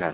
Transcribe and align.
نعم. 0.00 0.12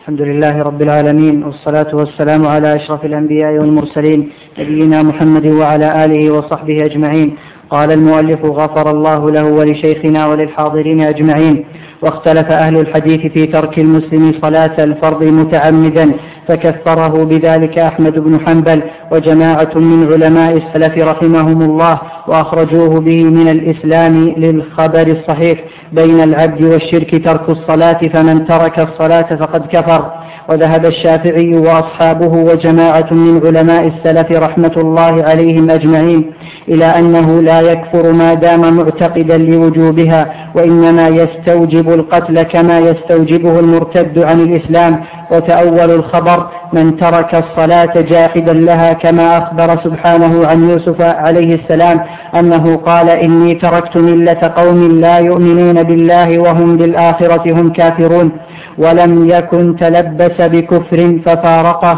الحمد 0.00 0.20
لله 0.22 0.62
رب 0.62 0.82
العالمين 0.82 1.44
والصلاة 1.44 1.94
والسلام 1.94 2.46
على 2.46 2.76
أشرف 2.76 3.04
الأنبياء 3.04 3.52
والمرسلين 3.52 4.30
نبينا 4.58 5.02
محمد 5.02 5.46
وعلى 5.46 6.04
آله 6.04 6.30
وصحبه 6.30 6.84
أجمعين. 6.84 7.36
قال 7.70 7.92
المؤلف 7.92 8.44
غفر 8.44 8.90
الله 8.90 9.30
له 9.30 9.44
ولشيخنا 9.44 10.26
وللحاضرين 10.26 11.00
أجمعين. 11.00 11.64
واختلف 12.02 12.50
أهل 12.50 12.76
الحديث 12.76 13.32
في 13.32 13.46
ترك 13.46 13.78
المسلم 13.78 14.32
صلاة 14.42 14.84
الفرض 14.84 15.22
متعمدا 15.24 16.12
فكفره 16.48 17.24
بذلك 17.24 17.78
أحمد 17.78 18.18
بن 18.18 18.40
حنبل 18.46 18.82
وجماعة 19.10 19.70
من 19.74 20.12
علماء 20.12 20.56
السلف 20.56 20.98
رحمهم 20.98 21.62
الله 21.62 21.98
وأخرجوه 22.26 23.00
به 23.00 23.24
من 23.24 23.48
الإسلام 23.48 24.28
للخبر 24.36 25.06
الصحيح 25.06 25.58
بين 25.92 26.20
العبد 26.20 26.62
والشرك 26.62 27.24
ترك 27.24 27.48
الصلاة 27.48 27.98
فمن 28.12 28.44
ترك 28.46 28.78
الصلاة 28.78 29.34
فقد 29.36 29.66
كفر. 29.66 30.10
وذهب 30.48 30.86
الشافعي 30.86 31.54
وأصحابه 31.54 32.26
وجماعة 32.26 33.06
من 33.10 33.40
علماء 33.46 33.86
السلف 33.86 34.32
رحمة 34.32 34.72
الله 34.76 35.24
عليهم 35.24 35.70
أجمعين 35.70 36.32
إلى 36.68 36.84
أنه 36.84 37.42
لا 37.42 37.60
يكفر 37.60 38.12
ما 38.12 38.34
دام 38.34 38.76
معتقدا 38.76 39.38
لوجوبها 39.38 40.34
وإنما 40.54 41.08
يستوجب 41.08 41.92
القتل 41.92 42.42
كما 42.42 42.78
يستوجبه 42.78 43.60
المرتد 43.60 44.18
عن 44.18 44.40
الإسلام 44.40 45.00
وتأول 45.30 45.90
الخبر 45.90 46.31
من 46.72 46.96
ترك 46.96 47.34
الصلاة 47.34 48.00
جاحدا 48.00 48.52
لها 48.52 48.92
كما 48.92 49.38
أخبر 49.38 49.68
سبحانه 49.84 50.46
عن 50.46 50.70
يوسف 50.70 51.00
عليه 51.00 51.54
السلام 51.54 52.00
أنه 52.34 52.76
قال 52.76 53.08
إني 53.10 53.54
تركت 53.54 53.96
ملة 53.96 54.52
قوم 54.56 55.00
لا 55.00 55.18
يؤمنون 55.18 55.82
بالله 55.82 56.38
وهم 56.38 56.76
بالآخرة 56.76 57.52
هم 57.52 57.72
كافرون 57.72 58.32
ولم 58.78 59.28
يكن 59.28 59.76
تلبس 59.76 60.38
بكفر 60.40 61.18
ففارقه 61.24 61.94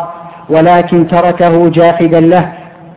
ولكن 0.48 1.06
تركه 1.06 1.70
جاحدا 1.70 2.20
له. 2.20 2.52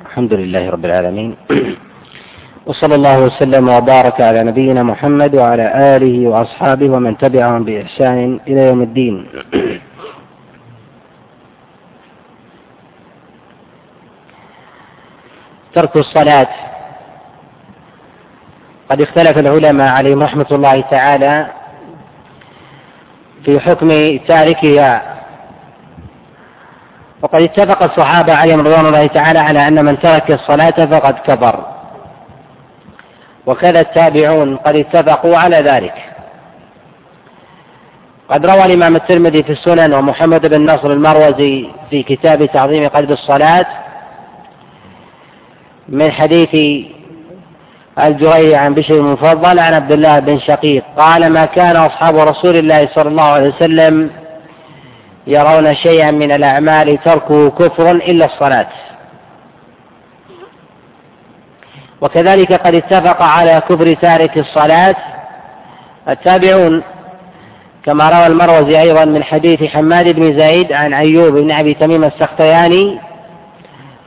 الحمد 0.09 0.33
لله 0.33 0.69
رب 0.69 0.85
العالمين. 0.85 1.35
وصلى 2.67 2.95
الله 2.95 3.17
وسلم 3.23 3.69
وبارك 3.69 4.22
على 4.22 4.44
نبينا 4.44 4.83
محمد 4.83 5.35
وعلى 5.35 5.95
آله 5.95 6.27
وأصحابه 6.27 6.89
ومن 6.89 7.17
تبعهم 7.17 7.63
بإحسان 7.63 8.39
إلى 8.47 8.61
يوم 8.67 8.81
الدين. 8.81 9.25
ترك 15.78 15.95
الصلاة. 15.95 16.47
قد 18.89 19.02
اختلف 19.02 19.38
العلماء 19.38 19.88
عليهم 19.88 20.23
رحمة 20.23 20.45
الله 20.52 20.81
تعالى 20.81 21.47
في 23.45 23.59
حكم 23.59 24.17
تاركها. 24.28 25.02
وقد 27.22 27.42
اتفق 27.42 27.84
الصحابة 27.84 28.34
عليهم 28.34 28.59
رضوان 28.59 28.86
الله 28.86 29.08
تعالى 29.08 29.39
على 29.39 29.67
أن 29.67 29.86
من 29.86 30.00
ترك 30.00 30.31
الصلاة 30.31 30.86
فقد 30.86 31.14
كفر. 31.14 31.66
وكذا 33.45 33.80
التابعون 33.80 34.58
قد 34.58 34.75
اتفقوا 34.75 35.38
على 35.38 35.58
ذلك. 35.58 35.94
قد 38.30 38.45
روى 38.45 38.66
الإمام 38.66 38.95
الترمذي 38.95 39.44
في 39.44 39.52
السنن 39.52 39.94
ومحمد 39.94 40.45
بن 40.45 40.72
نصر 40.72 40.91
المروزي 40.91 41.69
في 41.89 42.03
كتاب 42.03 42.45
تعظيم 42.45 42.88
قلب 42.88 43.12
الصلاة 43.12 43.86
من 45.89 46.11
حديث 46.11 46.55
الجريري 47.99 48.55
عن 48.55 48.73
بشر 48.73 48.95
المفضل 48.95 49.59
عن 49.59 49.73
عبد 49.73 49.91
الله 49.91 50.19
بن 50.19 50.39
شقيق 50.39 50.83
قال 50.97 51.29
ما 51.29 51.45
كان 51.45 51.75
أصحاب 51.75 52.17
رسول 52.17 52.55
الله 52.55 52.88
صلى 52.88 53.09
الله 53.09 53.23
عليه 53.23 53.47
وسلم 53.47 54.09
يرون 55.27 55.75
شيئا 55.75 56.11
من 56.11 56.31
الأعمال 56.31 56.97
تركه 57.03 57.49
كفر 57.49 57.91
إلا 57.91 58.25
الصلاة. 58.25 58.67
وكذلك 62.01 62.53
قد 62.53 62.75
اتفق 62.75 63.22
على 63.22 63.62
كفر 63.69 63.94
تارك 63.94 64.38
الصلاة 64.38 64.95
التابعون 66.09 66.83
كما 67.85 68.09
روى 68.09 68.28
المروزي 68.28 68.81
أيضا 68.81 69.06
من 69.06 69.23
حديث 69.23 69.63
حماد 69.63 70.16
بن 70.16 70.39
زيد 70.39 70.73
عن 70.73 70.94
أيوب 70.94 71.33
بن 71.33 71.51
أبي 71.51 71.73
تميم 71.73 72.03
السختياني 72.03 73.00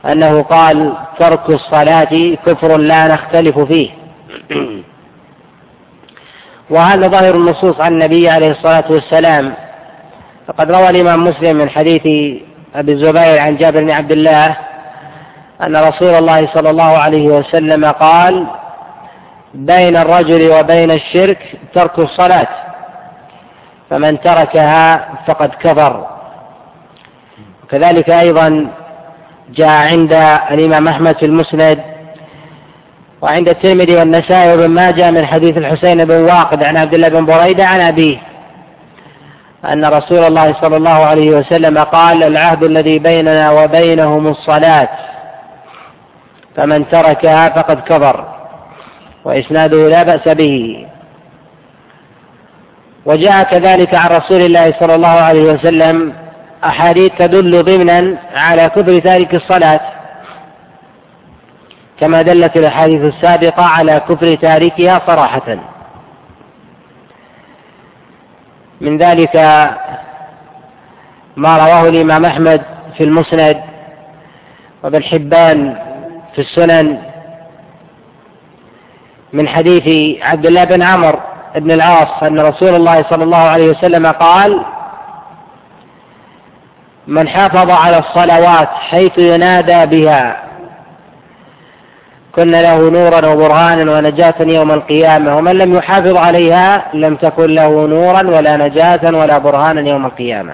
أنه 0.05 0.41
قال 0.41 0.93
ترك 1.19 1.49
الصلاة 1.49 2.35
كفر 2.45 2.77
لا 2.77 3.07
نختلف 3.07 3.59
فيه. 3.59 3.89
وهذا 6.69 7.07
ظاهر 7.07 7.35
النصوص 7.35 7.79
عن 7.79 7.93
النبي 7.93 8.29
عليه 8.29 8.51
الصلاة 8.51 8.83
والسلام. 8.89 9.53
فقد 10.47 10.71
روى 10.71 10.89
الإمام 10.89 11.23
مسلم 11.23 11.55
من 11.55 11.69
حديث 11.69 12.01
أبي 12.75 12.91
الزبير 12.91 13.39
عن 13.39 13.57
جابر 13.57 13.79
بن 13.79 13.91
عبد 13.91 14.11
الله 14.11 14.57
أن 15.61 15.75
رسول 15.75 16.13
الله 16.13 16.47
صلى 16.53 16.69
الله 16.69 16.97
عليه 16.97 17.27
وسلم 17.27 17.85
قال 17.85 18.47
بين 19.53 19.97
الرجل 19.97 20.51
وبين 20.51 20.91
الشرك 20.91 21.59
ترك 21.73 21.99
الصلاة 21.99 22.47
فمن 23.89 24.21
تركها 24.21 25.09
فقد 25.27 25.49
كفر. 25.49 26.07
وكذلك 27.63 28.09
أيضا 28.09 28.67
جاء 29.55 29.69
عند 29.69 30.13
الإمام 30.51 30.87
أحمد 30.87 31.15
في 31.15 31.25
المسند 31.25 31.79
وعند 33.21 33.49
الترمذي 33.49 33.95
والنسائي 33.95 34.51
وابن 34.51 34.67
ماجه 34.67 35.11
من 35.11 35.25
حديث 35.25 35.57
الحسين 35.57 36.05
بن 36.05 36.15
واقد 36.15 36.63
عن 36.63 36.77
عبد 36.77 36.93
الله 36.93 37.09
بن 37.09 37.25
بريدة 37.25 37.65
عن 37.65 37.79
أبيه 37.79 38.17
أن 39.65 39.85
رسول 39.85 40.17
الله 40.23 40.53
صلى 40.61 40.77
الله 40.77 40.89
عليه 40.89 41.31
وسلم 41.31 41.77
قال 41.77 42.23
العهد 42.23 42.63
الذي 42.63 42.99
بيننا 42.99 43.51
وبينهم 43.51 44.27
الصلاة 44.27 44.89
فمن 46.55 46.89
تركها 46.89 47.49
فقد 47.49 47.79
كفر 47.81 48.25
وإسناده 49.25 49.89
لا 49.89 50.03
بأس 50.03 50.27
به. 50.27 50.85
وجاء 53.05 53.43
كذلك 53.43 53.95
عن 53.95 54.09
رسول 54.09 54.41
الله 54.41 54.73
صلى 54.79 54.95
الله 54.95 55.07
عليه 55.07 55.53
وسلم 55.53 56.13
أحاديث 56.63 57.11
تدل 57.17 57.63
ضمنا 57.63 58.17
على 58.35 58.69
كفر 58.69 58.99
تارك 58.99 59.35
الصلاة 59.35 59.81
كما 61.99 62.21
دلت 62.21 62.57
الأحاديث 62.57 63.01
السابقة 63.01 63.63
على 63.63 64.01
كفر 64.09 64.35
تاركها 64.35 65.01
صراحة. 65.07 65.57
من 68.81 68.97
ذلك 68.97 69.35
ما 71.35 71.57
رواه 71.57 71.89
الإمام 71.89 72.25
أحمد 72.25 72.61
في 72.97 73.03
المسند 73.03 73.61
وابن 74.83 75.03
حبان 75.03 75.77
في 76.35 76.41
السنن 76.41 76.97
من 79.33 79.47
حديث 79.47 80.17
عبد 80.23 80.45
الله 80.45 80.63
بن 80.63 80.81
عمرو 80.81 81.19
بن 81.55 81.71
العاص 81.71 82.23
أن 82.23 82.39
رسول 82.39 82.75
الله 82.75 83.03
صلى 83.09 83.23
الله 83.23 83.37
عليه 83.37 83.69
وسلم 83.69 84.07
قال 84.07 84.65
من 87.11 87.27
حافظ 87.27 87.69
على 87.69 87.97
الصلوات 87.97 88.67
حيث 88.67 89.17
ينادى 89.17 89.85
بها. 89.85 90.37
كن 92.35 92.51
له 92.51 92.89
نورا 92.89 93.27
وبرهانا 93.27 93.91
ونجاة 93.91 94.33
يوم 94.39 94.71
القيامة. 94.71 95.37
ومن 95.37 95.51
لم 95.51 95.75
يحافظ 95.75 96.15
عليها 96.15 96.85
لم 96.93 97.15
تكن 97.15 97.45
له 97.45 97.87
نورا 97.87 98.27
ولا 98.37 98.57
نجاة 98.57 98.99
ولا 99.03 99.37
برهانا 99.37 99.89
يوم 99.89 100.05
القيامة. 100.05 100.53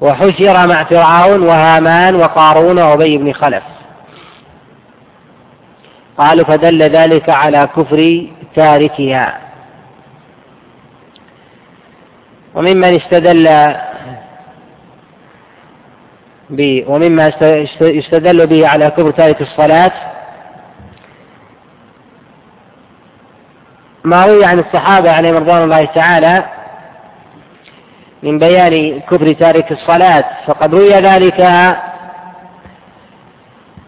وحشر 0.00 0.66
مع 0.66 0.84
فرعون 0.84 1.42
وهامان 1.42 2.14
وقارون 2.14 2.78
وأبي 2.78 3.18
بن 3.18 3.32
خلف. 3.32 3.62
قالوا 6.18 6.44
فدل 6.44 6.82
ذلك 6.82 7.30
على 7.30 7.68
كفر 7.76 8.26
تاركها. 8.56 9.38
وممن 12.54 12.96
استدل 12.96 13.74
ومما 16.86 17.32
يستدل 17.80 18.46
به 18.46 18.68
على 18.68 18.90
كفر 18.90 19.10
تارك 19.10 19.40
الصلاة. 19.40 19.92
ما 24.04 24.26
روي 24.26 24.44
عن 24.44 24.58
الصحابة 24.58 25.12
عليهم 25.12 25.36
رضوان 25.36 25.62
الله 25.62 25.84
تعالى 25.84 26.44
من 28.22 28.38
بيان 28.38 29.00
كفر 29.00 29.32
تارك 29.32 29.72
الصلاة. 29.72 30.24
فقد 30.46 30.74
روي 30.74 30.94
ذلك 30.94 31.40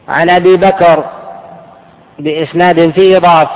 عن 0.08 0.30
أبي 0.30 0.56
بكر 0.56 1.04
بإسناد 2.18 2.90
فيه 2.90 3.18
ضعف. 3.18 3.48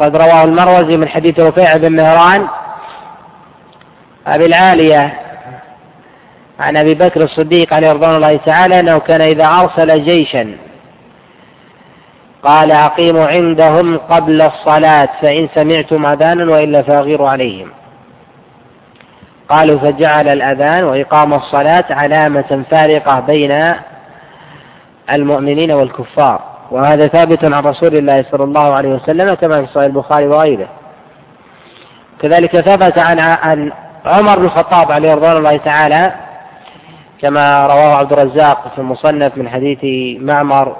قد 0.00 0.16
رواه 0.16 0.44
المروزي 0.44 0.96
من 0.96 1.08
حديث 1.08 1.40
رفيع 1.40 1.76
بن 1.76 1.96
مهران. 1.96 2.46
أبي 4.26 4.46
العالية 4.46 5.20
عن 6.60 6.76
أبي 6.76 6.94
بكر 6.94 7.22
الصديق 7.22 7.74
عليه 7.74 7.92
رضوان 7.92 8.16
الله 8.16 8.36
تعالى 8.36 8.80
أنه 8.80 8.98
كان 8.98 9.20
إذا 9.20 9.46
أرسل 9.46 10.04
جيشا 10.04 10.56
قال 12.42 12.72
أقيموا 12.72 13.26
عندهم 13.26 13.96
قبل 13.96 14.42
الصلاة 14.42 15.08
فإن 15.22 15.48
سمعتم 15.54 16.06
أذانا 16.06 16.52
وإلا 16.52 16.82
فأغيروا 16.82 17.28
عليهم. 17.28 17.70
قالوا 19.48 19.78
فجعل 19.78 20.28
الأذان 20.28 20.84
وإقام 20.84 21.34
الصلاة 21.34 21.84
علامة 21.90 22.64
فارقة 22.70 23.20
بين 23.20 23.74
المؤمنين 25.12 25.72
والكفار. 25.72 26.40
وهذا 26.70 27.06
ثابت 27.06 27.44
عن 27.44 27.62
رسول 27.64 27.96
الله 27.96 28.24
صلى 28.30 28.44
الله 28.44 28.74
عليه 28.74 28.88
وسلم 28.88 29.34
كما 29.34 29.64
في 29.64 29.72
صحيح 29.72 29.86
البخاري 29.86 30.26
وغيره. 30.26 30.68
كذلك 32.22 32.60
ثبت 32.60 32.98
عن 32.98 33.18
عن 33.18 33.72
عمر 34.06 34.38
بن 34.38 34.44
الخطاب 34.44 34.92
عليه 34.92 35.14
رضوان 35.14 35.36
الله 35.36 35.56
تعالى 35.56 36.25
كما 37.20 37.66
رواه 37.66 37.96
عبد 37.96 38.12
الرزاق 38.12 38.72
في 38.74 38.78
المصنف 38.78 39.36
من 39.36 39.48
حديث 39.48 39.78
معمر 40.22 40.76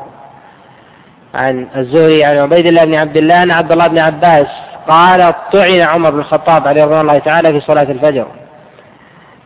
عن 1.35 1.67
الزهري 1.77 2.25
عن 2.25 2.37
عبيد 2.37 2.67
الله 2.67 2.85
بن 2.85 2.95
عبد 2.95 3.17
الله 3.17 3.35
عن 3.35 3.51
عبد 3.51 3.73
الله 3.73 3.87
بن 3.87 3.99
عباس 3.99 4.47
قال 4.89 5.35
طعن 5.53 5.81
عمر 5.81 6.11
بن 6.11 6.19
الخطاب 6.19 6.69
عليه 6.69 6.85
رضوان 6.85 7.01
الله 7.01 7.19
تعالى 7.19 7.53
في 7.53 7.61
صلاة 7.61 7.83
الفجر. 7.83 8.27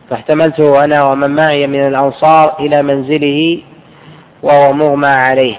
فاحتملته 0.09 0.83
أنا 0.83 1.03
ومن 1.03 1.35
معي 1.35 1.67
من 1.67 1.87
الأنصار 1.87 2.55
إلى 2.59 2.81
منزله 2.81 3.59
وهو 4.43 4.73
مغمى 4.73 5.07
عليه. 5.07 5.55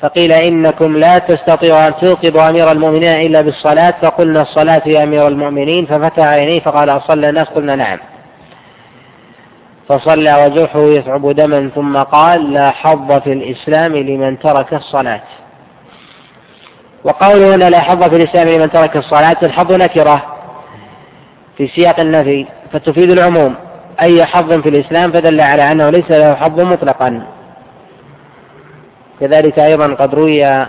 فقيل 0.00 0.32
إنكم 0.32 0.96
لا 0.96 1.18
تستطيعوا 1.18 1.88
أن 1.88 1.94
توقظوا 2.00 2.48
أمير 2.48 2.72
المؤمنين 2.72 3.26
إلا 3.26 3.40
بالصلاة 3.40 3.94
فقلنا 4.02 4.42
الصلاة 4.42 4.82
يا 4.86 5.02
أمير 5.02 5.28
المؤمنين 5.28 5.86
ففتح 5.86 6.22
عينيه 6.22 6.60
فقال 6.60 6.90
أصلى 6.90 7.28
الناس 7.28 7.48
قلنا 7.48 7.76
نعم. 7.76 7.98
فصلى 9.88 10.44
وجرحه 10.44 10.80
يثعب 10.80 11.30
دما 11.30 11.70
ثم 11.74 11.96
قال 11.96 12.52
لا 12.52 12.70
حظ 12.70 13.12
في 13.12 13.32
الإسلام 13.32 13.96
لمن 13.96 14.38
ترك 14.38 14.74
الصلاة. 14.74 15.20
وقوله 17.04 17.54
هنا 17.54 17.70
لا 17.70 17.80
حظ 17.80 18.04
في 18.04 18.16
الإسلام 18.16 18.48
لمن 18.48 18.70
ترك 18.70 18.96
الصلاة 18.96 19.36
الحظ 19.42 19.72
نكرة 19.72 20.22
في 21.56 21.66
سياق 21.66 22.00
النفي 22.00 22.46
فتفيد 22.72 23.10
العموم. 23.10 23.54
أي 24.00 24.24
حظ 24.24 24.52
في 24.52 24.68
الإسلام 24.68 25.12
فدل 25.12 25.40
على 25.40 25.72
أنه 25.72 25.90
ليس 25.90 26.10
له 26.10 26.34
حظ 26.34 26.60
مطلقا. 26.60 27.26
كذلك 29.20 29.58
أيضا 29.58 29.94
قد 29.94 30.14
روي 30.14 30.66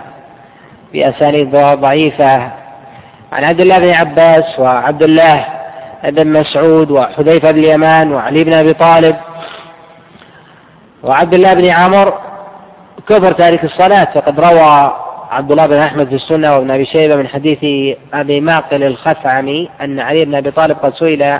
بأسانيد 0.93 1.51
ضعيفة 1.55 2.51
عن 3.31 3.43
عبد 3.43 3.61
الله 3.61 3.79
بن 3.79 3.89
عباس 3.89 4.59
وعبد 4.59 5.03
الله 5.03 5.58
بن 6.03 6.27
مسعود 6.27 6.91
وحذيفة 6.91 7.51
بن 7.51 7.59
اليمان 7.59 8.13
وعلي 8.13 8.43
بن 8.43 8.53
أبي 8.53 8.73
طالب 8.73 9.15
وعبد 11.03 11.33
الله 11.33 11.53
بن 11.53 11.65
عمر. 11.65 12.13
كفر 13.07 13.31
تارك 13.31 13.63
الصلاة 13.63 14.07
فقد 14.13 14.39
روى 14.39 14.93
عبد 15.31 15.51
الله 15.51 15.67
بن 15.67 15.75
أحمد 15.75 16.07
في 16.09 16.15
السنة 16.15 16.55
وابن 16.55 16.71
أبي 16.71 16.85
شيبة 16.85 17.15
من 17.15 17.27
حديث 17.27 17.97
أبي 18.13 18.41
معقل 18.41 18.83
الخثعمي 18.83 19.69
أن 19.81 19.99
علي 19.99 20.25
بن 20.25 20.35
أبي 20.35 20.51
طالب 20.51 20.77
قد 20.77 20.93
سئل 20.93 21.39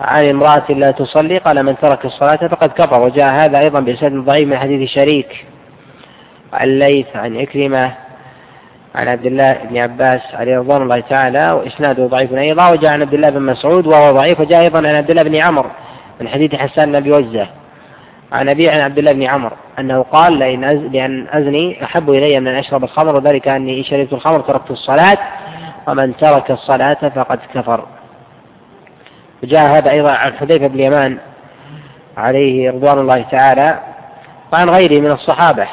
عن 0.00 0.28
امرأة 0.28 0.72
لا 0.72 0.90
تصلي 0.90 1.38
قال 1.38 1.62
من 1.62 1.76
ترك 1.78 2.04
الصلاة 2.04 2.36
فقد 2.36 2.72
كفر. 2.72 3.00
وجاء 3.00 3.34
هذا 3.34 3.58
أيضا 3.58 3.80
بإسناد 3.80 4.12
ضعيف 4.12 4.48
من 4.48 4.58
حديث 4.58 4.90
شريك 4.90 5.46
الليث 6.62 7.06
عن 7.16 7.36
إكرمة 7.36 7.92
عن 8.94 9.08
عبد 9.08 9.26
الله 9.26 9.52
بن 9.52 9.78
عباس 9.78 10.20
عليه 10.34 10.58
رضوان 10.58 10.82
الله 10.82 11.00
تعالى 11.00 11.52
وإسناده 11.52 12.06
ضعيف 12.06 12.32
أيضا 12.32 12.70
وجاء 12.70 12.92
عن 12.92 13.02
عبد 13.02 13.14
الله 13.14 13.30
بن 13.30 13.42
مسعود 13.42 13.86
وهو 13.86 14.12
ضعيف 14.12 14.40
وجاء 14.40 14.60
أيضا 14.60 14.78
عن 14.78 14.94
عبد 14.94 15.10
الله 15.10 15.22
بن 15.22 15.36
عمر 15.36 15.66
من 16.20 16.28
حديث 16.28 16.54
حسان 16.54 16.88
بن 16.88 16.94
أبي 16.94 17.12
وزة. 17.12 17.46
عن 18.32 18.48
أبي 18.48 18.70
عن 18.70 18.80
عبد 18.80 18.98
الله 18.98 19.12
بن 19.12 19.22
عمر 19.22 19.52
أنه 19.78 20.02
قال 20.02 20.38
لأن 20.38 20.90
لأن 20.92 21.26
أزني 21.30 21.84
أحب 21.84 22.10
إلي 22.10 22.40
من 22.40 22.46
أن 22.46 22.54
أشرب 22.54 22.84
الخمر 22.84 23.16
وذلك 23.16 23.48
أني 23.48 23.82
شربت 23.82 24.12
الخمر 24.12 24.40
تركت 24.40 24.70
الصلاة 24.70 25.18
ومن 25.86 26.16
ترك 26.16 26.50
الصلاة 26.50 27.08
فقد 27.14 27.38
كفر. 27.54 27.84
وجاء 29.42 29.78
هذا 29.78 29.90
أيضا 29.90 30.10
عن 30.10 30.32
حذيفة 30.32 30.66
بن 30.66 30.74
اليمان 30.74 31.18
عليه 32.16 32.70
رضوان 32.70 32.98
الله 32.98 33.22
تعالى. 33.22 33.78
وعن 34.52 34.70
غيره 34.70 35.00
من 35.00 35.10
الصحابة. 35.10 35.66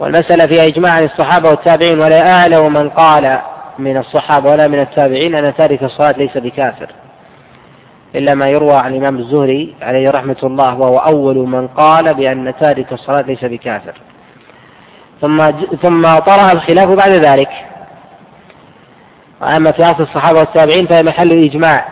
والمسألة 0.00 0.46
فيها 0.46 0.66
إجماع 0.66 0.98
الصحابة 0.98 1.50
والتابعين 1.50 2.00
ولا 2.00 2.32
أعلم 2.32 2.72
من 2.72 2.90
قال 2.90 3.38
من 3.78 3.96
الصحابة 3.96 4.50
ولا 4.50 4.68
من 4.68 4.80
التابعين 4.80 5.34
أن 5.34 5.54
تارك 5.54 5.82
الصلاة 5.82 6.12
ليس 6.12 6.36
بكافر 6.36 6.90
إلا 8.14 8.34
ما 8.34 8.48
يروى 8.48 8.74
عن 8.74 8.92
الإمام 8.92 9.18
الزهري 9.18 9.74
عليه 9.82 10.10
رحمة 10.10 10.36
الله 10.42 10.74
وهو 10.74 10.98
أول 10.98 11.36
من 11.36 11.68
قال 11.68 12.14
بأن 12.14 12.54
تارك 12.60 12.92
الصلاة 12.92 13.20
ليس 13.20 13.44
بكافر. 13.44 13.94
ثم 15.20 15.50
ثم 15.82 16.18
طرأ 16.18 16.52
الخلاف 16.52 16.88
بعد 16.88 17.10
ذلك. 17.10 17.50
وأما 19.40 19.72
في 19.72 19.84
أصل 19.84 20.02
الصحابة 20.02 20.38
والتابعين 20.38 20.86
فهي 20.86 21.02
محل 21.02 21.32
الإجماع 21.32 21.84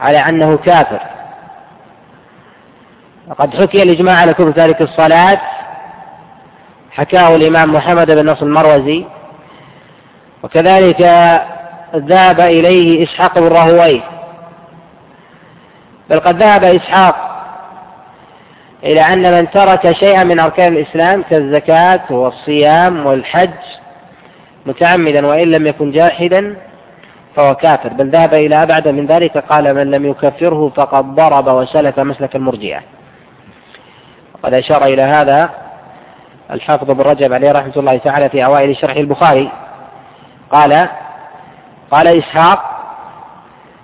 على 0.00 0.18
أنه 0.18 0.56
كافر. 0.56 1.00
وقد 3.28 3.54
حكي 3.54 3.82
الإجماع 3.82 4.16
على 4.16 4.34
كفر 4.34 4.50
تارك 4.50 4.82
الصلاة 4.82 5.40
حكاه 6.94 7.36
الإمام 7.36 7.74
محمد 7.74 8.10
بن 8.10 8.30
نصر 8.30 8.46
المروزي. 8.46 9.04
وكذلك 10.42 11.00
ذهب 11.96 12.40
إليه 12.40 13.02
إسحاق 13.02 13.38
بن 13.38 13.48
راهويه. 13.48 14.00
بل 16.10 16.20
قد 16.20 16.42
ذهب 16.42 16.64
إسحاق 16.64 17.16
إلى 18.84 19.00
أن 19.00 19.32
من 19.32 19.50
ترك 19.50 19.92
شيئا 19.92 20.24
من 20.24 20.40
أركان 20.40 20.72
الإسلام 20.72 21.22
كالزكاة 21.22 22.00
والصيام 22.10 23.06
والحج 23.06 23.50
متعمدا 24.66 25.26
وإن 25.26 25.50
لم 25.50 25.66
يكن 25.66 25.90
جاحدا 25.90 26.56
فهو 27.36 27.54
كافر. 27.54 27.88
بل 27.88 28.10
ذهب 28.10 28.34
إلى 28.34 28.62
أبعد 28.62 28.88
من 28.88 29.06
ذلك 29.06 29.38
قال 29.38 29.74
من 29.74 29.90
لم 29.90 30.06
يكفره 30.06 30.72
فقد 30.76 31.14
ضرب 31.14 31.48
وسلك 31.48 31.98
مسلك 31.98 32.36
المرجئة. 32.36 32.80
وقد 34.34 34.54
أشار 34.54 34.84
إلى 34.84 35.02
هذا 35.02 35.63
الحافظ 36.50 36.90
بن 36.90 37.00
رجب 37.00 37.32
عليه 37.32 37.52
رحمة 37.52 37.72
الله 37.76 37.96
تعالى 37.96 38.28
في 38.28 38.44
أوائل 38.44 38.76
شرح 38.76 38.96
البخاري. 38.96 39.50
قال 40.52 40.88
قال 41.90 42.08
إسحاق 42.08 42.70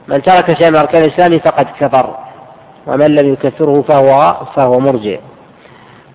من 0.09 0.23
ترك 0.23 0.53
شيئا 0.59 0.71
من 0.71 0.77
أركان 0.77 1.03
الإسلام 1.05 1.39
فقد 1.39 1.67
كفر 1.81 2.17
ومن 2.87 3.15
لم 3.15 3.33
يكفره 3.33 3.83
فهو 3.83 4.37
فهو 4.57 4.81
مرجئ 4.81 5.21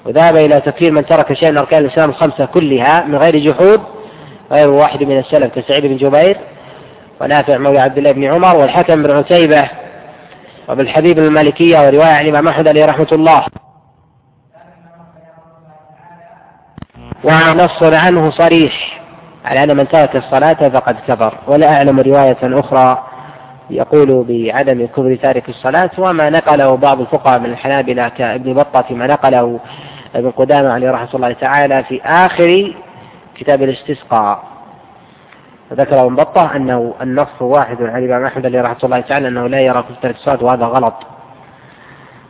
وذهب 0.05 0.35
إلى 0.35 0.61
تكفير 0.61 0.91
من 0.91 1.05
ترك 1.05 1.33
شيئا 1.33 1.51
من 1.51 1.57
أركان 1.57 1.85
الإسلام 1.85 2.09
الخمسة 2.09 2.45
كلها 2.45 3.03
من 3.03 3.15
غير 3.15 3.37
جحود 3.37 3.81
غير 4.51 4.69
واحد 4.69 5.03
من 5.03 5.17
السلف 5.17 5.59
كسعيد 5.59 5.85
بن 5.85 5.97
جبير 5.97 6.37
ونافع 7.21 7.57
مولى 7.57 7.79
عبد 7.79 7.97
الله 7.97 8.11
بن 8.11 8.23
عمر 8.23 8.55
والحكم 8.55 9.03
بن 9.03 9.11
عتيبة 9.11 9.69
وبالحبيب 10.69 11.19
المالكية 11.19 11.79
ورواية 11.79 12.13
عن 12.13 12.25
الإمام 12.25 12.47
أحمد 12.47 12.67
عليه 12.67 12.85
رحمة 12.85 13.07
الله. 13.11 13.45
ونص 17.25 17.83
عنه 17.83 18.29
صريح. 18.31 19.01
على 19.45 19.63
أن 19.63 19.77
من 19.77 19.87
ترك 19.87 20.15
الصلاة 20.15 20.69
فقد 20.69 20.95
كفر. 21.07 21.33
ولا 21.47 21.75
أعلم 21.75 21.99
رواية 21.99 22.37
أخرى 22.43 23.03
يقول 23.69 24.25
بعدم 24.29 24.85
كفر 24.85 25.15
تارك 25.15 25.49
الصلاة 25.49 25.89
وما 25.97 26.29
نقله 26.29 26.75
بعض 26.77 26.99
الفقهاء 26.99 27.39
من 27.39 27.45
الحنابلة 27.45 28.07
كابن 28.07 28.53
بطة 28.53 28.81
فيما 28.81 29.07
نقله 29.07 29.59
ابن 30.15 30.31
قدامة 30.31 30.73
عليه 30.73 30.91
رحمة 30.91 31.09
الله 31.13 31.31
تعالى 31.33 31.83
في 31.83 32.01
آخر 32.05 32.73
كتاب 33.35 33.61
الاستسقاء. 33.63 34.43
ذكر 35.73 36.05
ابن 36.05 36.15
بطة 36.15 36.55
أنه 36.55 36.93
النص 37.01 37.41
واحد 37.41 37.81
عن 37.81 38.03
الإمام 38.03 38.25
أحمد 38.25 38.45
عليه 38.45 38.61
رحمة 38.61 38.77
الله 38.83 38.99
تعالى 38.99 39.27
أنه 39.27 39.47
لا 39.47 39.59
يرى 39.59 39.81
كفر 39.81 39.95
تارك 40.01 40.15
الصلاة 40.15 40.43
وهذا 40.43 40.65
غلط. 40.65 40.93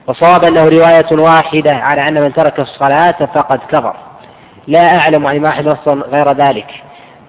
وصواب 0.08 0.44
أنه 0.44 0.64
رواية 0.64 1.06
واحدة 1.12 1.75
على 1.75 2.08
أن 2.08 2.22
من 2.22 2.34
ترك 2.34 2.60
الصلاة 2.60 3.25
فقد 3.25 3.60
كفر. 3.70 3.96
لا 4.67 4.98
أعلم 4.98 5.27
عن 5.27 5.45
أحد 5.45 5.67
نص 5.67 5.88
غير 5.88 6.31
ذلك. 6.31 6.67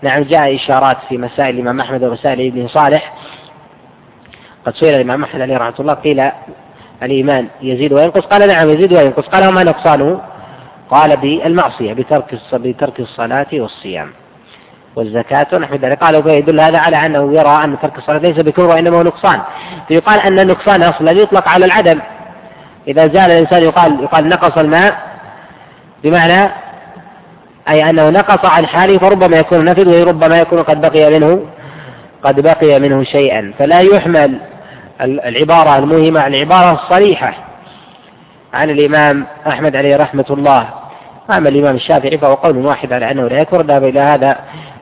نعم 0.02 0.22
جاء 0.22 0.54
إشارات 0.54 0.96
في 1.08 1.18
مسائل 1.18 1.54
الإمام 1.54 1.80
أحمد 1.80 2.04
ومسائل 2.04 2.46
ابن 2.46 2.68
صالح. 2.68 3.12
قد 4.66 4.74
سئل 4.74 4.94
الإمام 4.94 5.24
أحمد 5.24 5.40
عليه 5.40 5.56
رحمة 5.56 5.74
الله 5.80 5.94
قيل 5.94 6.30
الإيمان 7.02 7.48
يزيد 7.62 7.92
وينقص؟ 7.92 8.26
قال 8.26 8.48
نعم 8.48 8.70
يزيد 8.70 8.92
وينقص. 8.92 9.28
قال 9.28 9.48
وما 9.48 9.64
نقصانه؟ 9.64 10.20
قال 10.90 11.16
بالمعصية 11.16 11.92
بترك 11.92 12.34
بترك 12.52 13.00
الصلاة 13.00 13.46
والصيام 13.52 14.10
والزكاة 14.96 15.46
ونحو 15.52 15.74
ذلك. 15.74 15.98
قالوا 15.98 16.22
فيدل 16.22 16.60
هذا 16.60 16.78
على 16.78 17.06
أنه 17.06 17.32
يرى 17.32 17.64
أن 17.64 17.78
ترك 17.82 17.98
الصلاة 17.98 18.18
ليس 18.18 18.36
بكفر 18.36 18.66
وإنما 18.66 18.96
هو 18.96 19.02
نقصان. 19.02 19.40
فيقال 19.88 20.20
أن 20.20 20.38
النقصان 20.38 20.82
أصلا 20.82 21.10
يطلق 21.10 21.48
على 21.48 21.64
العدم. 21.64 22.00
إذا 22.88 23.06
زال 23.06 23.30
الإنسان 23.30 23.62
يقال 23.62 24.02
يقال 24.02 24.28
نقص 24.28 24.58
الماء 24.58 24.98
بمعنى 26.04 26.50
أي 27.68 27.90
أنه 27.90 28.10
نقص 28.10 28.44
عن 28.44 28.66
حاله 28.66 28.98
فربما 28.98 29.36
يكون 29.36 29.64
نفذ 29.64 30.00
وربما 30.00 30.38
يكون 30.38 30.62
قد 30.62 30.80
بقي 30.80 31.10
منه 31.10 31.40
قد 32.22 32.40
بقي 32.40 32.80
منه 32.80 33.02
شيئا. 33.02 33.52
فلا 33.58 33.80
يحمل 33.80 34.38
العبارة 35.00 35.78
المهمة 35.78 36.20
عن 36.20 36.34
العبارة 36.34 36.72
الصريحة 36.72 37.34
عن 38.54 38.70
الإمام 38.70 39.26
أحمد 39.48 39.76
عليه 39.76 39.96
رحمة 39.96 40.24
الله. 40.30 40.68
أما 41.30 41.48
الإمام 41.48 41.74
الشافعي 41.74 42.18
فهو 42.18 42.34
قول 42.34 42.56
واحد 42.56 42.92
على 42.92 43.10
أنه 43.10 43.28
لا 43.28 43.40
يكفر 43.40 43.62
ذهب 43.62 43.84
إلى 43.84 44.00
هذا 44.00 44.36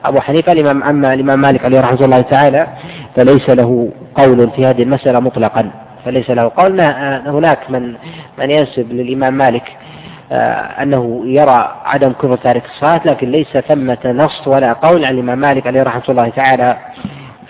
أبو 0.05 0.19
حنيفة. 0.19 0.51
الإمام 0.51 0.83
أما 0.83 1.13
الإمام 1.13 1.39
مالك 1.39 1.65
عليه 1.65 1.79
رحمة 1.79 2.05
الله 2.05 2.21
تعالى 2.21 2.67
فليس 3.15 3.49
له 3.49 3.91
قول 4.15 4.49
في 4.55 4.65
هذه 4.65 4.83
المسألة 4.83 5.19
مطلقا. 5.19 5.71
فليس 6.05 6.29
له 6.29 6.51
قول 6.57 6.81
هناك 6.81 7.59
من 7.69 7.93
من 8.37 8.51
ينسب 8.51 8.91
للإمام 8.91 9.33
مالك. 9.33 9.77
أنه 10.31 11.21
يرى 11.25 11.81
عدم 11.85 12.11
كفر 12.11 12.35
تارك 12.35 12.65
الصلاة 12.65 13.01
لكن 13.05 13.31
ليس 13.31 13.57
ثمة 13.57 13.97
نص 14.05 14.47
ولا 14.47 14.73
قول 14.73 15.05
عن 15.05 15.13
الإمام 15.13 15.39
مالك 15.39 15.67
عليه 15.67 15.83
رحمة 15.83 16.03
الله 16.09 16.29
تعالى 16.29 16.77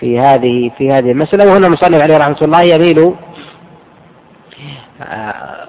في 0.00 0.20
هذه 0.20 0.70
في 0.78 0.92
هذه 0.92 1.10
المسألة. 1.12 1.46
وهنا 1.46 1.66
المصنف 1.66 2.02
عليه 2.02 2.16
رحمة 2.16 2.36
الله 2.42 2.62
يميل 2.62 3.14
آه، 5.02 5.66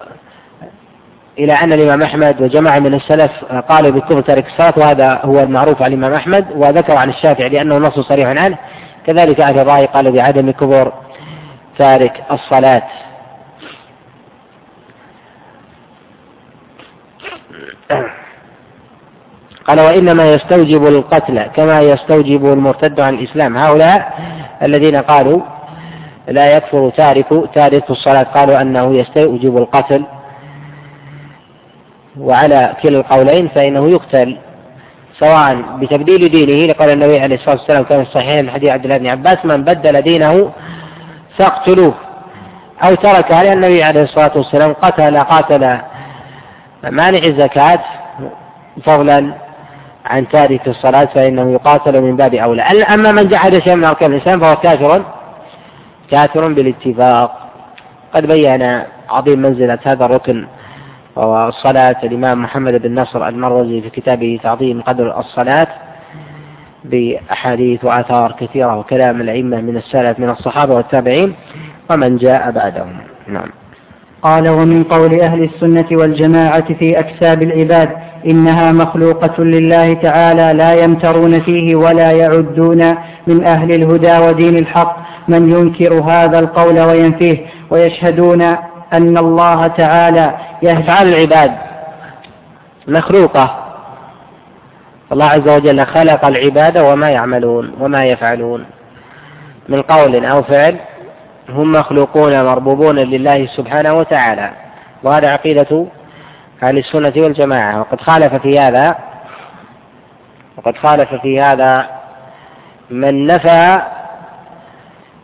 إلى 1.39 1.53
أن 1.53 1.73
الإمام 1.73 2.01
أحمد 2.01 2.41
وجماعة 2.41 2.79
من 2.79 2.93
السلف 2.93 3.31
قالوا 3.69 3.91
بكفر 3.91 4.21
تارك 4.21 4.45
الصلاة 4.45 4.73
وهذا 4.77 5.21
هو 5.23 5.39
المعروف 5.39 5.81
عن 5.81 5.93
الإمام 5.93 6.13
أحمد 6.13 6.45
وذكر 6.55 6.95
عن 6.95 7.09
الشافعي 7.09 7.49
لأنه 7.49 7.77
نص 7.77 7.99
صريح 7.99 8.27
عنه. 8.27 8.57
كذلك 9.05 9.41
أهل 9.41 9.59
الرأي 9.59 9.85
قالوا 9.85 10.11
بعدم 10.11 10.51
كفر 10.51 10.93
تارك 11.77 12.23
الصلاة. 12.31 12.83
قال 19.67 19.79
وإنما 19.79 20.31
يستوجب 20.31 20.87
القتل 20.87 21.41
كما 21.41 21.81
يستوجب 21.81 22.45
المرتد 22.45 22.99
عن 22.99 23.13
الإسلام. 23.13 23.57
هؤلاء 23.57 24.19
الذين 24.63 24.95
قالوا 24.95 25.41
لا 26.27 26.55
يكفر 26.57 26.89
تارك 26.89 27.25
تارك 27.53 27.89
الصلاة 27.89 28.23
قالوا 28.23 28.61
أنه 28.61 28.95
يستوجب 28.95 29.57
القتل. 29.57 30.03
وعلى 32.19 32.73
كلا 32.83 32.99
القولين 32.99 33.47
فإنه 33.47 33.89
يقتل 33.89 34.37
سواء 35.19 35.61
بتبديل 35.79 36.29
دينه. 36.29 36.73
لقول 36.73 36.89
النبي 36.89 37.19
عليه 37.19 37.35
الصلاة 37.35 37.55
والسلام 37.55 37.83
كما 37.83 38.03
في 38.03 38.09
الصحيحين 38.09 38.45
من 38.45 38.51
حديث 38.51 38.69
عبد 38.69 38.83
الله 38.83 38.97
بن 38.97 39.07
عباس 39.07 39.45
من 39.45 39.63
بدل 39.63 40.01
دينه 40.01 40.51
فاقتلوه. 41.37 41.93
أو 42.83 42.95
ترك 42.95 43.31
لأن 43.31 43.53
النبي 43.53 43.83
عليه 43.83 44.03
الصلاة 44.03 44.31
والسلام 44.35 44.73
قتل 44.73 45.17
قاتل 45.17 45.77
مانع 46.89 47.17
الزكاة 47.17 47.79
فضلا 48.83 49.33
عن 50.05 50.27
تارك 50.27 50.67
الصلاة 50.67 51.05
فإنه 51.05 51.51
يقاتل 51.51 52.01
من 52.01 52.15
باب 52.15 52.33
أولى. 52.33 52.61
أما 52.61 53.11
من 53.11 53.27
جحد 53.27 53.59
شيئا 53.59 53.75
من 53.75 53.83
أركان 53.83 54.13
الإسلام 54.13 54.39
فهو 54.39 54.55
كافر 54.55 55.03
كافر 56.11 56.53
بالاتفاق. 56.53 57.49
قد 58.13 58.25
بين 58.25 58.81
عظيم 59.09 59.39
منزلة 59.39 59.79
هذا 59.83 60.05
الركن 60.05 60.47
وهو 61.15 61.47
الصلاة. 61.47 61.95
الإمام 62.03 62.41
محمد 62.41 62.81
بن 62.81 62.99
نصر 62.99 63.27
المروزي 63.27 63.81
في 63.81 63.89
كتابه 63.89 64.39
تعظيم 64.43 64.81
قدر 64.81 65.19
الصلاة 65.19 65.67
بأحاديث 66.83 67.85
وآثار 67.85 68.31
كثيرة 68.31 68.77
وكلام 68.77 69.21
الأئمة 69.21 69.61
من 69.61 69.77
السلف 69.77 70.19
من 70.19 70.29
الصحابة 70.29 70.73
والتابعين 70.73 71.35
ومن 71.89 72.17
جاء 72.17 72.51
بعدهم. 72.51 72.97
نعم. 73.27 73.49
قال 74.21 74.49
ومن 74.49 74.83
قول 74.83 75.21
أهل 75.21 75.43
السنة 75.43 75.85
والجماعة 75.91 76.73
في 76.73 76.99
أكساب 76.99 77.43
العباد 77.43 77.89
إنها 78.25 78.71
مخلوقة 78.71 79.43
لله 79.43 79.93
تعالى 79.93 80.53
لا 80.53 80.73
يمترون 80.73 81.39
فيه 81.39 81.75
ولا 81.75 82.11
يعدون 82.11 82.95
من 83.27 83.43
أهل 83.45 83.71
الهدى 83.71 84.17
ودين 84.17 84.57
الحق. 84.57 84.97
من 85.27 85.51
ينكر 85.51 85.93
هذا 85.93 86.39
القول 86.39 86.79
وينفيه 86.79 87.37
ويشهدون 87.69 88.41
أن 88.93 89.17
الله 89.17 89.67
تعالى 89.67 90.33
أفعال 90.63 91.07
العباد. 91.07 91.51
مخلوقة. 92.87 93.55
الله 95.11 95.25
عز 95.25 95.47
وجل 95.47 95.85
خلق 95.85 96.25
العباد 96.25 96.77
وما 96.77 97.09
يعملون 97.09 97.71
وما 97.79 98.05
يفعلون. 98.05 98.65
من 99.69 99.81
قول 99.81 100.25
أو 100.25 100.43
فعل 100.43 100.75
هم 101.49 101.71
مخلوقون 101.71 102.43
مربوبون 102.45 102.95
لله 102.95 103.45
سبحانه 103.45 103.93
وتعالى. 103.93 104.51
وهذا 105.03 105.31
عقيدة 105.31 105.85
أهل 106.63 106.77
السنة 106.77 107.13
والجماعة. 107.17 107.79
وقد 107.79 108.01
خالف 108.01 108.33
في 108.35 108.59
هذا 108.59 108.95
وقد 110.57 110.77
خالف 110.77 111.13
في 111.13 111.41
هذا 111.41 111.87
من 112.89 113.27
نفى 113.27 113.81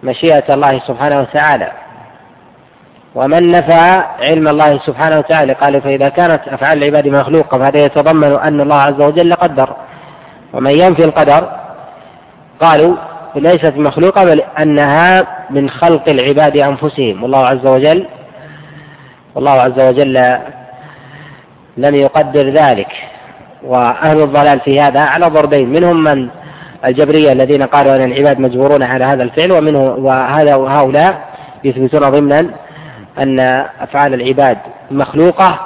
مشيئة 0.03 0.53
الله 0.53 0.79
سبحانه 0.79 1.19
وتعالى. 1.19 1.71
ومن 3.15 3.51
نفى 3.51 4.03
علم 4.19 4.47
الله 4.47 4.79
سبحانه 4.79 5.17
وتعالى 5.17 5.53
قال 5.53 5.81
فإذا 5.81 6.09
كانت 6.09 6.47
أفعال 6.47 6.77
العباد 6.77 7.07
مخلوقة 7.07 7.57
فهذا 7.57 7.79
يتضمن 7.85 8.33
أن 8.33 8.61
الله 8.61 8.81
عز 8.81 9.01
وجل 9.01 9.35
قدر. 9.35 9.75
ومن 10.53 10.71
ينفي 10.71 11.03
القدر 11.03 11.51
قالوا 12.61 12.95
ليست 13.35 13.73
مخلوقة 13.77 14.23
بل 14.23 14.41
أنها 14.59 15.27
من 15.49 15.69
خلق 15.69 16.09
العباد 16.09 16.57
أنفسهم. 16.57 17.23
والله 17.23 17.47
عز 17.47 17.65
وجل 17.65 18.05
والله 19.35 19.51
عز 19.51 19.79
وجل 19.79 20.37
لم 21.77 21.95
يقدر 21.95 22.49
ذلك. 22.49 22.87
وأهل 23.63 24.23
الضلال 24.23 24.59
في 24.59 24.81
هذا 24.81 24.99
على 24.99 25.25
ضربين. 25.25 25.69
منهم 25.69 26.03
من 26.03 26.29
الجبرية 26.85 27.31
الذين 27.31 27.63
قالوا 27.63 27.95
أن 27.95 28.11
العباد 28.11 28.39
مجبورون 28.39 28.83
على 28.83 29.05
هذا 29.05 29.23
الفعل 29.23 29.51
ومنه 29.51 29.79
وهذا 29.79 30.55
وهؤلاء 30.55 31.21
يثبتون 31.63 32.09
ضمنا 32.09 32.49
أن 33.19 33.39
أفعال 33.81 34.13
العباد 34.13 34.57
مخلوقة 34.91 35.59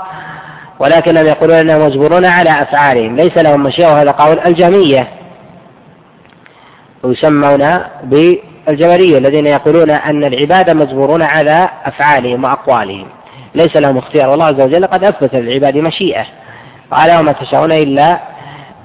ولكنهم 0.79 1.25
يقولون 1.25 1.57
أنهم 1.57 1.85
مجبورون 1.85 2.25
على 2.25 2.61
أفعالهم. 2.61 3.15
ليس 3.15 3.37
لهم 3.37 3.63
مشيئة 3.63 3.87
وهذا 3.87 4.11
قول 4.11 4.39
الجمية 4.39 5.07
ويسمون 7.07 7.79
بالجبرية 8.03 9.17
الذين 9.17 9.47
يقولون 9.47 9.89
أن 9.89 10.23
العباد 10.23 10.69
مجبورون 10.69 11.21
على 11.21 11.69
أفعالهم 11.85 12.43
وأقوالهم. 12.43 13.05
ليس 13.55 13.77
لهم 13.77 13.97
اختيار. 13.97 14.29
والله 14.29 14.45
عز 14.45 14.61
وجل 14.61 14.87
قد 14.87 15.03
أثبت 15.03 15.35
للعباد 15.35 15.77
مشيئة. 15.77 16.25
قال 16.91 17.19
وما 17.19 17.31
تشاءون 17.31 17.71
إلا 17.71 18.19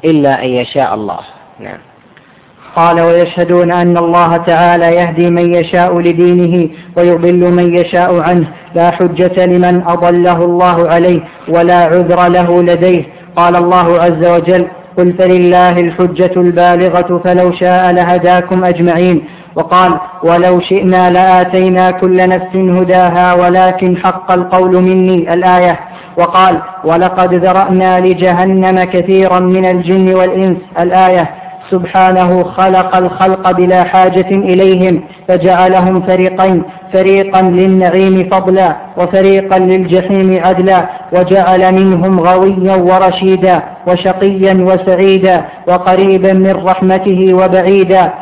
إلا 0.04 0.44
أن 0.44 0.48
يشاء 0.48 0.94
الله. 0.94 1.18
نعم. 1.60 1.78
قال 2.76 3.00
ويشهدون 3.00 3.72
أن 3.72 3.96
الله 3.96 4.36
تعالى 4.36 4.94
يهدي 4.94 5.30
من 5.30 5.54
يشاء 5.54 5.98
لدينه 5.98 6.68
ويضل 6.96 7.52
من 7.52 7.74
يشاء 7.74 8.20
عنه. 8.20 8.46
لا 8.74 8.90
حجة 8.90 9.46
لمن 9.46 9.82
أضله 9.86 10.44
الله 10.44 10.88
عليه 10.88 11.20
ولا 11.48 11.76
عذر 11.76 12.28
له 12.28 12.62
لديه. 12.62 13.04
قال 13.36 13.56
الله 13.56 14.02
عز 14.02 14.24
وجل 14.24 14.68
قل 14.98 15.12
فلله 15.12 15.80
الحجة 15.80 16.30
البالغة 16.36 17.20
فلو 17.24 17.52
شاء 17.52 17.92
لهداكم 17.92 18.64
أجمعين. 18.64 19.24
وقال 19.56 19.92
ولو 20.22 20.60
شئنا 20.60 21.10
لآتينا 21.10 21.90
كل 21.90 22.28
نفس 22.28 22.56
هداها 22.56 23.34
ولكن 23.34 23.96
حق 23.96 24.32
القول 24.32 24.82
مني 24.82 25.34
الآية. 25.34 25.80
وقال 26.18 26.58
ولقد 26.84 27.34
ذرأنا 27.34 28.00
لجهنم 28.00 28.84
كثيرا 28.84 29.40
من 29.40 29.64
الجن 29.64 30.14
والإنس 30.14 30.58
الآية. 30.80 31.41
سبحانه 31.72 32.42
خلق 32.42 32.96
الخلق 32.96 33.50
بلا 33.50 33.82
حاجة 33.84 34.30
إليهم 34.30 35.02
فجعلهم 35.28 36.02
فريقين 36.02 36.62
فريقا 36.92 37.42
للنعيم 37.42 38.28
فضلا 38.32 38.76
وفريقا 38.96 39.58
للجحيم 39.58 40.40
عدلا 40.44 40.80
وجعل 41.12 41.72
منهم 41.74 42.20
غويا 42.20 42.74
ورشيدا 42.76 43.62
وشقيا 43.86 44.54
وسعيدا 44.68 45.44
وقريبا 45.68 46.32
من 46.32 46.54
رحمته 46.64 47.34
وبعيدا. 47.34 48.12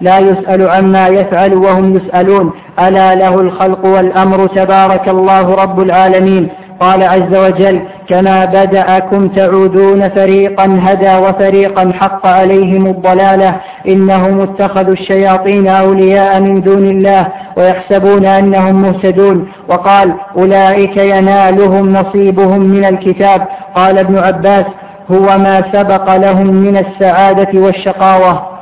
لا 0.00 0.18
يسأل 0.18 0.68
عما 0.68 1.08
يفعل 1.08 1.54
وهم 1.54 1.96
يسألون. 1.96 2.52
ألا 2.86 3.14
له 3.14 3.40
الخلق 3.40 3.86
والأمر 3.86 4.46
تبارك 4.46 5.08
الله 5.08 5.54
رب 5.54 5.80
العالمين. 5.80 6.48
قال 6.80 7.02
عز 7.02 7.34
وجل 7.36 7.80
كما 8.08 8.44
بدأكم 8.44 9.28
تعودون 9.28 10.08
فريقا 10.08 10.78
هدى 10.82 11.16
وفريقا 11.16 11.92
حق 12.00 12.26
عليهم 12.26 12.86
الضلالة 12.86 13.56
إنهم 13.88 14.40
اتخذوا 14.40 14.92
الشياطين 14.92 15.68
أولياء 15.68 16.40
من 16.40 16.60
دون 16.60 16.84
الله 16.84 17.26
ويحسبون 17.56 18.24
أنهم 18.24 18.82
مهتدون. 18.82 19.48
وقال 19.68 20.14
أولئك 20.36 20.96
ينالهم 20.96 21.92
نصيبهم 21.92 22.60
من 22.60 22.84
الكتاب. 22.84 23.46
قال 23.74 23.98
ابن 23.98 24.18
عباس 24.18 24.66
هو 25.10 25.38
ما 25.38 25.62
سبق 25.72 26.16
لهم 26.16 26.46
من 26.46 26.76
السعادة 26.76 27.60
والشقاوة. 27.60 28.54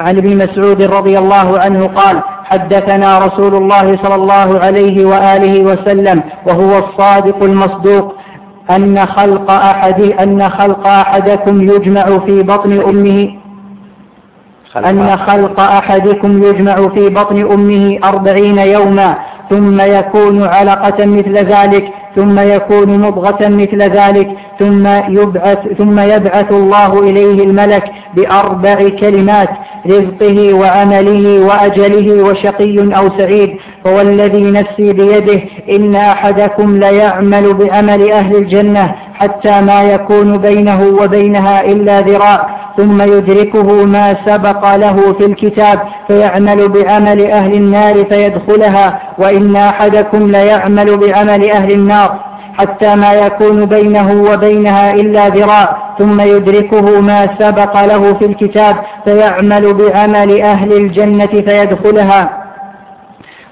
عن 0.00 0.16
ابن 0.16 0.36
مسعود 0.36 0.82
رضي 0.82 1.18
الله 1.18 1.58
عنه 1.58 1.86
قال 1.86 2.22
حدثنا 2.50 3.18
رسول 3.18 3.54
الله 3.54 3.96
صلى 4.02 4.14
الله 4.14 4.58
عليه 4.60 5.04
وآله 5.04 5.60
وسلم 5.60 6.22
وهو 6.46 6.78
الصادق 6.78 7.42
المصدوق 7.42 8.14
أن 8.70 9.06
خلق 9.06 9.50
أحد 9.50 10.00
أن 10.02 10.48
خلق 10.48 10.86
أحدكم 10.86 11.62
يجمع 11.62 12.18
في 12.18 12.42
بطن 12.42 12.72
أمه 12.80 13.30
أن 14.76 15.16
خلق 15.16 15.60
أحدكم 15.60 16.42
يجمع 16.42 16.88
في 16.88 17.08
بطن 17.08 17.52
أمه 17.52 17.98
أربعين 18.04 18.58
يوما 18.58 19.14
ثم 19.50 19.80
يكون 19.80 20.42
علقة 20.44 21.06
مثل 21.06 21.34
ذلك. 21.38 21.92
ثم 22.16 22.38
يكون 22.38 22.98
مضغة 22.98 23.48
مثل 23.48 23.82
ذلك 23.82 24.28
ثم 24.58 24.86
يبعث 25.08 25.58
ثم 25.78 25.98
يبعث 25.98 26.52
الله 26.52 27.00
إليه 27.00 27.44
الملك 27.44 27.84
بأربع 28.14 28.88
كلمات 28.88 29.48
رزقه 29.86 30.54
وعمله 30.54 31.46
وأجله 31.46 32.24
وشقي 32.24 32.96
أو 32.96 33.08
سعيد 33.18 33.56
فوالذي 33.84 34.50
نفسي 34.50 34.92
بيده 34.92 35.40
إن 35.70 35.96
أحدكم 35.96 36.76
ليعمل 36.76 37.54
بعمل 37.54 38.12
أهل 38.12 38.36
الجنة 38.36 38.94
حتى 39.14 39.60
ما 39.60 39.82
يكون 39.82 40.38
بينه 40.38 40.82
وبينها 41.02 41.64
إلا 41.64 42.00
ذراع. 42.00 42.59
ثم 42.80 43.02
يدركه 43.02 43.84
ما 43.84 44.16
سبق 44.26 44.76
له 44.76 45.12
في 45.12 45.24
الكتاب 45.26 45.80
فيعمل 46.08 46.68
بعمل 46.68 47.30
أهل 47.30 47.54
النار 47.54 48.04
فيدخلها 48.04 49.00
وإن 49.18 49.56
أحدكم 49.56 50.30
ليعمل 50.30 50.96
بعمل 50.96 51.50
أهل 51.50 51.72
النار 51.72 52.18
حتى 52.58 52.94
ما 52.94 53.12
يكون 53.12 53.64
بينه 53.64 54.24
وبينها 54.32 54.94
إلا 54.94 55.28
ذراع 55.28 55.76
ثم 55.98 56.20
يدركه 56.20 57.00
ما 57.00 57.28
سبق 57.38 57.84
له 57.84 58.14
في 58.14 58.24
الكتاب 58.24 58.76
فيعمل 59.04 59.74
بعمل 59.74 60.40
أهل 60.42 60.72
الجنة 60.72 61.26
فيدخلها. 61.26 62.30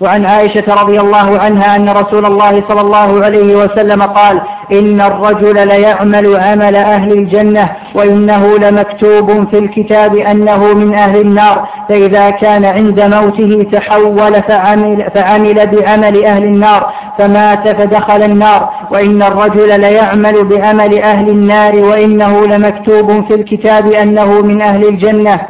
وعن 0.00 0.26
عائشة 0.26 0.74
رضي 0.82 1.00
الله 1.00 1.38
عنها 1.38 1.76
أن 1.76 1.88
رسول 1.88 2.26
الله 2.26 2.62
صلى 2.68 2.80
الله 2.80 3.24
عليه 3.24 3.56
وسلم 3.56 4.02
قال 4.02 4.40
إن 4.72 5.00
الرجل 5.00 5.68
ليعمل 5.68 6.36
عمل 6.36 6.76
أهل 6.76 7.12
الجنة 7.12 7.68
وإنه 7.94 8.58
لمكتوب 8.58 9.48
في 9.50 9.58
الكتاب 9.58 10.16
أنه 10.16 10.74
من 10.74 10.94
أهل 10.94 11.20
النار 11.20 11.68
فإذا 11.88 12.30
كان 12.30 12.64
عند 12.64 13.00
موته 13.00 13.66
تحول 13.72 14.42
فعمل, 14.42 15.10
فعمل 15.14 15.66
بعمل 15.66 16.24
أهل 16.24 16.44
النار 16.44 16.92
فمات 17.18 17.68
فدخل 17.68 18.22
النار. 18.22 18.70
وإن 18.90 19.22
الرجل 19.22 19.80
ليعمل 19.80 20.44
بعمل 20.44 20.98
أهل 20.98 21.28
النار 21.28 21.76
وإنه 21.76 22.46
لمكتوب 22.46 23.24
في 23.28 23.34
الكتاب 23.34 23.92
أنه 23.92 24.42
من 24.42 24.62
أهل 24.62 24.88
الجنة. 24.88 25.40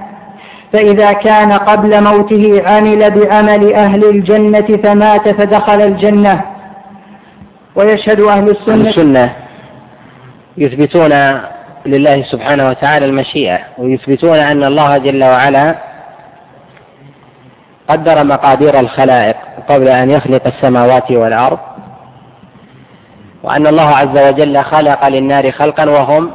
فإذا 0.72 1.12
كان 1.12 1.52
قبل 1.52 2.04
موته 2.04 2.62
عمل 2.66 3.10
بعمل 3.10 3.72
أهل 3.75 4.04
الجنة 4.04 4.78
فمات 4.82 5.28
فدخل 5.28 5.80
الجنة. 5.82 6.40
ويشهد 7.78 8.20
أهل 8.20 8.50
السنة, 8.50 8.88
السنة 8.88 9.35
يثبتون 10.56 11.40
لله 11.87 12.23
سبحانه 12.23 12.68
وتعالى 12.68 13.06
المشيئة 13.06 13.58
ويثبتون 13.78 14.38
أن 14.38 14.64
الله 14.64 14.99
جل 14.99 15.25
وعلا 15.25 15.75
قدر 17.88 18.25
مقادير 18.25 18.80
الخلائق 18.80 19.37
قبل 19.68 19.88
أن 19.88 20.11
يخلق 20.11 20.47
السماوات 20.47 21.11
والأرض 21.11 21.58
وأن 23.42 23.66
الله 23.66 23.97
عز 23.97 24.18
وجل 24.18 24.62
خلق 24.62 25.08
للنار 25.08 25.50
خلقا 25.52 25.90
وهم 25.90 26.30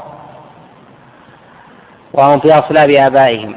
وهم 2.13 2.39
في 2.39 2.53
أصلاب 2.59 2.89
آبائهم. 2.89 3.55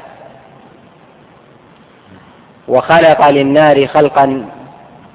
وخلق 2.67 3.29
للنار 3.29 3.87
خلقا 3.87 4.45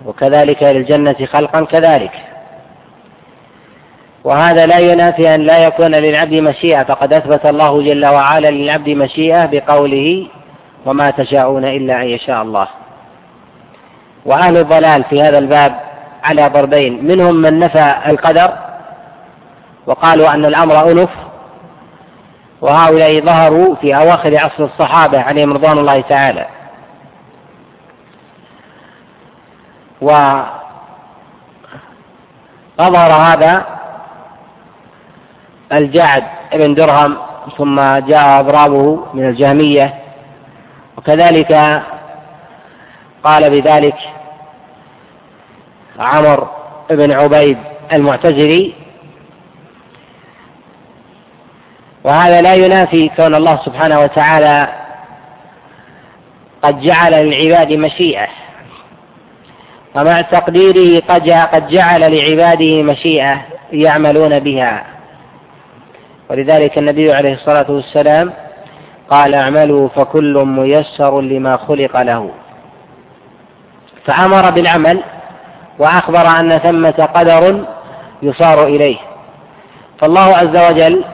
وكذلك 0.06 0.62
للجنة 0.62 1.26
خلقا 1.26 1.64
كذلك. 1.64 2.31
وهذا 4.24 4.66
لا 4.66 4.78
ينافي 4.78 5.34
أن 5.34 5.40
لا 5.40 5.58
يكون 5.58 5.94
للعبد 5.94 6.34
مشيئة 6.34 6.82
فقد 6.82 7.12
أثبت 7.12 7.46
الله 7.46 7.82
جل 7.82 8.06
وعلا 8.06 8.50
للعبد 8.50 8.88
مشيئة 8.88 9.46
بقوله 9.46 10.26
وما 10.86 11.10
تشاءون 11.10 11.64
إلا 11.64 12.02
أن 12.02 12.06
يشاء 12.06 12.42
الله. 12.42 12.68
وأهل 14.24 14.56
الضلال 14.56 15.04
في 15.04 15.22
هذا 15.22 15.38
الباب 15.38 15.80
على 16.24 16.48
ضربين 16.48 17.04
منهم 17.04 17.34
من 17.34 17.58
نفى 17.58 17.94
القدر 18.06 18.52
وقالوا 19.86 20.34
أن 20.34 20.44
الأمر 20.44 20.90
أنف 20.90 21.10
وهؤلاء 22.60 23.20
ظهروا 23.20 23.74
في 23.74 23.96
أواخر 23.96 24.38
عصر 24.38 24.64
الصحابة 24.64 25.20
عليهم 25.20 25.52
رضوان 25.52 25.78
الله 25.78 26.00
تعالى. 26.00 26.46
وأظهر 30.00 30.52
هذا 33.12 33.81
الجعد 35.72 36.24
بن 36.52 36.74
درهم 36.74 37.16
ثم 37.56 37.80
جاء 37.98 38.40
أضرابه 38.40 39.06
من 39.14 39.28
الجهمية. 39.28 39.94
وكذلك 40.98 41.82
قال 43.24 43.50
بذلك 43.50 43.96
عمر 45.98 46.48
بن 46.90 47.12
عبيد 47.12 47.58
المعتزلي 47.92 48.72
وهذا 52.04 52.40
لا 52.42 52.54
ينافي 52.54 53.08
كون 53.08 53.34
الله 53.34 53.56
سبحانه 53.64 54.00
وتعالى 54.00 54.68
قد 56.62 56.80
جعل 56.80 57.12
للعباد 57.12 57.72
مشيئة 57.72 58.26
ومع 59.94 60.20
تقديره 60.20 61.02
قد 61.08 61.68
جعل 61.68 62.00
لعباده 62.16 62.82
مشيئة 62.82 63.42
يعملون 63.72 64.38
بها. 64.38 64.84
ولذلك 66.32 66.78
النبي 66.78 67.12
عليه 67.12 67.34
الصلاة 67.34 67.70
والسلام 67.70 68.32
قال 69.10 69.34
أعملوا 69.34 69.88
فكل 69.88 70.44
ميسر 70.46 71.20
لما 71.20 71.56
خلق 71.56 72.02
له. 72.02 72.30
فأمر 74.04 74.50
بالعمل 74.50 75.02
وأخبر 75.78 76.26
أن 76.26 76.58
ثمة 76.58 77.08
قدر 77.14 77.64
يصار 78.22 78.66
إليه. 78.66 78.96
فالله 79.98 80.36
عز 80.36 80.56
وجل 80.56 81.04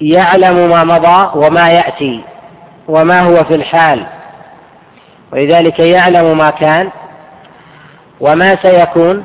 يعلم 0.00 0.70
ما 0.70 0.84
مضى 0.84 1.30
وما 1.46 1.70
يأتي 1.70 2.20
وما 2.88 3.20
هو 3.20 3.44
في 3.44 3.54
الحال. 3.54 4.06
ولذلك 5.32 5.78
يعلم 5.78 6.38
ما 6.38 6.50
كان 6.50 6.88
وما 8.20 8.56
سيكون 8.56 9.24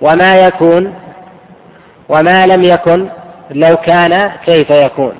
وما 0.00 0.36
يكون 0.36 0.94
وما 2.08 2.46
لم 2.46 2.64
يكن 2.64 3.08
لو 3.50 3.76
كان 3.76 4.30
كيف 4.44 4.70
يكون. 4.70 5.12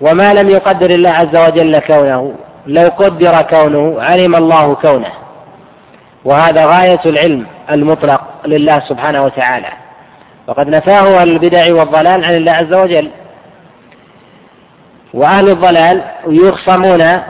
وما 0.00 0.34
لم 0.34 0.50
يقدر 0.50 0.90
الله 0.90 1.10
عز 1.10 1.36
وجل 1.36 1.78
كونه 1.78 2.34
لو 2.66 2.88
قدر 2.88 3.42
كونه 3.42 4.02
علم 4.02 4.34
الله 4.34 4.74
كونه. 4.74 5.12
وهذا 6.24 6.66
غاية 6.66 7.00
العلم 7.06 7.46
المطلق 7.70 8.20
لله 8.46 8.80
سبحانه 8.80 9.24
وتعالى. 9.24 9.68
وقد 10.46 10.68
نفاه 10.68 11.20
أهل 11.20 11.28
البدع 11.28 11.74
والضلال 11.74 12.24
عن 12.24 12.34
الله 12.34 12.52
عز 12.52 12.72
وجل. 12.74 13.10
وأهل 15.14 15.48
الضلال 15.48 16.02
يخصمون 16.28 17.20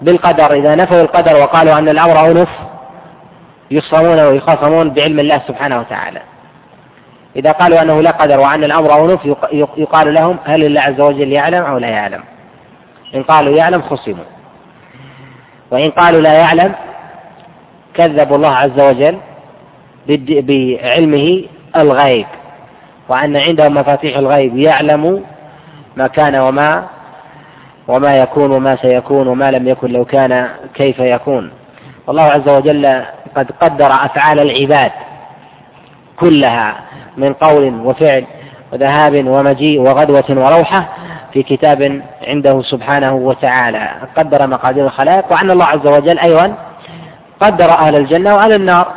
بالقدر. 0.00 0.52
إذا 0.52 0.74
نفوا 0.74 1.00
القدر 1.00 1.36
وقالوا 1.36 1.78
أن 1.78 1.88
الأمر 1.88 2.26
أنف 2.26 2.48
يخصمون 3.70 4.20
ويخاصمون 4.20 4.90
بعلم 4.90 5.20
الله 5.20 5.40
سبحانه 5.48 5.80
وتعالى. 5.80 6.20
إذا 7.36 7.52
قالوا 7.52 7.82
أنه 7.82 8.00
لا 8.02 8.10
قدر 8.10 8.40
وأن 8.40 8.64
الأمر 8.64 9.04
أنف 9.04 9.20
يقال 9.76 10.14
لهم 10.14 10.36
هل 10.44 10.64
الله 10.64 10.80
عز 10.80 11.00
وجل 11.00 11.32
يعلم 11.32 11.62
أو 11.64 11.78
لا 11.78 11.88
يعلم؟ 11.88 12.22
إن 13.14 13.22
قالوا 13.22 13.56
يعلم 13.56 13.82
خصموا. 13.82 14.24
وإن 15.70 15.90
قالوا 15.90 16.20
لا 16.20 16.32
يعلم 16.32 16.74
كذبوا 17.94 18.36
الله 18.36 18.56
عز 18.56 18.80
وجل 18.80 19.18
بعلمه 20.42 21.44
الغيب. 21.76 22.26
وأن 23.08 23.36
عنده 23.36 23.68
مفاتيح 23.68 24.16
الغيب 24.16 24.58
يعلم 24.58 25.24
ما 25.96 26.06
كان 26.06 26.36
وما 26.36 26.84
وما 27.88 28.16
يكون 28.18 28.50
وما 28.50 28.76
سيكون 28.76 29.26
وما 29.28 29.50
لم 29.50 29.68
يكن 29.68 29.90
لو 29.92 30.04
كان 30.04 30.48
كيف 30.74 30.98
يكون. 30.98 31.50
والله 32.06 32.22
عز 32.22 32.48
وجل 32.48 33.02
قد 33.36 33.50
قدر 33.60 33.86
أفعال 33.86 34.40
العباد 34.40 34.92
كلها. 36.16 36.89
من 37.16 37.32
قول 37.32 37.74
وفعل 37.84 38.24
وذهاب 38.72 39.26
ومجيء 39.26 39.80
وغدوة 39.80 40.24
وروحة 40.30 40.88
في 41.32 41.42
كتاب 41.42 42.02
عنده 42.26 42.62
سبحانه 42.62 43.14
وتعالى. 43.14 43.90
قدر 44.16 44.46
مقادير 44.46 44.84
الخلائق 44.84 45.32
وأن 45.32 45.50
الله 45.50 45.64
عز 45.64 45.86
وجل 45.86 46.18
أيضا 46.18 46.54
قدر 47.40 47.70
أهل 47.70 47.96
الجنة 47.96 48.34
وأهل 48.34 48.52
النار. 48.52 48.92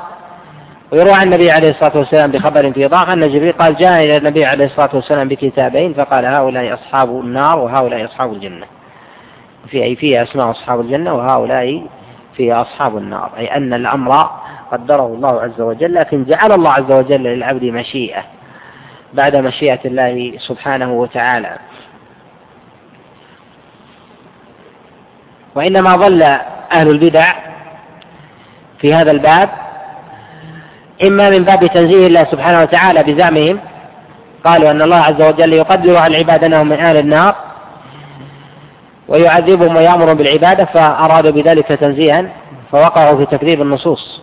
ويروى 0.91 1.13
عن 1.13 1.23
النبي 1.23 1.51
عليه 1.51 1.69
الصلاة 1.69 1.97
والسلام 1.97 2.31
بخبر 2.31 2.71
في 2.71 2.85
ضاق 2.87 3.09
أن 3.09 3.29
جبريل 3.29 3.51
قال 3.51 3.75
جاء 3.75 4.03
إلى 4.03 4.17
النبي 4.17 4.45
عليه 4.45 4.65
الصلاة 4.65 4.89
والسلام 4.93 5.27
بكتابين 5.27 5.93
فقال 5.93 6.25
هؤلاء 6.25 6.73
أصحاب 6.73 7.09
النار 7.09 7.59
وهؤلاء 7.59 8.05
أصحاب 8.05 8.33
الجنة. 8.33 8.65
في 9.67 9.83
أي 9.83 9.95
فيه 9.95 10.23
أسماء 10.23 10.51
أصحاب 10.51 10.79
الجنة 10.79 11.13
وهؤلاء 11.13 11.83
فيه 12.37 12.61
أصحاب 12.61 12.97
النار 12.97 13.31
أي 13.37 13.45
أن 13.57 13.73
الأمر 13.73 14.29
قدره 14.71 15.05
الله 15.05 15.41
عز 15.41 15.61
وجل 15.61 15.93
لكن 15.93 16.25
جعل 16.25 16.51
الله 16.51 16.71
عز 16.71 16.91
وجل 16.91 17.23
للعبد 17.23 17.63
مشيئة 17.63 18.23
بعد 19.13 19.35
مشيئة 19.35 19.79
الله 19.85 20.33
سبحانه 20.37 20.91
وتعالى. 20.93 21.57
وإنما 25.55 25.95
ضل 25.95 26.23
أهل 26.71 26.89
البدع 26.89 27.33
في 28.79 28.93
هذا 28.93 29.11
الباب 29.11 29.49
إما 31.03 31.29
من 31.29 31.43
باب 31.43 31.65
تنزيه 31.67 32.07
الله 32.07 32.23
سبحانه 32.23 32.61
وتعالى 32.61 33.03
بزعمهم 33.03 33.59
قالوا 34.45 34.71
أن 34.71 34.81
الله 34.81 34.97
عز 34.97 35.21
وجل 35.21 35.53
يقدر 35.53 35.97
على 35.97 36.17
العباد 36.17 36.43
أنهم 36.43 36.67
من 36.67 36.79
أهل 36.79 36.97
النار 36.97 37.35
ويعذبهم 39.07 39.75
ويأمر 39.75 40.13
بالعبادة 40.13 40.65
فأرادوا 40.65 41.31
بذلك 41.31 41.67
تنزيها 41.67 42.25
فوقعوا 42.71 43.17
في 43.17 43.25
تكذيب 43.25 43.61
النصوص. 43.61 44.21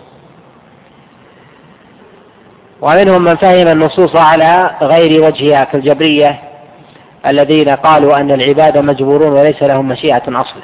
ومنهم 2.82 3.24
من 3.24 3.36
فهم 3.36 3.68
النصوص 3.68 4.16
على 4.16 4.70
غير 4.82 5.24
وجهها 5.24 5.64
كالجبرية 5.64 6.40
الذين 7.26 7.68
قالوا 7.68 8.16
أن 8.16 8.30
العباد 8.30 8.78
مجبورون 8.78 9.32
وليس 9.32 9.62
لهم 9.62 9.88
مشيئة 9.88 10.22
أصلا 10.28 10.62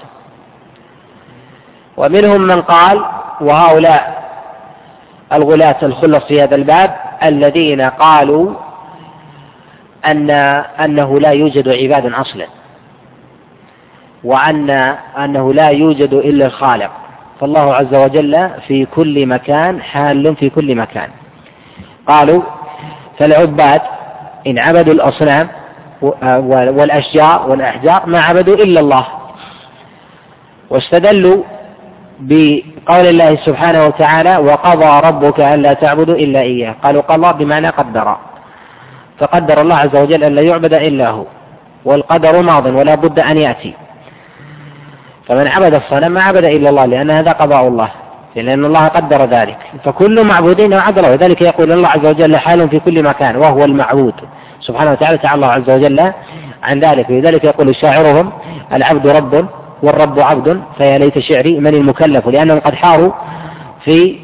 ومنهم 1.96 2.40
من 2.40 2.62
قال 2.62 3.05
وهؤلاء 3.40 4.26
الغلاة 5.33 5.76
الخلص 5.83 6.24
في 6.24 6.42
هذا 6.42 6.55
الباب 6.55 6.96
الذين 7.22 7.81
قالوا 7.81 8.55
أن 10.07 10.31
أنه 10.81 11.20
لا 11.20 11.31
يوجد 11.31 11.68
عباد 11.68 12.12
أصلا. 12.12 12.46
وأن 14.26 14.70
أنه 15.24 15.52
لا 15.52 15.68
يوجد 15.68 16.14
إلا 16.14 16.46
الخالق. 16.46 16.90
فالله 17.40 17.74
عز 17.74 17.94
وجل 17.94 18.50
في 18.66 18.84
كل 18.84 19.26
مكان 19.26 19.82
حال 19.82 20.36
في 20.36 20.50
كل 20.50 20.74
مكان. 20.74 21.08
قالوا 22.06 22.42
فالعباد 23.18 23.80
إن 24.46 24.58
عبدوا 24.58 24.94
الأصنام 24.94 25.48
والأشجار 26.78 27.50
والأحجار 27.50 28.02
ما 28.06 28.20
عبدوا 28.20 28.54
إلا 28.54 28.80
الله. 28.80 29.06
واستدلوا 30.70 31.42
بقول 32.20 33.06
الله 33.06 33.36
سبحانه 33.36 33.86
وتعالى 33.86 34.36
وقضى 34.36 35.08
ربك 35.08 35.40
ألا 35.40 35.72
تعبدوا 35.72 36.14
إلا 36.14 36.40
إياه. 36.40 36.74
قالوا 36.82 37.02
قضى 37.02 37.44
بمعنى 37.44 37.68
قدر. 37.68 38.16
فقدر 39.18 39.60
الله 39.60 39.76
عز 39.76 39.96
وجل 39.96 40.24
أن 40.24 40.34
لا 40.34 40.42
يعبد 40.42 40.74
إلا 40.74 41.08
هو. 41.10 41.24
والقدر 41.84 42.42
ماض 42.42 42.66
ولا 42.66 42.94
بد 42.94 43.18
أن 43.18 43.36
يأتي. 43.36 43.74
فمن 45.26 45.46
عبد 45.46 45.74
الصنم 45.74 46.12
ما 46.12 46.22
عبد 46.22 46.44
إلا 46.44 46.70
الله 46.70 46.84
لأن 46.84 47.10
هذا 47.10 47.32
قضاء 47.32 47.68
الله 47.68 47.88
لأن 48.36 48.64
الله 48.64 48.88
قدر 48.88 49.24
ذلك. 49.24 49.58
فكل 49.84 50.24
معبودين 50.24 50.74
عبد 50.74 50.98
الله 50.98 51.10
وذلك 51.10 51.42
يقول 51.42 51.72
الله 51.72 51.88
عز 51.88 52.06
وجل 52.06 52.36
حال 52.36 52.68
في 52.68 52.78
كل 52.78 53.02
مكان 53.02 53.36
وهو 53.36 53.64
المعبود. 53.64 54.14
سبحانه 54.60 54.92
وتعالى 54.92 55.18
تعالى 55.18 55.34
الله 55.34 55.52
عز 55.52 55.70
وجل 55.70 56.12
عن 56.62 56.80
ذلك 56.80 57.10
ولذلك 57.10 57.44
يقول 57.44 57.74
شاعرهم 57.74 58.32
العبد 58.72 59.06
رب 59.06 59.46
والرب 59.82 60.20
عبد 60.20 60.62
فيا 60.78 60.98
ليت 60.98 61.18
شعري 61.18 61.60
من 61.60 61.74
المكلف 61.74 62.28
لأنهم 62.28 62.60
قد 62.60 62.74
حاروا 62.74 63.12
في 63.84 64.18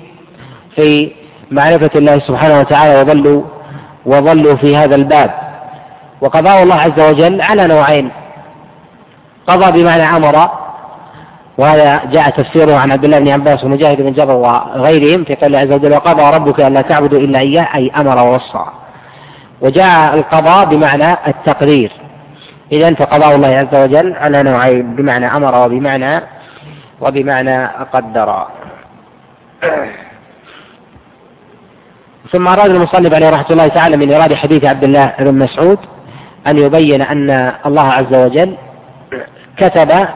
في 0.77 1.13
معرفة 1.51 1.91
الله 1.95 2.19
سبحانه 2.19 2.61
وتعالى 2.61 3.01
وظلوا 3.01 3.43
وظلوا 4.07 4.57
في 4.57 4.77
هذا 4.77 4.95
الباب. 4.95 5.31
وقضاء 6.21 6.63
الله 6.63 6.75
عز 6.75 7.01
وجل 7.01 7.41
على 7.41 7.67
نوعين. 7.67 8.11
قضى 9.47 9.83
بمعنى 9.83 10.17
أمر 10.17 10.62
وهذا 11.59 12.01
جاء 12.05 12.31
تفسيره 12.31 12.75
عن 12.75 12.93
عبد 12.93 13.05
الله 13.05 13.19
بن 13.19 13.29
عباس 13.29 13.65
ومجاهد 13.65 14.03
بن 14.03 14.13
جبر 14.13 14.35
وغيرهم 14.35 15.25
في 15.25 15.35
قول 15.35 15.57
عز 15.57 15.73
وجل 15.73 15.93
وقضى 15.93 16.37
ربك 16.37 16.61
ألا 16.61 16.81
تعبدوا 16.83 17.19
إلا 17.19 17.39
إياه 17.39 17.69
أي 17.75 17.91
أمر 17.97 18.19
ووصى. 18.19 18.65
وجاء 19.61 20.15
القضاء 20.15 20.65
بمعنى 20.65 21.13
التقدير. 21.27 21.93
إذا 22.73 22.95
فقضاء 22.95 23.35
الله 23.35 23.49
عز 23.49 23.75
وجل 23.75 24.15
على 24.15 24.43
نوعين 24.43 24.97
بمعنى 24.97 25.27
أمر 25.27 25.67
وبمعنى 25.67 26.21
وبمعنى 27.01 27.67
قدر. 27.67 28.47
ثم 32.33 32.49
أراد 32.49 32.71
المصنف 32.71 33.15
عليه 33.15 33.31
رحمة 33.31 33.51
الله 33.51 33.69
تعالى 33.69 33.97
من 33.97 34.13
إرادة 34.13 34.37
حديث 34.37 34.65
عبد 34.65 34.85
الله 34.85 35.15
بن 35.19 35.35
مسعود 35.35 35.79
أن 36.47 36.59
يبين 36.59 37.03
أن 37.03 37.53
الله 37.67 37.93
عز 37.93 38.15
وجل 38.15 38.57
كتب 39.57 40.07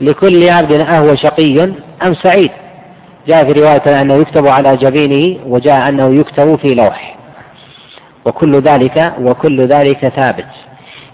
لكل 0.00 0.50
عبد 0.50 0.72
أهو 0.72 1.14
شقي 1.14 1.62
أم 2.02 2.14
سعيد. 2.14 2.50
جاء 3.28 3.44
في 3.44 3.60
رواية 3.60 4.00
أنه 4.00 4.14
يكتب 4.14 4.46
على 4.46 4.76
جبينه 4.76 5.38
وجاء 5.46 5.88
أنه 5.88 6.14
يكتب 6.14 6.56
في 6.56 6.74
لوح. 6.74 7.16
وكل 8.24 8.60
ذلك 8.60 9.12
وكل 9.20 9.66
ذلك 9.66 10.08
ثابت. 10.08 10.46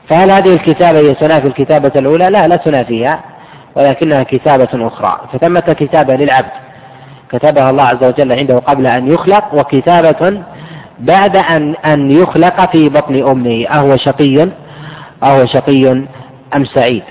فهل 0.09 0.31
هذه 0.31 0.55
الكتابة 0.55 0.99
هي 0.99 1.15
تنافي 1.15 1.47
الكتابة 1.47 1.93
الأولى؟ 1.97 2.31
لا 2.31 2.49
لا 2.49 2.57
تنافيها 2.57 3.21
ولكنها 3.77 4.23
كتابة 4.23 4.69
أخرى. 4.87 5.21
فثمة 5.33 5.61
كتابة 5.61 6.17
للعبد. 6.17 6.51
كتبها 7.33 7.71
الله 7.71 7.83
عز 7.83 8.05
وجل 8.05 8.33
عنده 8.33 8.59
قبل 8.59 8.87
أن 8.87 9.13
يخلق 9.13 9.55
وكتابة 9.55 10.43
بعد 10.99 11.37
أن 11.37 11.75
أن 11.75 12.11
يخلق 12.11 12.73
في 12.73 12.89
بطن 12.89 13.23
أمه. 13.29 13.67
أهو 13.71 13.97
شقي 13.97 14.49
أهو 15.23 15.47
شقي 15.47 15.93
أم 16.57 16.65
سعيد. 16.65 17.03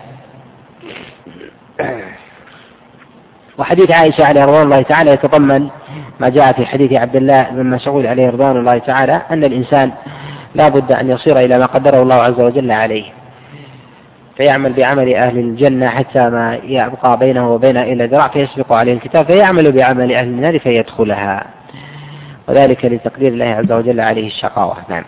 وحديث 3.59 3.91
عائشة 3.91 4.25
عليه 4.25 4.45
رضوان 4.45 4.61
الله 4.61 4.81
تعالى 4.81 5.11
يتضمن 5.11 5.69
ما 6.19 6.29
جاء 6.29 6.51
في 6.51 6.65
حديث 6.65 6.93
عبد 6.93 7.15
الله 7.15 7.49
بن 7.51 7.65
مسعود 7.65 8.05
عليه 8.05 8.29
رضوان 8.29 8.57
الله 8.57 8.77
تعالى 8.77 9.21
أن 9.31 9.43
الإنسان 9.43 9.91
لا 10.55 10.69
بد 10.69 10.91
أن 10.91 11.09
يصير 11.09 11.39
إلى 11.39 11.59
ما 11.59 11.65
قدره 11.65 12.01
الله 12.01 12.15
عز 12.15 12.39
وجل 12.39 12.71
عليه. 12.71 13.05
فيعمل 14.37 14.73
بعمل 14.73 15.15
أهل 15.15 15.39
الجنة 15.39 15.87
حتى 15.87 16.29
ما 16.29 16.59
يبقى 16.63 17.17
بينه 17.17 17.53
وبينها 17.53 17.83
إلى 17.83 18.05
ذراع 18.05 18.27
فيسبق 18.27 18.73
عليه 18.73 18.93
الكتاب 18.93 19.25
فيعمل 19.25 19.71
بعمل 19.71 20.13
أهل 20.13 20.27
النار 20.27 20.59
فيدخلها. 20.59 21.45
وذلك 22.47 22.85
لتقدير 22.85 23.33
الله 23.33 23.45
عز 23.45 23.71
وجل 23.71 23.99
عليه 23.99 24.27
الشقاوة. 24.27 24.75
نعم. 24.89 25.03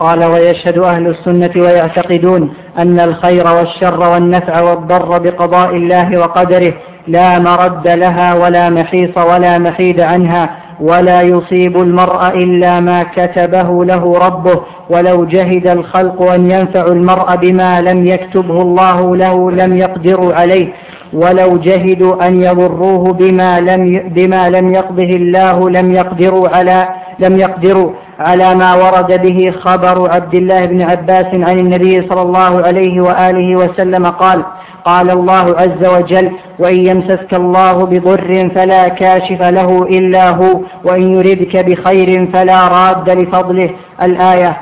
قال 0.00 0.24
ويشهد 0.24 0.78
أهل 0.78 1.06
السنة 1.06 1.50
ويعتقدون 1.56 2.52
أن 2.78 3.00
الخير 3.00 3.46
والشر 3.46 4.00
والنفع 4.00 4.60
والضر 4.60 5.18
بقضاء 5.18 5.76
الله 5.76 6.18
وقدره 6.18 6.72
لا 7.06 7.38
مرد 7.38 7.88
لها 7.88 8.34
ولا 8.34 8.70
محيص 8.70 9.18
ولا 9.18 9.58
محيد 9.58 10.00
عنها 10.00 10.50
ولا 10.80 11.22
يصيب 11.22 11.76
المرء 11.80 12.28
إلا 12.28 12.80
ما 12.80 13.02
كتبه 13.02 13.84
له 13.84 14.18
ربه 14.18 14.60
ولو 14.90 15.24
جهد 15.24 15.66
الخلق 15.66 16.22
أن 16.22 16.50
ينفع 16.50 16.86
المرء 16.86 17.36
بما 17.36 17.80
لم 17.80 18.06
يكتبه 18.06 18.62
الله 18.62 19.16
له 19.16 19.50
لم 19.50 19.76
يقدروا 19.76 20.34
عليه 20.34 20.68
ولو 21.12 21.56
جهدوا 21.56 22.26
أن 22.26 22.42
يضروه 22.42 23.12
بما 23.12 23.60
لم 23.60 24.02
بما 24.14 24.50
لم 24.50 24.74
يقضه 24.74 25.02
الله 25.16 25.70
لم 25.70 25.92
يقدروا 25.94 26.48
على 26.48 26.88
لم 27.18 27.38
يقدروا 27.38 27.90
على 28.20 28.54
ما 28.54 28.74
ورد 28.74 29.22
به 29.22 29.50
خبر 29.60 30.10
عبد 30.10 30.34
الله 30.34 30.66
بن 30.66 30.82
عباس 30.82 31.26
عن 31.34 31.58
النبي 31.58 32.08
صلى 32.08 32.22
الله 32.22 32.62
عليه 32.66 33.00
وآله 33.00 33.56
وسلم 33.56 34.06
قال 34.06 34.42
قال 34.84 35.10
الله 35.10 35.56
عز 35.58 35.84
وجل 35.86 36.32
وإن 36.58 36.76
يمسسك 36.86 37.34
الله 37.34 37.84
بضر 37.86 38.50
فلا 38.54 38.88
كاشف 38.88 39.42
له 39.42 39.82
إلا 39.82 40.30
هو 40.30 40.60
وإن 40.84 41.02
يردك 41.12 41.56
بخير 41.56 42.28
فلا 42.32 42.68
راد 42.68 43.10
لفضله. 43.10 43.70
الآية 44.02 44.56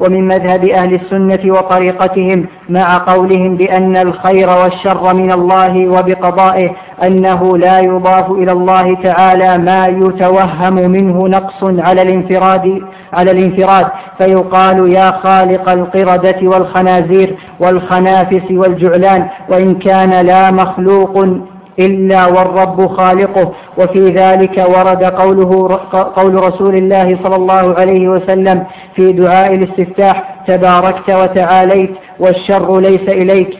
ومن 0.00 0.28
مذهب 0.28 0.64
أهل 0.64 0.94
السنة 0.94 1.52
وطريقتهم 1.52 2.46
مع 2.68 2.98
قولهم 2.98 3.56
بأن 3.56 3.96
الخير 3.96 4.48
والشر 4.48 5.14
من 5.14 5.32
الله 5.32 5.88
وبقضائه 5.88 6.70
أنه 7.02 7.58
لا 7.58 7.78
يضاف 7.80 8.30
إلى 8.30 8.52
الله 8.52 8.94
تعالى 9.02 9.58
ما 9.58 9.86
يتوهم 9.86 10.74
منه 10.74 11.28
نقص 11.28 11.64
على 11.64 12.02
الانفراد 12.02 12.82
على 13.12 13.30
الانفراد. 13.30 13.86
فيقال 14.18 14.92
يا 14.92 15.10
خالق 15.10 15.68
القردة 15.68 16.36
والخنازير 16.42 17.36
والخنافس 17.60 18.50
والجعلان 18.50 19.28
وإن 19.48 19.74
كان 19.74 20.26
لا 20.26 20.50
مخلوق 20.50 21.26
إلا 21.78 22.26
والرب 22.26 22.86
خالقه. 22.86 23.52
وفي 23.78 24.08
ذلك 24.10 24.64
ورد 24.68 25.04
قوله 25.04 25.80
قول 25.92 26.34
رسول 26.34 26.74
الله 26.76 27.18
صلى 27.24 27.36
الله 27.36 27.74
عليه 27.78 28.08
وسلم 28.08 28.64
في 28.94 29.12
دعاء 29.12 29.54
الاستفتاح 29.54 30.34
تباركت 30.46 31.10
وتعاليت 31.10 31.90
والشر 32.20 32.80
ليس 32.80 33.08
إليك. 33.08 33.58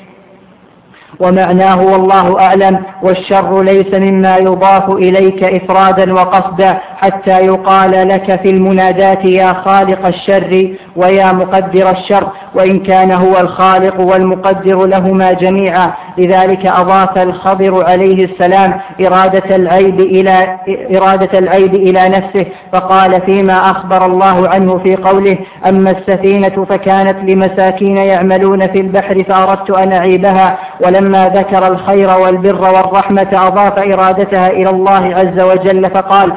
ومعناه 1.20 1.82
والله 1.82 2.40
أعلم 2.40 2.78
والشر 3.02 3.62
ليس 3.62 3.94
مما 3.94 4.36
يضاف 4.36 4.90
إليك 4.90 5.44
إفرادا 5.44 6.14
وقصدا 6.14 6.78
حتى 6.96 7.46
يقال 7.46 8.08
لك 8.08 8.40
في 8.42 8.50
المنادات 8.50 9.24
يا 9.24 9.52
خالق 9.52 10.06
الشر 10.06 10.74
ويا 10.96 11.32
مقدر 11.32 11.90
الشر. 11.90 12.28
وإن 12.56 12.80
كان 12.80 13.12
هو 13.12 13.38
الخالق 13.40 14.00
والمقدر 14.00 14.86
لهما 14.86 15.32
جميعا. 15.32 15.92
لذلك 16.18 16.66
أضاف 16.66 17.18
الخضر 17.18 17.84
عليه 17.84 18.24
السلام 18.24 18.80
إرادة 19.00 19.56
العيب 19.56 20.00
إلى 20.00 20.58
إرادة 20.96 21.38
العيب 21.38 21.74
إلى 21.74 22.08
نفسه 22.08 22.46
فقال 22.72 23.20
فيما 23.20 23.70
أخبر 23.70 24.06
الله 24.06 24.48
عنه 24.48 24.78
في 24.78 24.96
قوله 24.96 25.38
أما 25.66 25.90
السفينة 25.90 26.64
فكانت 26.68 27.30
لمساكين 27.30 27.96
يعملون 27.96 28.66
في 28.66 28.80
البحر 28.80 29.24
فأردت 29.28 29.70
أن 29.70 29.92
أعيبها. 29.92 30.58
ولما 30.80 31.28
ذكر 31.28 31.66
الخير 31.68 32.18
والبر 32.18 32.62
والرحمة 32.62 33.28
أضاف 33.32 33.78
إرادتها 33.78 34.50
إلى 34.50 34.70
الله 34.70 35.14
عز 35.14 35.40
وجل 35.40 35.90
فقال 35.90 36.32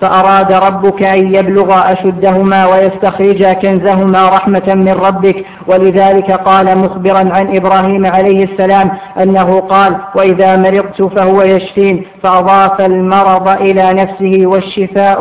فأراد 0.00 0.52
ربك 0.52 1.02
أن 1.02 1.34
يبلغ 1.34 1.92
أشدهما 1.92 2.66
ويستخرج 2.66 3.44
كنزهما 3.44 4.28
رحمة 4.28 4.74
من 4.74 4.92
ربك 4.92 5.44
ولذلك 5.66 6.30
قال 6.30 6.78
مخبرا 6.78 7.18
عن 7.18 7.56
إبراهيم 7.56 8.06
عليه 8.06 8.44
السلام 8.44 8.90
أنه 9.22 9.60
قال 9.60 9.96
وإذا 10.14 10.56
مرضت 10.56 11.02
فهو 11.02 11.42
يشفين 11.42 12.04
فأضاف 12.22 12.80
المرض 12.80 13.48
إلى 13.48 13.92
نفسه 13.92 14.46
والشفاء 14.46 15.18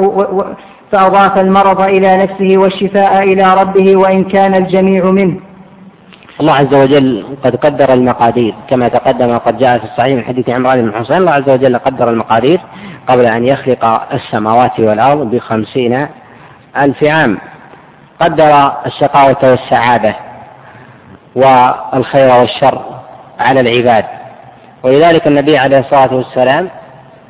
فأضاف 0.91 1.37
المرض 1.37 1.81
إلى 1.81 2.17
نفسه 2.17 2.57
والشفاء 2.57 3.23
إلى 3.23 3.53
ربه 3.61 3.95
وإن 3.97 4.23
كان 4.23 4.55
الجميع 4.55 5.05
منه. 5.05 5.35
الله 6.41 6.53
عز 6.53 6.73
وجل 6.73 7.25
قد 7.43 7.55
قدر 7.55 7.93
المقادير 7.93 8.53
كما 8.69 8.87
تقدم 8.87 9.29
وقد 9.29 9.57
جاء 9.57 9.77
في 9.77 9.83
الصحيح 9.83 10.15
من 10.15 10.23
حديث 10.23 10.49
عمران 10.49 10.81
بن 10.81 10.93
حسين 10.93 11.17
الله 11.17 11.31
عز 11.31 11.49
وجل 11.49 11.77
قدر 11.77 12.09
المقادير. 12.09 12.59
قبل 13.09 13.25
أن 13.25 13.45
يخلق 13.45 13.85
السماوات 14.13 14.79
والأرض 14.79 15.31
بخمسين 15.31 16.07
ألف 16.77 17.03
عام. 17.03 17.37
قدر 18.19 18.71
الشقاوة 18.85 19.37
والسعادة 19.43 20.15
والخير 21.35 22.35
والشر 22.35 22.81
على 23.39 23.59
العباد. 23.59 24.05
ولذلك 24.83 25.27
النبي 25.27 25.57
عليه 25.57 25.79
الصلاة 25.79 26.13
والسلام 26.13 26.69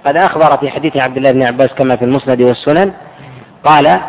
قد 0.05 0.15
أخبر 0.17 0.57
في 0.57 0.69
حديث 0.69 0.97
عبد 0.97 1.17
الله 1.17 1.31
بن 1.31 1.43
عباس 1.43 1.73
كما 1.73 1.95
في 1.95 2.05
المسند 2.05 2.41
والسنن 2.41 2.93
قال 3.63 3.99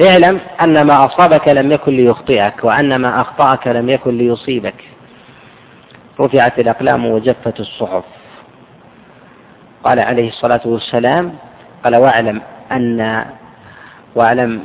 اعلم 0.00 0.40
أن 0.62 0.82
ما 0.82 1.04
أصابك 1.04 1.48
لم 1.48 1.72
يكن 1.72 1.92
ليخطئك 1.92 2.64
وأن 2.64 2.96
ما 2.96 3.20
أخطأك 3.20 3.66
لم 3.66 3.88
يكن 3.88 4.18
ليصيبك. 4.18 4.84
رفعت 6.20 6.58
الأقلام 6.58 7.06
وجفت 7.06 7.60
الصحف. 7.60 8.04
قال 9.84 10.00
عليه 10.00 10.28
الصلاة 10.28 10.60
والسلام 10.64 11.32
قال 11.84 11.96
واعلم 11.96 12.42
أن 12.72 13.24
واعلم 14.14 14.60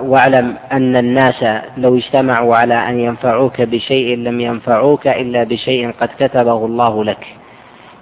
واعلم 0.00 0.56
أن 0.72 0.96
الناس 0.96 1.44
لو 1.76 1.96
اجتمعوا 1.96 2.56
على 2.56 2.74
أن 2.74 3.00
ينفعوك 3.00 3.60
بشيء 3.60 4.16
لم 4.18 4.40
ينفعوك 4.40 5.06
إلا 5.06 5.44
بشيء 5.44 5.94
قد 6.00 6.08
كتبه 6.18 6.66
الله 6.66 7.04
لك 7.04 7.26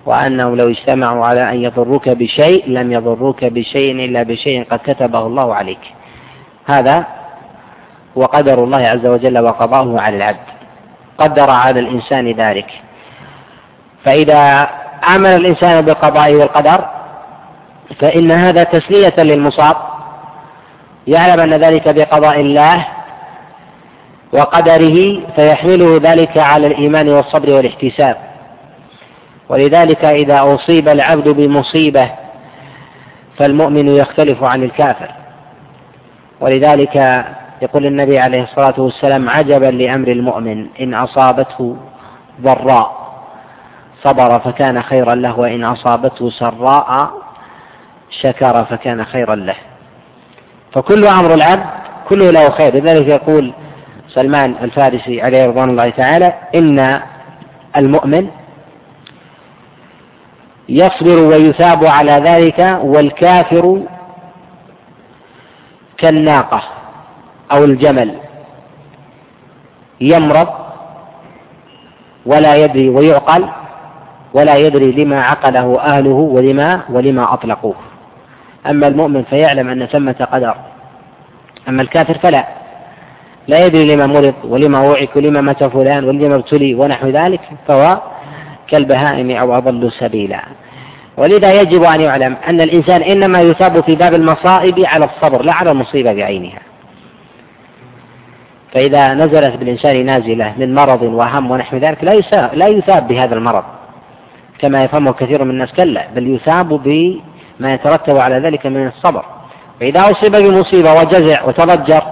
وأنهم 0.07 0.57
لو 0.57 0.69
اجتمعوا 0.69 1.27
على 1.27 1.51
أن 1.51 1.63
يضروك 1.63 2.09
بشيء 2.09 2.69
لم 2.69 2.93
يضروك 2.93 3.45
بشيء 3.45 4.05
إلا 4.05 4.23
بشيء 4.23 4.65
قد 4.71 4.79
كتبه 4.79 5.27
الله 5.27 5.55
عليك. 5.55 5.85
هذا 6.67 7.07
هو 8.19 8.25
قدر 8.25 8.65
الله 8.65 8.79
عز 8.79 9.07
وجل 9.07 9.39
وقضاه 9.39 10.01
على 10.01 10.17
العبد 10.17 10.49
قدر 11.19 11.51
على 11.51 11.81
الإنسان 11.81 12.33
ذلك. 12.33 12.71
فإذا 14.05 14.71
آمن 15.09 15.27
الإنسان 15.27 15.81
بالقضاء 15.81 16.35
والقدر 16.35 16.85
فإن 17.99 18.31
هذا 18.31 18.65
تسلية 18.65 19.15
للمصاب. 19.19 19.77
يعلم 21.07 21.41
أن 21.41 21.55
ذلك 21.55 21.89
بقضاء 21.89 22.41
الله 22.41 22.87
وقدره 24.33 25.21
فيحمله 25.37 26.01
ذلك 26.03 26.39
على 26.39 26.67
الإيمان 26.67 27.09
والصبر 27.09 27.51
والاحتساب. 27.51 28.17
ولذلك 29.49 30.05
إذا 30.05 30.55
أصيب 30.55 30.89
العبد 30.89 31.29
بمصيبة 31.29 32.11
فالمؤمن 33.37 33.89
يختلف 33.89 34.45
عن 34.45 34.63
الكافر. 34.63 35.11
ولذلك 36.41 37.25
يقول 37.63 37.87
النبي 37.87 38.19
عليه 38.19 38.43
الصلاة 38.43 38.75
والسلام 38.81 39.29
عجبا 39.29 39.67
لأمر 39.67 40.09
المؤمن 40.09 40.67
إن 40.81 40.95
أصابته 40.95 41.77
ضراء. 42.41 43.00
صبر 44.03 44.39
فكان 44.39 44.83
خيرا 44.83 45.15
له 45.15 45.39
وإن 45.39 45.65
أصابته 45.65 46.31
سراء 46.31 47.11
شكر 48.21 48.65
فكان 48.65 49.05
خيرا 49.05 49.35
له. 49.35 49.57
فكل 50.73 51.07
أمر 51.07 51.35
العبد 51.35 51.67
كله 52.09 52.31
له 52.31 52.51
خير. 52.51 52.75
لذلك 52.75 53.07
يقول 53.09 53.53
سلمان 54.09 54.55
الفارسي 54.63 55.23
عليه 55.23 55.47
رضوان 55.47 55.71
الله 55.71 55.91
تعالى 55.91 56.35
إن 56.55 57.01
المؤمن 57.77 58.31
يصبر 60.69 61.19
ويثاب 61.19 61.85
على 61.85 62.13
ذلك 62.13 62.79
والكافر 62.83 63.83
كالناقة 65.99 66.63
أو 67.53 67.65
الجمل 67.65 68.15
يمرض 70.01 70.49
ولا 72.27 72.55
يدري 72.55 72.89
ويعقل 72.89 73.49
ولا 74.35 74.57
يدري 74.57 74.93
لما 74.93 75.23
عقله 75.23 75.81
أهله 75.81 76.11
ولما 76.11 76.81
ولما 76.91 77.35
أطلقوه. 77.35 77.75
أما 78.67 78.87
المؤمن 78.87 79.23
فيعلم 79.23 79.69
أن 79.69 79.87
ثمة 79.87 80.29
قدر. 80.33 80.55
أما 81.69 81.83
الكافر 81.83 82.15
فلا. 82.15 82.47
لا 83.49 83.67
يدري 83.67 83.97
لما 83.97 84.07
مرض 84.07 84.35
ولما 84.45 84.81
وعك 84.81 85.17
ولما 85.17 85.41
مات 85.41 85.65
فلان 85.65 86.05
ولما 86.05 86.35
ابتلي 86.35 86.75
ونحو 86.75 87.09
ذلك 87.09 87.41
فهو 87.69 88.01
كالبهائم 88.69 89.31
أو 89.31 89.57
أضل 89.57 89.93
سبيلا. 89.93 90.41
ولذا 91.17 91.61
يجب 91.61 91.83
أن 91.83 92.01
يعلم 92.01 92.37
أن 92.49 92.61
الإنسان 92.61 93.03
إنما 93.03 93.41
يثاب 93.41 93.81
في 93.81 93.95
باب 93.95 94.15
المصائب 94.15 94.81
على 94.81 95.05
الصبر 95.05 95.43
لا 95.43 95.53
على 95.53 95.71
المصيبة 95.71 96.13
بعينها. 96.13 96.61
فإذا 98.73 99.15
نزلت 99.15 99.57
بالإنسان 99.57 100.07
نازلة 100.07 100.55
من 100.59 100.75
مرض 100.75 101.03
وهم 101.03 101.51
ونحو 101.51 101.77
ذلك 101.77 102.05
لا 102.05 102.13
يثاب, 102.13 102.55
لا 102.55 102.67
يثاب 102.67 103.09
بهذا 103.09 103.35
المرض. 103.35 103.65
كما 104.61 104.85
يفهمه 104.85 105.13
كثير 105.13 105.45
من 105.45 105.51
الناس 105.51 105.73
كلا 105.73 106.07
بل 106.15 106.35
يثاب 106.35 106.69
بما 106.69 107.75
يترتب 107.75 108.19
على 108.19 108.39
ذلك 108.39 108.67
من 108.67 108.87
الصبر. 108.87 109.25
فإذا 109.81 110.11
أصيب 110.11 110.37
بمصيبة 110.37 110.93
وجزع 110.93 111.45
وتضجر 111.45 112.03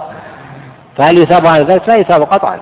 فهل 0.97 1.17
يثاب 1.17 1.47
على 1.47 1.63
ذلك؟ 1.63 1.89
لا 1.89 1.95
يثاب 1.95 2.21
قطعا. 2.21 2.59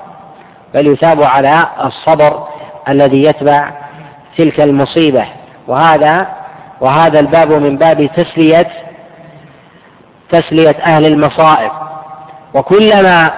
بل 0.74 0.88
يثاب 0.88 1.24
على 1.24 1.68
الصبر 1.86 2.48
الذي 2.90 3.24
يتبع 3.24 3.72
تلك 4.38 4.60
المصيبة. 4.60 5.26
وهذا 5.68 6.28
وهذا 6.82 7.20
الباب 7.20 7.52
من 7.52 7.78
باب 7.78 8.10
تسلية 8.16 8.68
تسلية 10.30 10.76
أهل 10.86 11.06
المصائب. 11.06 11.72
وكلما 12.54 13.32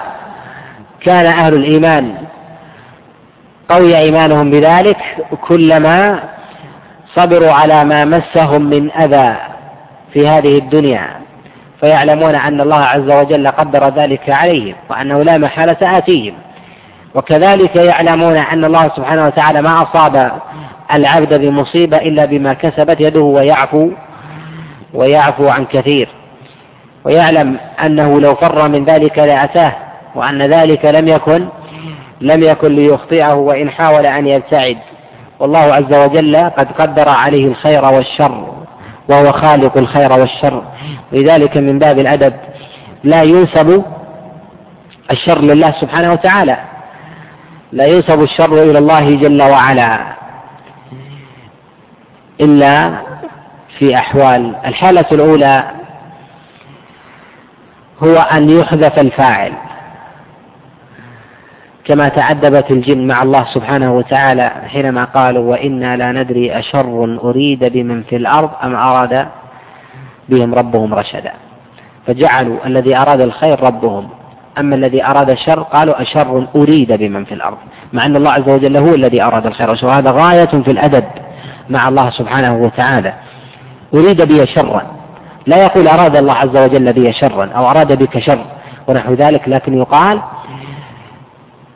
كان 1.00 1.26
أهل 1.26 1.54
الإيمان 1.54 2.14
قوي 3.68 3.98
إيمانهم 3.98 4.50
بذلك 4.50 4.96
كلما 5.48 6.20
صبروا 7.14 7.52
على 7.52 7.84
ما 7.84 8.04
مسهم 8.04 8.62
من 8.62 8.90
أذى 8.90 9.36
في 10.12 10.28
هذه 10.28 10.58
الدنيا 10.58 11.20
فيعلمون 11.80 12.34
أن 12.34 12.60
الله 12.60 12.76
عز 12.80 13.10
وجل 13.10 13.48
قدر 13.48 13.88
ذلك 13.88 14.30
عليهم 14.30 14.74
وأنه 14.90 15.22
لا 15.22 15.38
محالة 15.38 15.98
آتيهم. 15.98 16.34
وكذلك 17.14 17.76
يعلمون 17.76 18.36
أن 18.36 18.64
الله 18.64 18.88
سبحانه 18.96 19.26
وتعالى 19.26 19.62
ما 19.62 19.82
أصاب 19.82 20.32
العبد 20.94 21.34
بمصيبة 21.34 21.96
إلا 21.96 22.24
بما 22.24 22.52
كسبت 22.52 23.00
يده 23.00 23.20
ويعفو 23.20 23.90
ويعفو 24.94 25.48
عن 25.48 25.64
كثير. 25.64 26.08
ويعلم 27.04 27.56
أنه 27.84 28.20
لو 28.20 28.34
فر 28.34 28.68
من 28.68 28.84
ذلك 28.84 29.18
لأتاه 29.18 29.72
وأن 30.14 30.42
ذلك 30.42 30.84
لم 30.84 31.08
يكن 31.08 31.48
لم 32.20 32.42
يكن 32.42 32.74
ليخطئه 32.74 33.34
وإن 33.34 33.70
حاول 33.70 34.06
أن 34.06 34.26
يبتعد. 34.26 34.76
والله 35.40 35.58
عز 35.58 35.94
وجل 35.94 36.36
قد 36.36 36.72
قدر 36.72 37.08
عليه 37.08 37.46
الخير 37.46 37.84
والشر 37.84 38.46
وهو 39.08 39.32
خالق 39.32 39.76
الخير 39.76 40.12
والشر. 40.12 40.62
لذلك 41.12 41.56
من 41.56 41.78
باب 41.78 41.98
الأدب 41.98 42.32
لا 43.04 43.22
ينسب 43.22 43.84
الشر 45.10 45.40
لله 45.40 45.70
سبحانه 45.70 46.12
وتعالى. 46.12 46.56
لا 47.72 47.86
ينسب 47.86 48.22
الشر 48.22 48.62
إلى 48.62 48.78
الله 48.78 49.16
جل 49.16 49.42
وعلا 49.42 49.98
إلا 52.40 52.90
في 53.78 53.96
أحوال. 53.96 54.56
الحالة 54.66 55.06
الأولى 55.12 55.64
هو 58.02 58.16
أن 58.16 58.50
يحذف 58.50 58.98
الفاعل. 58.98 59.52
كما 61.90 62.08
تعدبت 62.08 62.70
الجن 62.70 63.06
مع 63.06 63.22
الله 63.22 63.44
سبحانه 63.54 63.96
وتعالى 63.96 64.50
حينما 64.66 65.04
قالوا 65.04 65.50
وإنا 65.50 65.96
لا 65.96 66.12
ندري 66.12 66.58
أشر 66.58 67.18
أريد 67.24 67.64
بمن 67.64 68.02
في 68.02 68.16
الأرض 68.16 68.50
أم 68.64 68.74
أراد 68.74 69.26
بهم 70.28 70.54
ربهم 70.54 70.94
رشدا. 70.94 71.32
فجعلوا 72.06 72.56
الذي 72.66 72.96
أراد 72.96 73.20
الخير 73.20 73.62
ربهم 73.62 74.08
أما 74.58 74.74
الذي 74.74 75.04
أراد 75.04 75.30
الشر 75.30 75.62
قالوا 75.62 76.02
أشر 76.02 76.46
أريد 76.56 76.92
بمن 76.92 77.24
في 77.24 77.34
الأرض 77.34 77.56
مع 77.92 78.06
أن 78.06 78.16
الله 78.16 78.30
عز 78.30 78.48
وجل 78.48 78.76
هو 78.76 78.94
الذي 78.94 79.22
أراد 79.22 79.46
الخير 79.46 79.70
وهذا 79.82 80.10
غاية 80.10 80.62
في 80.64 80.70
الأدب 80.70 81.04
مع 81.70 81.88
الله 81.88 82.10
سبحانه 82.10 82.56
وتعالى. 82.56 83.12
أريد 83.94 84.22
بي 84.22 84.46
شرا. 84.46 84.82
لا 85.46 85.56
يقول 85.56 85.88
أراد 85.88 86.16
الله 86.16 86.34
عز 86.34 86.56
وجل 86.56 86.92
بي 86.92 87.12
شرا 87.12 87.50
أو 87.56 87.70
أراد 87.70 87.92
بك 87.98 88.18
شر 88.18 88.44
ونحو 88.86 89.14
ذلك 89.14 89.48
لكن 89.48 89.78
يقال 89.78 90.20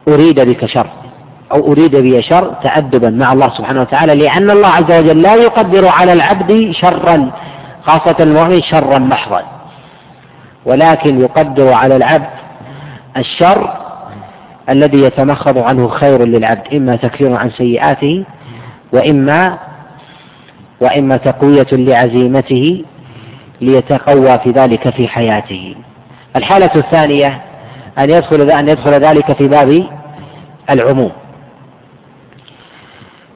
أريد 0.08 0.40
بك 0.40 0.66
شر 0.66 0.86
أو 1.52 1.72
أريد 1.72 1.96
بي 1.96 2.22
شر 2.22 2.54
تأدبا 2.62 3.10
مع 3.10 3.32
الله 3.32 3.48
سبحانه 3.48 3.80
وتعالى 3.80 4.14
لأن 4.14 4.50
الله 4.50 4.68
عز 4.68 4.92
وجل 4.92 5.22
لا 5.22 5.34
يقدر 5.34 5.88
على 5.88 6.12
العبد 6.12 6.70
شرا 6.70 7.30
خاصة 7.82 8.16
المؤمن 8.20 8.62
شرا 8.62 8.98
محضا 8.98 9.42
ولكن 10.66 11.20
يقدر 11.20 11.72
على 11.72 11.96
العبد 11.96 12.30
الشر 13.16 13.70
الذي 14.68 15.02
يتمخض 15.02 15.58
عنه 15.58 15.88
خير 15.88 16.24
للعبد 16.24 16.74
إما 16.74 16.96
تكفير 16.96 17.36
عن 17.36 17.50
سيئاته 17.50 18.24
وإما 18.92 19.58
وإما 20.80 21.16
تقوية 21.16 21.66
لعزيمته 21.72 22.84
ليتقوى 23.60 24.38
في 24.38 24.50
ذلك 24.50 24.90
في 24.90 25.08
حياته. 25.08 25.74
الحالة 26.36 26.70
الثانية 26.76 27.40
أن 27.98 28.10
يدخل 28.10 28.50
أن 28.50 28.68
يدخل 28.68 28.90
ذلك 28.90 29.32
في 29.32 29.48
باب 29.48 29.86
العموم. 30.70 31.12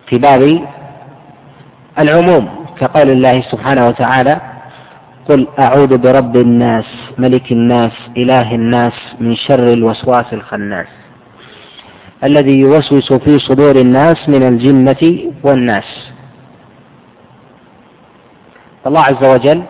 في 0.06 0.18
باب 0.18 0.66
العموم 1.98 2.48
كقول 2.80 3.10
الله 3.10 3.40
سبحانه 3.40 3.88
وتعالى 3.88 4.40
قل 5.28 5.46
أعوذ 5.58 5.98
برب 5.98 6.36
الناس 6.36 6.84
ملك 7.18 7.52
الناس 7.52 7.92
إله 8.16 8.54
الناس 8.54 8.92
من 9.20 9.36
شر 9.36 9.72
الوسواس 9.72 10.32
الخناس 10.32 10.86
الذي 12.24 12.58
يوسوس 12.60 13.12
في 13.12 13.38
صدور 13.38 13.76
الناس 13.76 14.28
من 14.28 14.42
الجنة 14.42 15.32
والناس 15.42 16.10
الله 18.86 19.00
عز 19.00 19.24
وجل 19.24 19.62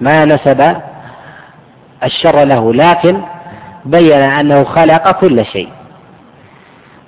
ما 0.00 0.24
نسب 0.24 0.76
الشر 2.04 2.44
له 2.44 2.74
لكن 2.74 3.22
بين 3.84 4.12
أنه 4.12 4.64
خلق 4.64 5.20
كل 5.20 5.44
شيء. 5.44 5.68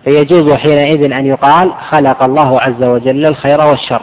فيجوز 0.05 0.53
حينئذ 0.53 1.13
أن 1.13 1.27
يقال 1.27 1.73
خلق 1.89 2.23
الله 2.23 2.61
عز 2.61 2.83
وجل 2.83 3.27
الخير 3.27 3.61
والشر. 3.61 4.03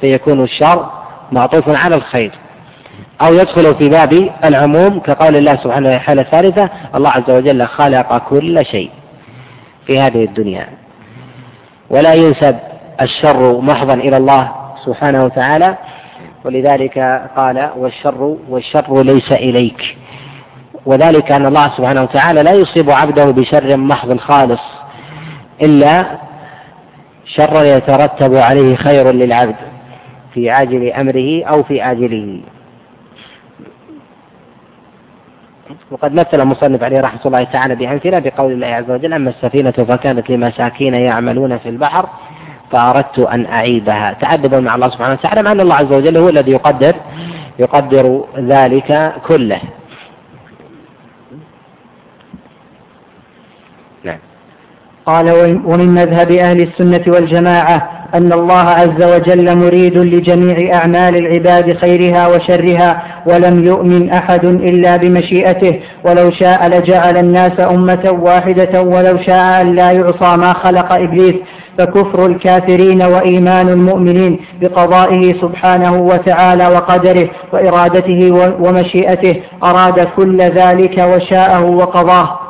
فيكون 0.00 0.42
الشر 0.42 0.90
معطوف 1.32 1.68
على 1.68 1.94
الخير. 1.94 2.30
أو 3.20 3.34
يدخل 3.34 3.74
في 3.74 3.88
باب 3.88 4.30
العموم 4.44 5.00
كقول 5.00 5.36
الله 5.36 5.56
سبحانه 5.56 5.88
وتعالى 5.88 5.96
الحالة 5.96 6.22
الثالثة 6.22 6.70
الله 6.94 7.10
عز 7.10 7.30
وجل 7.30 7.66
خلق 7.66 8.18
كل 8.18 8.66
شيء 8.66 8.90
في 9.86 10.00
هذه 10.00 10.24
الدنيا. 10.24 10.68
ولا 11.90 12.14
ينسب 12.14 12.58
الشر 13.00 13.60
محضا 13.60 13.94
إلى 13.94 14.16
الله 14.16 14.52
سبحانه 14.84 15.24
وتعالى. 15.24 15.76
ولذلك 16.44 16.98
قال 17.36 17.70
والشر 17.76 18.36
والشر 18.48 19.02
ليس 19.02 19.32
إليك. 19.32 19.96
وذلك 20.86 21.32
أن 21.32 21.46
الله 21.46 21.70
سبحانه 21.76 22.02
وتعالى 22.02 22.42
لا 22.42 22.52
يصيب 22.52 22.90
عبده 22.90 23.24
بشر 23.24 23.76
محض 23.76 24.16
خالص 24.18 24.60
إلا 25.62 26.04
شر 27.24 27.64
يترتب 27.64 28.34
عليه 28.34 28.76
خير 28.76 29.10
للعبد 29.12 29.56
في 30.34 30.50
عاجل 30.50 30.92
أمره 30.92 31.44
أو 31.44 31.62
في 31.62 31.82
آجله. 31.90 32.40
وقد 35.90 36.14
مثل 36.14 36.40
المصنف 36.40 36.82
عليه 36.82 37.00
رحمة 37.00 37.20
الله 37.26 37.44
تعالى 37.44 37.74
بأمثلة 37.74 38.18
بقول 38.18 38.52
الله 38.52 38.66
عز 38.66 38.90
وجل 38.90 39.12
أما 39.12 39.30
السفينة 39.30 39.70
فكانت 39.70 40.30
لمساكين 40.30 40.94
يعملون 40.94 41.58
في 41.58 41.68
البحر 41.68 42.08
فأردت 42.70 43.18
أن 43.18 43.46
أعيبها 43.46 44.12
تأدبا 44.12 44.60
مع 44.60 44.74
الله 44.74 44.88
سبحانه 44.90 45.12
وتعالى 45.12 45.42
مع 45.42 45.52
أن 45.52 45.60
الله 45.60 45.74
عز 45.74 45.92
وجل 45.92 46.16
هو 46.16 46.28
الذي 46.28 46.52
يقدر 46.52 46.94
يقدر 47.58 48.24
ذلك 48.38 49.12
كله 49.26 49.60
نعم 54.04 54.18
قال 55.06 55.60
ومن 55.64 55.88
مذهب 55.88 56.30
أهل 56.32 56.60
السنة 56.60 57.02
والجماعة 57.06 57.90
أن 58.14 58.32
الله 58.32 58.62
عز 58.62 59.02
وجل 59.02 59.56
مريد 59.56 59.98
لجميع 59.98 60.74
أعمال 60.74 61.16
العباد 61.16 61.76
خيرها 61.76 62.28
وشرها 62.28 63.02
ولم 63.26 63.64
يؤمن 63.64 64.10
أحد 64.10 64.44
إلا 64.44 64.96
بمشيئته 64.96 65.80
ولو 66.04 66.30
شاء 66.30 66.68
لجعل 66.68 67.16
الناس 67.16 67.60
أمة 67.60 68.18
واحدة 68.20 68.82
ولو 68.82 69.18
شاء 69.18 69.64
لا 69.64 69.90
يعصى 69.90 70.36
ما 70.36 70.52
خلق 70.52 70.92
إبليس 70.92 71.34
فكفر 71.78 72.26
الكافرين 72.26 73.02
وإيمان 73.02 73.68
المؤمنين 73.68 74.40
بقضائه 74.60 75.34
سبحانه 75.40 75.92
وتعالى 75.94 76.66
وقدره 76.66 77.28
وإرادته 77.52 78.32
ومشيئته 78.60 79.36
أراد 79.64 80.08
كل 80.16 80.42
ذلك 80.42 80.98
وشاءه 80.98 81.64
وقضاه. 81.64 82.43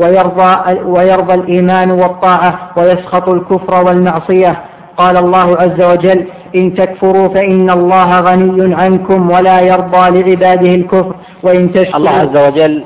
ويرضى, 0.00 0.80
ويرضى 0.84 1.34
الإيمان 1.34 1.90
والطاعة 1.90 2.70
ويسخط 2.76 3.28
الكفر 3.28 3.84
والمعصية. 3.84 4.60
قال 4.96 5.16
الله 5.16 5.56
عز 5.56 5.82
وجل 5.82 6.26
إن 6.54 6.74
تكفروا 6.74 7.28
فإن 7.28 7.70
الله 7.70 8.20
غني 8.20 8.74
عنكم 8.74 9.30
ولا 9.30 9.60
يرضى 9.60 10.20
لعباده 10.20 10.74
الكفر. 10.74 11.14
وإن 11.42 11.72
تشكروا 11.72 11.96
الله 11.96 12.10
عز 12.10 12.36
وجل 12.36 12.84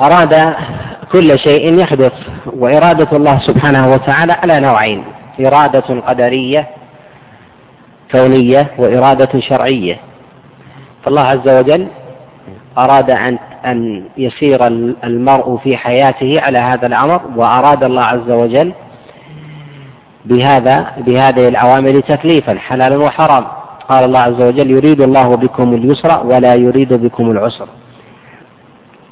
أراد 0.00 0.54
كل 1.12 1.38
شيء 1.38 1.78
يحدث 1.78 2.12
وإرادة 2.56 3.16
الله 3.16 3.38
سبحانه 3.38 3.92
وتعالى 3.92 4.32
على 4.32 4.60
نوعين 4.60 5.04
إرادة 5.40 6.00
قدرية 6.06 6.66
كونية 8.12 8.66
وإرادة 8.78 9.40
شرعية. 9.40 9.96
فالله 11.04 11.22
عز 11.22 11.48
وجل 11.48 11.86
أراد 12.78 13.10
أن 13.10 13.38
أن 13.66 14.04
يسير 14.16 14.66
المرء 15.04 15.56
في 15.56 15.76
حياته 15.76 16.40
على 16.40 16.58
هذا 16.58 16.86
الأمر 16.86 17.20
وأراد 17.36 17.84
الله 17.84 18.02
عز 18.02 18.30
وجل 18.30 18.72
بهذا 20.24 20.92
بهذه 20.98 21.48
الأوامر 21.48 22.00
تكليفا 22.00 22.58
حلالا 22.58 22.96
وحرام. 22.96 23.44
قال 23.88 24.04
الله 24.04 24.18
عز 24.18 24.42
وجل 24.42 24.70
يريد 24.70 25.00
الله 25.00 25.36
بكم 25.36 25.74
اليسر 25.74 26.26
ولا 26.26 26.54
يريد 26.54 26.92
بكم 26.92 27.30
العسر. 27.30 27.68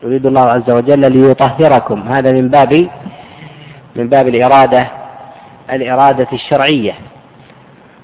يريد 0.03 0.27
الله 0.27 0.41
عز 0.41 0.71
وجل 0.71 1.13
ليطهركم. 1.13 2.03
هذا 2.09 2.33
من 2.33 2.49
باب 2.49 2.89
من 3.97 4.09
باب 4.09 4.29
الإرادة 4.29 4.87
الإرادة 5.73 6.29
الشرعية. 6.33 6.93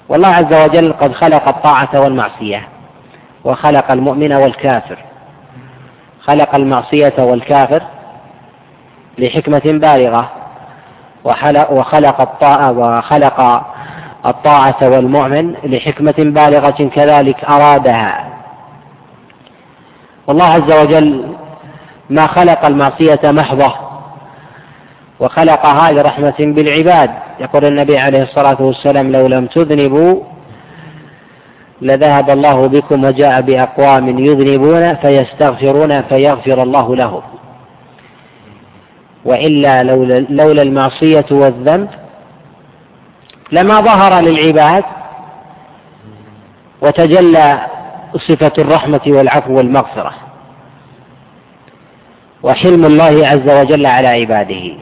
والله 0.09 0.29
عز 0.29 0.55
وجل 0.55 0.93
قد 0.93 1.13
خلق 1.13 1.49
الطاعة 1.49 2.01
والمعصية 2.01 2.69
وخلق 3.45 3.91
المؤمن 3.91 4.33
والكافر. 4.33 5.10
خلق 6.25 6.55
المعصية 6.55 7.15
والكافر 7.19 7.83
لحكمة 9.19 9.63
بالغة 9.65 10.31
وخلق 11.71 12.21
الطاعة 12.21 12.73
وخلق 12.79 13.67
الطاعة 14.27 14.77
والمؤمن 14.83 15.55
لحكمة 15.65 16.15
بالغة 16.19 16.91
كذلك 16.95 17.45
أرادها. 17.45 18.29
والله 20.27 20.45
عز 20.45 20.73
وجل 20.73 21.35
ما 22.11 22.27
خلق 22.27 22.65
المعصية 22.65 23.21
محضة 23.25 23.73
وخلقها 25.21 25.93
لرحمة 25.93 26.35
بالعباد. 26.39 27.11
يقول 27.41 27.65
النبي 27.65 27.99
عليه 27.99 28.23
الصلاة 28.23 28.63
والسلام 28.63 29.13
لو 29.13 29.27
لم 29.27 29.47
تذنبوا 29.47 30.23
لذهب 31.83 32.31
الله 32.31 32.67
بكم 32.67 33.05
وجاء 33.05 33.41
بأقوام 33.41 34.19
يذنبون 34.19 34.95
فيستغفرون 34.95 36.03
فيغفر 36.03 36.63
الله 36.63 36.97
لهم. 36.97 37.23
وإلا 39.25 39.83
لولا, 39.83 40.63
المعصية 40.63 41.27
والذنب 41.31 41.89
لما 43.53 43.81
ظهر 43.81 44.21
للعباد 44.21 44.85
وتجلى 46.83 47.67
صفة 48.17 48.53
الرحمة 48.59 49.01
والعفو 49.07 49.57
والمغفرة. 49.57 50.13
وحلم 52.43 52.85
الله 52.85 53.29
عز 53.29 53.49
وجل 53.49 53.87
على 53.87 54.09
عباده. 54.09 54.73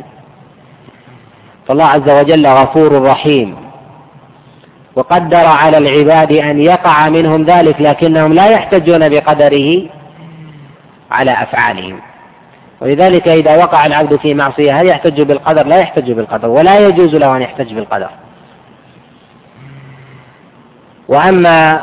فالله 1.66 1.84
عز 1.84 2.10
وجل 2.10 2.46
غفور 2.46 3.02
رحيم. 3.02 3.67
وقدر 4.98 5.46
على 5.46 5.78
العباد 5.78 6.32
أن 6.32 6.60
يقع 6.60 7.08
منهم 7.08 7.44
ذلك 7.44 7.80
لكنهم 7.80 8.32
لا 8.32 8.46
يحتجون 8.46 9.08
بقدره 9.08 9.82
على 11.10 11.32
أفعالهم. 11.32 12.00
ولذلك 12.80 13.28
إذا 13.28 13.56
وقع 13.56 13.86
العبد 13.86 14.16
في 14.16 14.34
معصية 14.34 14.80
هل 14.80 14.86
يحتج 14.86 15.22
بالقدر؟ 15.22 15.66
لا 15.66 15.76
يحتج 15.76 16.12
بالقدر 16.12 16.48
ولا 16.48 16.78
يجوز 16.78 17.14
له 17.14 17.36
أن 17.36 17.42
يحتج 17.42 17.74
بالقدر. 17.74 18.10
وأما 21.08 21.80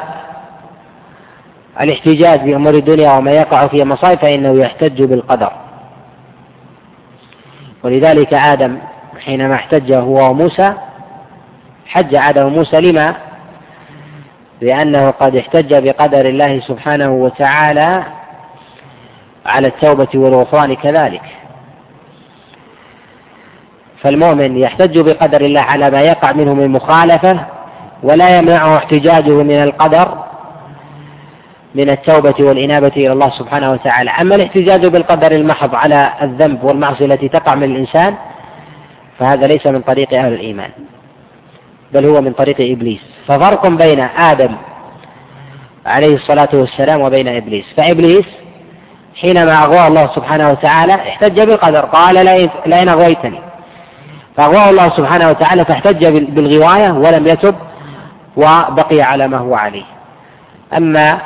الاحتجاج 1.81 2.39
بأمور 2.39 2.73
الدنيا 2.73 3.11
وما 3.11 3.31
يقع 3.31 3.67
في 3.67 3.83
مصائب 3.83 4.19
فإنه 4.19 4.59
يحتج 4.59 5.03
بالقدر. 5.03 5.51
ولذلك 7.83 8.33
آدم 8.33 8.77
حينما 9.25 9.55
احتج 9.55 9.93
هو 9.93 10.29
وموسى 10.29 10.73
حج 11.85 12.15
آدم 12.15 12.47
موسى 12.47 12.81
لما؟ 12.81 13.15
لأنه 14.61 15.09
قد 15.11 15.35
احتج 15.35 15.73
بقدر 15.73 16.25
الله 16.25 16.59
سبحانه 16.59 17.09
وتعالى 17.09 18.03
على 19.45 19.67
التوبة 19.67 20.07
والغفران 20.15 20.73
كذلك 20.75 21.21
فالمؤمن 24.01 24.57
يحتج 24.57 24.99
بقدر 24.99 25.41
الله 25.41 25.61
على 25.61 25.91
ما 25.91 26.01
يقع 26.01 26.31
منه 26.31 26.53
من 26.53 26.69
مخالفة 26.69 27.39
ولا 28.03 28.37
يمنعه 28.37 28.77
احتجاجه 28.77 29.31
من 29.43 29.63
القدر 29.63 30.17
من 31.75 31.89
التوبة 31.89 32.35
والإنابة 32.39 32.91
إلى 32.97 33.11
الله 33.11 33.29
سبحانه 33.29 33.71
وتعالى 33.71 34.11
أما 34.11 34.35
الاحتجاج 34.35 34.85
بالقدر 34.85 35.31
المحض 35.31 35.75
على 35.75 36.09
الذنب 36.21 36.63
والمعصية 36.63 37.05
التي 37.05 37.29
تقع 37.29 37.55
من 37.55 37.63
الإنسان 37.63 38.15
فهذا 39.19 39.47
ليس 39.47 39.67
من 39.67 39.81
طريق 39.81 40.13
أهل 40.13 40.33
الإيمان 40.33 40.69
بل 41.95 42.05
هو 42.05 42.21
من 42.21 42.33
طريق 42.33 42.55
إبليس. 42.59 43.01
ففرق 43.27 43.67
بين 43.67 43.99
آدم 43.99 44.55
عليه 45.85 46.15
الصلاة 46.15 46.49
والسلام 46.53 47.01
وبين 47.01 47.27
إبليس. 47.27 47.65
فإبليس 47.77 48.25
حينما 49.21 49.63
أغواه 49.63 49.87
الله 49.87 50.07
سبحانه 50.15 50.51
وتعالى 50.51 50.93
احتج 50.93 51.41
بالقدر. 51.41 51.85
قال 51.85 52.15
لئن 52.65 52.89
أغويتني. 52.89 53.39
فأغواه 54.37 54.69
الله 54.69 54.89
سبحانه 54.89 55.29
وتعالى 55.29 55.65
فاحتج 55.65 56.05
بالغواية 56.05 56.91
ولم 56.91 57.27
يتب 57.27 57.55
وبقي 58.37 59.01
على 59.01 59.27
ما 59.27 59.37
هو 59.37 59.55
عليه. 59.55 59.85
أما 60.77 61.21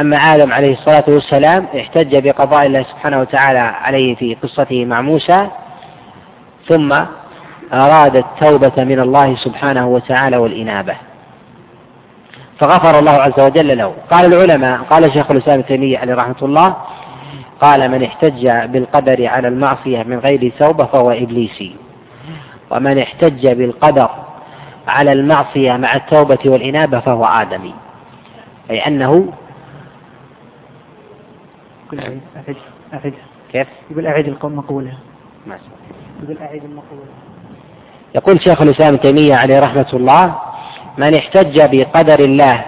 أما 0.00 0.16
آدم 0.16 0.52
عليه 0.52 0.72
الصلاة 0.72 1.04
والسلام 1.08 1.66
احتج 1.80 2.16
بقضاء 2.16 2.66
الله 2.66 2.82
سبحانه 2.82 3.20
وتعالى 3.20 3.58
عليه 3.58 4.14
في 4.14 4.36
قصته 4.42 4.84
مع 4.84 5.00
موسى 5.00 5.48
ثم 6.68 7.04
أراد 7.72 8.16
التوبة 8.16 8.84
من 8.84 9.00
الله 9.00 9.36
سبحانه 9.36 9.86
وتعالى 9.88 10.36
والإنابة. 10.36 10.94
فغفر 12.58 12.98
الله 12.98 13.12
عز 13.12 13.40
وجل 13.40 13.78
له. 13.78 13.94
قال 14.10 14.34
العلماء 14.34 14.82
قال 14.82 15.12
شيخ 15.12 15.30
الإسلام 15.30 15.58
ابن 15.58 15.68
تيمية 15.68 15.98
عليه 15.98 16.14
رحمة 16.14 16.36
الله 16.42 16.76
قال 17.60 17.90
من 17.90 18.02
احتج 18.02 18.48
بالقدر 18.48 19.26
على 19.26 19.48
المعصية 19.48 20.02
من 20.02 20.18
غير 20.18 20.52
توبة 20.58 20.84
فهو 20.84 21.10
إبليسي. 21.10 21.76
ومن 22.70 22.98
احتج 22.98 23.48
بالقدر 23.48 24.10
على 24.88 25.12
المعصية 25.12 25.72
مع 25.72 25.96
التوبة 25.96 26.38
والإنابة 26.46 27.00
فهو 27.00 27.24
آدمي. 27.24 27.74
أي 28.70 28.86
أنه 28.86 29.32
أعد 31.98 32.20
أعد 32.94 33.14
كيف؟ 33.52 33.68
يقول 33.90 34.06
أعد 34.06 34.36
المقولة 34.44 34.92
ما 35.46 35.58
يقول 36.22 36.38
أعد 36.38 36.64
المقولة. 36.64 37.25
يقول 38.16 38.42
شيخ 38.42 38.62
الإسلام 38.62 38.88
ابن 38.88 39.00
تيمية 39.00 39.34
عليه 39.34 39.60
رحمة 39.60 39.86
الله 39.92 40.34
من 40.98 41.14
احتج 41.14 41.60
بقدر 41.76 42.20
الله 42.20 42.64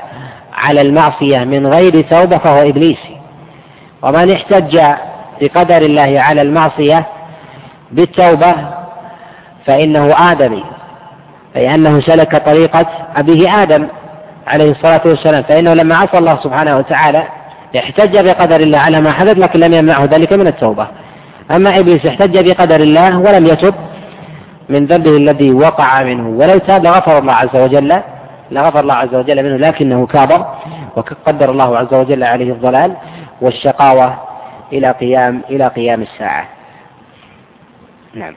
على 0.54 0.80
المعصية 0.80 1.38
من 1.38 1.66
غير 1.66 2.00
توبة 2.00 2.38
فهو 2.38 2.68
إبليسي 2.68 3.16
ومن 4.02 4.32
احتج 4.32 4.80
بقدر 5.40 5.76
الله 5.76 6.20
على 6.20 6.42
المعصية 6.42 7.06
بالتوبة 7.92 8.54
فإنه 9.66 10.32
آدمي 10.32 10.64
أي 11.56 11.74
أنه 11.74 12.00
سلك 12.00 12.36
طريقة 12.36 12.86
أبيه 13.16 13.62
آدم 13.62 13.86
عليه 14.46 14.70
الصلاة 14.70 15.00
والسلام. 15.04 15.42
فإنه 15.42 15.74
لما 15.74 15.96
عصى 15.96 16.18
الله 16.18 16.38
سبحانه 16.42 16.76
وتعالى 16.76 17.22
احتج 17.78 18.18
بقدر 18.18 18.60
الله 18.60 18.78
على 18.78 19.00
ما 19.00 19.12
حدث 19.12 19.38
لكن 19.38 19.60
لم 19.60 19.74
يمنعه 19.74 20.04
ذلك 20.04 20.32
من 20.32 20.46
التوبة. 20.46 20.86
أما 21.50 21.78
إبليس 21.78 22.06
احتج 22.06 22.48
بقدر 22.50 22.80
الله 22.80 23.18
ولم 23.18 23.46
يتب 23.46 23.74
من 24.68 24.86
ذنبه 24.86 25.10
الذي 25.16 25.52
وقع 25.52 26.02
منه 26.02 26.28
ولو 26.28 26.58
تاب 26.58 26.84
لغفر 26.84 27.18
الله 27.18 27.32
عز 27.32 27.56
وجل 27.56 28.00
لغفر 28.50 28.80
الله 28.80 28.94
عز 28.94 29.14
وجل 29.14 29.42
منه 29.42 29.56
لكنه 29.56 30.06
كابر 30.06 30.46
وقدر 30.96 31.50
الله 31.50 31.78
عز 31.78 31.94
وجل 31.94 32.24
عليه 32.24 32.52
الضلال 32.52 32.96
والشقاوة 33.40 34.14
إلى 34.72 34.90
قيام 34.90 35.42
إلى 35.50 35.66
قيام 35.66 36.02
الساعة. 36.02 36.44
نعم. 38.14 38.34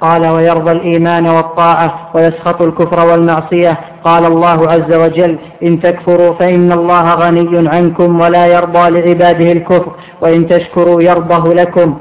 قال 0.00 0.26
ويرضى 0.26 0.72
الإيمان 0.72 1.26
والطاعة 1.26 2.10
ويسخط 2.14 2.62
الكفر 2.62 3.06
والمعصية 3.06 3.78
قال 4.04 4.24
الله 4.24 4.70
عز 4.70 4.94
وجل 4.94 5.38
إن 5.62 5.80
تكفروا 5.80 6.34
فإن 6.34 6.72
الله 6.72 7.14
غني 7.14 7.68
عنكم 7.68 8.20
ولا 8.20 8.46
يرضى 8.46 8.90
لعباده 8.90 9.52
الكفر 9.52 9.92
وإن 10.20 10.48
تشكروا 10.48 11.02
يرضه 11.02 11.54
لكم 11.54 11.98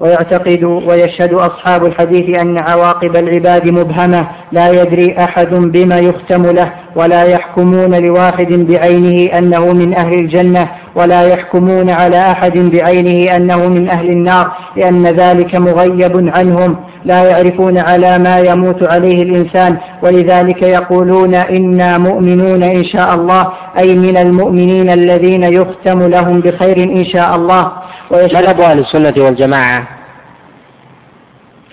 ويعتقد 0.00 0.64
ويشهد 0.64 1.32
أصحاب 1.32 1.86
الحديث 1.86 2.38
أن 2.38 2.58
عواقب 2.58 3.16
العباد 3.16 3.68
مبهمة 3.70 4.28
لا 4.52 4.82
يدري 4.82 5.18
أحد 5.18 5.54
بما 5.54 5.98
يختم 5.98 6.46
له 6.46 6.72
ولا 6.96 7.22
يحكمون 7.22 7.94
لواحد 7.94 8.52
بعينه 8.52 9.38
أنه 9.38 9.72
من 9.72 9.94
أهل 9.94 10.14
الجنة 10.14 10.68
ولا 10.94 11.22
يحكمون 11.22 11.90
على 11.90 12.30
أحد 12.30 12.58
بعينه 12.58 13.36
أنه 13.36 13.68
من 13.68 13.88
أهل 13.88 14.10
النار 14.10 14.50
لأن 14.76 15.06
ذلك 15.06 15.54
مغيب 15.54 16.30
عنهم. 16.34 16.76
لا 17.04 17.22
يعرفون 17.22 17.78
على 17.78 18.18
ما 18.18 18.38
يموت 18.38 18.82
عليه 18.82 19.22
الإنسان 19.22 19.76
ولذلك 20.02 20.62
يقولون 20.62 21.34
إنا 21.34 21.98
مؤمنون 21.98 22.62
إن 22.62 22.84
شاء 22.84 23.14
الله 23.14 23.48
أي 23.78 23.94
من 23.96 24.16
المؤمنين 24.16 24.90
الذين 24.90 25.42
يختم 25.42 26.02
لهم 26.02 26.40
بخير 26.40 26.76
إن 26.76 27.04
شاء 27.04 27.36
الله. 27.36 27.72
مذهب 28.10 28.60
أهل 28.60 28.78
السنة 28.78 29.14
والجماعة 29.16 29.84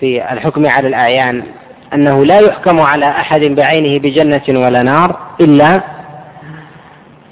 في 0.00 0.32
الحكم 0.32 0.66
على 0.66 0.88
الأعيان 0.88 1.42
أنه 1.94 2.24
لا 2.24 2.38
يحكم 2.38 2.80
على 2.80 3.08
أحد 3.10 3.40
بعينه 3.40 3.98
بجنة 3.98 4.60
ولا 4.60 4.82
نار 4.82 5.16
إلا 5.40 5.80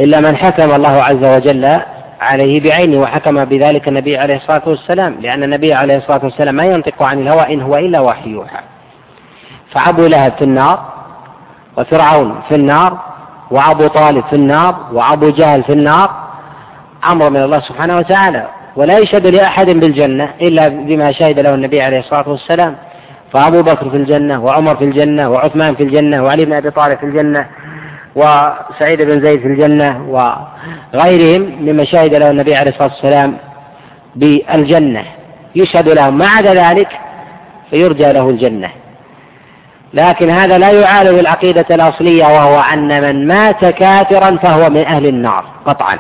إلا 0.01 0.21
من 0.21 0.37
حكم 0.37 0.75
الله 0.75 1.03
عز 1.03 1.25
وجل 1.25 1.81
عليه 2.21 2.61
بعينه 2.61 3.01
وحكم 3.01 3.45
بذلك 3.45 3.89
النبي 3.89 4.19
عليه 4.19 4.37
الصلاة 4.37 4.63
والسلام 4.67 5.17
لأن 5.21 5.43
النبي 5.43 5.75
عليه 5.75 5.97
الصلاة 5.97 6.21
والسلام 6.25 6.55
ما 6.55 6.65
ينطق 6.65 7.03
عن 7.03 7.21
الهوى 7.21 7.55
إن 7.55 7.61
هو 7.61 7.77
إلا 7.77 8.01
وحي 8.01 8.31
يوحى. 8.31 8.61
فأبو 9.71 10.07
لهب 10.07 10.33
في 10.39 10.45
النار 10.45 10.93
وفرعون 11.77 12.41
في 12.49 12.55
النار 12.55 12.99
وأبو 13.51 13.87
طالب 13.87 14.25
في 14.25 14.37
النار 14.37 14.77
وأبو 14.93 15.31
جهل 15.31 15.63
في 15.63 15.73
النار 15.73 16.11
أمر 17.07 17.31
من 17.31 17.43
الله 17.43 17.61
سبحانه 17.61 17.97
وتعالى. 17.97 18.49
ولا 18.77 18.99
يشهد 18.99 19.27
لأحد 19.27 19.67
بالجنة 19.67 20.31
إلا 20.41 20.69
بما 20.69 21.13
شهد 21.13 21.39
له 21.39 21.55
النبي 21.55 21.83
عليه 21.83 21.99
الصلاة 21.99 22.29
والسلام. 22.29 22.77
فأبو 23.33 23.63
بكر 23.63 23.91
في 23.91 23.97
الجنة 23.97 24.45
وعمر 24.45 24.77
في 24.77 24.85
الجنة 24.85 25.31
وعثمان 25.31 25.75
في 25.75 25.83
الجنة 25.83 26.25
وعلي 26.25 26.45
بن 26.45 26.53
أبي 26.53 26.71
طالب 26.71 26.99
في 26.99 27.07
الجنة 27.07 27.47
وسعيد 28.17 29.03
بن 29.03 29.21
زيد 29.21 29.41
في 29.41 29.47
الجنة 29.47 30.05
وغيرهم 30.09 31.43
مما 31.61 31.85
شهد 31.85 32.15
له 32.15 32.31
النبي 32.31 32.55
عليه 32.55 32.71
الصلاة 32.71 32.89
والسلام 32.89 33.37
بالجنة. 34.17 35.05
يشهد 35.57 35.89
لهم 35.89 36.19
ما 36.19 36.27
عدا 36.27 36.55
ذلك 36.55 36.89
فيرجى 37.71 38.13
له 38.13 38.31
الجنة. 38.31 38.71
لكن 39.95 40.31
هذا 40.31 40.59
لا 40.59 40.71
يعارض 40.71 41.19
العقيدة 41.19 41.67
الأصلية 41.71 42.25
وهو 42.25 42.61
أن 42.61 43.03
من 43.03 43.27
مات 43.27 43.65
كافرا 43.65 44.37
فهو 44.37 44.71
من 44.71 44.85
أهل 44.85 45.07
النار 45.07 45.45
قطعا. 45.67 45.99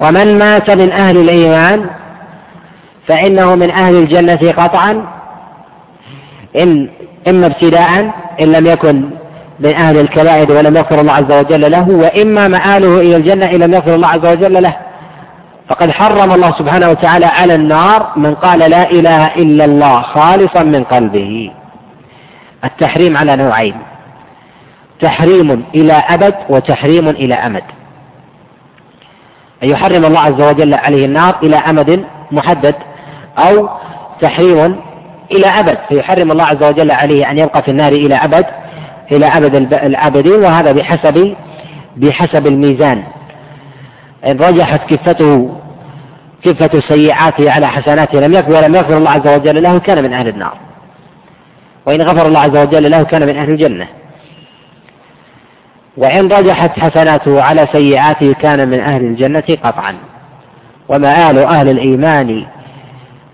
ومن 0.00 0.38
مات 0.38 0.70
من 0.70 0.92
أهل 0.92 1.16
الإيمان 1.16 1.86
فإنه 3.06 3.54
من 3.54 3.70
أهل 3.70 3.94
الجنة 3.94 4.52
قطعا 4.52 5.06
إن 6.56 6.88
إما 7.28 7.46
ابتداء 7.46 8.10
إن 8.40 8.52
لم 8.52 8.66
يكن 8.66 9.10
من 9.60 9.74
أهل 9.74 9.98
الكبائر 9.98 10.52
ولم 10.52 10.76
يغفر 10.76 11.00
الله 11.00 11.12
عز 11.12 11.32
وجل 11.32 11.70
له 11.70 11.88
وإما 11.88 12.48
مآله 12.48 13.00
إلى 13.00 13.16
الجنة 13.16 13.50
إن 13.50 13.58
لم 13.58 13.74
يغفر 13.74 13.94
الله 13.94 14.08
عز 14.08 14.26
وجل 14.26 14.62
له. 14.62 14.76
فقد 15.68 15.90
حرم 15.90 16.32
الله 16.32 16.52
سبحانه 16.52 16.90
وتعالى 16.90 17.26
على 17.26 17.54
النار 17.54 18.12
من 18.16 18.34
قال 18.34 18.58
لا 18.58 18.90
إله 18.90 19.26
إلا 19.26 19.64
الله 19.64 20.02
خالصا 20.02 20.62
من 20.62 20.84
قلبه. 20.84 21.50
التحريم 22.64 23.16
على 23.16 23.36
نوعين 23.36 23.74
تحريم 25.00 25.64
إلى 25.74 25.92
أبد 25.92 26.34
وتحريم 26.48 27.08
إلى 27.08 27.34
أمد. 27.34 27.62
أن 29.62 29.68
يحرم 29.68 30.04
الله 30.04 30.20
عز 30.20 30.40
وجل 30.40 30.74
عليه 30.74 31.06
النار 31.06 31.36
إلى 31.42 31.56
أمد 31.56 32.04
محدد 32.30 32.74
أو 33.38 33.68
تحريم 34.20 34.76
إلى 35.32 35.46
أبد. 35.46 35.78
فيحرم 35.88 36.32
الله 36.32 36.44
عز 36.44 36.62
وجل 36.62 36.90
عليه 36.90 37.30
أن 37.30 37.38
يبقى 37.38 37.62
في 37.62 37.70
النار 37.70 37.92
إلى 37.92 38.14
أبد 38.14 38.44
إلى 39.12 39.26
أبد 39.26 39.54
الآبدين 39.72 40.44
وهذا 40.44 40.72
بحسب 40.72 41.34
بحسب 41.96 42.46
الميزان. 42.46 43.02
إن 44.26 44.36
رجحت 44.36 44.94
كفته 44.94 45.56
كفة 46.44 46.80
سيئاته 46.80 47.52
على 47.52 47.68
حسناته 47.68 48.20
لم 48.20 48.34
يكن 48.34 48.52
ولم 48.52 48.74
يغفر 48.74 48.96
الله 48.96 49.10
عز 49.10 49.28
وجل 49.28 49.62
له 49.62 49.78
كان 49.78 50.02
من 50.02 50.12
أهل 50.12 50.28
النار. 50.28 50.56
وإن 51.86 52.02
غفر 52.02 52.26
الله 52.26 52.40
عز 52.40 52.56
وجل 52.56 52.90
له 52.90 53.02
كان 53.02 53.26
من 53.26 53.36
أهل 53.36 53.50
الجنة. 53.50 53.86
وإن 55.98 56.32
رجحت 56.32 56.78
حسناته 56.78 57.42
على 57.42 57.68
سيئاته 57.72 58.32
كان 58.32 58.68
من 58.68 58.80
أهل 58.80 59.04
الجنة 59.04 59.44
قطعا. 59.64 59.94
ومآل 60.88 61.38
أهل 61.38 61.68
الإيمان 61.68 62.44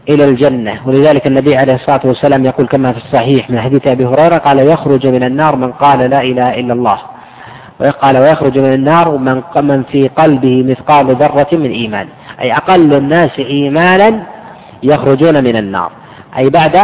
إلى 0.08 0.24
الجنة. 0.24 0.80
ولذلك 0.86 1.26
النبي 1.26 1.56
عليه 1.56 1.74
الصلاة 1.74 2.00
والسلام 2.04 2.44
يقول 2.44 2.66
كما 2.66 2.92
في 2.92 2.98
الصحيح 2.98 3.50
من 3.50 3.60
حديث 3.60 3.86
أبي 3.86 4.04
هريرة 4.04 4.38
قال 4.38 4.58
يخرج 4.58 5.06
من 5.06 5.24
النار 5.24 5.56
من 5.56 5.72
قال 5.72 6.10
لا 6.10 6.22
إله 6.22 6.60
إلا 6.60 6.72
الله. 6.72 6.98
وقال 7.80 8.18
ويخرج 8.18 8.58
من 8.58 8.72
النار 8.72 9.16
من 9.16 9.42
من 9.56 9.82
في 9.82 10.08
قلبه 10.08 10.62
مثقال 10.62 11.16
ذرة 11.16 11.48
من 11.52 11.70
إيمان. 11.70 12.06
أي 12.40 12.52
أقل 12.52 12.94
الناس 12.94 13.38
إيمانا 13.38 14.22
يخرجون 14.82 15.44
من 15.44 15.56
النار. 15.56 15.90
أي 16.38 16.50
بعد 16.50 16.76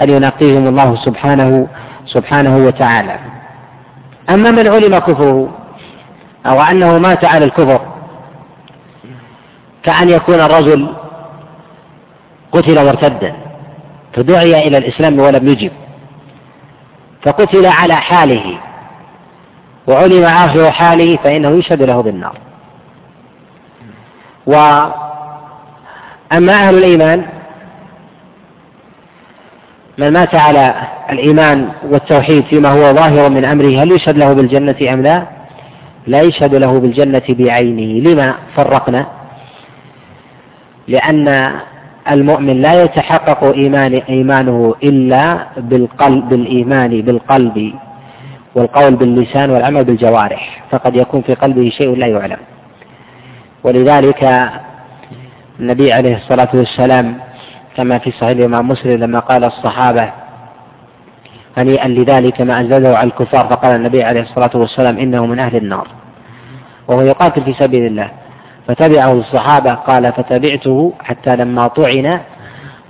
أن 0.00 0.10
ينقيهم 0.10 0.66
الله 0.66 0.96
سبحانه 0.96 1.66
سبحانه 2.06 2.56
وتعالى. 2.56 3.35
أما 4.30 4.50
من 4.50 4.68
علم 4.68 4.98
كفره 4.98 5.48
أو 6.46 6.62
أنه 6.62 6.98
مات 6.98 7.24
على 7.24 7.44
الكفر 7.44 7.80
كأن 9.82 10.08
يكون 10.08 10.40
الرجل 10.40 10.88
قتل 12.52 12.86
مرتدا 12.86 13.34
فدعي 14.12 14.68
إلى 14.68 14.78
الإسلام 14.78 15.20
ولم 15.20 15.48
يجب 15.48 15.70
فقتل 17.22 17.66
على 17.66 17.94
حاله 17.94 18.58
وعلم 19.86 20.24
آخر 20.24 20.70
حاله 20.70 21.16
فإنه 21.16 21.48
يشهد 21.50 21.82
له 21.82 22.00
بالنار. 22.00 22.38
وأما 24.46 24.92
أهل 26.32 26.78
الإيمان 26.78 27.26
من 29.98 30.12
مات 30.12 30.34
على 30.34 30.74
الإيمان 31.12 31.68
والتوحيد 31.90 32.44
فيما 32.44 32.68
هو 32.68 32.94
ظاهر 32.94 33.28
من 33.30 33.44
أمره 33.44 33.82
هل 33.82 33.92
يشهد 33.92 34.18
له 34.18 34.32
بالجنة 34.32 34.92
أم 34.92 35.02
لا؟ 35.02 35.26
لا 36.06 36.20
يشهد 36.20 36.54
له 36.54 36.80
بالجنة 36.80 37.22
بعينه، 37.28 38.10
لما 38.10 38.34
فرقنا؟ 38.56 39.06
لأن 40.88 41.52
المؤمن 42.10 42.62
لا 42.62 42.82
يتحقق 42.82 43.44
إيمان 43.44 43.94
إيمانه 43.94 44.74
إلا 44.82 45.46
بالقلب 45.56 46.28
بالإيمان 46.28 47.00
بالقلب 47.00 47.74
والقول 48.54 48.96
باللسان 48.96 49.50
والعمل 49.50 49.84
بالجوارح، 49.84 50.62
فقد 50.70 50.96
يكون 50.96 51.22
في 51.22 51.34
قلبه 51.34 51.68
شيء 51.68 51.96
لا 51.96 52.06
يعلم. 52.06 52.38
ولذلك 53.64 54.50
النبي 55.60 55.92
عليه 55.92 56.16
الصلاة 56.16 56.48
والسلام 56.54 57.14
كما 57.76 57.98
في 57.98 58.10
صحيح 58.10 58.28
الإمام 58.30 58.68
مسلم 58.68 58.92
لما 58.92 59.18
قال 59.18 59.44
الصحابة 59.44 60.10
هنيئا 61.56 61.88
لذلك 61.88 62.40
ما 62.40 62.60
أنزله 62.60 62.96
على 62.96 63.06
الكفار 63.06 63.46
فقال 63.46 63.76
النبي 63.76 64.04
عليه 64.04 64.20
الصلاة 64.20 64.50
والسلام 64.54 64.98
إنه 64.98 65.26
من 65.26 65.38
أهل 65.38 65.56
النار. 65.56 65.86
وهو 66.88 67.00
يقاتل 67.02 67.42
في 67.42 67.52
سبيل 67.52 67.86
الله. 67.86 68.10
فتبعه 68.68 69.12
الصحابة 69.12 69.74
قال 69.74 70.12
فتبعته 70.12 70.92
حتى 71.04 71.36
لما 71.36 71.68
طعن 71.68 72.20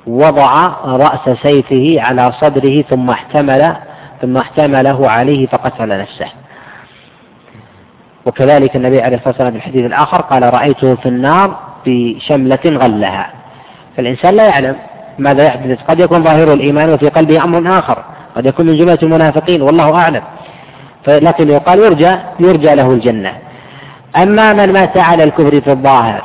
وضع 0.07 0.67
رأس 0.85 1.39
سيفه 1.43 1.97
على 2.01 2.33
صدره 2.33 2.83
ثم 2.83 3.11
احتمل 3.11 3.77
ثم 4.23 4.37
احتمله 4.37 5.11
عليه 5.11 5.47
فقتل 5.47 5.89
نفسه. 6.01 6.27
وكذلك 8.27 8.77
النبي 8.77 9.03
عليه 9.03 9.17
الصلاة 9.17 9.29
والسلام 9.29 9.53
في 9.53 9.57
الحديث 9.59 9.85
الآخر 9.85 10.21
قال 10.23 10.55
رأيته 10.55 10.95
في 10.95 11.09
النار 11.09 11.59
بشملة 11.87 12.61
غلها. 12.67 13.36
فالإنسان 13.97 14.35
لا 14.35 14.47
يعلم 14.47 14.77
ماذا 15.19 15.45
يحدث. 15.45 15.79
قد 15.89 16.01
يكون 16.01 16.23
ظاهر 16.23 16.53
الإيمان 16.53 16.91
وفي 16.91 17.09
قلبه 17.09 17.45
أمر 17.45 17.79
آخر. 17.79 18.05
قد 18.37 18.47
يكون 18.47 18.67
من 18.67 18.77
جملة 18.77 18.99
المنافقين 19.03 19.63
والله 19.63 19.95
أعلم. 19.95 20.23
لكن 21.09 21.51
يقال 21.51 21.79
يرجى 21.79 22.17
يرجى 22.41 22.75
له 22.75 22.91
الجنة. 22.91 23.33
أما 24.17 24.53
من 24.53 24.73
مات 24.73 24.97
على 24.97 25.25
الكفر 25.25 25.61
في 25.61 25.71
الظاهر 25.71 26.23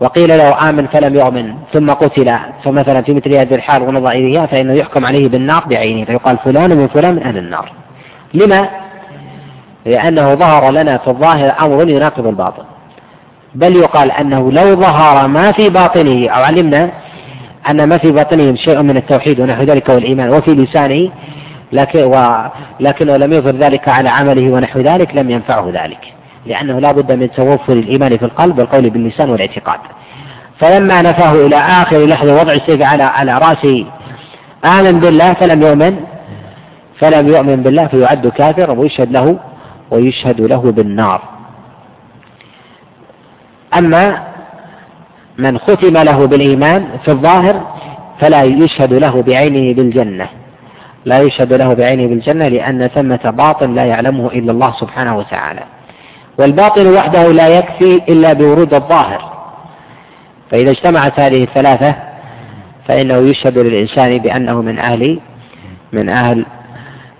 وقيل 0.00 0.38
له 0.38 0.70
آمن 0.70 0.86
فلم 0.86 1.14
يؤمن 1.14 1.54
ثم 1.72 1.90
قتل 1.90 2.36
فمثلا 2.64 3.02
في 3.02 3.14
مثل 3.14 3.34
هذه 3.34 3.54
الحال 3.54 3.82
ونظائرها 3.82 4.46
فإنه 4.46 4.72
يحكم 4.72 5.06
عليه 5.06 5.28
بالنار 5.28 5.64
بعينه 5.66 6.04
فيقال 6.04 6.38
فلان 6.38 6.76
من 6.76 6.86
فلان 6.86 7.14
من 7.14 7.22
أهل 7.22 7.38
النار. 7.38 7.72
لما؟ 8.34 8.68
لأنه 9.86 10.34
ظهر 10.34 10.70
لنا 10.70 10.98
في 10.98 11.08
الظاهر 11.08 11.54
أمر 11.60 11.88
يناقض 11.88 12.26
الباطن. 12.26 12.62
بل 13.54 13.76
يقال 13.76 14.10
أنه 14.10 14.52
لو 14.52 14.76
ظهر 14.76 15.28
ما 15.28 15.52
في 15.52 15.68
باطنه 15.68 16.28
أو 16.28 16.42
علمنا 16.42 16.90
أن 17.70 17.84
ما 17.84 17.98
في 17.98 18.12
باطنه 18.12 18.54
شيء 18.54 18.82
من 18.82 18.96
التوحيد 18.96 19.40
ونحو 19.40 19.62
ذلك 19.62 19.88
والإيمان 19.88 20.30
وفي 20.30 20.50
لسانه 20.50 21.10
لكن 21.72 22.02
ولكنه 22.02 23.16
لم 23.16 23.32
يظهر 23.32 23.56
ذلك 23.56 23.88
على 23.88 24.08
عمله 24.08 24.50
ونحو 24.50 24.80
ذلك 24.80 25.14
لم 25.14 25.30
ينفعه 25.30 25.70
ذلك. 25.74 26.14
لأنه 26.46 26.78
لا 26.78 26.92
بد 26.92 27.12
من 27.12 27.30
توفر 27.30 27.72
الإيمان 27.72 28.16
في 28.16 28.24
القلب 28.24 28.58
والقول 28.58 28.90
باللسان 28.90 29.30
والاعتقاد. 29.30 29.78
فلما 30.58 31.02
نفاه 31.02 31.32
إلى 31.32 31.56
آخر 31.56 32.06
لحظة 32.06 32.34
وضع 32.34 32.52
السيف 32.52 32.82
على 32.82 33.02
على 33.02 33.38
رأسه 33.38 33.86
آمن 34.64 35.00
بالله 35.00 35.32
فلم 35.32 35.62
يؤمن 35.62 35.96
فلم 36.98 37.28
يؤمن 37.28 37.56
بالله 37.56 37.86
فيعد 37.86 38.26
كافرا 38.26 38.72
ويشهد 38.72 39.12
له 39.12 39.38
ويشهد 39.90 40.40
له 40.40 40.72
بالنار. 40.72 41.39
أما 43.78 44.22
من 45.38 45.58
ختم 45.58 45.98
له 45.98 46.26
بالإيمان 46.26 46.86
في 47.04 47.10
الظاهر 47.10 47.60
فلا 48.20 48.42
يشهد 48.42 48.92
له 48.92 49.22
بعينه 49.22 49.74
بالجنة. 49.74 50.26
لا 51.04 51.18
يشهد 51.20 51.52
له 51.52 51.74
بعينه 51.74 52.06
بالجنة 52.06 52.48
لأن 52.48 52.86
ثمة 52.86 53.30
باطن 53.36 53.74
لا 53.74 53.84
يعلمه 53.84 54.26
إلا 54.26 54.52
الله 54.52 54.72
سبحانه 54.72 55.18
وتعالى. 55.18 55.62
والباطن 56.38 56.86
وحده 56.86 57.32
لا 57.32 57.48
يكفي 57.48 58.02
إلا 58.08 58.32
بورود 58.32 58.74
الظاهر. 58.74 59.40
فإذا 60.50 60.70
اجتمعت 60.70 61.20
هذه 61.20 61.42
الثلاثة 61.42 61.94
فإنه 62.88 63.16
يشهد 63.16 63.58
للإنسان 63.58 64.18
بأنه 64.18 64.62
من 64.62 64.78
أهل 64.78 65.20
من 65.92 66.08
أهل 66.08 66.46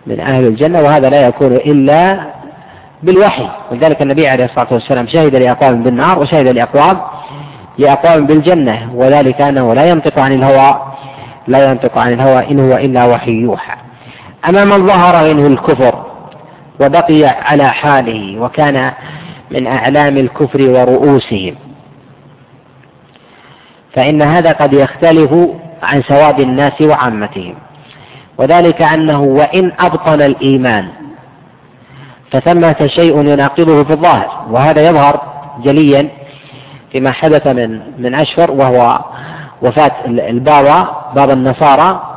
من 0.07 0.21
أهل 0.21 0.47
الجنة 0.47 0.81
وهذا 0.81 1.11
لا 1.11 1.27
يكون 1.27 1.53
إلا 1.53 2.21
بالوحي. 3.03 3.49
ولذلك 3.71 4.03
النبي 4.03 4.29
عليه 4.29 4.45
الصلاة 4.45 4.67
والسلام 4.71 5.07
شهد 5.07 5.37
لأقوام 5.37 5.83
بالنار 5.83 6.19
وشهد 6.19 6.49
لأقوام 6.49 7.01
لأقوام 7.79 8.27
بالجنة. 8.27 8.91
وذلك 8.95 9.41
أنه 9.41 9.75
لا 9.75 9.85
ينطق 9.85 10.19
عن 10.19 10.33
الهوى 10.33 10.83
لا 11.49 11.71
ينطق 11.71 11.99
عن 11.99 12.13
الهوى 12.13 12.51
إن 12.51 12.61
هو 12.61 12.77
إلا 12.77 13.05
وحي 13.05 13.31
يوحى. 13.33 13.77
أما 14.49 14.65
من 14.65 14.87
ظهر 14.87 15.35
منه 15.35 15.47
الكفر 15.47 16.05
وبقي 16.81 17.25
على 17.25 17.69
حاله 17.69 18.41
وكان 18.41 18.93
من 19.51 19.67
أعلام 19.67 20.17
الكفر 20.17 20.71
ورؤوسهم 20.71 21.55
فإن 23.95 24.23
هذا 24.23 24.53
قد 24.53 24.73
يختلف 24.73 25.35
عن 25.83 26.03
سواد 26.03 26.41
الناس 26.41 26.81
وعامتهم. 26.81 27.55
وذلك 28.39 28.83
أنه 28.83 29.23
وإن 29.23 29.73
أبطل 29.81 30.23
الإيمان 30.23 30.89
فثمة 32.33 32.87
شيء 32.87 33.21
يناقضه 33.21 33.85
في 33.85 33.93
الظاهر 33.93 34.47
وهذا 34.51 34.83
يظهر 34.83 35.21
جليا 35.65 36.09
فيما 36.93 37.11
حدث 37.11 37.47
من 37.47 37.81
من 37.99 38.15
أشهر 38.15 38.51
وهو 38.51 39.01
وفاة 39.63 39.93
البابا 40.07 40.89
بابا 41.15 41.33
النصارى 41.33 42.17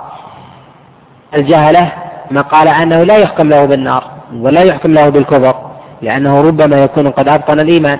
الجهلة 1.35 1.91
ما 2.31 2.41
قال 2.41 2.67
أنه 2.67 3.03
لا 3.03 3.17
يحكم 3.17 3.49
له 3.49 3.65
بالنار 3.65 4.03
ولا 4.35 4.61
يحكم 4.61 4.93
له 4.93 5.09
بالكفر 5.09 5.55
لأنه 6.01 6.41
ربما 6.41 6.83
يكون 6.83 7.11
قد 7.11 7.27
أبطن 7.27 7.59
الإيمان 7.59 7.99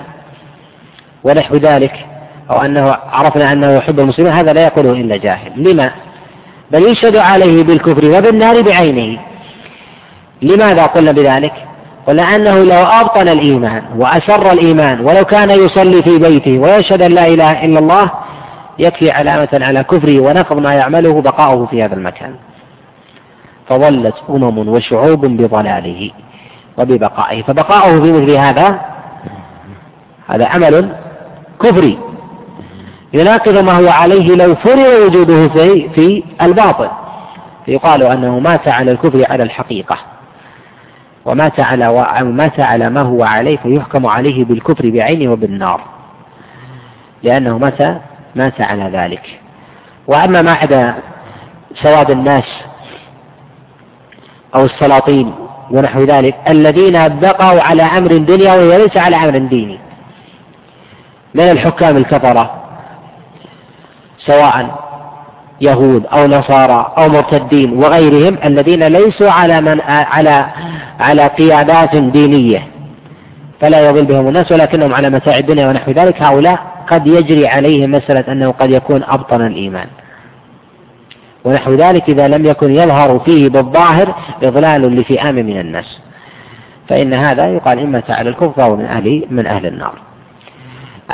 ونحو 1.24 1.56
ذلك 1.56 2.06
أو 2.50 2.62
أنه 2.62 2.96
عرفنا 3.12 3.52
أنه 3.52 3.70
يحب 3.70 4.00
المسلمين 4.00 4.32
هذا 4.32 4.52
لا 4.52 4.64
يقوله 4.64 4.92
إلا 4.92 5.16
جاهل 5.16 5.52
لما؟ 5.56 5.90
بل 6.70 6.90
يشهد 6.90 7.16
عليه 7.16 7.64
بالكفر 7.64 8.04
وبالنار 8.18 8.62
بعينه 8.62 9.20
لماذا 10.42 10.86
قلنا 10.86 11.12
بذلك؟ 11.12 11.52
ولأنه 12.08 12.58
لو 12.58 12.82
أبطن 12.86 13.28
الإيمان 13.28 13.82
وأسر 13.96 14.52
الإيمان 14.52 15.00
ولو 15.00 15.24
كان 15.24 15.50
يصلي 15.50 16.02
في 16.02 16.18
بيته 16.18 16.58
ويشهد 16.58 17.02
أن 17.02 17.12
لا 17.12 17.26
إله 17.26 17.64
إلا 17.64 17.78
الله 17.78 18.10
يكفي 18.78 19.10
علامة 19.10 19.48
على 19.52 19.84
كفره 19.84 20.20
ونقض 20.20 20.58
ما 20.58 20.74
يعمله 20.74 21.22
بقاؤه 21.22 21.66
في 21.66 21.82
هذا 21.82 21.94
المكان. 21.94 22.34
فظلت 23.68 24.14
أمم 24.30 24.68
وشعوب 24.68 25.26
بضلاله 25.26 26.10
وببقائه. 26.78 27.42
فبقاؤه 27.42 28.00
في 28.00 28.12
مثل 28.12 28.30
هذا 28.30 28.80
هذا 30.28 30.46
عمل 30.46 30.96
كفري. 31.62 31.98
يناقض 33.12 33.58
ما 33.58 33.72
هو 33.72 33.88
عليه 33.88 34.34
لو 34.34 34.54
فرض 34.54 35.06
وجوده 35.06 35.48
في 35.48 35.88
في 35.88 36.22
الباطل. 36.42 36.88
فيقال 37.66 38.02
أنه 38.02 38.38
مات 38.38 38.68
على 38.68 38.90
الكفر 38.90 39.24
على 39.30 39.42
الحقيقة. 39.42 39.96
ومات 41.24 41.60
على 41.60 42.06
مات 42.22 42.60
على 42.60 42.90
ما 42.90 43.00
هو 43.00 43.24
عليه 43.24 43.56
فيحكم 43.56 44.06
عليه 44.06 44.44
بالكفر 44.44 44.90
بعينه 44.90 45.32
وبالنار. 45.32 45.80
لأنه 47.22 47.58
مات 47.58 48.02
مات 48.34 48.60
على 48.60 48.84
ذلك. 48.84 49.40
وأما 50.06 50.42
ما 50.42 50.52
عدا 50.52 50.94
سواد 51.74 52.10
الناس 52.10 52.64
أو 54.54 54.64
السلاطين 54.64 55.34
ونحو 55.70 56.04
ذلك 56.04 56.34
الذين 56.48 57.08
بقوا 57.08 57.60
على 57.62 57.82
أمر 57.82 58.16
دنيوي 58.16 58.68
وليس 58.68 58.96
على 58.96 59.16
أمر 59.16 59.38
ديني. 59.38 59.78
من 61.34 61.50
الحكام 61.50 61.96
الكفرة؟ 61.96 62.64
سواء 64.18 64.83
يهود 65.60 66.06
أو 66.06 66.26
نصارى 66.26 66.92
أو 66.98 67.08
مرتدين 67.08 67.72
وغيرهم 67.72 68.38
الذين 68.44 68.82
ليسوا 68.82 69.30
على 69.30 69.60
من 69.60 69.80
على 69.80 70.46
على 71.00 71.26
قيادات 71.26 71.96
دينية. 71.96 72.62
فلا 73.60 73.88
يضل 73.88 74.04
بهم 74.04 74.28
الناس 74.28 74.52
ولكنهم 74.52 74.94
على 74.94 75.10
متاع 75.10 75.38
الدنيا 75.38 75.68
ونحو 75.68 75.90
ذلك. 75.90 76.22
هؤلاء 76.22 76.58
قد 76.88 77.06
يجري 77.06 77.48
عليهم 77.48 77.90
مسألة 77.90 78.32
أنه 78.32 78.50
قد 78.50 78.70
يكون 78.70 79.02
أبطن 79.02 79.46
الإيمان. 79.46 79.86
ونحو 81.44 81.74
ذلك 81.74 82.08
إذا 82.08 82.28
لم 82.28 82.46
يكن 82.46 82.74
يظهر 82.74 83.18
فيه 83.18 83.48
بالظاهر 83.48 84.14
إضلال 84.42 84.96
لفئام 84.96 85.34
من 85.34 85.60
الناس. 85.60 86.00
فإن 86.88 87.14
هذا 87.14 87.46
يقال 87.46 87.78
إما 87.78 88.02
على 88.08 88.30
الكفر 88.30 88.52
فهو 88.56 88.76
من 88.76 88.84
أهل 88.84 89.24
من 89.30 89.46
أهل 89.46 89.66
النار. 89.66 89.94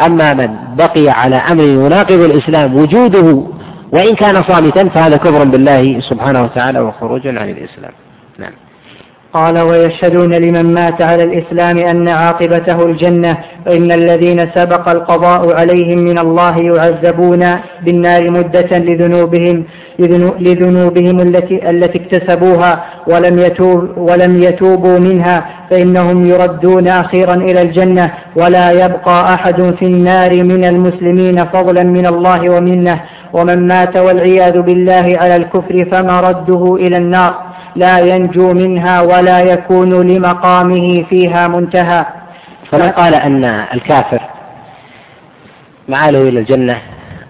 أما 0.07 0.35
من 0.35 0.57
بقي 0.77 1.09
على 1.09 1.37
أمر 1.37 1.65
يناقض 1.65 2.21
الإسلام 2.21 2.77
وجوده 2.77 3.47
وإن 3.93 4.15
كان 4.15 4.43
صامتا 4.43 4.89
فهذا 4.89 5.17
كفر 5.17 5.45
بالله 5.45 6.01
سبحانه 6.01 6.45
وتعالى 6.45 6.81
وخروج 6.81 7.27
عن 7.27 7.51
الإسلام. 7.51 7.93
نعم. 8.39 8.53
قال 9.33 9.59
ويشهدون 9.59 10.35
لمن 10.35 10.75
مات 10.75 11.03
على 11.03 11.25
الإسلام 11.25 11.79
أن 11.79 12.09
عاقبته 12.09 12.87
الجنة 12.87 13.39
فإن 13.67 13.93
الذين 13.93 14.51
سبق 14.55 14.89
القضاء 14.89 15.55
عليهم 15.55 15.99
من 15.99 16.19
الله 16.19 16.59
يعذبون 16.59 17.57
بالنار 17.85 18.31
مدة 18.31 18.79
لذنوبهم 18.79 19.65
لذنوبهم 20.39 21.21
التي 21.21 21.71
التي 21.71 21.99
اكتسبوها 21.99 22.85
ولم 23.07 23.39
يتوب 23.39 23.89
ولم 23.97 24.43
يتوبوا 24.43 24.99
منها 24.99 25.47
فإنهم 25.71 26.27
يردون 26.27 26.89
أخيرا 26.89 27.35
إلى 27.35 27.63
الجنة. 27.63 28.11
ولا 28.37 28.71
يبقى 28.71 29.35
أحد 29.35 29.75
في 29.79 29.85
النار 29.85 30.45
من 30.45 30.65
المسلمين 30.65 31.45
فضلا 31.45 31.83
من 31.83 32.07
الله 32.07 32.51
ومنه. 32.51 33.01
ومن 33.33 33.67
مات 33.67 33.97
والعياذ 33.97 34.61
بالله 34.61 35.17
على 35.21 35.37
الكفر 35.37 35.85
فمرده 35.93 36.77
إلى 36.81 36.97
النار. 36.97 37.50
لا 37.77 37.99
ينجو 37.99 38.53
منها 38.53 39.01
ولا 39.01 39.41
يكون 39.41 40.07
لمقامه 40.09 41.05
فيها 41.11 41.49
منتهى. 41.49 42.07
فمن 42.71 42.91
قال 42.91 43.15
أن 43.15 43.45
الكافر 43.45 44.21
معاله 45.89 46.29
إلى 46.29 46.41
الجنة 46.41 46.79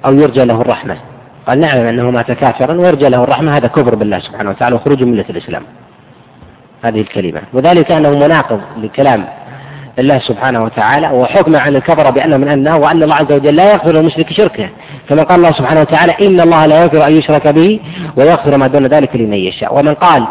أو 0.05 0.15
يرجى 0.15 0.45
له 0.45 0.61
الرحمة 0.61 0.97
قال 1.47 1.61
نعلم 1.61 1.87
أنه 1.87 2.11
مات 2.11 2.33
كافرا 2.33 2.73
ويرجى 2.73 3.09
له 3.09 3.25
الرحمة 3.25 3.57
هذا 3.57 3.69
كفر 3.69 3.95
بالله 3.95 4.19
سبحانه 4.19 4.51
وتعالى 4.51 4.77
وخروج 4.77 5.03
من 5.03 5.13
ملة 5.13 5.25
الإسلام. 5.31 5.63
هذه 6.83 7.01
الكلمة. 7.01 7.41
وذلك 7.53 7.93
أنه 7.93 8.11
مناقض 8.11 8.61
لكلام 8.77 9.25
الله 10.01 10.19
سبحانه 10.19 10.65
وتعالى 10.65 11.11
وحكم 11.11 11.57
على 11.57 11.79
الكفر 11.79 12.11
بأنه 12.11 12.37
من 12.37 12.49
أنه 12.49 12.77
وأن 12.77 13.03
الله 13.03 13.15
عز 13.15 13.33
وجل 13.33 13.57
لا 13.57 13.73
يغفر 13.73 13.93
للمشرك 13.93 14.33
شركه 14.33 14.69
كما 15.09 15.23
قال 15.23 15.39
الله 15.39 15.53
سبحانه 15.53 15.81
وتعالى 15.81 16.13
إن 16.21 16.41
الله 16.41 16.67
لا 16.67 16.83
يغفر 16.83 17.07
أن 17.07 17.13
يشرك 17.13 17.49
به 17.49 17.81
ويغفر 18.17 18.57
ما 18.57 18.67
دون 18.67 18.87
ذلك 18.87 19.17
لمن 19.17 19.35
يشاء. 19.35 19.79
ومن 19.79 19.95
قال 19.95 20.27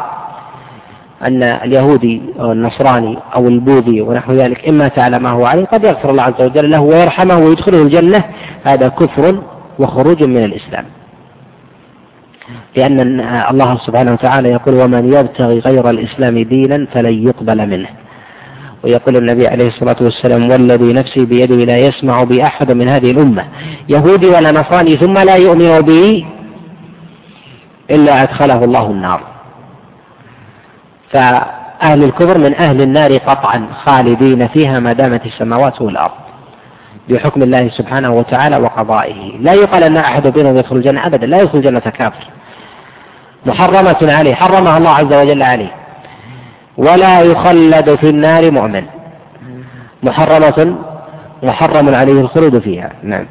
أن 1.24 1.44
اليهودي 1.44 2.22
أو 2.40 2.52
النصراني 2.52 3.18
أو 3.36 3.48
البوذي 3.48 4.02
ونحو 4.02 4.34
ذلك 4.34 4.68
إما 4.70 4.88
تعالى 4.88 5.20
ما 5.20 5.30
هو 5.30 5.46
عليه 5.46 5.66
قد 5.66 5.84
يغفر 5.84 6.10
الله 6.10 6.24
عز 6.24 6.42
وجل 6.42 6.72
له 6.72 6.80
ويرحمه 6.82 7.38
ويدخله 7.38 7.82
الجنة. 7.82 8.24
هذا 8.64 8.88
كفر 8.88 9.42
وخروج 9.80 10.24
من 10.24 10.44
الإسلام. 10.44 10.86
لأن 12.76 13.20
الله 13.52 13.78
سبحانه 13.78 14.12
وتعالى 14.14 14.50
يقول 14.50 14.76
ومن 14.76 15.14
يبتغي 15.14 15.60
غير 15.60 15.90
الإسلام 15.90 16.40
دينا 16.40 16.88
فلن 16.94 17.28
يقبل 17.28 17.68
منه. 17.68 17.90
ويقول 18.84 19.18
النبي 19.18 19.48
عليه 19.48 19.68
الصلاة 19.68 19.96
والسلام 20.02 20.50
والذي 20.52 20.94
نفسي 20.94 21.26
بيده 21.26 21.56
لا 21.56 21.78
يسمع 21.78 22.24
بي 22.24 22.44
أحد 22.44 22.72
من 22.72 22.90
هذه 22.90 23.12
الأمة. 23.12 23.46
يهودي 23.90 24.28
ولا 24.28 24.52
نصراني 24.52 24.98
ثم 24.98 25.18
لا 25.18 25.36
يؤمن 25.36 25.82
بي 25.82 26.26
إلا 27.92 28.24
أدخله 28.24 28.64
الله 28.64 28.86
النار. 28.86 29.22
فأهل 31.12 32.04
الكفر 32.04 32.38
من 32.38 32.56
أهل 32.56 32.82
النار 32.82 33.18
قطعا 33.18 33.68
خالدين 33.86 34.48
فيها 34.48 34.80
ما 34.80 34.94
دامت 34.94 35.26
السماوات 35.26 35.82
والأرض 35.82 36.12
بحكم 37.10 37.44
الله 37.44 37.70
سبحانه 37.70 38.14
وتعالى 38.14 38.58
وقضائه. 38.58 39.38
لا 39.38 39.54
يقال 39.54 39.84
أن 39.84 39.98
أحد 39.98 40.28
بينهم 40.28 40.58
يدخل 40.58 40.76
الجنة 40.76 41.06
أبدا 41.06 41.28
لا 41.28 41.42
يدخل 41.42 41.58
الجنة 41.58 41.80
كافر. 41.80 42.24
محرمة 43.46 43.98
عليه 44.02 44.36
حرمها 44.36 44.78
الله 44.78 44.90
عز 44.90 45.14
وجل 45.14 45.44
عليه. 45.44 45.79
ولا 46.80 47.22
يخلد 47.22 47.96
في 47.96 48.10
النار 48.10 48.52
مؤمن. 48.52 48.84
محرمة 50.04 50.76
محرم 51.44 51.96
عليه 51.96 52.22
الخلود 52.22 52.60
فيها. 52.60 52.90
نعم. 53.04 53.26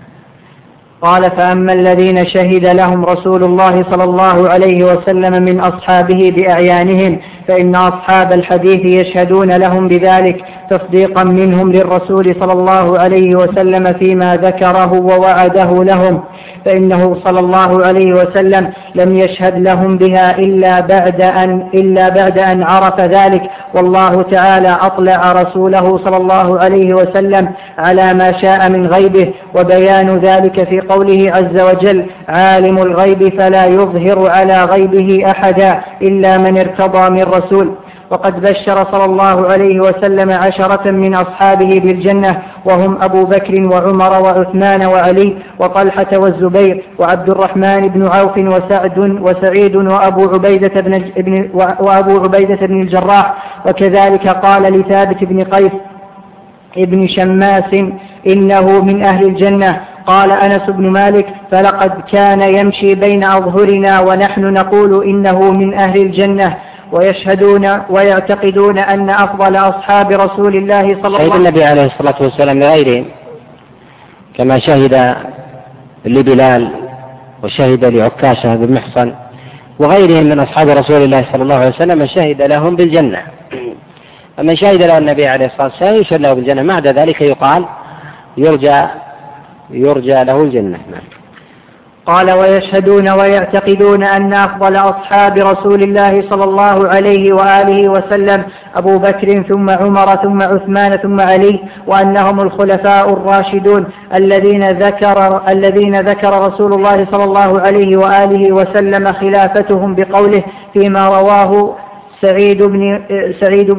قال 1.02 1.30
فأما 1.30 1.72
الذين 1.72 2.26
شهد 2.26 2.66
لهم 2.66 3.04
رسول 3.04 3.44
الله 3.44 3.84
صلى 3.90 4.04
الله 4.04 4.48
عليه 4.48 4.84
وسلم 4.84 5.42
من 5.42 5.60
أصحابه 5.60 6.32
بأعيانهم 6.36 7.18
فإن 7.48 7.74
أصحاب 7.74 8.32
الحديث 8.32 8.84
يشهدون 8.84 9.52
لهم 9.56 9.88
بذلك 9.88 10.44
تصديقا 10.70 11.24
منهم 11.24 11.72
للرسول 11.72 12.34
صلى 12.40 12.52
الله 12.52 12.98
عليه 12.98 13.36
وسلم 13.36 13.92
فيما 13.92 14.36
ذكره 14.36 14.92
ووعده 14.92 15.84
لهم 15.84 16.22
فإنه 16.64 17.16
صلى 17.24 17.40
الله 17.40 17.86
عليه 17.86 18.12
وسلم 18.12 18.70
لم 18.94 19.16
يشهد 19.16 19.58
لهم 19.58 19.98
بها 19.98 20.38
إلا 20.38 20.80
بعد 20.80 21.20
أن 21.20 21.68
إلا 21.74 22.08
بعد 22.08 22.38
أن 22.38 22.62
عرف 22.62 23.00
ذلك. 23.00 23.42
والله 23.74 24.22
تعالى 24.22 24.76
أطلع 24.80 25.32
رسوله 25.32 25.98
صلى 26.04 26.16
الله 26.16 26.58
عليه 26.58 26.94
وسلم 26.94 27.48
على 27.78 28.14
ما 28.14 28.32
شاء 28.32 28.68
من 28.68 28.86
غيبه 28.86 29.32
وبيان 29.54 30.18
ذلك 30.18 30.68
في 30.68 30.80
قوله 30.80 31.32
عز 31.34 31.60
وجل 31.60 32.06
عالم 32.28 32.78
الغيب 32.78 33.38
فلا 33.38 33.66
يظهر 33.66 34.30
على 34.30 34.64
غيبه 34.64 35.30
أحدا 35.30 35.80
إلا 36.02 36.38
من 36.38 36.58
ارتضى 36.58 37.10
من 37.10 37.22
رسول 37.38 37.74
وقد 38.10 38.40
بشر 38.40 38.84
صلى 38.92 39.04
الله 39.04 39.48
عليه 39.48 39.80
وسلم 39.80 40.30
عشرة 40.30 40.90
من 40.90 41.14
أصحابه 41.14 41.80
بالجنة 41.84 42.42
وهم 42.64 43.02
أبو 43.02 43.24
بكر 43.24 43.66
وعمر 43.66 44.22
وعثمان 44.22 44.86
وعلي 44.86 45.36
وطلحة 45.58 46.06
والزبير 46.12 46.84
وعبد 46.98 47.30
الرحمن 47.30 47.88
بن 47.88 48.06
عوف 48.06 48.38
وسعد 48.38 48.98
وسعيد 48.98 49.76
وأبو 49.76 50.28
عبيدة 50.34 50.80
بن, 50.80 51.50
وأبو 51.80 52.20
عبيدة 52.20 52.66
بن 52.66 52.82
الجراح. 52.82 53.34
وكذلك 53.66 54.28
قال 54.28 54.62
لثابت 54.62 55.24
بن 55.24 55.44
قيس 55.44 55.72
ابن 56.78 57.08
شماس 57.08 57.74
إنه 58.26 58.84
من 58.84 59.02
أهل 59.02 59.24
الجنة. 59.26 59.80
قال 60.06 60.32
أنس 60.32 60.70
بن 60.70 60.90
مالك 60.90 61.26
فلقد 61.50 61.92
كان 62.12 62.40
يمشي 62.40 62.94
بين 62.94 63.24
أظهرنا 63.24 64.00
ونحن 64.00 64.52
نقول 64.52 65.04
إنه 65.04 65.52
من 65.52 65.74
أهل 65.74 66.00
الجنة. 66.00 66.56
ويشهدون 66.92 67.80
ويعتقدون 67.90 68.78
أن 68.78 69.10
أفضل 69.10 69.56
أصحاب 69.56 70.10
رسول 70.10 70.56
الله 70.56 70.82
صلى 70.82 71.06
الله 71.06 71.18
عليه 71.18 71.28
وسلم 71.28 71.46
النبي 71.46 71.64
عليه 71.64 71.84
الصلاة 71.86 72.14
والسلام 72.20 72.60
لغيرهم 72.60 73.04
كما 74.36 74.58
شهد 74.58 75.16
لبلال 76.04 76.68
وشهد 77.42 77.84
لعكاشة 77.84 78.54
بن 78.54 78.74
محصن 78.74 79.14
وغيرهم 79.78 80.24
من 80.24 80.40
أصحاب 80.40 80.68
رسول 80.68 81.02
الله 81.02 81.24
صلى 81.32 81.42
الله 81.42 81.54
عليه 81.54 81.68
وسلم 81.68 82.06
شهد 82.06 82.42
لهم 82.42 82.76
بالجنة. 82.76 83.22
فمن 84.36 84.56
شهد 84.56 84.82
له 84.82 84.98
النبي 84.98 85.26
عليه 85.26 85.46
الصلاة 85.46 85.64
والسلام 85.66 86.00
يشهد 86.00 86.20
له 86.20 86.32
بالجنة. 86.32 86.62
بعد 86.62 86.86
ذلك 86.86 87.20
يقال 87.20 87.64
يرجى 88.36 88.82
يرجى 89.70 90.24
له 90.24 90.42
الجنة. 90.42 90.78
نعم. 90.90 91.17
قال 92.08 92.30
ويشهدون 92.32 93.08
ويعتقدون 93.08 94.02
أن 94.02 94.32
أفضل 94.32 94.76
أصحاب 94.76 95.38
رسول 95.38 95.82
الله 95.82 96.22
صلى 96.30 96.44
الله 96.44 96.88
عليه 96.88 97.32
وآله 97.32 97.88
وسلم 97.88 98.42
أبو 98.76 98.98
بكر 98.98 99.42
ثم 99.42 99.70
عمر 99.70 100.16
ثم 100.16 100.42
عثمان 100.42 100.96
ثم 100.96 101.20
علي 101.20 101.60
وأنهم 101.86 102.40
الخلفاء 102.40 103.12
الراشدون 103.12 103.84
الذين 104.14 104.68
ذكر 104.70 105.40
الذين 105.48 106.00
ذكر 106.00 106.46
رسول 106.46 106.72
الله 106.72 107.06
صلى 107.10 107.24
الله 107.24 107.60
عليه 107.60 107.96
وآله 107.96 108.52
وسلم 108.52 109.12
خلافتهم 109.12 109.94
بقوله 109.94 110.42
فيما 110.72 111.08
رواه 111.08 111.74
سعيد 112.22 112.62
بن 112.62 113.00
سعيد 113.40 113.70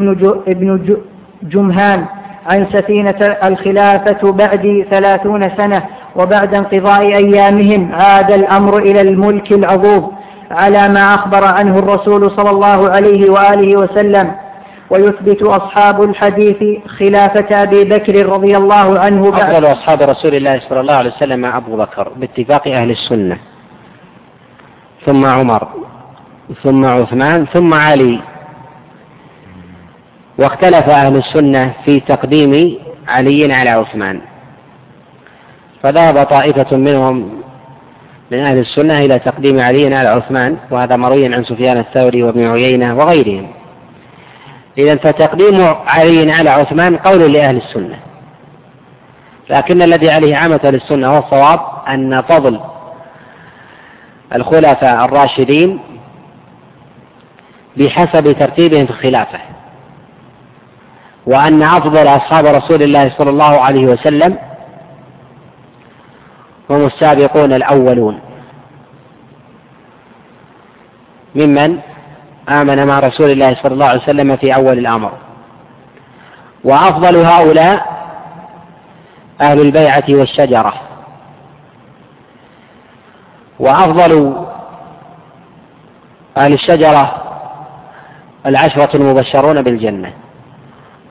بن 0.48 0.98
جمهان 1.44 2.06
عن 2.48 2.66
سفينة 2.74 3.38
الخلافة 3.44 4.32
بعد 4.32 4.86
ثلاثون 4.92 5.50
سنة 5.58 5.84
وبعد 6.16 6.54
انقضاء 6.54 7.02
أيامهم 7.02 7.92
عاد 7.94 8.32
الأمر 8.32 8.78
إلى 8.78 9.02
الملك 9.02 9.52
العظوم 9.52 10.12
على 10.52 10.90
ما 10.90 11.16
أخبر 11.16 11.44
عنه 11.46 11.80
الرسول 11.80 12.32
صلى 12.32 12.50
الله 12.50 12.90
عليه 12.90 13.30
وآله 13.30 13.78
وسلم. 13.78 14.32
ويثبت 14.90 15.44
أصحاب 15.44 16.04
الحديث 16.04 16.88
خلافة 16.88 17.64
أبي 17.64 17.84
بكر 17.84 18.26
رضي 18.26 18.58
الله 18.58 19.00
عنه 19.00 19.32
بعد. 19.32 19.54
أفضل 19.54 19.72
أصحاب 19.72 20.02
رسول 20.02 20.36
الله 20.36 20.60
صلى 20.60 20.80
الله 20.80 20.94
عليه 20.94 21.10
وسلم 21.10 21.46
أبو 21.46 21.78
بكر 21.78 22.12
باتفاق 22.16 22.68
أهل 22.68 22.92
السنة 22.92 23.38
ثم 25.06 25.26
عمر 25.26 25.68
ثم 26.64 26.86
عثمان 26.86 27.46
ثم 27.46 27.74
علي. 27.74 28.20
واختلف 30.38 30.90
أهل 30.90 31.18
السنة 31.18 31.74
في 31.86 32.00
تقديم 32.00 32.78
علي 33.08 33.54
على 33.54 33.70
عثمان. 33.70 34.22
فذهب 35.84 36.24
طائفة 36.24 36.78
منهم 36.78 37.42
من 38.32 38.40
أهل 38.40 38.58
السنة 38.58 39.00
إلى 39.00 39.20
تقديم 39.20 39.60
علي 39.60 39.96
على 39.96 40.10
عثمان 40.10 40.58
وهذا 40.72 40.96
مروي 40.96 41.36
عن 41.36 41.44
سفيان 41.44 41.78
الثوري 41.78 42.24
وابن 42.24 42.48
عيينة 42.48 42.98
وغيرهم. 42.98 43.48
إذا 44.78 44.96
فتقديم 44.96 45.76
علي 45.88 46.32
على 46.32 46.50
عثمان 46.50 46.98
قول 46.98 47.34
لأهل 47.34 47.58
السنة. 47.58 48.00
لكن 49.50 49.82
الذي 49.82 50.12
عليه 50.12 50.36
عامة 50.36 50.60
السنة 50.64 51.08
هو 51.08 51.18
الصواب 51.18 51.60
أن 51.88 52.22
فضل 52.22 52.60
الخلفاء 54.36 55.06
الراشدين 55.06 55.80
بحسب 57.78 58.32
ترتيبهم 58.32 58.86
في 58.86 58.92
الخلافة 58.92 59.40
وأن 61.26 61.64
أفضل 61.64 62.08
أصحاب 62.08 62.46
رسول 62.46 62.84
الله 62.84 63.10
صلى 63.18 63.30
الله 63.30 63.62
عليه 63.62 63.86
وسلم 63.86 64.38
هم 66.70 66.86
السابقون 66.86 67.54
الأولون. 67.54 68.20
ممن 71.36 71.80
آمن 72.50 72.88
مع 72.88 73.00
رسول 73.00 73.32
الله 73.32 73.56
صلى 73.56 73.74
الله 73.74 73.86
عليه 73.86 74.02
وسلم 74.02 74.36
في 74.36 74.56
أول 74.56 74.78
الأمر. 74.78 75.12
وأفضل 76.64 77.16
هؤلاء 77.18 78.00
أهل 79.42 79.62
البيعة 79.62 80.04
والشجرة. 80.10 80.74
وأفضل 83.60 84.46
أهل 86.38 86.54
الشجرة 86.54 87.24
العشرة 88.46 88.96
المبشرون 88.96 89.62
بالجنة. 89.62 90.14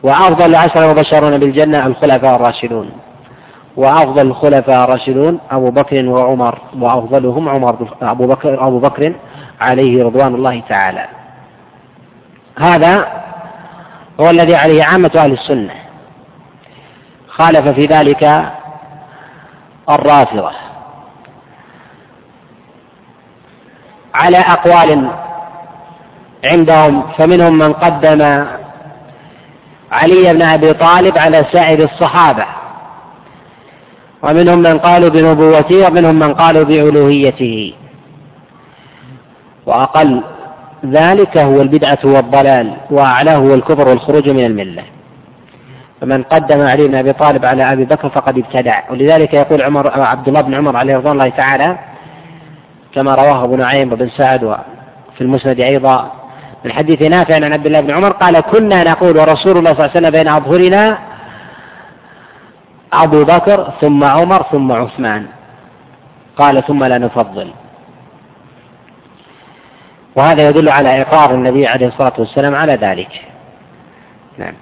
وأفضل 0.03 0.47
العشرة 0.47 0.85
المبشرون 0.85 1.39
بالجنة 1.39 1.87
الخلفاء 1.87 2.37
الراشدون. 2.37 2.91
وأفضل 3.79 4.26
الخلفاء 4.26 4.85
الراشدون 4.85 5.39
أبو 5.51 5.70
بكر 5.70 6.09
وعمر 6.09 6.59
وأفضلهم 6.79 7.49
عمر 7.49 7.89
أبو 8.03 8.26
بكر 8.26 8.66
أبو 8.66 8.79
بكر 8.79 9.14
عليه 9.61 10.05
رضوان 10.05 10.35
الله 10.35 10.62
تعالى. 10.68 11.07
هذا 12.59 13.07
هو 14.20 14.31
الذي 14.31 14.57
عليه 14.57 14.85
عامة 14.85 15.11
أهل 15.16 15.33
السنة. 15.33 15.74
خالف 17.29 17.68
في 17.68 17.87
ذلك 17.87 18.45
الرافضة. 19.91 20.51
على 24.14 24.39
أقوال 24.39 25.11
عندهم 26.45 27.03
فمنهم 27.18 27.59
من 27.59 27.72
قدم 27.72 28.47
علي 29.93 30.33
بن 30.33 30.43
أبي 30.43 30.72
طالب 30.72 31.18
على 31.18 31.45
سائر 31.53 31.85
الصحابة. 31.85 32.58
ومنهم 34.23 34.59
من 34.59 34.79
قالوا 34.79 35.09
بنبوته 35.09 35.87
ومنهم 35.87 36.19
من 36.19 36.35
قالوا 36.35 36.64
بألوهيته. 36.64 37.75
وأقل 39.66 40.23
ذلك 40.87 41.39
هو 41.39 41.62
البدعة 41.62 41.99
والضلال 42.05 42.73
وأعلاه 42.91 43.37
هو 43.37 43.55
الكفر 43.55 43.89
والخروج 43.89 44.29
من 44.31 44.45
الملة. 44.45 44.83
فمن 46.01 46.23
قدم 46.23 46.61
علي 46.61 46.89
بن 46.89 46.95
أبي 46.95 47.12
طالب 47.12 47.45
على 47.45 47.73
أبي 47.73 47.85
بكر 47.85 48.09
فقد 48.09 48.39
ابتدع. 48.39 48.83
ولذلك 48.91 49.35
يقول 49.35 49.62
عمر 49.62 50.01
عبد 50.01 50.29
الله 50.29 50.41
بن 50.41 50.55
عمر 50.55 50.77
عليه 50.77 50.97
رضوان 50.97 51.12
الله 51.12 51.29
تعالى 51.29 51.79
كما 52.95 53.14
رواه 53.14 53.45
أبو 53.45 53.57
نعيم 53.57 53.93
وابن 53.93 54.09
سعد 54.09 54.45
وفي 54.45 55.21
المسند 55.21 55.61
أيضا 55.61 56.12
من 56.64 56.73
حديث 56.73 57.03
نافع 57.03 57.35
عن 57.35 57.53
عبد 57.53 57.66
الله 57.66 57.81
بن 57.81 57.91
عمر 57.91 58.12
قال 58.12 58.41
كنا 58.41 58.85
نقول 58.85 59.19
ورسول 59.19 59.59
الله 59.59 59.75
صلى 59.75 59.85
الله 59.85 59.91
عليه 59.97 59.99
وسلم 59.99 60.11
بين 60.11 60.29
أظهرنا 60.29 60.99
أبو 62.93 63.24
بكر 63.24 63.72
ثم 63.80 64.05
عمر 64.05 64.43
ثم 64.43 64.72
عثمان. 64.72 65.26
قال 66.36 66.62
ثم 66.66 66.84
لا 66.84 66.99
نفضل. 66.99 67.51
وهذا 70.16 70.49
يدل 70.49 70.68
على 70.68 71.03
إقرار 71.03 71.34
النبي 71.34 71.66
عليه 71.66 71.86
الصلاة 71.86 72.12
والسلام 72.18 72.55
على 72.55 72.74
ذلك. 72.74 73.11
نعم. 74.39 74.55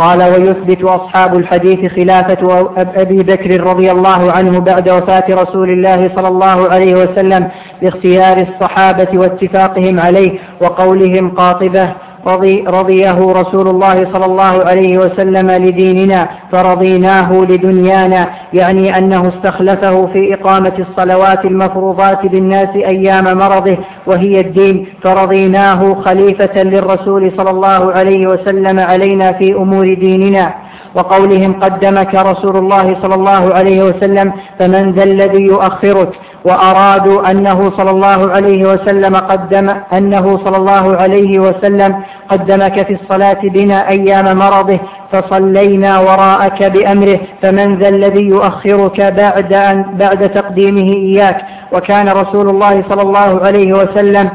قال 0.00 0.22
ويثبت 0.22 0.84
أصحاب 0.84 1.36
الحديث 1.36 1.92
خلافة 1.92 2.70
أبي 2.76 3.22
بكر 3.22 3.60
رضي 3.60 3.90
الله 3.90 4.32
عنه 4.32 4.60
بعد 4.60 4.88
وفاة 4.88 5.24
رسول 5.30 5.70
الله 5.70 6.10
صلى 6.16 6.28
الله 6.28 6.70
عليه 6.70 6.94
وسلم 6.94 7.48
باختيار 7.82 8.36
الصحابة 8.38 9.18
واتفاقهم 9.18 10.00
عليه 10.00 10.38
وقولهم 10.60 11.30
قاطبة 11.30 11.92
رضي 12.26 12.64
رضيه 12.68 13.32
رسول 13.32 13.68
الله 13.68 14.12
صلى 14.12 14.24
الله 14.24 14.64
عليه 14.64 14.98
وسلم 14.98 15.50
لديننا 15.50 16.28
فرضيناه 16.52 17.32
لدنيانا 17.32 18.30
يعني 18.52 18.98
أنه 18.98 19.28
استخلفه 19.28 20.06
في 20.06 20.34
إقامة 20.34 20.72
الصلوات 20.78 21.44
المفروضات 21.44 22.26
بالناس 22.26 22.68
أيام 22.76 23.38
مرضه 23.38 23.76
وهي 24.06 24.40
الدين. 24.40 24.86
فرضيناه 25.02 25.94
خليفة 25.94 26.62
للرسول 26.62 27.32
صلى 27.36 27.50
الله 27.50 27.92
عليه 27.92 28.26
وسلم 28.26 28.80
علينا 28.80 29.32
في 29.32 29.52
أمور 29.52 29.94
ديننا. 29.94 30.54
وقولهم 30.94 31.52
قدمك 31.60 32.14
رسول 32.14 32.56
الله 32.56 32.96
صلى 33.02 33.14
الله 33.14 33.54
عليه 33.54 33.82
وسلم 33.82 34.32
فمن 34.58 34.92
ذا 34.92 35.04
الذي 35.04 35.42
يؤخرك؟ 35.42 36.08
وأرادوا 36.44 37.30
أنه 37.30 37.72
صلى 37.76 37.90
الله 37.90 38.30
عليه 38.30 38.64
وسلم 38.64 39.16
قدم 39.16 39.70
أنه 39.92 40.38
صلى 40.44 40.56
الله 40.56 40.96
عليه 40.96 41.38
وسلم 41.38 42.02
قدمك 42.28 42.86
في 42.86 42.92
الصلاة 43.02 43.38
بنا 43.44 43.88
أيام 43.88 44.38
مرضه 44.38 44.78
فصلينا 45.12 45.98
وراءك 45.98 46.62
بأمره 46.62 47.18
فمن 47.42 47.78
ذا 47.78 47.88
الذي 47.88 48.22
يؤخرك 48.22 49.00
بعد 49.00 49.52
أن 49.52 49.84
بعد 49.98 50.28
تقديمه 50.30 50.92
إياك؟ 50.92 51.36
وكان 51.72 52.08
رسول 52.08 52.48
الله 52.48 52.84
صلى 52.88 53.02
الله 53.02 53.40
عليه 53.46 53.72
وسلم 53.72 54.30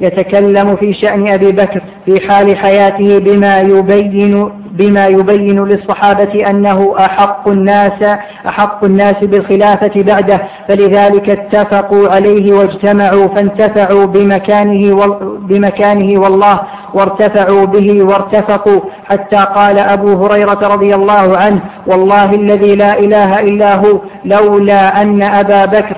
يتكلم 0.00 0.76
في 0.76 0.92
شأن 0.92 1.28
أبي 1.28 1.52
بكر 1.52 1.82
في 2.04 2.28
حال 2.28 2.56
حياته 2.56 3.18
بما 3.18 3.60
يبين 3.60 4.50
بما 4.70 5.06
يبين 5.06 5.64
للصحابة 5.64 6.50
أنه 6.50 6.94
أحق 6.98 7.48
الناس 7.48 8.18
أحق 8.48 8.84
الناس 8.84 9.16
بالخلافة 9.24 10.02
بعده. 10.02 10.40
فلذلك 10.68 11.30
اتفقوا 11.30 12.08
عليه 12.08 12.52
واجتمعوا 12.52 13.28
فانتفعوا 13.28 14.06
بمكانه 14.06 15.06
بمكانه 15.40 16.20
والله 16.20 16.60
وارتفعوا 16.94 17.64
به 17.66 18.02
وارتفقوا. 18.02 18.80
حتى 19.08 19.36
قال 19.36 19.78
أبو 19.78 20.26
هريرة 20.26 20.68
رضي 20.74 20.94
الله 20.94 21.36
عنه 21.36 21.60
والله 21.86 22.34
الذي 22.34 22.74
لا 22.74 22.98
إله 22.98 23.40
إلا 23.40 23.74
هو 23.74 24.00
لولا 24.24 25.02
أن 25.02 25.22
أبا 25.22 25.64
بكر 25.64 25.96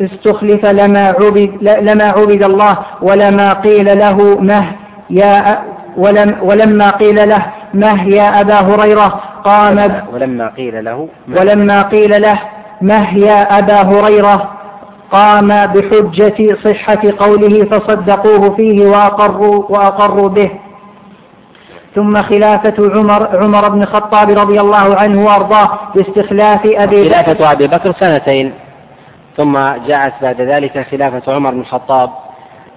استخلف 0.00 0.66
لما 0.66 1.06
عبد, 1.20 1.58
لما 1.62 2.04
عبد 2.04 2.42
الله 2.42 2.78
ولما 3.02 3.52
قيل 3.52 3.98
له 3.98 4.40
مه 4.40 4.64
يا 5.10 5.58
ولم 5.96 6.36
ولما 6.42 6.90
قيل 6.90 7.28
له 7.28 7.46
مه 7.74 8.08
يا 8.08 8.40
أبا 8.40 8.54
هريرة 8.54 9.20
قام 9.44 10.02
ولما 10.12 10.48
قيل 10.48 10.84
له 10.84 11.08
ولما 11.36 11.82
قيل 11.82 12.22
له 12.22 12.38
مه 12.82 13.18
يا 13.18 13.58
أبا 13.58 13.82
هريرة 13.82 14.50
قام 15.12 15.48
بحجة 15.66 16.56
صحة 16.64 17.00
قوله 17.18 17.64
فصدقوه 17.64 18.56
فيه 18.56 18.86
وأقروا, 18.86 19.64
وأقروا 19.68 20.28
به. 20.28 20.50
ثم 21.94 22.22
خلافة 22.22 22.90
عمر 22.94 23.36
عمر 23.36 23.68
بن 23.68 23.82
الخطاب 23.82 24.30
رضي 24.30 24.60
الله 24.60 24.96
عنه 24.96 25.24
وأرضاه 25.24 25.68
باستخلاف 25.94 26.66
أبي 26.66 27.10
خلافة 27.10 27.52
أبي 27.52 27.66
بكر 27.66 27.92
سنتين. 27.92 28.52
ثم 29.36 29.58
جاءت 29.86 30.12
بعد 30.22 30.40
ذلك 30.40 30.86
خلافة 30.90 31.34
عمر 31.34 31.50
بن 31.50 31.60
الخطاب 31.60 32.10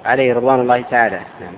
عليه 0.06 0.34
رضوان 0.34 0.60
الله 0.60 0.82
تعالى. 0.82 1.20
نعم. 1.42 1.54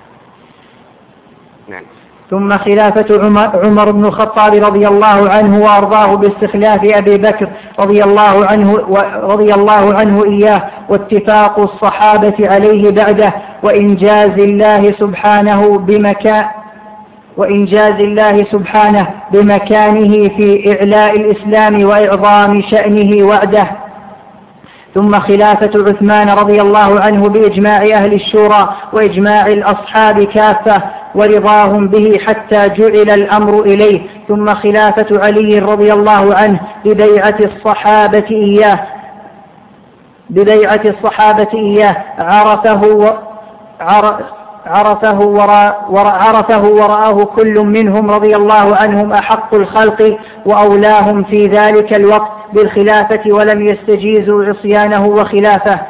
نعم. 1.68 1.82
ثم 2.30 2.58
خلافة 2.58 3.24
عمر, 3.24 3.66
عمر 3.66 3.90
بن 3.90 4.04
الخطاب 4.04 4.54
رضي 4.54 4.88
الله 4.88 5.30
عنه 5.30 5.64
وأرضاه 5.64 6.14
باستخلاف 6.14 6.80
أبي 6.84 7.16
بكر 7.16 7.48
رضي 7.78 8.04
الله 8.04 8.46
عنه 8.46 8.72
رضي 9.22 9.54
الله 9.54 9.94
عنه 9.94 10.24
إياه 10.24 10.62
واتفاق 10.88 11.58
الصحابة 11.58 12.34
عليه 12.40 12.90
بعده 12.90 13.32
وإنجاز 13.62 14.38
الله 14.38 14.92
سبحانه 14.92 15.78
بمكان 15.78 16.44
وإنجاز 17.36 17.94
الله 18.00 18.44
سبحانه 18.44 19.06
بمكانه 19.32 20.28
في 20.28 20.76
إعلاء 20.76 21.16
الإسلام 21.16 21.84
وإعظام 21.84 22.62
شأنه 22.62 23.26
وعده. 23.26 23.66
ثم 24.94 25.20
خلافة 25.20 25.70
عثمان 25.74 26.30
رضي 26.30 26.60
الله 26.60 27.00
عنه 27.00 27.28
بإجماع 27.28 27.82
أهل 27.82 28.12
الشورى 28.12 28.74
وإجماع 28.92 29.46
الأصحاب 29.46 30.22
كافة 30.22 30.82
ورضاهم 31.14 31.88
به 31.88 32.18
حتى 32.26 32.68
جعل 32.68 33.10
الأمر 33.10 33.60
إليه. 33.62 34.00
ثم 34.28 34.54
خلافة 34.54 35.06
علي 35.24 35.58
رضي 35.58 35.92
الله 35.92 36.34
عنه 36.34 36.60
ببيعة 36.84 37.36
الصحابة 37.40 38.26
إياه 38.30 38.80
ببيعة 40.30 40.80
الصحابة 40.84 41.48
إياه 41.54 41.96
عرفه 42.18 42.82
و 42.82 43.12
عرفه 44.66 45.20
وراء 45.20 45.86
عرفه 45.94 46.62
ورآه 46.62 47.24
كل 47.24 47.60
منهم 47.60 48.10
رضي 48.10 48.36
الله 48.36 48.76
عنهم 48.76 49.12
أحق 49.12 49.54
الخلق 49.54 50.16
وأولاهم 50.46 51.22
في 51.22 51.46
ذلك 51.46 51.92
الوقت 51.92 52.30
بالخلافة 52.52 53.32
ولم 53.32 53.62
يستجيزوا 53.62 54.44
عصيانه 54.44 55.06
وخلافه. 55.06 55.80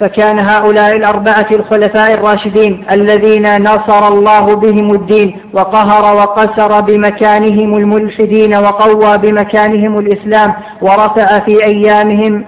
فكان 0.00 0.38
هؤلاء 0.38 0.96
الأربعة 0.96 1.46
الخلفاء 1.52 2.14
الراشدين 2.14 2.84
الذين 2.90 3.62
نصر 3.62 4.08
الله 4.08 4.56
بهم 4.56 4.94
الدين 4.94 5.36
وقهر 5.52 6.16
وقسر 6.16 6.80
بمكانهم 6.80 7.76
الملحدين 7.76 8.54
وقوى 8.54 9.18
بمكانهم 9.18 9.98
الإسلام 9.98 10.54
ورفع 10.82 11.38
في 11.38 11.64
أيامهم 11.64 12.44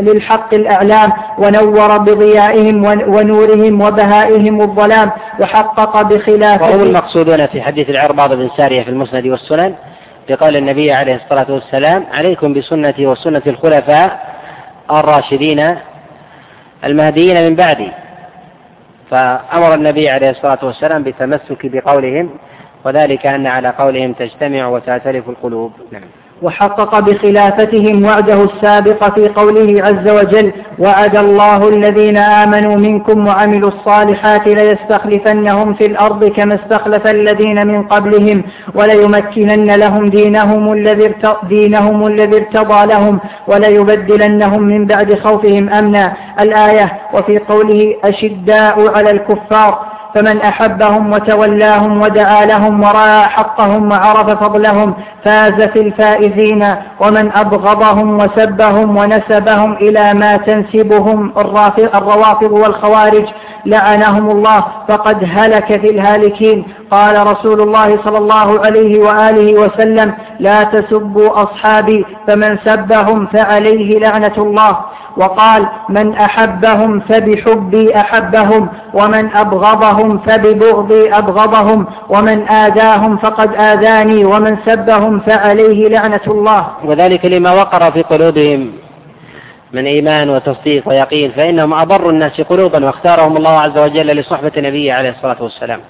للحق 0.00 0.54
الأعلام 0.54 1.12
ونور 1.38 1.98
بضيائهم 1.98 2.84
ونورهم 2.84 3.80
وبهائهم 3.80 4.60
الظلام 4.60 5.10
وحقق 5.40 6.02
بخلاف 6.02 6.62
وهم 6.62 6.80
المقصودون 6.80 7.46
في 7.46 7.62
حديث 7.62 7.90
العرباض 7.90 8.34
بن 8.34 8.50
سارية 8.56 8.82
في 8.82 8.90
المسند 8.90 9.26
والسنن 9.26 9.74
بقول 10.28 10.56
النبي 10.56 10.92
عليه 10.92 11.14
الصلاة 11.14 11.46
والسلام 11.48 12.04
عليكم 12.12 12.54
بسنتي 12.54 13.06
وسنة 13.06 13.42
الخلفاء 13.46 14.34
الراشدين 14.90 15.76
المهديين 16.84 17.48
من 17.48 17.56
بعدي. 17.56 17.90
فأمر 19.10 19.74
النبي 19.74 20.08
عليه 20.08 20.30
الصلاة 20.30 20.58
والسلام 20.62 21.02
بالتمسك 21.02 21.66
بقولهم 21.66 22.30
وذلك 22.84 23.26
أن 23.26 23.46
على 23.46 23.68
قولهم 23.68 24.12
تجتمع 24.12 24.66
وتأتلف 24.66 25.28
القلوب. 25.28 25.72
نعم. 25.92 26.02
وحقق 26.42 26.98
بخلافتهم 26.98 28.04
وعده 28.04 28.44
السابق 28.44 29.14
في 29.14 29.28
قوله 29.28 29.84
عز 29.84 30.08
وجل 30.08 30.52
وعد 30.78 31.16
الله 31.16 31.68
الذين 31.68 32.16
آمنوا 32.16 32.76
منكم 32.76 33.26
وعملوا 33.26 33.68
الصالحات 33.68 34.46
ليستخلفنهم 34.46 35.74
في 35.74 35.86
الأرض 35.86 36.24
كما 36.24 36.54
استخلف 36.54 37.06
الذين 37.06 37.66
من 37.66 37.82
قبلهم 37.82 38.42
وليمكنن 38.74 39.70
لهم 39.70 40.08
دينهم 40.10 40.72
الذي 40.72 41.14
دينهم 41.42 42.06
الذي 42.06 42.36
ارتضى 42.36 42.86
لهم 42.86 43.20
وليبدلنهم 43.46 44.62
من 44.62 44.86
بعد 44.86 45.14
خوفهم 45.14 45.68
أمنا. 45.68 46.12
الآية 46.40 46.92
وفي 47.14 47.38
قوله 47.38 47.94
أشداء 48.04 48.96
على 48.96 49.10
الكفار. 49.10 49.97
فمن 50.14 50.40
أحبهم 50.40 51.12
وتولاهم 51.12 52.02
ودعا 52.02 52.44
لهم 52.44 52.82
ورأى 52.82 53.22
حقهم 53.22 53.90
وعرف 53.90 54.30
فضلهم 54.30 54.94
فاز 55.24 55.62
في 55.62 55.80
الفائزين 55.80 56.74
ومن 57.00 57.32
أبغضهم 57.32 58.18
وسبهم 58.18 58.96
ونسبهم 58.96 59.72
إلى 59.72 60.14
ما 60.14 60.36
تنسبهم 60.36 61.32
الروافض 61.94 62.52
والخوارج 62.52 63.24
لعنهم 63.66 64.30
الله 64.30 64.64
فقد 64.88 65.28
هلك 65.32 65.80
في 65.80 65.90
الهالكين. 65.90 66.64
قال 66.90 67.26
رسول 67.26 67.60
الله 67.60 67.98
صلى 68.04 68.18
الله 68.18 68.60
عليه 68.66 68.98
وآله 69.00 69.60
وسلم 69.60 70.14
لا 70.40 70.64
تسبوا 70.64 71.42
أصحابي 71.42 72.04
فمن 72.26 72.58
سبهم 72.64 73.26
فعليه 73.26 73.98
لعنة 73.98 74.34
الله. 74.38 74.78
وقال 75.18 75.68
من 75.88 76.14
أحبهم 76.14 77.00
فبحبي 77.00 77.96
أحبهم 77.96 78.68
ومن 78.94 79.30
أبغضهم 79.34 80.18
فببغضي 80.18 81.12
أبغضهم 81.12 81.86
ومن 82.08 82.48
آذاهم 82.48 83.16
فقد 83.16 83.54
آذاني 83.54 84.24
ومن 84.24 84.56
سبهم 84.66 85.20
فعليه 85.20 85.88
لعنة 85.88 86.20
الله. 86.26 86.66
وذلك 86.84 87.24
لما 87.26 87.52
وقر 87.52 87.90
في 87.90 88.02
قلوبهم 88.02 88.72
من 89.72 89.86
إيمان 89.86 90.30
وتصديق 90.30 90.88
ويقين 90.88 91.30
فإنهم 91.30 91.74
أضر 91.74 92.10
الناس 92.10 92.40
قلوبا 92.40 92.86
واختارهم 92.86 93.36
الله 93.36 93.60
عز 93.60 93.78
وجل 93.78 94.06
لصحبة 94.06 94.52
نبيه 94.56 94.92
عليه 94.92 95.10
الصلاة 95.10 95.42
والسلام. 95.42 95.80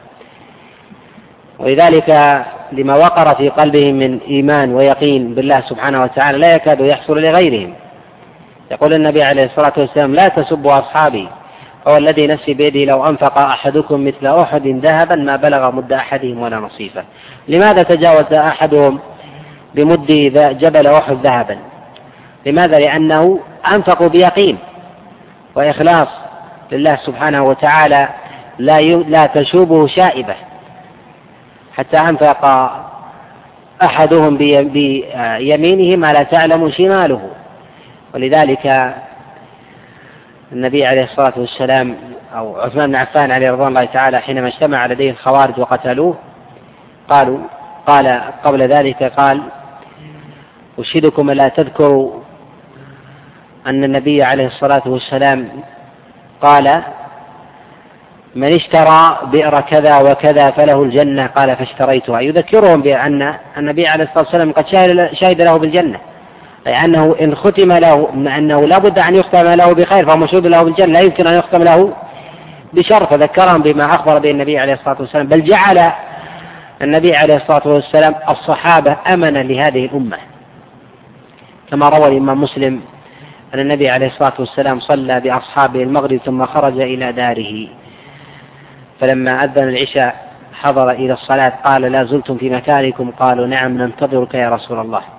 ولذلك 1.59 2.43
لما 2.73 2.97
وقر 2.97 3.35
في 3.35 3.49
قلبهم 3.49 3.95
من 3.95 4.21
إيمان 4.29 4.75
ويقين 4.75 5.35
بالله 5.35 5.61
سبحانه 5.61 6.03
وتعالى 6.03 6.39
لا 6.39 6.55
يكاد 6.55 6.81
يحصل 6.81 7.21
لغيرهم. 7.21 7.73
يقول 8.71 8.95
النبي 8.95 9.23
عليه 9.23 9.45
الصلاة 9.45 9.73
والسلام 9.77 10.15
لا 10.15 10.29
تسبوا 10.29 10.79
أصحابي. 10.79 11.29
هو 11.89 11.97
الذي 11.97 12.27
نفسي 12.27 12.55
بيده 12.55 12.85
لو 12.85 13.07
أنفق 13.07 13.39
أحدكم 13.39 14.07
مثل 14.07 14.27
أحد 14.27 14.67
ذهبا 14.67 15.15
ما 15.15 15.37
بلغ 15.37 15.71
مد 15.71 15.93
أحدهم 15.93 16.43
ولا 16.43 16.57
نصيفه 16.57 17.05
لماذا 17.49 17.83
تجاوز 17.83 18.33
أحدهم 18.33 18.99
بمد 19.75 20.07
جبل 20.61 20.87
أحد 20.87 21.17
ذهبا؟ 21.23 21.59
لماذا؟ 22.47 22.79
لأنه 22.79 23.41
أنفقوا 23.73 24.09
بيقين. 24.09 24.59
وإخلاص 25.55 26.09
لله 26.73 26.97
سبحانه 26.97 27.45
وتعالى 27.45 28.09
لا 28.59 28.81
لا 28.81 29.27
تشوبه 29.27 29.87
شائبة. 29.87 30.35
حتى 31.77 31.97
أنفق 31.97 32.71
أحدهم 33.83 34.37
بيمينه 34.37 35.97
ما 35.97 36.13
لا 36.13 36.23
تعلم 36.23 36.71
شماله. 36.71 37.21
ولذلك 38.15 38.95
النبي 40.53 40.87
عليه 40.87 41.05
الصلاة 41.05 41.33
والسلام 41.37 41.97
أو 42.35 42.61
عثمان 42.61 42.87
بن 42.87 42.97
عفان 42.97 43.31
عليه 43.31 43.51
رضوان 43.51 43.69
الله 43.69 43.85
تعالى 43.85 44.19
حينما 44.21 44.49
اجتمع 44.49 44.87
لديه 44.87 45.11
الخوارج 45.11 45.61
وقتلوه 45.61 46.17
قالوا 47.09 47.39
قال 47.87 48.21
قبل 48.45 48.63
ذلك 48.63 49.03
قال 49.03 49.43
أشهدكم 50.79 51.31
لا 51.31 51.49
تذكروا 51.49 52.21
أن 53.67 53.85
النبي 53.85 54.23
عليه 54.23 54.47
الصلاة 54.47 54.83
والسلام 54.87 55.49
قال 56.41 56.83
من 58.35 58.55
اشترى 58.55 59.19
بئر 59.33 59.61
كذا 59.61 59.99
وكذا 59.99 60.51
فله 60.51 60.83
الجنة 60.83 61.27
قال 61.27 61.57
فاشتريتها. 61.57 62.21
يذكرهم 62.21 62.83
بأن 62.83 63.35
النبي 63.57 63.87
عليه 63.87 64.05
الصلاة 64.05 64.25
والسلام 64.25 64.53
قد 64.53 64.67
شهد 65.13 65.41
له 65.41 65.57
بالجنة. 65.57 66.01
أي 66.67 66.85
أنه 66.85 67.17
إن 67.21 67.35
ختم 67.35 67.73
له 67.73 68.09
أنه 68.39 68.67
لا 68.67 68.79
بد 68.79 68.99
أن 68.99 69.15
يختم 69.15 69.49
له 69.49 69.73
بخير 69.73 70.07
فهو 70.07 70.17
مشهود 70.17 70.47
له 70.47 70.63
بالجنة 70.63 70.87
لا 70.87 71.01
يمكن 71.01 71.27
أن 71.27 71.35
يختم 71.35 71.63
له 71.63 71.93
بشر 72.73 73.07
فذكرهم 73.07 73.63
بما 73.63 73.95
أخبر 73.95 74.19
به 74.19 74.31
النبي 74.31 74.59
عليه 74.59 74.73
الصلاة 74.73 74.97
والسلام. 75.01 75.27
بل 75.27 75.45
جعل 75.45 75.93
النبي 76.83 77.17
عليه 77.17 77.37
الصلاة 77.37 77.69
والسلام 77.69 78.15
الصحابة 78.29 78.97
أمنا 79.07 79.39
لهذه 79.39 79.85
الأمة. 79.85 80.17
كما 81.71 81.89
روى 81.89 82.09
الإمام 82.09 82.43
مسلم 82.43 82.81
أن 83.55 83.59
النبي 83.59 83.89
عليه 83.89 84.07
الصلاة 84.07 84.33
والسلام 84.39 84.81
صلى 84.81 85.21
بأصحابه 85.21 85.83
المغرب 85.83 86.17
ثم 86.17 86.47
خرج 86.47 86.81
إلى 86.81 87.13
داره. 87.13 87.69
فلما 89.01 89.45
أذن 89.45 89.69
العشاء 89.69 90.29
حضر 90.61 90.91
إلى 90.91 91.13
الصلاة 91.13 91.53
قال 91.65 91.83
لا 91.83 92.05
زلتم 92.05 92.37
في 92.37 92.51
مكانكم. 92.51 93.11
قالوا 93.11 93.47
نعم 93.47 93.79
ننتظرك 93.79 94.35
يا 94.35 94.51
رسول 94.51 94.81
الله. 94.81 95.18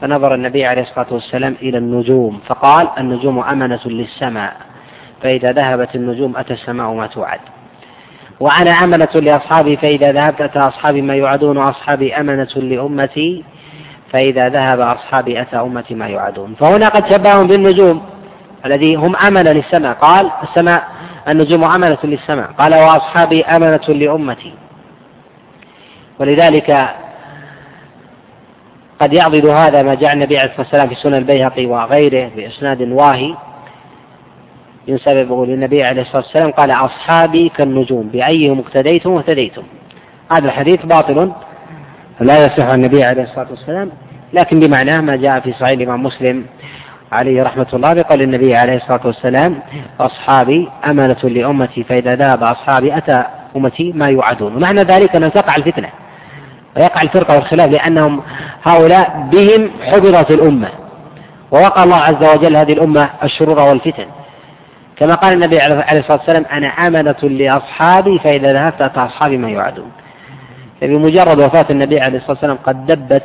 فنظر 0.00 0.34
النبي 0.34 0.64
عليه 0.64 0.82
الصلاة 0.82 1.06
والسلام 1.10 1.56
إلى 1.62 1.78
النجوم 1.78 2.40
فقال 2.46 2.88
النجوم 2.98 3.38
أمنة 3.38 3.80
للسماء 3.86 4.56
فإذا 5.22 5.52
ذهبت 5.52 5.96
النجوم 5.96 6.36
أتى 6.36 6.52
السماء 6.52 6.92
ما 6.92 7.06
توعد. 7.06 7.40
وأنا 8.40 8.70
أمنة 8.70 9.08
لأصحابي 9.14 9.76
فإذا 9.76 10.12
ذهبت 10.12 10.40
أتى 10.40 10.58
أصحابي 10.58 11.02
ما 11.02 11.14
يوعدون 11.14 11.56
وأصحابي 11.56 12.14
أمنة 12.14 12.48
لأمتي 12.56 13.44
فإذا 14.12 14.48
ذهب 14.48 14.80
أصحابي 14.80 15.40
أتى 15.40 15.56
أمتي 15.56 15.94
ما 15.94 16.06
يوعدون. 16.06 16.54
فهنا 16.54 16.88
قد 16.88 17.06
شبههم 17.12 17.46
بالنجوم 17.46 18.02
الذي 18.66 18.94
هم 18.94 19.16
أمنة 19.16 19.52
للسماء. 19.52 19.92
قال 19.92 20.30
السماء 20.42 20.88
النجوم 21.28 21.64
أمنة 21.64 21.98
للسماء. 22.04 22.50
قال 22.58 22.74
وأصحابي 22.74 23.44
أمنة 23.44 23.88
لأمتي. 23.88 24.52
ولذلك 26.18 26.88
قد 29.00 29.12
يعضد 29.12 29.46
هذا 29.46 29.82
ما 29.82 29.94
جاء 29.94 30.12
النبي 30.12 30.38
عليه 30.38 30.50
الصلاة 30.50 30.62
والسلام 30.62 30.88
في 30.88 30.94
سنن 30.94 31.14
البيهقي 31.14 31.66
وغيره 31.66 32.30
بإسناد 32.36 32.82
واهي 32.82 33.34
ينسبه 34.88 35.46
للنبي 35.46 35.84
عليه 35.84 36.02
الصلاة 36.02 36.22
والسلام 36.22 36.50
قال 36.50 36.70
أصحابي 36.70 37.48
كالنجوم 37.48 38.08
بأيهم 38.12 38.58
اقتديتم 38.58 39.16
اهتديتم 39.16 39.62
هذا 40.32 40.46
الحديث 40.46 40.86
باطل 40.86 41.32
لا 42.20 42.46
يصح 42.46 42.64
عن 42.64 42.74
النبي 42.74 43.04
عليه 43.04 43.22
الصلاة 43.22 43.46
والسلام 43.50 43.90
لكن 44.32 44.60
بمعناه 44.60 45.00
ما 45.00 45.16
جاء 45.16 45.40
في 45.40 45.52
صحيح 45.52 45.68
الإمام 45.68 46.02
مسلم 46.02 46.44
عليه 47.12 47.42
رحمة 47.42 47.66
الله 47.72 47.94
بقول 47.94 48.22
النبي 48.22 48.56
عليه 48.56 48.76
الصلاة 48.76 49.00
والسلام 49.04 49.58
أصحابي 50.00 50.68
أمانة 50.86 51.16
لأمتي 51.24 51.84
فإذا 51.84 52.14
ذهب 52.14 52.42
أصحابي 52.42 52.96
أتى 52.96 53.24
أمتي 53.56 53.92
ما 53.92 54.08
يوعدون. 54.08 54.56
ومعنى 54.56 54.82
ذلك 54.82 55.16
أن 55.16 55.32
تقع 55.32 55.56
الفتنة. 55.56 55.88
ويقع 56.76 57.02
الفرقة 57.02 57.34
والخلاف 57.34 57.70
لأنهم 57.70 58.22
هؤلاء 58.64 59.28
بهم 59.32 59.70
حفظت 59.82 60.30
الأمة. 60.30 60.68
ووقع 61.50 61.84
الله 61.84 61.96
عز 61.96 62.24
وجل 62.24 62.56
هذه 62.56 62.72
الأمة 62.72 63.10
الشرور 63.24 63.58
والفتن. 63.58 64.06
كما 64.96 65.14
قال 65.14 65.32
النبي 65.32 65.60
عليه 65.60 66.00
الصلاة 66.00 66.18
والسلام 66.18 66.44
أنا 66.52 66.66
أمنة 66.66 67.16
لأصحابي 67.22 68.18
فإذا 68.18 68.52
ذهبت 68.52 68.82
أتى 68.82 69.00
أصحابي 69.00 69.36
ما 69.36 69.50
يوعدون. 69.50 69.90
فبمجرد 70.80 71.38
وفاة 71.38 71.66
النبي 71.70 72.00
عليه 72.00 72.18
الصلاة 72.18 72.32
والسلام 72.32 72.58
قد 72.64 72.86
دبت 72.86 73.24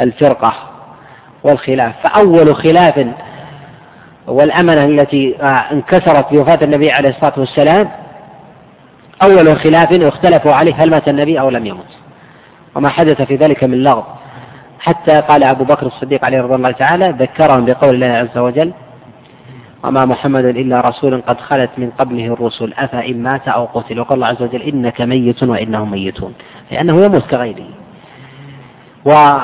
الفرقة 0.00 0.52
والخلاف. 1.44 1.92
فأول 2.02 2.56
خلاف 2.56 3.06
والأمنة 4.26 4.84
التي 4.84 5.36
انكسرت 5.72 6.32
بوفاة 6.32 6.58
النبي 6.62 6.90
عليه 6.92 7.08
الصلاة 7.08 7.32
والسلام 7.36 7.88
أول 9.22 9.56
خلاف 9.58 9.92
اختلفوا 9.92 10.52
عليه 10.52 10.74
هل 10.74 10.90
مات 10.90 11.08
النبي 11.08 11.40
أو 11.40 11.50
لم 11.50 11.66
يمت؟ 11.66 11.99
وما 12.74 12.88
حدث 12.88 13.22
في 13.22 13.36
ذلك 13.36 13.64
من 13.64 13.82
لغط 13.82 14.04
حتى 14.80 15.20
قال 15.20 15.44
أبو 15.44 15.64
بكر 15.64 15.86
الصديق 15.86 16.24
عليه 16.24 16.40
رضي 16.40 16.54
الله 16.54 16.70
تعالى 16.70 17.14
ذكرهم 17.18 17.64
بقول 17.64 17.94
الله 17.94 18.06
عز 18.06 18.38
وجل 18.38 18.72
وما 19.84 20.04
محمد 20.04 20.44
إلا 20.44 20.80
رسول 20.80 21.22
قد 21.26 21.40
خلت 21.40 21.70
من 21.78 21.90
قبله 21.98 22.26
الرسل 22.26 22.72
أفإن 22.78 23.22
مات 23.22 23.48
أو 23.48 23.64
قتل؟ 23.74 24.00
وقال 24.00 24.14
الله 24.14 24.26
عز 24.26 24.42
وجل 24.42 24.62
إنك 24.62 25.00
ميت 25.00 25.42
وإنهم 25.42 25.90
ميتون. 25.90 26.34
لأنه 26.70 27.04
يموت 27.04 27.26
كغيره. 27.26 27.68
و 29.04 29.38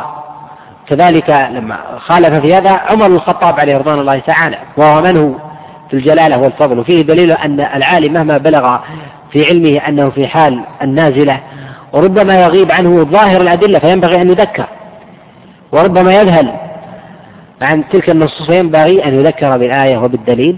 كذلك 0.87 1.31
لما 1.31 1.79
خالف 1.99 2.35
في 2.35 2.55
هذا 2.55 2.71
عمر 2.71 3.07
الخطاب 3.07 3.61
عليه 3.61 3.77
رضوان 3.79 3.99
الله 3.99 4.19
تعالى 4.19 4.59
وهو 4.77 5.03
من 5.03 5.17
هو؟ 5.17 5.33
في 5.91 5.97
الجلالة 5.97 6.39
والفضل. 6.39 6.79
وفيه 6.79 7.03
دليل 7.03 7.33
أن 7.33 7.61
العالم 7.61 8.13
مهما 8.13 8.39
بلغ 8.39 8.79
في 9.33 9.47
علمه 9.47 9.89
أنه 9.89 10.11
في 10.11 10.27
حال 10.27 10.61
النازلة 10.83 11.41
وربما 11.93 12.43
يغيب 12.43 12.73
عنه 12.73 13.05
ظاهر 13.05 13.41
الأدلة 13.41 13.79
فينبغي 13.79 14.23
أن 14.23 14.31
يذكر. 14.31 14.67
وربما 15.73 16.15
يذهل 16.15 16.53
عن 17.63 17.89
تلك 17.89 18.11
النصوص 18.11 18.47
فينبغي 18.47 19.05
أن 19.05 19.15
يذكر 19.21 19.57
بالآية 19.59 19.99
وبالدليل 19.99 20.57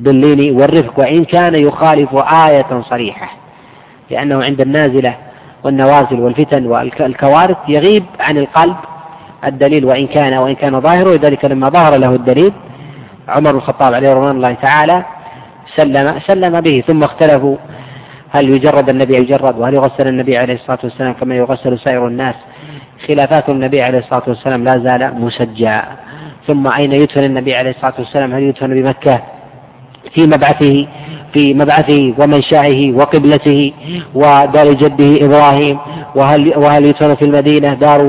باللين 0.00 0.56
والرفق 0.56 0.98
وإن 0.98 1.24
كان 1.24 1.54
يخالف 1.54 2.14
آية 2.16 2.80
صريحة. 2.90 3.28
لأنه 4.10 4.44
عند 4.44 4.60
النازلة 4.60 5.14
والنوازل 5.64 6.20
والفتن 6.20 6.66
والكوارث 6.66 7.56
يغيب 7.68 8.04
عن 8.20 8.38
القلب 8.38 8.76
الدليل 9.44 9.84
وإن 9.84 10.06
كان 10.06 10.34
وإن 10.34 10.54
كان 10.54 10.80
ظاهره 10.80 11.10
ولذلك 11.10 11.44
لما 11.44 11.68
ظهر 11.68 11.96
له 11.96 12.14
الدليل 12.14 12.52
عمر 13.28 13.50
بن 13.50 13.56
الخطاب 13.56 13.94
عليه 13.94 14.14
رضوان 14.14 14.36
الله 14.36 14.52
تعالى 14.52 15.04
سلم 15.76 16.20
سلم 16.26 16.60
به 16.60 16.82
ثم 16.86 17.02
اختلفوا 17.04 17.56
هل 18.34 18.50
يجرد 18.50 18.88
النبي 18.88 19.16
يجرد؟ 19.16 19.58
وهل 19.58 19.74
يغسل 19.74 20.08
النبي 20.08 20.38
عليه 20.38 20.54
الصلاة 20.54 20.78
والسلام 20.84 21.12
كما 21.12 21.34
يغسل 21.34 21.78
سائر 21.78 22.06
الناس؟ 22.06 22.34
خلافات 23.08 23.48
النبي 23.48 23.82
عليه 23.82 23.98
الصلاة 23.98 24.22
والسلام 24.26 24.64
لا 24.64 24.78
زال 24.78 25.20
مسجى. 25.20 25.80
ثم 26.46 26.66
أين 26.66 26.92
يدفن 26.92 27.24
النبي 27.24 27.54
عليه 27.54 27.70
الصلاة 27.70 27.94
والسلام؟ 27.98 28.32
هل 28.32 28.42
يدفن 28.42 28.74
بمكة؟ 28.74 29.20
في 30.14 30.26
مبعثه 30.26 30.86
في 31.32 31.54
مبعثه 31.54 32.14
ومنشأه 32.18 32.92
وقبلته 32.94 33.72
ودار 34.14 34.72
جده 34.72 35.26
إبراهيم. 35.26 35.78
وهل 36.14 36.52
وهل 36.56 36.84
يدفن 36.84 37.14
في 37.14 37.24
المدينة 37.24 37.74
دار 37.74 38.00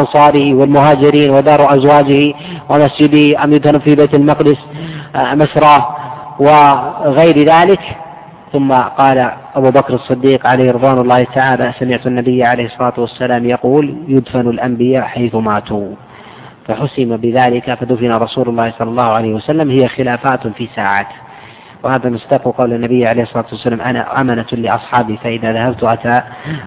أنصاره 0.00 0.54
والمهاجرين 0.54 1.30
ودار 1.30 1.74
أزواجه 1.74 2.34
ومسجده؟ 2.68 3.44
أم 3.44 3.52
يدفن 3.52 3.78
في 3.78 3.94
بيت 3.94 4.14
المقدس؟ 4.14 4.58
مسراه. 5.16 5.96
وغير 6.40 7.44
ذلك 7.44 7.80
ثم 8.52 8.72
قال 8.72 9.30
أبو 9.54 9.70
بكر 9.70 9.94
الصديق 9.94 10.46
عليه 10.46 10.70
رضوان 10.72 10.98
الله 10.98 11.24
تعالى 11.24 11.72
سمعت 11.78 12.06
النبي 12.06 12.44
عليه 12.44 12.64
الصلاة 12.66 12.94
والسلام 12.98 13.46
يقول 13.46 13.96
يدفن 14.08 14.48
الأنبياء 14.48 15.04
حيث 15.04 15.34
ماتوا. 15.34 15.88
فحسم 16.68 17.16
بذلك 17.16 17.74
فدفن 17.74 18.12
رسول 18.12 18.48
الله 18.48 18.72
صلى 18.78 18.90
الله 18.90 19.02
عليه 19.02 19.34
وسلم 19.34 19.70
هي 19.70 19.88
خلافات 19.88 20.46
في 20.46 20.68
ساعات. 20.76 21.06
وهذا 21.82 22.10
مصداق 22.10 22.42
قول 22.42 22.72
النبي 22.72 23.06
عليه 23.06 23.22
الصلاة 23.22 23.44
والسلام 23.52 23.80
أنا 23.80 24.20
أمنة 24.20 24.46
لأصحابي 24.52 25.16
فإذا 25.16 25.52
ذهبت 25.52 25.84
أتى 25.84 26.22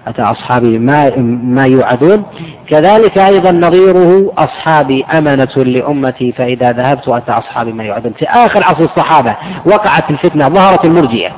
أتى 0.07 0.21
أصحابي 0.21 0.79
ما 0.79 1.17
ما 1.43 1.65
يوعدون. 1.65 2.25
كذلك 2.67 3.17
أيضا 3.17 3.51
نظيره 3.51 4.34
أصحابي 4.38 5.05
أمنة 5.05 5.55
لأمتي 5.57 6.32
فإذا 6.32 6.71
ذهبت 6.71 7.07
أتى 7.07 7.32
أصحابي 7.32 7.73
ما 7.73 7.84
يوعدون. 7.84 8.13
في 8.13 8.25
آخر 8.25 8.63
عصر 8.63 8.84
الصحابة 8.84 9.36
وقعت 9.65 10.09
الفتنة 10.11 10.49
ظهرت 10.49 10.86
المرجئة. 10.86 11.32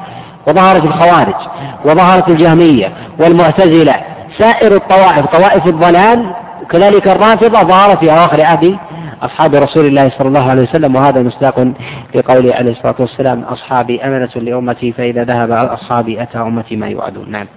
وظهرت 0.48 0.84
الخوارج 0.84 1.36
وظهرت 1.86 2.30
الجهمية 2.30 2.92
والمعتزلة 3.20 3.96
سائر 4.38 4.76
الطوائف 4.76 5.26
طوائف 5.26 5.68
الضلال 5.68 6.34
كذلك 6.70 7.08
الرافضة 7.08 7.64
ظهرت 7.64 8.00
في 8.00 8.12
أواخر 8.12 8.42
عهد 8.42 8.78
أصحاب 9.22 9.56
رسول 9.56 9.86
الله 9.86 10.10
صلى 10.10 10.28
الله 10.28 10.50
عليه 10.50 10.62
وسلم 10.62 10.96
وهذا 10.96 11.22
مصداق 11.22 11.68
لقوله 12.16 12.56
عليه 12.56 12.72
الصلاة 12.72 12.96
والسلام 13.00 13.44
أصحابي 13.44 14.02
أمنة 14.06 14.30
لأمتي 14.36 14.92
فإذا 14.92 15.24
ذهب 15.24 15.52
أصحابي 15.52 16.22
أتى 16.22 16.38
أمتي 16.38 16.76
ما 16.76 16.88
يوعدون. 16.88 17.32
نعم. 17.32 17.48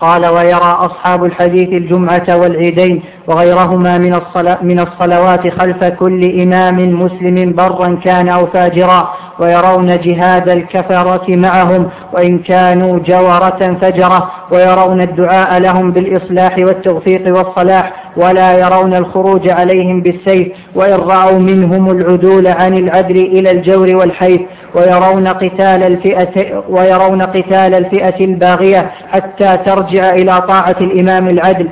قال 0.00 0.26
ويرى 0.26 0.76
أصحاب 0.80 1.24
الحديث 1.24 1.68
الجمعة 1.68 2.36
والعيدين 2.36 3.02
وغيرهما 3.26 3.98
من, 3.98 4.14
الصلا 4.14 4.58
من 4.62 4.80
الصلوات 4.80 5.48
خلف 5.48 5.84
كل 5.84 6.40
إمام 6.42 7.02
مسلم 7.02 7.52
برا 7.52 7.98
كان 8.04 8.28
أو 8.28 8.46
فاجرا 8.46 9.14
ويرون 9.38 10.00
جهاد 10.00 10.48
الكفرة 10.48 11.36
معهم 11.36 11.90
وإن 12.12 12.38
كانوا 12.38 12.98
جورة 12.98 13.78
فجرة 13.80 14.30
ويرون 14.50 15.00
الدعاء 15.00 15.60
لهم 15.60 15.90
بالإصلاح 15.90 16.58
والتوفيق 16.58 17.36
والصلاح 17.36 17.92
ولا 18.16 18.58
يرون 18.58 18.94
الخروج 18.94 19.48
عليهم 19.48 20.00
بالسيف 20.00 20.48
وإن 20.74 20.94
رأوا 20.94 21.38
منهم 21.38 21.90
العدول 21.90 22.46
عن 22.46 22.74
العدل 22.74 23.16
إلى 23.16 23.50
الجور 23.50 23.96
والحيف 23.96 24.40
ويرون 24.74 25.28
قتال 25.28 25.82
الفئة 25.82 26.64
ويرون 26.68 27.22
قتال 27.22 27.74
الفئة 27.74 28.24
الباغية 28.24 28.90
حتى 29.12 29.56
ترجع 29.56 30.10
إلى 30.10 30.40
طاعة 30.40 30.76
الإمام 30.80 31.28
العدل. 31.28 31.68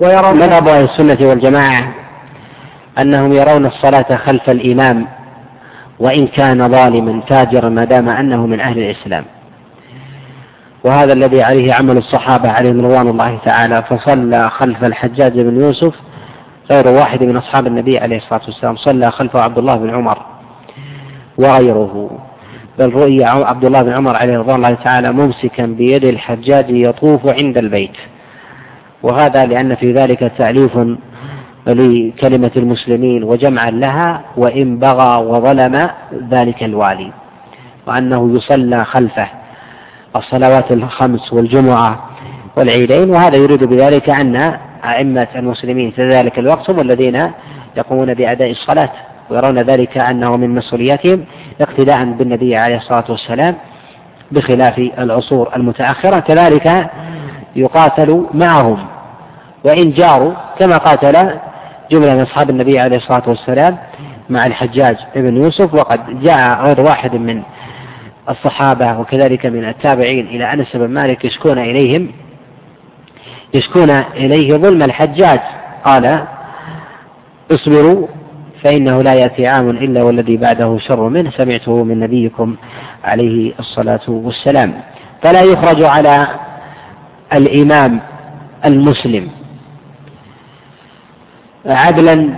ويرون 0.00 0.36
مذهب 0.36 0.68
أهل 0.68 0.84
السنة 0.84 1.28
والجماعة 1.28 1.88
أنهم 2.98 3.32
يرون 3.32 3.66
الصلاة 3.66 4.16
خلف 4.16 4.50
الإمام 4.50 5.06
وإن 5.98 6.26
كان 6.26 6.68
ظالما 6.68 7.20
فاجرا 7.20 7.68
ما 7.68 7.84
دام 7.84 8.08
أنه 8.08 8.46
من 8.46 8.60
أهل 8.60 8.78
الإسلام. 8.78 9.24
وهذا 10.84 11.12
الذي 11.12 11.42
عليه 11.42 11.74
عمل 11.74 11.96
الصحابة 11.96 12.50
عليهم 12.50 12.86
رضوان 12.86 13.08
الله 13.08 13.38
تعالى 13.44 13.82
فصلى 13.82 14.50
خلف 14.50 14.84
الحجاج 14.84 15.40
بن 15.40 15.60
يوسف 15.60 15.94
غير 16.70 16.88
واحد 16.88 17.22
من 17.22 17.36
أصحاب 17.36 17.66
النبي 17.66 17.98
عليه 17.98 18.16
الصلاة 18.16 18.40
والسلام 18.46 18.76
صلى 18.76 19.10
خلفه 19.10 19.40
عبد 19.40 19.58
الله 19.58 19.76
بن 19.76 19.94
عمر. 19.94 20.31
وغيره. 21.38 22.10
بل 22.78 22.92
رؤي 22.92 23.24
عبد 23.24 23.64
الله 23.64 23.82
بن 23.82 23.92
عمر 23.92 24.16
عليه 24.16 24.38
رضوان 24.38 24.56
الله 24.56 24.74
تعالى 24.74 25.12
ممسكا 25.12 25.66
بيد 25.66 26.04
الحجاج 26.04 26.70
يطوف 26.70 27.26
عند 27.26 27.58
البيت. 27.58 27.96
وهذا 29.02 29.46
لأن 29.46 29.74
في 29.74 29.92
ذلك 29.92 30.32
تأليف 30.38 30.78
لكلمة 31.66 32.50
المسلمين 32.56 33.24
وجمعا 33.24 33.70
لها 33.70 34.20
وإن 34.36 34.78
بغى 34.78 35.24
وظلم 35.24 35.90
ذلك 36.30 36.62
الوالي. 36.62 37.12
وأنه 37.86 38.36
يصلى 38.36 38.84
خلفه 38.84 39.28
الصلوات 40.16 40.72
الخمس 40.72 41.32
والجمعة 41.32 42.10
والعيدين. 42.56 43.10
وهذا 43.10 43.36
يريد 43.36 43.64
بذلك 43.64 44.10
أن 44.10 44.56
أئمة 44.84 45.28
المسلمين 45.36 45.90
في 45.90 46.08
ذلك 46.08 46.38
الوقت 46.38 46.70
هم 46.70 46.80
الذين 46.80 47.30
يقومون 47.76 48.14
بأداء 48.14 48.50
الصلاة. 48.50 48.90
ويرون 49.30 49.58
ذلك 49.58 49.98
أنه 49.98 50.36
من 50.36 50.54
مسؤوليتهم 50.54 51.24
اقتداء 51.60 52.04
بالنبي 52.04 52.56
عليه 52.56 52.76
الصلاة 52.76 53.04
والسلام 53.08 53.54
بخلاف 54.32 54.78
العصور 54.78 55.56
المتأخرة. 55.56 56.20
كذلك 56.20 56.90
يقاتل 57.56 58.26
معهم 58.34 58.86
وإن 59.64 59.92
جاروا 59.92 60.32
كما 60.58 60.76
قاتل 60.76 61.30
جملة 61.90 62.14
من 62.14 62.20
أصحاب 62.20 62.50
النبي 62.50 62.78
عليه 62.78 62.96
الصلاة 62.96 63.22
والسلام 63.26 63.78
مع 64.30 64.46
الحجاج 64.46 64.96
بن 65.16 65.36
يوسف. 65.36 65.74
وقد 65.74 66.20
جاء 66.22 66.64
غير 66.64 66.80
واحد 66.80 67.14
من 67.14 67.42
الصحابة 68.30 68.98
وكذلك 68.98 69.46
من 69.46 69.68
التابعين 69.68 70.26
إلى 70.26 70.52
أنس 70.52 70.76
بن 70.76 70.88
مالك 70.88 71.24
يشكون 71.24 71.58
إليهم 71.58 72.08
يشكون 73.54 73.90
إليه 73.90 74.56
ظلم 74.56 74.82
الحجاج. 74.82 75.40
قال 75.84 76.24
اصبروا 77.52 78.06
فإنه 78.62 79.02
لا 79.02 79.14
يأتي 79.14 79.46
عام 79.46 79.70
إلا 79.70 80.02
والذي 80.02 80.36
بعده 80.36 80.78
شر 80.78 81.08
منه. 81.08 81.30
سمعته 81.30 81.84
من 81.84 82.00
نبيكم 82.00 82.56
عليه 83.04 83.52
الصلاة 83.58 84.00
والسلام. 84.08 84.74
فلا 85.22 85.42
يخرج 85.42 85.82
على 85.82 86.26
الإمام 87.32 88.00
المسلم 88.64 89.28
عدلا 91.66 92.28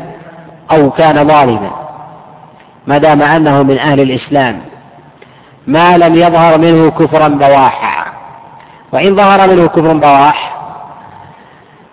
أو 0.73 0.91
كان 0.91 1.29
ظالما 1.29 1.71
ما 2.87 2.99
دام 2.99 3.23
أنه 3.23 3.63
من 3.63 3.79
أهل 3.79 4.01
الإسلام 4.01 4.61
ما 5.67 5.99
لم 5.99 6.15
يظهر 6.15 6.59
منه 6.59 6.91
كفرا 6.91 7.29
بواحا. 7.29 8.13
وإن 8.93 9.17
ظهر 9.17 9.51
منه 9.51 9.67
كفر 9.67 9.93
بواح 9.93 10.57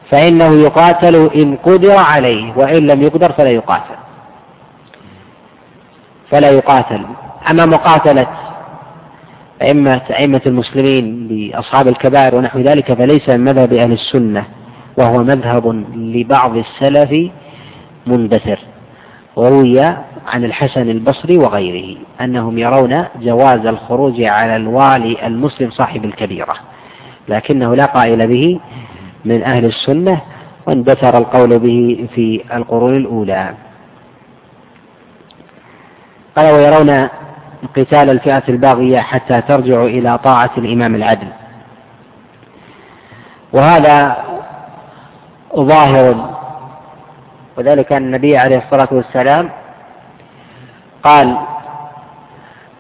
فإنه 0.10 0.54
يقاتل 0.54 1.30
إن 1.36 1.58
قدر 1.64 1.96
عليه 1.96 2.58
وإن 2.58 2.88
لم 2.88 3.02
يقدر 3.02 3.32
فلا 3.32 3.50
يقاتل. 3.50 3.96
فلا 6.32 6.50
يقاتل. 6.50 7.02
أما 7.50 7.66
مقاتلة 7.66 8.28
أئمة 9.62 10.02
أئمة 10.20 10.42
المسلمين 10.46 11.28
لأصحاب 11.28 11.88
الكبائر 11.88 12.36
ونحو 12.36 12.60
ذلك 12.60 12.94
فليس 12.94 13.30
من 13.30 13.40
مذهب 13.44 13.74
أهل 13.74 13.92
السنة 13.92 14.46
وهو 14.98 15.24
مذهب 15.24 15.86
لبعض 15.96 16.58
السلف 16.58 17.32
مندثر 18.08 18.60
وروي 19.36 19.80
عن 20.28 20.44
الحسن 20.44 20.90
البصري 20.90 21.38
وغيره 21.38 21.98
أنهم 22.22 22.58
يرون 22.58 23.06
جواز 23.22 23.66
الخروج 23.66 24.22
على 24.22 24.56
الوالي 24.56 25.28
المسلم 25.28 25.70
صاحب 25.72 26.06
الكبيرة 26.06 26.54
لكنه 27.28 27.76
لا 27.76 27.86
قائل 27.86 28.28
به 28.28 28.60
من 29.26 29.44
أهل 29.44 29.66
السنة 29.66 30.22
واندثر 30.68 31.18
القول 31.18 31.60
به 31.60 32.08
في 32.16 32.42
القرون 32.54 32.96
الأولى. 32.96 33.54
قال 36.38 36.54
ويرون 36.54 37.08
قتال 37.76 38.10
الفئة 38.10 38.44
الباغية 38.50 39.00
حتى 39.00 39.42
ترجع 39.42 39.84
إلى 39.84 40.18
طاعة 40.18 40.52
الإمام 40.58 40.96
العدل. 40.96 41.28
وهذا 43.54 44.18
ظاهر 45.56 46.30
وذلك 47.58 47.94
أن 47.94 48.04
النبي 48.04 48.38
عليه 48.38 48.58
الصلاة 48.58 48.88
والسلام 48.92 49.50
قال 51.04 51.38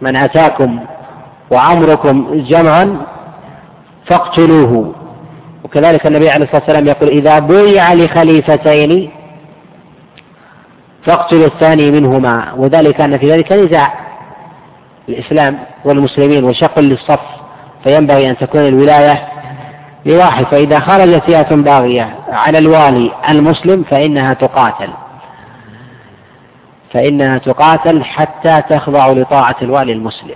من 0.01 0.15
أتاكم 0.15 0.79
وعمركم 1.51 2.43
جمعا 2.47 2.97
فاقتلوه. 4.05 4.95
وكذلك 5.63 6.07
النبي 6.07 6.29
عليه 6.29 6.45
الصلاة 6.45 6.61
والسلام 6.61 6.87
يقول 6.87 7.09
إذا 7.09 7.39
بويع 7.39 7.93
لخليفتين 7.93 9.11
فاقتلوا 11.05 11.45
الثاني 11.45 11.91
منهما 11.91 12.53
وذلك 12.57 13.01
أن 13.01 13.17
في 13.17 13.31
ذلك 13.31 13.51
نزاع 13.51 13.93
الإسلام 15.09 15.59
والمسلمين 15.85 16.43
وشق 16.43 16.79
للصف 16.79 17.19
فينبغي 17.83 18.29
أن 18.29 18.37
تكون 18.37 18.67
الولاية 18.67 19.27
لواحد. 20.05 20.45
فإذا 20.45 20.79
خرجت 20.79 21.23
فئة 21.23 21.55
باغية 21.55 22.15
على 22.29 22.57
الوالي 22.57 23.11
المسلم 23.29 23.83
فإنها 23.83 24.33
تقاتل. 24.33 24.89
فإنها 26.93 27.37
تقاتل 27.37 28.03
حتى 28.03 28.61
تخضع 28.69 29.11
لطاعة 29.11 29.55
الوالي 29.61 29.93
المسلم 29.93 30.35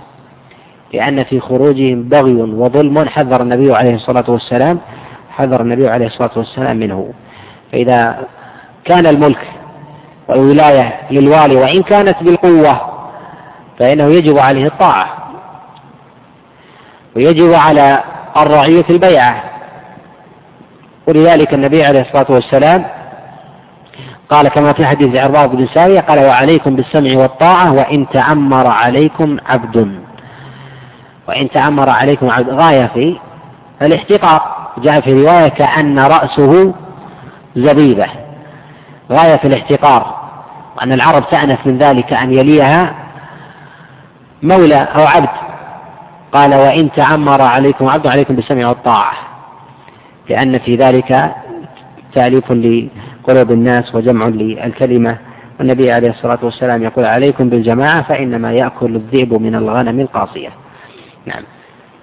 لأن 0.94 1.24
في 1.24 1.40
خروجهم 1.40 2.02
بغي 2.02 2.34
وظلم 2.34 3.08
حذر 3.08 3.42
النبي 3.42 3.74
عليه 3.74 3.94
الصلاة 3.94 4.24
والسلام 4.28 4.80
حذر 5.30 5.60
النبي 5.60 5.88
عليه 5.88 6.06
الصلاة 6.06 6.30
والسلام 6.36 6.76
منه. 6.76 7.12
فإذا 7.72 8.26
كان 8.84 9.06
الملك 9.06 9.46
والولاية 10.28 11.00
للوالي 11.10 11.56
وإن 11.56 11.82
كانت 11.82 12.22
بالقوة 12.22 12.80
فإنه 13.78 14.04
يجب 14.04 14.38
عليه 14.38 14.66
الطاعة 14.66 15.06
ويجب 17.16 17.52
على 17.52 18.02
الرعية 18.36 18.84
البيعة. 18.90 19.42
ولذلك 21.06 21.54
النبي 21.54 21.84
عليه 21.84 22.00
الصلاة 22.00 22.26
والسلام 22.28 22.84
قال 24.30 24.48
كما 24.48 24.72
في 24.72 24.86
حديث 24.86 25.16
عرباض 25.16 25.56
بن 25.56 25.66
سارية 25.66 26.00
قال 26.00 26.18
وعليكم 26.18 26.76
بالسمع 26.76 27.18
والطاعة 27.18 27.72
وإن 27.72 28.08
تأمر 28.08 28.66
عليكم 28.66 29.36
عبد. 29.46 30.00
وإن 31.28 31.50
تأمر 31.50 31.90
عليكم 31.90 32.30
عبد 32.30 32.50
غاية 32.50 32.86
في 32.86 33.18
الاحتقار. 33.82 34.56
جاء 34.78 35.00
في 35.00 35.12
رواية 35.12 35.48
كأن 35.48 35.98
رأسه 35.98 36.74
زبيبة. 37.56 38.06
غاية 39.10 39.36
في 39.36 39.46
الاحتقار 39.48 40.26
وأن 40.76 40.92
العرب 40.92 41.28
تأنف 41.30 41.66
من 41.66 41.78
ذلك 41.78 42.12
أن 42.12 42.32
يليها 42.32 42.94
مولى 44.42 44.88
أو 44.94 45.06
عبد. 45.06 45.28
قال 46.32 46.54
وإن 46.54 46.92
تعمر 46.92 47.42
عليكم 47.42 47.88
عبد 47.88 48.06
عليكم 48.06 48.36
بالسمع 48.36 48.68
والطاعة. 48.68 49.12
لأن 50.28 50.58
في 50.58 50.76
ذلك 50.76 51.34
تأليف 52.14 52.52
لقلوب 52.52 53.52
الناس 53.52 53.94
وجمع 53.94 54.26
للكلمة. 54.26 55.18
والنبي 55.58 55.92
عليه 55.92 56.10
الصلاة 56.10 56.38
والسلام 56.42 56.82
يقول 56.82 57.04
عليكم 57.04 57.48
بالجماعة 57.48 58.02
فإنما 58.02 58.52
يأكل 58.52 58.96
الذئب 58.96 59.34
من 59.34 59.54
الغنم 59.54 60.00
القاصية. 60.00 60.50
نعم. 61.26 61.42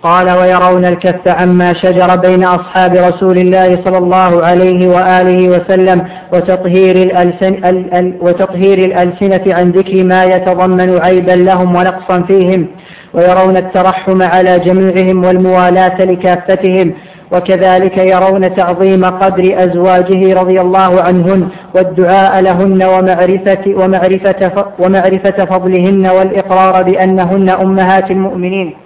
قال 0.03 0.31
ويرون 0.31 0.85
الكف 0.85 1.27
عما 1.27 1.73
شجر 1.73 2.15
بين 2.15 2.43
أصحاب 2.43 2.95
رسول 2.95 3.37
الله 3.37 3.79
صلى 3.85 3.97
الله 3.97 4.45
عليه 4.45 4.87
وآله 4.87 5.49
وسلم 5.49 6.07
وتطهير, 6.33 6.95
الألسن 6.95 8.13
وتطهير 8.21 8.77
الألسنة 8.77 9.55
عن 9.55 9.71
ذكر 9.71 10.03
ما 10.03 10.23
يتضمن 10.23 10.99
عيبا 11.01 11.31
لهم 11.31 11.75
ونقصا 11.75 12.21
فيهم. 12.21 12.67
ويرون 13.13 13.57
الترحم 13.57 14.21
على 14.21 14.59
جميعهم 14.59 15.25
والموالاة 15.25 16.03
لكافتهم. 16.03 16.93
وكذلك 17.31 17.97
يرون 17.97 18.55
تعظيم 18.55 19.05
قدر 19.05 19.63
أزواجه 19.63 20.33
رضي 20.41 20.61
الله 20.61 21.01
عنهن 21.01 21.47
والدعاء 21.75 22.41
لهن 22.41 22.83
ومعرفة, 22.83 23.63
ومعرفة, 23.67 24.65
ومعرفة 24.79 25.45
فضلهن 25.45 26.07
والإقرار 26.07 26.83
بأنهن 26.83 27.49
أمهات 27.49 28.11
المؤمنين. 28.11 28.82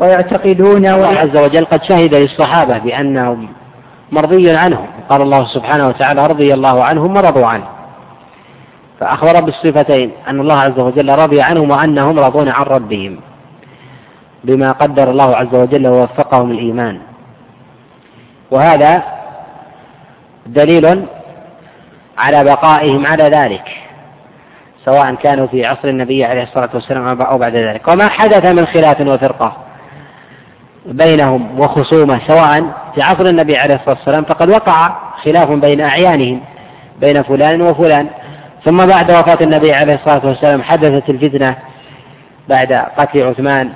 ويعتقدون 0.00 0.86
الله 0.86 1.18
عز 1.18 1.36
وجل 1.36 1.64
قد 1.64 1.82
شهد 1.84 2.14
للصحابة 2.14 2.78
بأنهم 2.78 3.48
مرضي 4.12 4.50
عنهم. 4.50 4.86
قال 5.08 5.22
الله 5.22 5.44
سبحانه 5.44 5.88
وتعالى 5.88 6.26
رضي 6.26 6.54
الله 6.54 6.84
عنهم 6.84 7.16
ورضوا 7.16 7.46
عنه. 7.46 7.64
فأخبر 9.00 9.40
بالصفتين 9.40 10.10
أن 10.28 10.40
الله 10.40 10.60
عز 10.60 10.78
وجل 10.78 11.18
رضي 11.18 11.42
عنهم 11.42 11.70
وأنهم 11.70 12.18
رضون 12.18 12.48
عن 12.48 12.62
ربهم 12.62 13.20
بما 14.44 14.72
قدر 14.72 15.10
الله 15.10 15.36
عز 15.36 15.54
وجل 15.54 15.86
ووفقهم 15.86 16.50
الإيمان. 16.50 16.98
وهذا 18.50 19.02
دليل 20.46 21.04
على 22.18 22.44
بقائهم 22.44 23.06
على 23.06 23.24
ذلك 23.24 23.68
سواء 24.84 25.14
كانوا 25.14 25.46
في 25.46 25.66
عصر 25.66 25.88
النبي 25.88 26.24
عليه 26.24 26.42
الصلاة 26.42 26.70
والسلام 26.74 27.22
أو 27.22 27.38
بعد 27.38 27.56
ذلك. 27.56 27.88
وما 27.88 28.08
حدث 28.08 28.46
من 28.46 28.66
خلاف 28.66 29.00
وفرقة. 29.00 29.56
بينهم 30.86 31.60
وخصومة 31.60 32.20
سواء 32.26 32.64
في 32.94 33.02
عصر 33.02 33.26
النبي 33.26 33.56
عليه 33.56 33.74
الصلاة 33.74 33.96
والسلام 33.96 34.24
فقد 34.24 34.48
وقع 34.50 34.96
خلاف 35.22 35.50
بين 35.50 35.80
أعيانهم 35.80 36.40
بين 37.00 37.22
فلان 37.22 37.62
وفلان. 37.62 38.06
ثم 38.64 38.86
بعد 38.86 39.10
وفاة 39.10 39.38
النبي 39.40 39.72
عليه 39.72 39.94
الصلاة 39.94 40.26
والسلام 40.26 40.62
حدثت 40.62 41.10
الفتنة 41.10 41.56
بعد 42.48 42.72
قتل 42.72 43.22
عثمان 43.22 43.70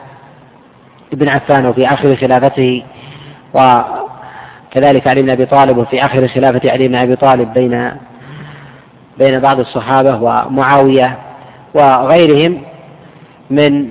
بن 1.12 1.28
عفان 1.28 1.66
وفي 1.66 1.86
آخر 1.86 2.16
خلافته 2.16 2.82
وكذلك 3.54 5.06
علي 5.06 5.22
بن 5.22 5.30
أبي 5.30 5.46
طالب 5.46 5.76
وفي 5.76 6.04
آخر 6.04 6.28
خلافة 6.28 6.70
علي 6.70 6.88
بن 6.88 6.94
أبي 6.94 7.16
طالب 7.16 7.52
بين 7.52 7.92
بين 9.18 9.40
بعض 9.40 9.60
الصحابة 9.60 10.22
ومعاوية 10.22 11.18
وغيرهم 11.74 12.60
من 13.50 13.88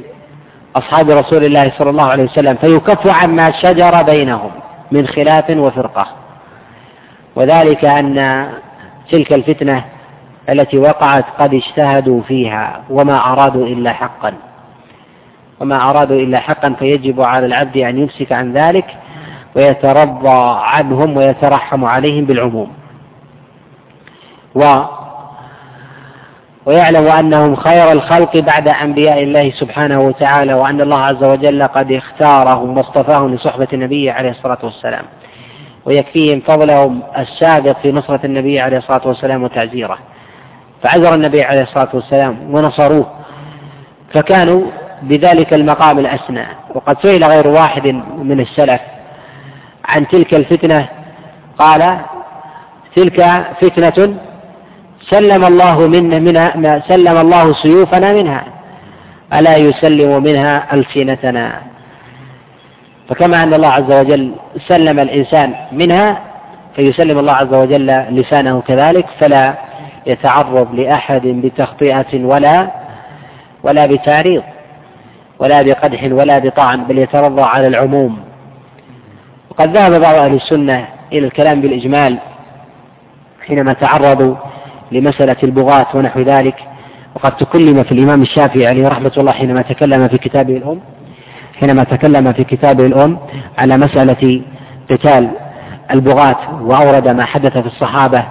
أصحاب 0.76 1.10
رسول 1.10 1.44
الله 1.46 1.72
صلى 1.78 1.90
الله 1.90 2.04
عليه 2.04 2.24
وسلم 2.24 2.56
فيكف 2.56 3.08
عما 3.08 3.52
شجر 3.52 4.02
بينهم 4.02 4.52
من 4.92 5.08
خلاف 5.08 5.50
وفرقة. 5.50 6.08
وذلك 7.36 7.86
أن 7.86 8.48
تلك 9.12 9.34
الفتنة 9.34 9.86
التي 10.50 10.78
وقعت 10.78 11.26
قد 11.40 11.54
اجتهدوا 11.54 12.22
فيها 12.22 12.82
وما 12.90 13.34
أرادوا 13.34 13.68
إلا 13.68 13.94
حقا. 13.94 14.34
وما 15.60 15.90
أرادوا 15.90 16.18
إلا 16.18 16.40
حقا 16.40 16.76
فيجب 16.80 17.22
على 17.22 17.46
العبد 17.46 17.78
أن 17.78 17.98
يمسك 17.98 18.32
عن 18.32 18.54
ذلك 18.54 18.86
ويترضى 19.56 20.60
عنهم 20.64 21.18
ويترحم 21.18 21.86
عليهم 21.86 22.26
بالعموم. 22.26 22.72
ويعلم 26.66 27.08
أنهم 27.08 27.56
خير 27.56 27.92
الخلق 27.92 28.38
بعد 28.38 28.68
أنبياء 28.68 29.24
الله 29.24 29.52
سبحانه 29.52 30.02
وتعالى 30.02 30.54
وأن 30.54 30.82
الله 30.82 31.00
عز 31.00 31.24
وجل 31.24 31.64
قد 31.68 31.92
اختارهم 31.92 32.78
واصطفاهم 32.78 33.34
لصحبة 33.36 33.68
النبي 33.74 34.10
عليه 34.12 34.30
الصلاة 34.30 34.58
والسلام 34.64 35.04
ويكفيهم 35.86 36.40
فضلهم 36.40 37.02
السابق 37.18 37.76
في 37.82 37.92
نصرة 37.92 38.20
النبي 38.26 38.60
عليه 38.60 38.78
الصلاة 38.78 39.02
والسلام 39.06 39.44
وتعزيره. 39.44 39.98
فعزر 40.84 41.14
النبي 41.14 41.44
عليه 41.44 41.62
الصلاة 41.62 41.90
والسلام 41.94 42.38
ونصروه 42.52 43.06
فكانوا 44.14 44.64
بذلك 45.02 45.54
المقام 45.54 46.00
الأسنى. 46.00 46.46
وقد 46.76 46.98
سئل 47.02 47.24
غير 47.24 47.48
واحد 47.48 47.88
من 48.18 48.40
السلف 48.40 48.82
عن 49.86 50.08
تلك 50.08 50.34
الفتنة 50.34 50.90
قال 51.58 51.98
تلك 52.96 53.46
فتنة 53.62 54.16
سلم 55.10 55.46
الله 55.46 55.88
منا 55.88 56.20
منها 56.20 56.58
ما 56.58 56.82
سلم 56.88 57.18
الله 57.18 57.54
سيوفنا 57.54 58.14
منها. 58.14 58.44
ألا 59.34 59.58
يسلم 59.58 60.24
منها 60.24 60.74
ألسنتنا. 60.74 61.62
فكما 63.10 63.44
أن 63.44 63.54
الله 63.54 63.68
عز 63.68 63.92
وجل 63.92 64.36
سلم 64.68 65.00
الإنسان 65.00 65.54
منها 65.72 66.20
فيسلم 66.76 67.20
الله 67.20 67.34
عز 67.34 67.54
وجل 67.54 67.88
لسانه 68.10 68.62
كذلك 68.62 69.06
فلا 69.20 69.54
يتعرض 70.06 70.76
لأحد 70.76 71.22
بتخطئة 71.28 72.26
ولا 72.26 72.72
ولا 73.64 73.86
بتعريض 73.86 74.44
ولا 75.40 75.62
بقدح 75.62 76.04
ولا 76.04 76.40
بطعن 76.40 76.84
بل 76.84 76.98
يترضى 76.98 77.42
على 77.42 77.68
العموم. 77.68 78.20
وقد 79.50 79.78
ذهب 79.78 80.02
بعض 80.02 80.16
أهل 80.16 80.34
السنة 80.34 80.86
إلى 81.12 81.26
الكلام 81.28 81.62
بالإجمال 81.62 82.18
حينما 83.48 83.74
تعرضوا 83.74 84.36
لمسألة 84.94 85.38
البغاة 85.44 85.88
ونحو 85.94 86.20
ذلك. 86.20 86.56
وقد 87.16 87.38
تكلم 87.38 87.84
في 87.84 87.92
الإمام 87.92 88.22
الشافعي 88.22 88.68
عليه 88.68 88.88
رحمة 88.88 89.12
الله 89.18 89.32
حينما 89.32 89.62
تكلم 89.62 90.08
في 90.08 90.18
كتابه 90.18 90.58
الأم 90.58 90.80
حينما 91.60 91.84
تكلم 91.84 92.34
في 92.34 92.44
كتابه 92.44 92.86
الأم 92.86 93.20
على 93.58 93.78
مسألة 93.78 94.42
قتال 94.92 95.30
البغاة 95.92 96.64
وأورد 96.64 97.08
ما 97.08 97.26
حدث 97.26 97.58
في 97.58 97.66
الصحابة 97.66 98.24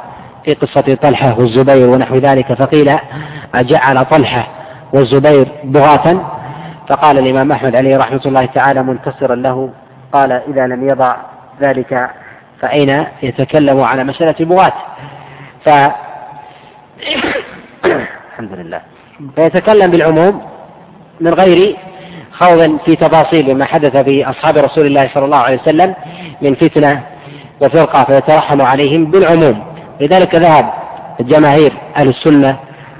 في 0.44 0.54
قصة 0.54 0.94
طلحة 1.02 1.38
والزبير 1.38 1.90
ونحو 1.90 2.16
ذلك 2.16 2.52
فقيل 2.52 2.98
أجعل 3.54 4.04
طلحة 4.04 4.46
والزبير 4.92 5.48
بغاة؟ 5.64 6.20
فقال 6.88 7.18
الإمام 7.18 7.52
أحمد 7.52 7.76
عليه 7.76 7.96
رحمة 7.96 8.20
الله 8.26 8.44
تعالى 8.44 8.82
منتصرا 8.82 9.34
له 9.34 9.70
قال 10.12 10.32
إذا 10.32 10.66
لم 10.66 10.88
يضع 10.88 11.16
ذلك 11.60 12.10
فأين 12.60 13.04
يتكلم 13.22 13.80
على 13.80 14.04
مسألة 14.04 14.34
البغاة 14.40 14.72
الحمد 18.32 18.52
لله. 18.52 18.80
فيتكلم 19.36 19.90
بالعموم 19.90 20.42
من 21.20 21.34
غير 21.34 21.76
خوض 22.32 22.78
في 22.84 22.96
تفاصيل 22.96 23.54
ما 23.54 23.64
حدث 23.64 23.96
في 23.96 24.30
أصحاب 24.30 24.56
رسول 24.56 24.86
الله 24.86 25.10
صلى 25.14 25.24
الله 25.24 25.36
عليه 25.36 25.60
وسلم 25.60 25.94
من 26.42 26.54
فتنة 26.54 27.02
وفرقة 27.60 28.04
فيترحم 28.04 28.62
عليهم 28.62 29.04
بالعموم. 29.10 29.64
لذلك 30.00 30.34
ذهب 30.34 30.72
جماهير 31.20 31.72
أهل 31.96 32.08
السنة 32.08 32.56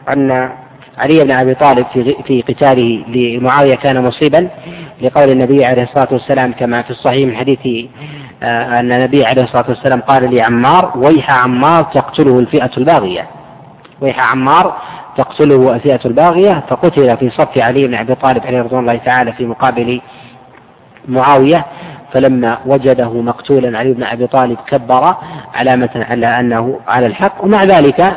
أن 0.08 0.52
علي 0.98 1.24
بن 1.24 1.30
أبي 1.30 1.54
طالب 1.54 1.86
في 1.92 2.16
في 2.26 2.42
قتاله 2.42 3.04
لمعاوية 3.08 3.74
كان 3.74 4.04
مصيبا 4.04 4.48
لقول 5.02 5.30
النبي 5.30 5.64
عليه 5.64 5.82
الصلاة 5.82 6.08
والسلام 6.10 6.52
كما 6.52 6.82
في 6.82 6.90
الصحيح 6.90 7.28
من 7.28 7.36
حديث 7.36 7.88
آه، 8.42 8.80
أن 8.80 8.92
النبي 8.92 9.24
عليه 9.26 9.42
الصلاة 9.42 9.64
والسلام 9.68 10.00
قال 10.00 10.34
لعمار 10.34 10.92
ويح 10.96 11.30
عمار 11.30 11.82
تقتله 11.82 12.38
الفئة 12.38 12.70
الباغية. 12.78 13.26
ويح 14.02 14.32
عمار 14.32 14.76
تقتله 15.16 15.74
الفئة 15.74 16.00
الباغية 16.04 16.64
فقتل 16.68 17.16
في 17.16 17.30
صف 17.30 17.58
علي 17.58 17.86
بن 17.86 17.94
أبي 17.94 18.14
طالب 18.14 18.46
عليه 18.46 18.62
رضوان 18.62 18.80
الله 18.80 18.96
تعالى 18.96 19.32
في 19.32 19.46
مقابل 19.46 20.00
معاوية 21.08 21.66
فلما 22.12 22.58
وجده 22.66 23.12
مقتولا 23.12 23.78
علي 23.78 23.92
بن 23.92 24.02
أبي 24.02 24.26
طالب 24.26 24.58
كبر 24.66 25.16
علامة 25.54 26.06
على 26.10 26.40
أنه 26.40 26.80
على 26.88 27.06
الحق. 27.06 27.44
ومع 27.44 27.64
ذلك 27.64 28.16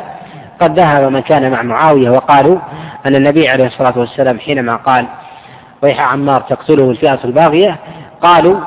قد 0.60 0.78
ذهب 0.78 1.12
من 1.12 1.20
كان 1.20 1.50
مع 1.50 1.62
معاوية 1.62 2.10
وقالوا 2.10 2.58
أن 3.06 3.14
النبي 3.14 3.48
عليه 3.48 3.66
الصلاة 3.66 3.98
والسلام 3.98 4.38
حينما 4.38 4.76
قال 4.76 5.06
ويح 5.82 6.00
عمار 6.00 6.40
تقتله 6.40 6.90
الفئة 6.90 7.18
الباغية 7.24 7.76
قالوا 8.22 8.60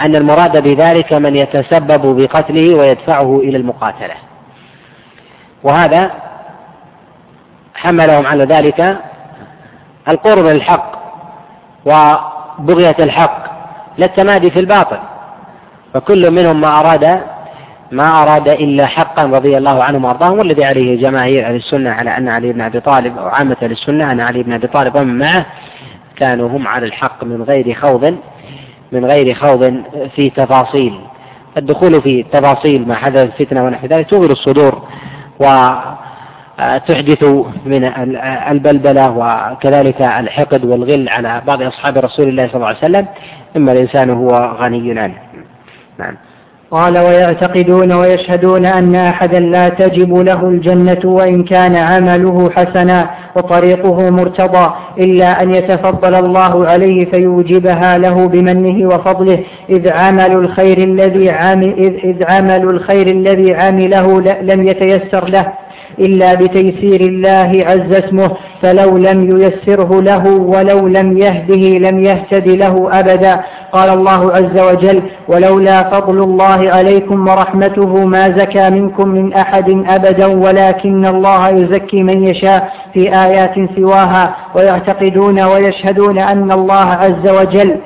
أن 0.00 0.16
المراد 0.16 0.62
بذلك 0.62 1.12
من 1.12 1.36
يتسبب 1.36 2.20
بقتله 2.20 2.74
ويدفعه 2.74 3.40
إلى 3.40 3.56
المقاتلة. 3.56 4.14
وهذا 5.62 6.10
حملهم 7.82 8.26
على 8.26 8.44
ذلك 8.44 8.98
القرب 10.08 10.46
للحق 10.46 10.92
وبغية 11.84 12.96
الحق 12.98 13.44
لا 13.98 14.06
التمادي 14.06 14.50
في 14.50 14.60
الباطل. 14.60 14.98
فكل 15.94 16.30
منهم 16.30 16.60
ما 16.60 16.80
أراد 16.80 17.20
ما 17.90 18.22
أراد 18.22 18.48
إلا 18.48 18.86
حقا 18.86 19.22
رضي 19.22 19.58
الله 19.58 19.84
عنهم 19.84 20.04
وأرضاهم 20.04 20.38
والذي 20.38 20.64
عليه 20.64 21.00
جماهير 21.00 21.46
أهل 21.46 21.54
السنة 21.54 21.90
على 21.90 22.16
أن 22.16 22.28
علي 22.28 22.52
بن 22.52 22.60
أبي 22.60 22.80
طالب 22.80 23.18
أو 23.18 23.26
عامة 23.26 23.56
أهل 23.62 23.72
السنة 23.72 24.12
أن 24.12 24.20
علي 24.20 24.42
بن 24.42 24.52
أبي 24.52 24.66
طالب 24.66 24.94
ومن 24.94 25.18
معه 25.18 25.46
كانوا 26.16 26.48
هم 26.48 26.68
على 26.68 26.86
الحق 26.86 27.24
من 27.24 27.42
غير 27.42 27.74
خوض 27.74 28.16
من 28.92 29.04
غير 29.04 29.34
خوض 29.34 29.82
في 30.16 30.30
تفاصيل. 30.30 31.00
الدخول 31.56 32.02
في 32.02 32.22
تفاصيل 32.22 32.88
ما 32.88 32.94
حدث 32.94 33.30
فتنة 33.42 33.64
ونحو 33.64 33.86
ذلك 33.86 34.10
تغير 34.10 34.30
الصدور 34.30 34.82
وتحدث 36.74 37.24
من 37.66 37.84
البلبلة 38.50 39.10
وكذلك 39.10 40.02
الحقد 40.02 40.64
والغل 40.64 41.08
على 41.08 41.42
بعض 41.46 41.62
أصحاب 41.62 41.98
رسول 41.98 42.28
الله 42.28 42.46
صلى 42.46 42.54
الله 42.54 42.66
عليه 42.66 42.78
وسلم 42.78 43.06
إما 43.56 43.72
الإنسان 43.72 44.10
هو 44.10 44.56
غني 44.60 44.98
عنه 44.98 45.14
نعم. 45.98 46.16
قال 46.72 46.98
ويعتقدون 46.98 47.92
ويشهدون 47.92 48.66
أن 48.66 48.94
أحدا 48.94 49.40
لا 49.40 49.68
تجب 49.68 50.14
له 50.16 50.48
الجنة 50.48 51.00
وإن 51.04 51.44
كان 51.44 51.76
عمله 51.76 52.50
حسنا 52.50 53.10
وطريقه 53.36 54.10
مرتضى 54.10 54.74
إلا 54.98 55.42
أن 55.42 55.54
يتفضل 55.54 56.14
الله 56.14 56.66
عليه 56.66 57.10
فيوجبها 57.10 57.98
له 57.98 58.28
بمنه 58.28 58.88
وفضله. 58.88 59.38
إذ 59.70 59.88
عمل 59.88 60.32
الخير 60.32 60.78
الذي 60.78 61.30
إذ, 61.30 61.94
إذ 62.04 62.24
عمل 62.30 62.62
الخير 62.70 63.06
الذي 63.06 63.54
عمله 63.54 64.20
لم 64.42 64.68
يتيسر 64.68 65.28
له. 65.28 65.52
إلا 65.98 66.34
بتيسير 66.34 67.00
الله 67.00 67.64
عز 67.66 67.92
اسمه 67.92 68.30
فلو 68.62 68.98
لم 68.98 69.40
ييسره 69.40 70.02
له 70.02 70.26
ولو 70.26 70.88
لم 70.88 71.18
يهده 71.18 71.78
لم 71.90 72.04
يهتد 72.04 72.48
له 72.48 72.88
أبدا. 72.92 73.40
قال 73.72 73.90
الله 73.90 74.32
عز 74.32 74.58
وجل 74.58 75.02
ولولا 75.28 75.90
فضل 75.90 76.22
الله 76.22 76.70
عليكم 76.72 77.28
ورحمته 77.28 78.04
ما 78.04 78.30
زكى 78.30 78.70
منكم 78.70 79.08
من 79.08 79.32
أحد 79.32 79.84
أبدا 79.88 80.26
ولكن 80.26 81.06
الله 81.06 81.48
يزكي 81.48 82.02
من 82.02 82.26
يشاء 82.26 82.72
في 82.94 83.00
آيات 83.24 83.54
سواها 83.76 84.36
ويعتقدون 84.54 85.40
ويشهدون 85.40 86.18
أن 86.18 86.52
الله 86.52 86.74
عز 86.74 87.28
وجل 87.28 87.76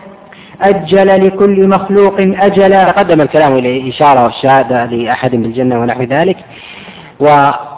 أجل 0.63 1.27
لكل 1.27 1.69
مخلوق 1.69 2.15
أجلا. 2.21 2.91
تقدم 2.91 3.21
الكلام 3.21 3.53
إلى 3.53 3.89
إشارة 3.89 4.25
والشهادة 4.25 4.85
لأحد 4.85 5.31
بالجنة 5.31 5.81
ونحو 5.81 6.03
ذلك 6.03 6.37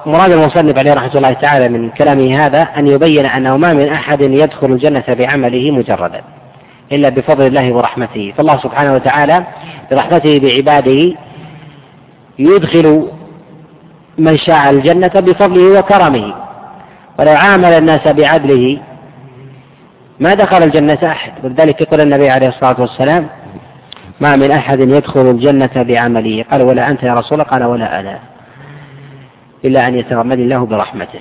ومراد 0.09 0.33
المصنف 0.33 0.79
عليه 0.79 0.95
رحمة 0.95 1.15
الله 1.15 1.33
تعالى 1.33 1.69
من 1.69 1.91
كلامه 1.91 2.47
هذا 2.47 2.63
أن 2.63 2.87
يبين 2.87 3.27
أنه 3.27 3.57
ما 3.57 3.73
من 3.73 3.89
أحد 3.89 4.21
يدخل 4.21 4.67
الجنة 4.67 5.05
بعمله 5.09 5.71
مجردا 5.71 6.23
إلا 6.93 7.09
بفضل 7.09 7.47
الله 7.47 7.73
ورحمته. 7.73 8.33
فالله 8.37 8.59
سبحانه 8.59 8.95
وتعالى 8.95 9.45
برحمته 9.91 10.39
بعباده 10.39 11.15
يدخل 12.39 13.09
من 14.19 14.37
شاء 14.37 14.71
الجنة 14.71 15.13
بفضله 15.15 15.79
وكرمه. 15.79 16.35
ولو 17.19 17.33
عامل 17.33 17.73
الناس 17.73 18.09
بعدله 18.09 18.79
ما 20.21 20.35
دخل 20.35 20.63
الجنة 20.63 20.99
أحد. 21.05 21.33
ولذلك 21.45 21.81
يقول 21.81 22.01
النبي 22.01 22.31
عليه 22.31 22.49
الصلاة 22.49 22.81
والسلام 22.81 23.27
ما 24.21 24.37
من 24.37 24.51
أحد 24.51 24.81
يدخل 24.81 25.31
الجنة 25.31 25.71
بعمله. 25.77 26.45
قال 26.51 26.63
ولا 26.63 26.91
أنت 26.91 27.03
يا 27.03 27.15
رسول 27.15 27.41
الله 27.41 27.51
قال 27.51 27.65
ولا 27.65 28.01
أنا. 28.01 28.19
إلا 29.65 29.89
أن 29.89 29.99
يتغمد 29.99 30.39
الله 30.39 30.67
برحمته. 30.67 31.21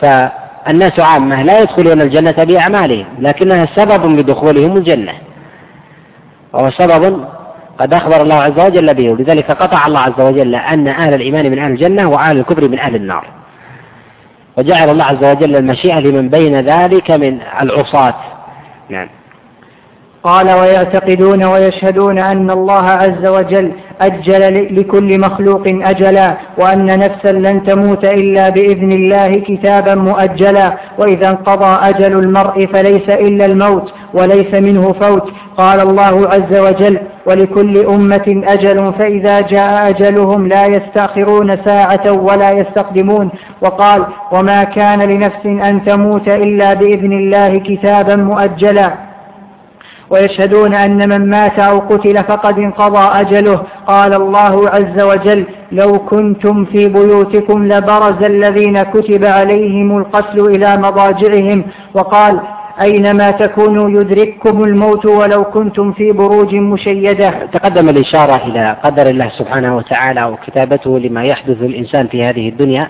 فالناس 0.00 1.00
عامة 1.00 1.42
لا 1.42 1.60
يدخلون 1.60 2.00
الجنة 2.00 2.44
بأعمالهم 2.44 3.06
لكنها 3.18 3.66
سبب 3.66 4.16
بدخولهم 4.16 4.76
الجنة. 4.76 5.12
وهو 6.52 6.70
سبب 6.70 7.24
قد 7.78 7.94
أخبر 7.94 8.22
الله 8.22 8.34
عز 8.34 8.60
وجل 8.60 8.94
به 8.94 9.10
ولذلك 9.10 9.50
قطع 9.50 9.86
الله 9.86 10.00
عز 10.00 10.20
وجل 10.20 10.54
أن 10.54 10.88
أهل 10.88 11.14
الإيمان 11.14 11.50
من 11.50 11.58
أهل 11.58 11.70
الجنة 11.70 12.10
وأهل 12.10 12.38
الكفر 12.38 12.68
من 12.68 12.78
أهل 12.78 12.96
النار. 12.96 13.26
وجعل 14.56 14.90
الله 14.90 15.04
عز 15.04 15.24
وجل 15.24 15.56
المشيئة 15.56 15.98
لمن 15.98 16.28
بين 16.28 16.60
ذلك 16.60 17.10
من 17.10 17.38
العصاة. 17.62 18.14
نعم. 18.88 19.08
قال 20.24 20.50
ويعتقدون 20.50 21.44
ويشهدون 21.44 22.18
أن 22.18 22.50
الله 22.50 22.84
عز 22.84 23.26
وجل 23.26 23.72
أجل 24.00 24.76
لكل 24.80 25.20
مخلوق 25.20 25.62
أجلا 25.66 26.36
وأن 26.58 26.98
نفسا 26.98 27.32
لن 27.32 27.62
تموت 27.62 28.04
إلا 28.04 28.48
بإذن 28.48 28.92
الله 28.92 29.38
كتابا 29.38 29.94
مؤجلا. 29.94 30.72
وإذا 30.98 31.28
انقضى 31.28 31.88
أجل 31.88 32.18
المرء 32.18 32.66
فليس 32.66 33.08
إلا 33.08 33.44
الموت 33.46 33.92
وليس 34.14 34.54
منه 34.54 34.92
فوت. 34.92 35.32
قال 35.56 35.80
الله 35.80 36.28
عز 36.28 36.58
وجل 36.58 36.98
ولكل 37.26 37.86
أمة 37.86 38.42
أجل 38.46 38.92
فإذا 38.98 39.40
جاء 39.40 39.88
أجلهم 39.88 40.48
لا 40.48 40.66
يستأخرون 40.66 41.56
ساعة 41.64 42.12
ولا 42.12 42.50
يستقدمون. 42.50 43.30
وقال 43.62 44.04
وما 44.32 44.64
كان 44.64 45.02
لنفس 45.02 45.46
أن 45.46 45.84
تموت 45.84 46.28
إلا 46.28 46.74
بإذن 46.74 47.12
الله 47.12 47.58
كتابا 47.58 48.16
مؤجلا. 48.16 49.09
ويشهدون 50.10 50.74
أن 50.74 51.08
من 51.08 51.30
مات 51.30 51.58
أو 51.58 51.78
قتل 51.78 52.24
فقد 52.24 52.58
انقضى 52.58 53.20
أجله. 53.20 53.62
قال 53.86 54.14
الله 54.14 54.68
عز 54.68 55.00
وجل 55.00 55.44
لو 55.72 55.98
كنتم 55.98 56.64
في 56.64 56.88
بيوتكم 56.88 57.72
لبرز 57.72 58.22
الذين 58.22 58.82
كتب 58.82 59.24
عليهم 59.24 59.98
القتل 59.98 60.40
إلى 60.40 60.76
مضاجعهم. 60.76 61.64
وقال 61.94 62.40
أينما 62.80 63.30
تكونوا 63.30 64.00
يدرككم 64.00 64.64
الموت 64.64 65.06
ولو 65.06 65.44
كنتم 65.44 65.92
في 65.92 66.12
بروج 66.12 66.54
مشيدة. 66.54 67.30
تقدم 67.52 67.88
الإشارة 67.88 68.40
إلى 68.46 68.76
قدر 68.84 69.06
الله 69.06 69.28
سبحانه 69.28 69.76
وتعالى 69.76 70.24
وكتابته 70.24 70.98
لما 70.98 71.24
يحدث 71.24 71.56
للإنسان 71.60 72.06
في 72.06 72.24
هذه 72.24 72.48
الدنيا 72.48 72.88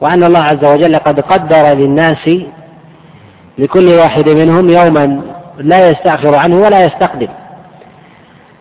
وأن 0.00 0.24
الله 0.24 0.40
عز 0.40 0.64
وجل 0.64 0.96
قد 0.96 1.20
قدر 1.20 1.62
للناس 1.74 2.30
لكل 3.58 3.88
واحد 3.88 4.28
منهم 4.28 4.70
يوما 4.70 5.20
لا 5.58 5.90
يستأخر 5.90 6.34
عنه 6.34 6.56
ولا 6.56 6.84
يستقدم. 6.84 7.28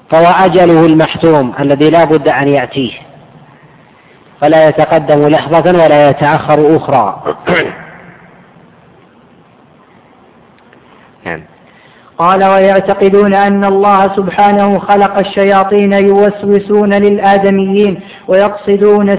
فهو 0.09 0.25
أجله 0.25 0.85
المحتوم 0.85 1.53
الذي 1.59 1.89
لا 1.89 2.03
بد 2.03 2.27
أن 2.27 2.47
يأتيه. 2.47 2.91
فلا 4.41 4.67
يتقدم 4.67 5.27
لحظة 5.27 5.83
ولا 5.83 6.09
يتأخر 6.09 6.77
أخرى. 6.77 7.35
يعني 11.25 11.43
قال 12.19 12.43
ويعتقدون 12.43 13.33
أن 13.33 13.65
الله 13.65 14.15
سبحانه 14.15 14.79
خلق 14.79 15.17
الشياطين 15.17 15.93
يوسوسون 15.93 16.93
للآدميين 16.93 17.99
ويقصدون, 18.27 19.17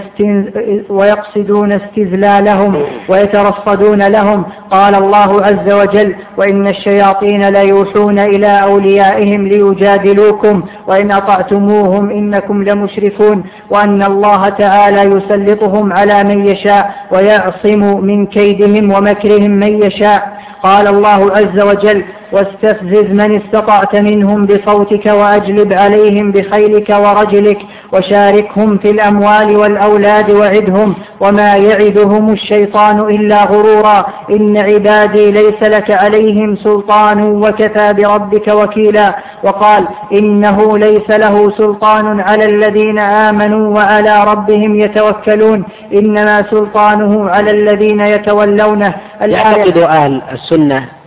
ويقصدون 0.90 1.72
استذلالهم 1.72 2.82
ويترصدون 3.08 4.02
لهم. 4.02 4.44
قال 4.70 4.94
الله 4.94 5.44
عز 5.44 5.72
وجل 5.72 6.14
وإن 6.36 6.66
الشياطين 6.66 7.48
ليوحون 7.48 8.18
إلى 8.18 8.62
أوليائهم 8.62 9.48
ليجادلوكم 9.48 10.62
وإن 10.86 11.10
أطعتموهم 11.10 12.10
إنكم 12.10 12.62
لمشركون. 12.62 13.44
وأن 13.70 14.02
الله 14.02 14.48
تعالى 14.48 15.02
يسلطهم 15.02 15.92
على 15.92 16.24
من 16.24 16.46
يشاء 16.46 16.94
ويعصم 17.12 18.04
من 18.04 18.26
كيدهم 18.26 18.92
ومكرهم 18.92 19.50
من 19.50 19.82
يشاء. 19.82 20.40
قال 20.62 20.86
الله 20.86 21.32
عز 21.36 21.60
وجل 21.60 22.04
واستفزز 22.32 23.10
من 23.10 23.36
استطعت 23.36 23.96
منهم 23.96 24.46
بصوتك 24.46 25.06
وأجلب 25.06 25.72
عليهم 25.72 26.32
بخيلك 26.32 26.88
ورجلك 26.90 27.58
وشاركهم 27.92 28.78
في 28.78 28.90
الأموال 28.90 29.56
والأولاد 29.56 30.30
وعدهم 30.30 30.94
وما 31.20 31.56
يعدهم 31.56 32.32
الشيطان 32.32 33.00
إلا 33.00 33.44
غرورا. 33.44 34.06
إن 34.30 34.56
عبادي 34.56 35.30
ليس 35.30 35.62
لك 35.62 35.90
عليهم 35.90 36.56
سلطان 36.56 37.22
وكفى 37.22 37.92
بربك 37.92 38.48
وكيلا. 38.48 39.16
وقال 39.44 39.84
إنه 40.12 40.78
ليس 40.78 41.10
له 41.10 41.50
سلطان 41.50 42.20
على 42.20 42.44
الذين 42.44 42.98
آمنوا 42.98 43.74
وعلى 43.74 44.24
ربهم 44.24 44.80
يتوكلون. 44.80 45.64
إنما 45.94 46.42
سلطانه 46.50 47.30
على 47.30 47.50
الذين 47.50 48.00
يتولونه. 48.00 48.94
يعتقد 49.20 49.78
أهل 49.78 50.22
السنة 50.32 50.99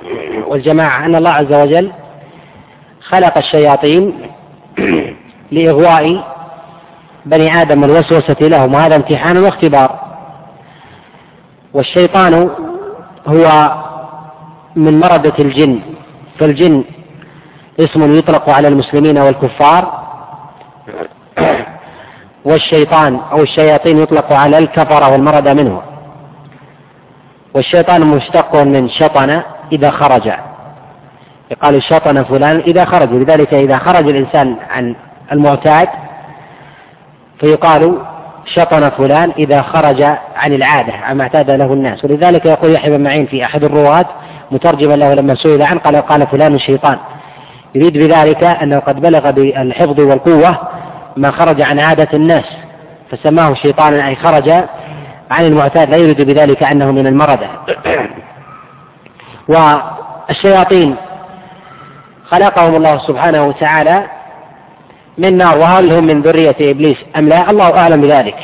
والجماعة 0.48 1.06
أن 1.06 1.16
الله 1.16 1.30
عز 1.30 1.54
وجل 1.54 1.92
خلق 3.02 3.38
الشياطين 3.38 4.14
لإغواء 5.52 6.34
بني 7.26 7.62
آدم 7.62 7.82
والوسوسة 7.82 8.36
لهم 8.42 8.74
وهذا 8.74 8.96
امتحان 8.96 9.38
واختبار. 9.38 10.00
والشيطان 11.74 12.50
هو 13.28 13.74
من 14.76 15.00
مردة 15.00 15.34
الجن 15.40 15.80
فالجن 16.40 16.84
اسم 17.80 18.18
يطلق 18.18 18.50
على 18.50 18.68
المسلمين 18.68 19.18
والكفار. 19.18 20.04
والشيطان 22.46 23.20
أو 23.32 23.42
الشياطين 23.42 23.98
يطلق 23.98 24.34
على 24.34 24.58
الكفرة 24.58 25.12
والمردة 25.12 25.54
منه. 25.54 25.82
والشيطان 27.54 28.02
مشتق 28.02 28.56
من 28.56 28.90
شطن 28.90 29.42
إذا 29.74 29.90
خرج. 29.90 30.32
يقال 31.52 31.84
شطن 31.84 32.24
فلان 32.24 32.60
إذا 32.60 32.86
خرج 32.86 33.14
لذلك 33.14 33.54
إذا 33.54 33.78
خرج 33.78 34.10
الإنسان 34.10 34.56
عن 34.70 34.96
المعتاد 35.32 35.88
فيقال 37.40 37.98
شطن 38.46 38.90
فلان 38.90 39.32
إذا 39.38 39.62
خرج 39.62 40.02
عن 40.36 40.54
العادة 40.54 40.94
عما 40.94 41.24
اعتاد 41.24 41.52
له 41.52 41.74
الناس. 41.74 42.06
ولذلك 42.06 42.46
يقول 42.46 42.74
يحيى 42.74 42.98
بن 42.98 43.04
معين 43.04 43.26
في 43.26 43.46
أحد 43.46 43.64
الرواة 43.64 44.06
مترجما 44.52 44.94
له 44.94 45.14
لما 45.14 45.36
سئل 45.36 45.62
عنه 45.62 45.80
قال 45.80 45.96
قال 45.96 46.28
فلان 46.28 46.60
شيطان. 46.60 46.98
يريد 47.76 47.98
بذلك 47.98 48.44
أنه 48.44 48.80
قد 48.80 49.02
بلغ 49.02 49.32
بالحفظ 49.32 50.00
والقوة 50.00 50.58
ما 51.18 51.32
خرج 51.32 51.62
عن 51.62 51.80
عادة 51.80 52.08
الناس 52.14 52.46
فسماه 53.12 53.54
شيطانا 53.54 54.08
أي 54.08 54.16
خرج 54.16 54.50
عن 55.32 55.46
المعتاد. 55.46 55.90
لا 55.90 55.98
يريد 55.98 56.22
بذلك 56.22 56.64
أنه 56.64 56.92
من 56.92 57.08
المردة 57.08 57.48
والشياطين 59.48 60.96
خلقهم 62.28 62.76
الله 62.76 62.98
سبحانه 62.98 63.48
وتعالى 63.48 64.04
من 65.18 65.38
نار 65.38 65.58
وهل 65.58 65.94
هم 65.94 66.04
من 66.04 66.22
ذرية 66.22 66.56
إبليس 66.62 66.98
أم 67.18 67.30
لا؟ 67.30 67.50
الله 67.52 67.78
أعلم 67.78 68.02
بذلك. 68.02 68.38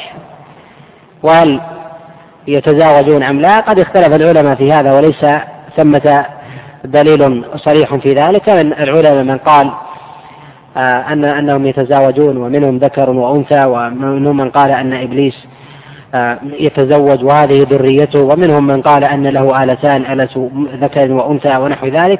وهل 1.23 1.61
يتزاوجون 2.47 3.23
أم 3.23 3.41
لا؟ 3.41 3.59
قد 3.59 3.80
اختلف 3.80 4.13
العلماء 4.13 4.55
في 4.55 4.73
هذا 4.73 4.93
وليس 4.93 5.26
ثمة 5.77 6.26
دليل 6.85 7.43
صريح 7.55 7.95
في 7.95 8.13
ذلك. 8.13 8.49
من 8.49 8.73
العلماء 8.73 9.23
من 9.23 9.38
قال 9.38 9.71
آه، 10.77 11.13
أن 11.13 11.26
أنهم 11.26 11.65
يتزاوجون 11.65 12.38
ومنهم 12.38 12.77
ذكر 12.77 13.09
وأنثى 13.09 13.65
ومنهم 13.65 14.38
من 14.38 14.49
قال 14.49 14.71
أن 14.71 14.93
إبليس 14.93 15.47
يتزوج 16.60 17.23
وهذه 17.23 17.68
ذريته 17.69 18.19
ومنهم 18.22 18.68
من 18.68 18.81
قال 18.81 19.03
أن 19.03 19.27
له 19.27 19.64
آلتان 19.64 20.06
آلة 20.06 20.52
ذكر 20.81 21.11
وأنثى 21.11 21.57
ونحو 21.57 21.88
ذلك. 21.88 22.19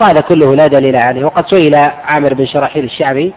قال 0.00 0.20
كله 0.20 0.54
لا 0.54 0.66
دليل 0.66 0.96
عليه. 0.96 1.24
وقد 1.24 1.46
سئل 1.46 1.74
عامر 2.04 2.34
بن 2.34 2.46
شرحيل 2.46 2.84
الشعبي 2.84 3.32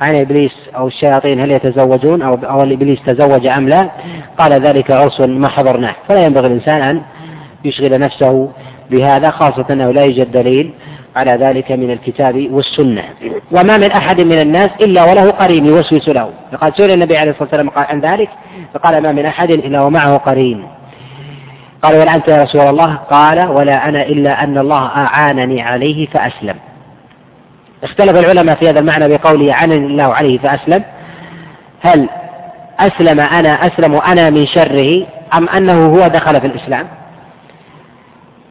عن 0.00 0.14
إبليس 0.14 0.56
أو 0.76 0.86
الشياطين 0.86 1.40
هل 1.40 1.50
يتزوجون 1.50 2.22
أو 2.22 2.34
أو 2.34 2.62
إبليس 2.62 3.02
تزوج 3.06 3.46
أم 3.46 3.68
لا؟ 3.68 3.90
قال 4.38 4.52
ذلك 4.52 4.90
عرس 4.90 5.20
ما 5.20 5.48
حضرناه، 5.48 5.94
فلا 6.08 6.24
ينبغي 6.24 6.46
الإنسان 6.46 6.82
أن 6.82 7.02
يشغل 7.64 8.00
نفسه 8.00 8.50
بهذا 8.90 9.30
خاصة 9.30 9.66
أنه 9.70 9.90
لا 9.90 10.02
يوجد 10.02 10.32
دليل 10.32 10.70
على 11.16 11.30
ذلك 11.32 11.72
من 11.72 11.90
الكتاب 11.90 12.48
والسنة. 12.50 13.02
وما 13.52 13.76
من 13.76 13.90
أحد 13.90 14.20
من 14.20 14.40
الناس 14.40 14.70
إلا 14.80 15.04
وله 15.04 15.30
قرين 15.30 15.66
يوسوس 15.66 16.08
له. 16.08 16.30
فقد 16.52 16.76
سئل 16.76 16.90
النبي 16.90 17.16
عليه 17.16 17.30
الصلاة 17.30 17.48
والسلام 17.48 17.70
عن 17.76 18.00
ذلك؟ 18.00 18.28
فقال 18.74 19.02
ما 19.02 19.12
من 19.12 19.26
أحد 19.26 19.50
إلا 19.50 19.82
ومعه 19.82 20.16
قرين. 20.16 20.64
قال 21.82 21.96
ولا 21.96 22.14
أنت 22.14 22.28
يا 22.28 22.42
رسول 22.42 22.60
الله؟ 22.60 22.94
قال 22.94 23.48
ولا 23.48 23.88
أنا 23.88 24.02
إلا 24.02 24.44
أن 24.44 24.58
الله 24.58 24.86
أعانني 24.86 25.62
عليه 25.62 26.06
فأسلم. 26.06 26.54
اختلف 27.82 28.16
العلماء 28.16 28.56
في 28.56 28.70
هذا 28.70 28.80
المعنى 28.80 29.08
بقوله 29.08 29.52
أعانني 29.52 29.86
الله 29.86 30.14
عليه 30.14 30.38
فأسلم. 30.38 30.84
هل 31.82 32.08
أسلم 32.80 33.20
أنا 33.20 33.66
أسلم 33.66 33.94
أنا 33.94 34.30
من 34.30 34.46
شره 34.46 35.06
أم 35.34 35.48
أنه 35.48 35.86
هو 35.86 36.08
دخل 36.08 36.40
في 36.40 36.46
الإسلام؟ 36.46 36.86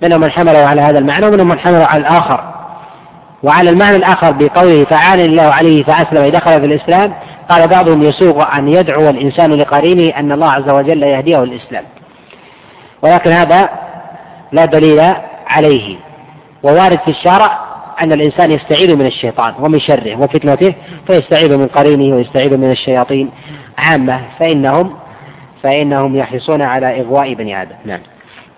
منهم 0.01 0.21
من 0.21 0.31
حمله 0.31 0.59
على 0.59 0.81
هذا 0.81 0.99
المعنى 0.99 1.25
ومنهم 1.25 1.47
من 1.47 1.59
حمله 1.59 1.85
على 1.85 2.01
الآخر. 2.01 2.52
وعلى 3.43 3.69
المعنى 3.69 3.95
الآخر 3.95 4.31
بقوله 4.31 4.85
فعانني 4.85 5.25
الله 5.25 5.43
عليه 5.43 5.83
فأسلم 5.83 6.27
دخل 6.27 6.59
في 6.59 6.65
الإسلام 6.65 7.13
قال 7.49 7.67
بعضهم 7.67 8.03
يسوغ 8.03 8.57
أن 8.57 8.67
يدعو 8.67 9.09
الإنسان 9.09 9.53
لقرينه 9.53 10.17
أن 10.17 10.31
الله 10.31 10.51
عز 10.51 10.69
وجل 10.69 11.03
يهديه 11.03 11.37
للإسلام. 11.37 11.83
ولكن 13.01 13.31
هذا 13.31 13.69
لا 14.51 14.65
دليل 14.65 15.13
عليه. 15.47 15.95
ووارد 16.63 16.99
في 16.99 17.11
الشرع 17.11 17.59
أن 18.01 18.11
الإنسان 18.11 18.51
يستعيذ 18.51 18.95
من 18.95 19.05
الشيطان 19.05 19.53
ومن 19.59 19.79
شره 19.79 20.15
وفتنته 20.15 20.75
فيستعيذ 21.07 21.57
من 21.57 21.67
قرينه 21.67 22.15
ويستعيذ 22.15 22.57
من 22.57 22.71
الشياطين 22.71 23.29
عامة 23.77 24.21
فإنهم 24.39 24.95
فإنهم 25.63 26.15
يحرصون 26.15 26.61
على 26.61 27.01
إغواء 27.01 27.33
بني 27.33 27.61
آدم. 27.61 27.75
نعم. 27.85 27.99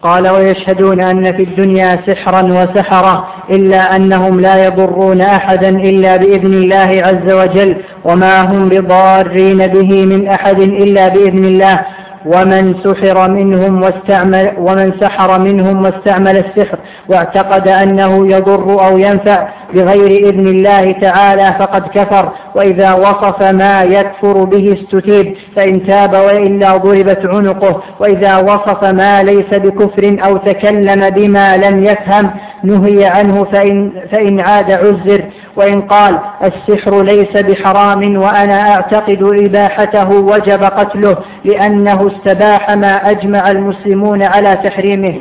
قال 0.06 0.30
ويشهدون 0.30 1.02
أن 1.02 1.38
في 1.38 1.44
الدنيا 1.44 2.00
سحرا 2.08 2.42
وسحرة 2.44 3.28
إلا 3.50 3.96
أنهم 3.96 4.40
لا 4.40 4.66
يضرون 4.66 5.22
أحدا 5.22 5.70
إلا 5.70 6.18
بإذن 6.18 6.54
الله 6.54 7.04
عز 7.06 7.34
وجل 7.34 7.76
وما 8.04 8.42
هم 8.42 8.70
بضارين 8.70 9.68
به 9.68 10.06
من 10.06 10.28
أحد 10.28 10.60
إلا 10.60 11.08
بإذن 11.08 11.46
الله. 11.46 11.80
ومن 12.26 12.76
سحر 12.84 13.30
منهم 13.32 13.82
واستعمل 13.84 14.52
ومن 14.58 14.94
سحر 15.00 15.40
منهم 15.40 15.84
واستعمل 15.84 16.38
السحر 16.38 16.78
واعتقد 17.10 17.68
أنه 17.68 18.28
يضر 18.28 18.88
أو 18.88 18.98
ينفع 18.98 19.48
بغير 19.74 20.30
إذن 20.30 20.48
الله 20.48 20.92
تعالى 20.92 21.56
فقد 21.60 21.88
كفر 21.88 22.30
وإذا 22.56 22.94
وصف 22.94 23.44
ما 23.44 23.84
يكفر 23.84 24.44
به 24.44 24.74
استتيب 24.74 25.36
فإن 25.56 25.84
تاب 25.88 26.14
وإلا 26.14 26.78
ضربت 26.78 27.26
عنقه 27.26 27.82
وإذا 28.00 28.38
وصف 28.38 28.84
ما 28.84 29.24
ليس 29.24 29.54
بكفر 29.54 30.18
أو 30.26 30.38
تكلم 30.38 31.10
بما 31.10 31.58
لم 31.58 31.84
يفهم 31.84 32.32
نهي 32.64 33.06
عنه 33.06 33.44
فإن, 33.44 33.92
فإن 34.12 34.40
عاد 34.40 34.72
عزر 34.72 35.24
وإن 35.56 35.82
قال 35.82 36.20
السحر 36.44 37.02
ليس 37.02 37.38
بحرام 37.38 38.18
وأنا 38.18 38.76
أعتقد 38.76 39.24
إباحته 39.24 40.10
وجب 40.10 40.64
قتله 40.64 41.18
لأنه 41.46 42.08
استباح 42.08 42.70
ما 42.72 43.10
أجمع 43.10 43.52
المسلمون 43.52 44.24
على 44.24 44.56
تحريمه. 44.56 45.16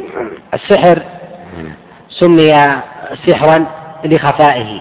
السحر 0.55 0.98
سمي 2.09 2.55
سحرا 3.27 3.65
لخفائه 4.05 4.81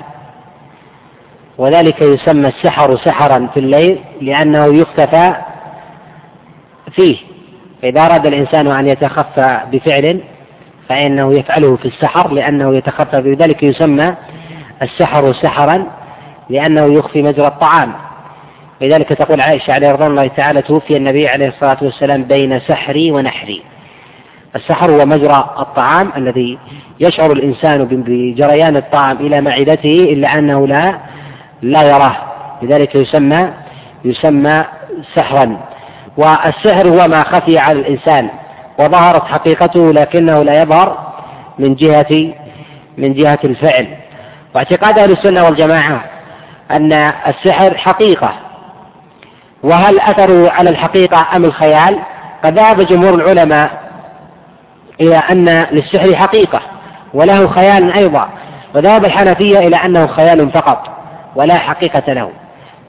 وذلك 1.58 2.02
يسمى 2.02 2.48
السحر 2.48 2.96
سحرا 2.96 3.48
في 3.54 3.60
الليل 3.60 4.00
لأنه 4.22 4.66
يختفى 4.66 5.34
فيه. 6.92 7.18
فإذا 7.82 8.06
أراد 8.06 8.26
الإنسان 8.26 8.68
أن 8.68 8.88
يتخفى 8.88 9.60
بفعل 9.72 10.20
فإنه 10.90 11.34
يفعله 11.34 11.76
في 11.76 11.86
السحر 11.86 12.34
لأنه 12.34 12.76
يتخفى 12.76 13.22
بذلك 13.22 13.64
يسمى 13.64 14.16
السحر 14.82 15.34
سحرا 15.34 15.86
لأنه 16.50 16.94
يخفي 16.94 17.22
مجرى 17.22 17.48
الطعام. 17.48 17.94
لذلك 18.82 19.10
تقول 19.10 19.42
عائشة 19.42 19.74
عليه 19.74 19.92
رضي 19.92 20.06
الله 20.06 20.28
تعالى 20.28 20.62
توفي 20.62 20.98
النبي 20.98 21.28
عليه 21.28 21.48
الصلاة 21.48 21.78
والسلام 21.82 22.24
بين 22.24 22.60
سحري 22.60 23.12
ونحري. 23.12 23.64
السحر 24.56 24.92
هو 24.92 25.06
مجرى 25.06 25.56
الطعام 25.60 26.12
الذي 26.18 26.58
يشعر 27.00 27.32
الإنسان 27.32 27.86
بجريان 27.86 28.78
الطعام 28.78 29.18
إلى 29.18 29.42
معدته 29.42 30.08
إلا 30.12 30.40
أنه 30.40 30.68
لا 30.68 30.98
لا 31.62 31.84
يراه. 31.84 32.16
لذلك 32.62 32.96
يسمى 32.96 33.50
يسمى 34.06 34.66
سحرا. 35.16 35.58
والسحر 36.18 36.88
هو 36.88 37.08
ما 37.08 37.24
خفي 37.24 37.58
على 37.58 37.80
الإنسان. 37.80 38.30
وظهرت 38.80 39.26
حقيقته 39.26 39.94
لكنه 39.94 40.44
لا 40.44 40.62
يظهر 40.62 41.14
من 41.60 41.76
جهة 41.76 42.34
من 42.98 43.14
جهة 43.14 43.40
الفعل. 43.44 43.88
واعتقاد 44.56 45.00
أهل 45.00 45.12
السنة 45.12 45.44
والجماعة 45.44 46.04
أن 46.72 46.94
السحر 47.28 47.78
حقيقة. 47.78 48.34
وهل 49.64 50.00
أثره 50.00 50.50
على 50.52 50.70
الحقيقة 50.70 51.28
أم 51.36 51.46
الخيال؟ 51.46 52.00
قد 52.44 52.54
ذهب 52.54 52.82
جمهور 52.82 53.14
العلماء 53.14 53.70
إلى 55.02 55.16
أن 55.16 55.68
للسحر 55.72 56.16
حقيقة 56.16 56.62
وله 57.14 57.48
خيال 57.48 57.94
أيضا. 57.94 58.30
وذهب 58.76 59.06
الحنفية 59.06 59.60
إلى 59.60 59.76
أنه 59.76 60.08
خيال 60.08 60.50
فقط 60.50 60.88
ولا 61.36 61.58
حقيقة 61.58 62.14
له. 62.14 62.30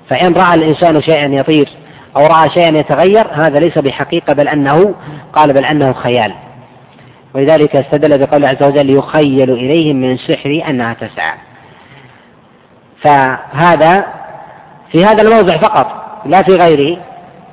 فإن 0.09 0.35
رأى 0.35 0.55
الإنسان 0.55 1.03
شيئا 1.03 1.27
يطير 1.27 1.69
أو 2.17 2.27
رأى 2.27 2.51
شيئا 2.51 2.79
يتغير 2.79 3.27
هذا 3.33 3.59
ليس 3.59 3.79
بحقيقة 3.79 4.33
بل 4.33 4.49
أنه 4.49 4.95
قال 5.33 5.53
بل 5.53 5.65
أنه 5.65 5.93
خيال. 5.93 6.35
ولذلك 7.35 7.77
استدل 7.77 8.27
بقوله 8.27 8.49
عز 8.49 8.63
وجل 8.63 8.91
يخيل 8.91 9.51
إليهم 9.51 9.97
من 9.97 10.17
سحر 10.17 10.63
أنها 10.69 10.95
تسعى. 10.95 11.35
فهذا 13.01 14.05
في 14.93 15.05
هذا 15.05 15.23
الموضع 15.23 15.57
فقط 15.57 16.05
لا 16.27 16.43
في 16.43 16.57
غيره. 16.57 16.97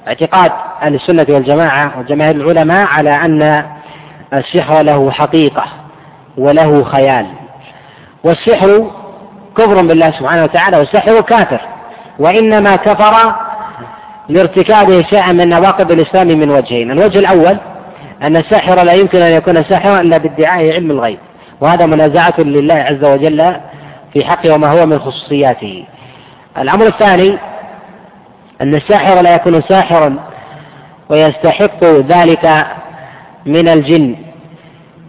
اعتقاد 0.07 0.51
أهل 0.81 0.95
السنة 0.95 1.25
والجماعة 1.29 1.99
وجماهير 1.99 2.35
العلماء 2.35 2.87
على 2.87 3.09
أن 3.09 3.65
السحر 4.33 4.81
له 4.81 5.11
حقيقة 5.11 5.63
وله 6.37 6.83
خيال. 6.83 7.25
والسحر 8.23 8.91
كفر 9.57 9.81
بالله 9.81 10.11
سبحانه 10.11 10.43
وتعالى 10.43 10.77
والسحر 10.77 11.21
كافر. 11.21 11.61
وإنما 12.19 12.75
كفر 12.75 13.35
لارتكابه 14.29 15.01
شيئا 15.01 15.31
من 15.31 15.49
نواقض 15.49 15.91
الإسلام 15.91 16.27
من 16.27 16.51
وجهين. 16.51 16.91
الوجه 16.91 17.19
الأول 17.19 17.57
أن 18.21 18.37
الساحر 18.37 18.83
لا 18.83 18.93
يمكن 18.93 19.21
أن 19.21 19.31
يكون 19.31 19.63
ساحرا 19.63 20.01
إلا 20.01 20.17
بادعاء 20.17 20.73
علم 20.73 20.91
الغيب. 20.91 21.19
وهذا 21.61 21.85
منازعة 21.85 22.33
لله 22.39 22.75
عز 22.75 23.03
وجل 23.03 23.55
في 24.13 24.25
حقه 24.25 24.53
وما 24.53 24.67
هو 24.67 24.85
من 24.85 24.99
خصوصياته. 24.99 25.85
الأمر 26.57 26.87
الثاني 26.87 27.37
أن 28.61 28.75
الساحر 28.75 29.21
لا 29.21 29.35
يكون 29.35 29.61
ساحرا 29.61 30.15
ويستحق 31.09 31.83
ذلك 31.83 32.65
من 33.45 33.67
الجن 33.67 34.15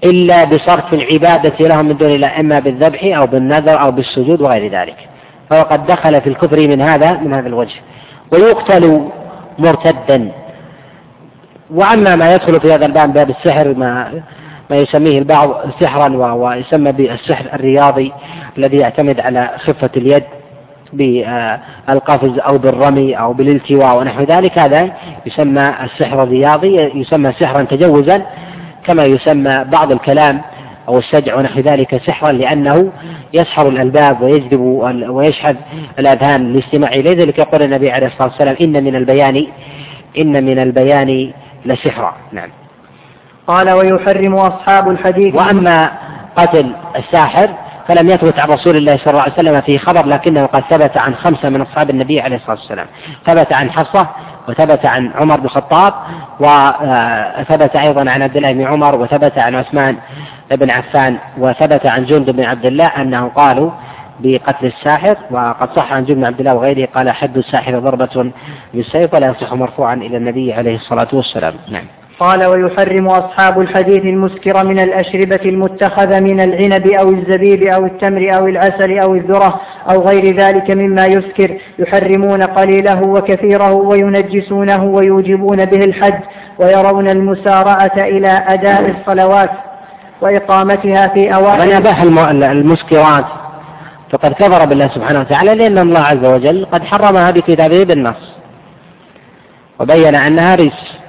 إلا 0.04 0.44
بصرف 0.44 0.94
العبادة 0.94 1.68
لهم 1.68 1.86
من 1.86 1.96
دون 1.96 2.10
الله 2.10 2.40
إما 2.40 2.58
بالذبح 2.58 3.04
أو 3.04 3.26
بالنذر 3.26 3.80
أو 3.80 3.90
بالسجود 3.90 4.40
وغير 4.40 4.72
ذلك. 4.72 4.96
فهو 5.50 5.62
قد 5.62 5.86
دخل 5.86 6.20
في 6.20 6.28
الكفر 6.28 6.60
من 6.68 6.80
هذا 6.80 7.12
من 7.12 7.34
هذا 7.34 7.48
الوجه. 7.48 7.74
ويقتل 8.32 9.08
مرتدا. 9.58 10.32
وأما 11.70 12.16
ما 12.16 12.34
يدخل 12.34 12.60
في 12.60 12.72
هذا 12.72 12.86
الباب 12.86 13.12
باب 13.12 13.30
السحر 13.30 13.74
ما 13.74 14.22
ما 14.70 14.76
يسميه 14.76 15.18
البعض 15.18 15.70
سحرا 15.80 16.34
ويسمى 16.34 16.92
بالسحر 16.92 17.44
الرياضي 17.54 18.12
الذي 18.58 18.76
يعتمد 18.76 19.20
على 19.20 19.50
خفة 19.58 19.90
اليد 19.96 20.24
بالقفز 20.92 22.38
أو 22.38 22.58
بالرمي 22.58 23.14
أو 23.14 23.32
بالالتواء 23.32 23.98
ونحو 23.98 24.22
ذلك. 24.22 24.58
هذا 24.58 24.92
يسمى 25.26 25.74
السحر 25.84 26.22
الرياضي 26.22 26.90
يسمى 26.94 27.32
سحرا 27.32 27.62
تجوزا 27.62 28.22
كما 28.84 29.04
يسمى 29.04 29.64
بعض 29.64 29.92
الكلام 29.92 30.40
أو 30.92 30.98
السجع 30.98 31.36
ونحو 31.36 31.60
ذلك 31.60 32.02
سحرا 32.06 32.32
لأنه 32.32 32.92
يسحر 33.32 33.68
الألباب 33.68 34.22
ويجذب 34.22 34.60
ويشحذ 35.08 35.56
الأذهان 35.98 36.52
للاستماع 36.52 36.90
إليه 36.92 37.10
ذلك 37.10 37.38
يقول 37.38 37.62
النبي 37.62 37.90
عليه 37.90 38.06
الصلاة 38.06 38.28
والسلام 38.28 38.56
إن 38.60 38.84
من 38.84 38.96
البيان 38.96 39.46
إن 40.18 40.44
من 40.44 40.58
البيان 40.58 41.32
لسحرا. 41.64 42.14
نعم. 42.32 42.48
قال 43.46 43.70
ويحرم 43.70 44.34
أصحاب 44.34 44.90
الحديث 44.90 45.34
وأما 45.34 45.92
قتل 46.36 46.72
الساحر 46.96 47.48
فلم 47.88 48.08
يثبت 48.08 48.38
عن 48.38 48.48
رسول 48.48 48.76
الله 48.76 48.96
صلى 48.96 49.10
الله 49.10 49.22
عليه 49.22 49.32
وسلم 49.32 49.60
في 49.60 49.78
خبر 49.78 50.06
لكنه 50.06 50.46
قد 50.46 50.62
ثبت 50.70 50.96
عن 50.96 51.14
خمسة 51.14 51.48
من 51.48 51.60
أصحاب 51.60 51.90
النبي 51.90 52.20
عليه 52.20 52.36
الصلاة 52.36 52.56
والسلام. 52.56 52.86
ثبت 53.26 53.52
عن 53.52 53.70
حفصة 53.70 54.08
وثبت 54.48 54.86
عن 54.86 55.10
عمر 55.14 55.36
بن 55.36 55.44
الخطاب 55.44 55.94
وثبت 56.40 57.76
أيضا 57.76 58.10
عن 58.10 58.22
عبد 58.22 58.36
الله 58.36 58.52
بن 58.52 58.62
عمر 58.62 58.94
وثبت 58.94 59.38
عن 59.38 59.54
عثمان 59.54 59.96
بن 60.50 60.70
عفان 60.70 61.18
وثبت 61.38 61.86
عن 61.86 62.04
جند 62.04 62.30
بن 62.30 62.44
عبد 62.44 62.66
الله 62.66 62.86
أنه 62.86 63.28
قالوا 63.28 63.70
بقتل 64.20 64.66
الساحر 64.66 65.16
وقد 65.30 65.68
صح 65.76 65.92
عن 65.92 66.04
جند 66.04 66.16
بن 66.16 66.24
عبد 66.24 66.40
الله 66.40 66.54
وغيره 66.54 66.88
قال 66.94 67.10
حد 67.10 67.36
الساحر 67.36 67.78
ضربة 67.78 68.30
بالسيف 68.74 69.14
ولا 69.14 69.26
يصح 69.26 69.52
مرفوعا 69.52 69.94
إلى 69.94 70.16
النبي 70.16 70.52
عليه 70.52 70.76
الصلاة 70.76 71.08
والسلام. 71.12 71.54
نعم. 71.68 71.84
قال 72.20 72.44
ويحرم 72.44 73.08
أصحاب 73.08 73.60
الحديث 73.60 74.04
المسكر 74.04 74.64
من 74.64 74.78
الأشربة 74.78 75.40
المتخذة 75.44 76.20
من 76.20 76.40
العنب 76.40 76.86
أو 76.86 77.08
الزبيب 77.10 77.62
أو 77.62 77.86
التمر 77.86 78.36
أو 78.36 78.46
العسل 78.46 78.98
أو 78.98 79.14
الذرة 79.14 79.60
أو 79.90 80.08
غير 80.08 80.36
ذلك 80.36 80.70
مما 80.70 81.06
يسكر. 81.06 81.58
يحرمون 81.78 82.42
قليله 82.42 83.02
وكثيره 83.02 83.72
وينجسونه 83.72 84.84
ويوجبون 84.84 85.64
به 85.64 85.84
الحد 85.84 86.20
ويرون 86.58 87.08
المسارعة 87.08 87.92
إلى 87.96 88.44
أداء 88.48 88.90
الصلوات 88.90 89.50
وإقامتها 90.20 91.08
في 91.08 91.34
أوائل 91.34 91.66
من 91.68 91.72
أباح 91.72 92.02
المسكرات؟ 92.50 93.24
فقد 94.10 94.32
كفر 94.32 94.64
بالله 94.64 94.88
سبحانه 94.88 95.20
وتعالى 95.20 95.54
لأن 95.54 95.78
الله 95.78 96.00
عز 96.00 96.24
وجل 96.24 96.66
قد 96.72 96.84
حرمها 96.84 97.30
بكتابه 97.30 97.84
بالنص. 97.84 98.32
وبين 99.80 100.14
أنها 100.14 100.54
رجس. 100.54 101.01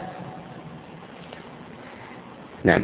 نعم. 2.64 2.84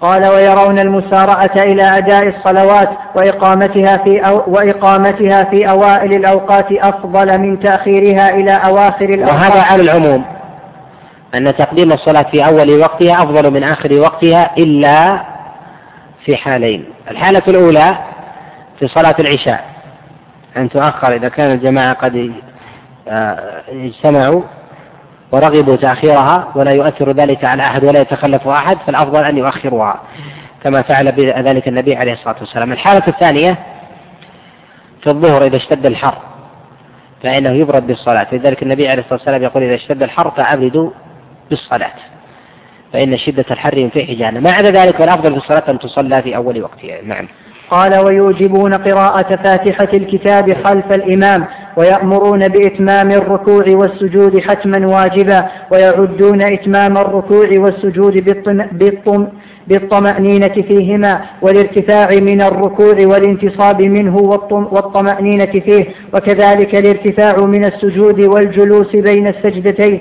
قال 0.00 0.26
ويرون 0.26 0.78
المسارعة 0.78 1.50
إلى 1.56 1.82
أداء 1.82 2.28
الصلوات 2.28 2.88
وإقامتها 3.14 3.96
في 3.96 4.20
أو 4.20 4.42
وإقامتها 4.46 5.44
في 5.44 5.70
أوائل 5.70 6.12
الأوقات 6.12 6.72
أفضل 6.72 7.38
من 7.38 7.60
تأخيرها 7.60 8.34
إلى 8.34 8.50
أواخر 8.50 9.08
الأوقات. 9.08 9.34
وهذا 9.34 9.62
على 9.62 9.82
العموم 9.82 10.24
أن 11.34 11.56
تقديم 11.56 11.92
الصلاة 11.92 12.22
في 12.22 12.46
أول 12.46 12.80
وقتها 12.80 13.22
أفضل 13.22 13.50
من 13.50 13.64
آخر 13.64 13.94
وقتها 13.94 14.50
إلا 14.58 15.22
في 16.24 16.36
حالين. 16.36 16.84
الحالة 17.10 17.42
الأولى 17.48 17.96
في 18.78 18.88
صلاة 18.88 19.16
العشاء. 19.18 19.64
أن 20.56 20.68
تؤخر 20.68 21.12
إذا 21.12 21.28
كان 21.28 21.50
الجماعة 21.50 21.92
قد 21.92 22.32
آه، 23.08 23.62
اجتمعوا 23.68 24.42
ورغبوا 25.32 25.76
تأخيرها 25.76 26.48
ولا 26.54 26.70
يؤثر 26.70 27.12
ذلك 27.12 27.44
على 27.44 27.62
أحد 27.62 27.84
ولا 27.84 28.00
يتخلف 28.00 28.48
أحد 28.48 28.78
فالأفضل 28.86 29.24
أن 29.24 29.38
يؤخروها 29.38 30.00
كما 30.64 30.82
فعل 30.82 31.08
ذلك 31.44 31.68
النبي 31.68 31.96
عليه 31.96 32.12
الصلاة 32.12 32.36
والسلام. 32.40 32.72
الحالة 32.72 33.02
الثانية 33.08 33.58
في 35.02 35.10
الظهر 35.10 35.46
إذا 35.46 35.56
اشتد 35.56 35.86
الحر 35.86 36.14
فإنه 37.22 37.50
يبرد 37.50 37.86
بالصلاة. 37.86 38.26
لذلك 38.32 38.62
النبي 38.62 38.88
عليه 38.88 39.00
الصلاة 39.00 39.18
والسلام 39.18 39.42
يقول 39.42 39.62
إذا 39.62 39.74
اشتد 39.74 40.02
الحر 40.02 40.30
فأبردوا 40.30 40.90
بالصلاة 41.50 41.94
فإن 42.92 43.16
شدة 43.16 43.44
الحر 43.50 43.78
ينفي 43.78 44.02
جهنم. 44.02 44.42
ما 44.42 44.52
عدا 44.52 44.70
ذلك 44.70 45.00
والأفضل 45.00 45.30
في 45.30 45.36
الصلاة 45.36 45.64
أن 45.68 45.78
تصلى 45.78 46.22
في 46.22 46.36
أول 46.36 46.62
وقتها. 46.62 47.02
نعم. 47.02 47.28
قال 47.70 47.98
ويوجبون 48.04 48.74
قراءة 48.74 49.36
فاتحة 49.36 49.88
الكتاب 49.94 50.52
خلف 50.64 50.92
الإمام 50.92 51.44
ويأمرون 51.76 52.48
بإتمام 52.48 53.10
الركوع 53.10 53.64
والسجود 53.68 54.38
حتما 54.40 54.86
واجبا 54.86 55.46
ويعدون 55.70 56.42
إتمام 56.42 56.98
الركوع 56.98 57.48
والسجود 57.52 58.24
بالطم 58.72 59.26
بالطمأنينة 59.68 60.48
فيهما 60.68 61.20
والارتفاع 61.42 62.10
من 62.10 62.42
الركوع 62.42 62.94
والانتصاب 63.06 63.82
منه 63.82 64.16
والطمأنينة 64.50 65.46
فيه 65.46 65.84
وكذلك 66.14 66.74
الارتفاع 66.74 67.36
من 67.36 67.64
السجود 67.64 68.20
والجلوس 68.20 68.96
بين 68.96 69.26
السجدتين 69.28 70.00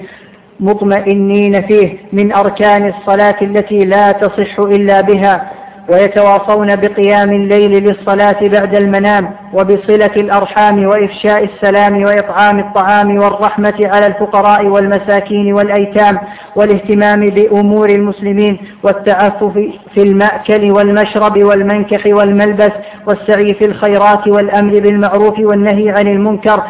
مطمئنين 0.60 1.61
فيه 1.61 1.98
من 2.14 2.31
أركان 2.34 2.88
الصلاة 2.88 3.35
التي 3.41 3.85
لا 3.85 4.11
تصح 4.11 4.60
إلا 4.60 5.02
بها 5.02 5.52
ويتواصون 5.89 6.76
بقيام 6.76 7.31
الليل 7.31 7.72
للصلاة 7.84 8.38
بعد 8.41 8.76
المنام 8.76 9.31
وبصلة 9.53 10.11
الأرحام 10.15 10.85
وإفشاء 10.85 11.43
السلام 11.43 12.03
وإطعام 12.03 12.59
الطعام 12.59 13.18
والرحمة 13.18 13.73
على 13.80 14.07
الفقراء 14.07 14.65
والمساكين 14.65 15.53
والأيتام 15.53 16.19
والاهتمام 16.55 17.30
بأمور 17.30 17.89
المسلمين 17.89 18.57
والتعفف 18.84 19.53
في 19.93 20.01
المأكل 20.03 20.72
والمشرب 20.72 21.43
والمنكح 21.43 22.05
والملبس 22.05 22.72
والسعي 23.07 23.53
في 23.53 23.65
الخيرات 23.65 24.27
والأمر 24.27 24.80
بالمعروف 24.80 25.39
والنهي 25.39 25.89
عن 25.89 26.07
المنكر 26.07 26.64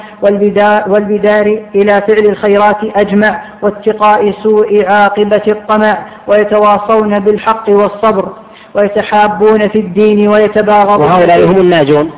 والبدار 0.88 1.60
إلى 1.76 2.02
فعل 2.08 2.26
الخيرات 2.26 2.78
أجمع 2.96 3.42
واتقاء 3.62 4.32
سوء 4.32 4.86
عاقبة 4.86 5.42
الطمع 5.48 5.98
ويتواصون 6.28 7.20
بالحق 7.20 7.70
والصبر 7.70 8.47
ويتحابون 8.74 9.68
في 9.68 9.80
الدين 9.80 10.28
ويتباغضون. 10.28 11.06
وهؤلاء 11.06 11.46
هم 11.46 11.58
الناجون 11.58 12.12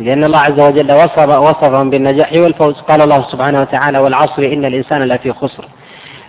لأن 0.00 0.24
الله 0.24 0.38
عز 0.38 0.60
وجل 0.60 0.92
وصف 0.92 1.18
وصفهم 1.18 1.90
بالنجاح 1.90 2.32
والفوز. 2.32 2.74
قال 2.74 3.00
الله 3.02 3.22
سبحانه 3.22 3.60
وتعالى 3.60 3.98
والعصر 3.98 4.42
إن 4.42 4.64
الإنسان 4.64 5.02
لفي 5.02 5.32
خسر. 5.32 5.64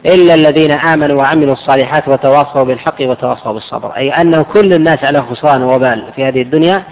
إلا 0.05 0.33
الذين 0.33 0.71
آمنوا 0.71 1.17
وعملوا 1.17 1.53
الصالحات 1.53 2.07
وتواصوا 2.07 2.63
بالحق 2.63 3.01
وتواصوا 3.01 3.53
بالصبر. 3.53 3.91
أي 3.97 4.09
أن 4.09 4.43
كل 4.53 4.73
الناس 4.73 5.03
على 5.03 5.21
خسران 5.21 5.63
وبال 5.63 6.03
في 6.15 6.23
هذه 6.23 6.41
الدنيا 6.41 6.83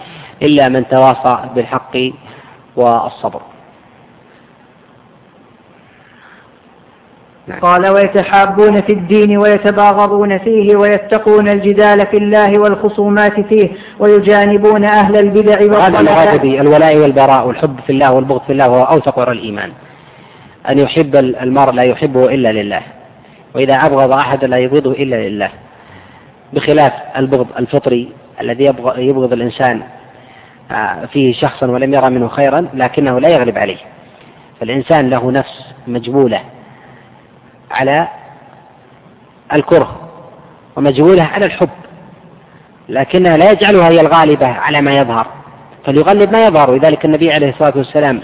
إلا 0.42 0.70
من 0.70 0.88
تواصى 0.88 1.40
بالحق 1.56 1.98
والصبر. 2.76 3.42
قال 7.62 7.88
ويتحابون 7.88 8.82
في 8.82 8.94
الدين 8.94 9.38
ويتباغضون 9.38 10.38
فيه 10.38 10.76
ويتقون 10.76 11.50
الجدال 11.50 12.08
في 12.08 12.18
الله 12.18 12.60
والخصومات 12.60 13.40
فيه 13.40 13.70
ويجانبون 14.00 14.84
أهل 14.84 15.16
البدع 15.18 15.62
والضلالات 15.62 15.96
هذا 15.96 16.00
المراد 16.00 16.46
الولاء 16.46 16.98
والبراء 16.98 17.48
والحب 17.48 17.80
في 17.80 17.92
الله 17.92 18.12
والبغض 18.14 18.42
في 18.42 18.54
الله 18.54 18.70
وهو 18.70 18.84
أوثق 18.84 19.20
الإيمان. 19.20 19.72
أن 20.70 20.80
يحب 20.80 21.16
المرء 21.16 21.72
لا 21.72 21.84
يحبه 21.84 22.26
إلا 22.34 22.52
لله. 22.52 22.82
وإذا 23.56 23.74
أبغض 23.74 24.12
أحد 24.12 24.46
لا 24.46 24.58
يبغضه 24.58 24.92
إلا 24.92 25.30
لله. 25.30 25.50
بخلاف 26.54 26.94
البغض 27.18 27.48
الفطري 27.60 28.10
الذي 28.42 28.66
يبغض 28.98 29.34
الإنسان 29.34 29.82
آه، 30.72 31.06
فيه 31.06 31.34
شخصا 31.34 31.68
ولم 31.68 31.94
يرى 31.94 32.10
منه 32.10 32.28
خيرا 32.28 32.68
لكنه 32.74 33.20
لا 33.20 33.30
يغلب 33.30 33.58
عليه. 33.58 33.78
فالإنسان 34.60 35.10
له 35.10 35.32
نفس 35.32 35.66
مجبولة. 35.88 36.40
على 37.74 38.08
الكره 39.54 39.96
ومجبولة 40.76 41.24
على 41.24 41.46
الحب 41.46 41.70
لكنها 42.90 43.38
لا 43.38 43.52
يجعلها 43.52 43.90
هي 43.90 44.02
الغالبة 44.02 44.48
على 44.48 44.82
ما 44.82 44.98
يظهر 44.98 45.28
فليغلب 45.86 46.32
ما 46.32 46.46
يظهر. 46.46 46.72
ولذلك 46.72 47.06
النبي 47.06 47.34
عليه 47.34 47.50
الصلاة 47.50 47.74
والسلام 47.76 48.22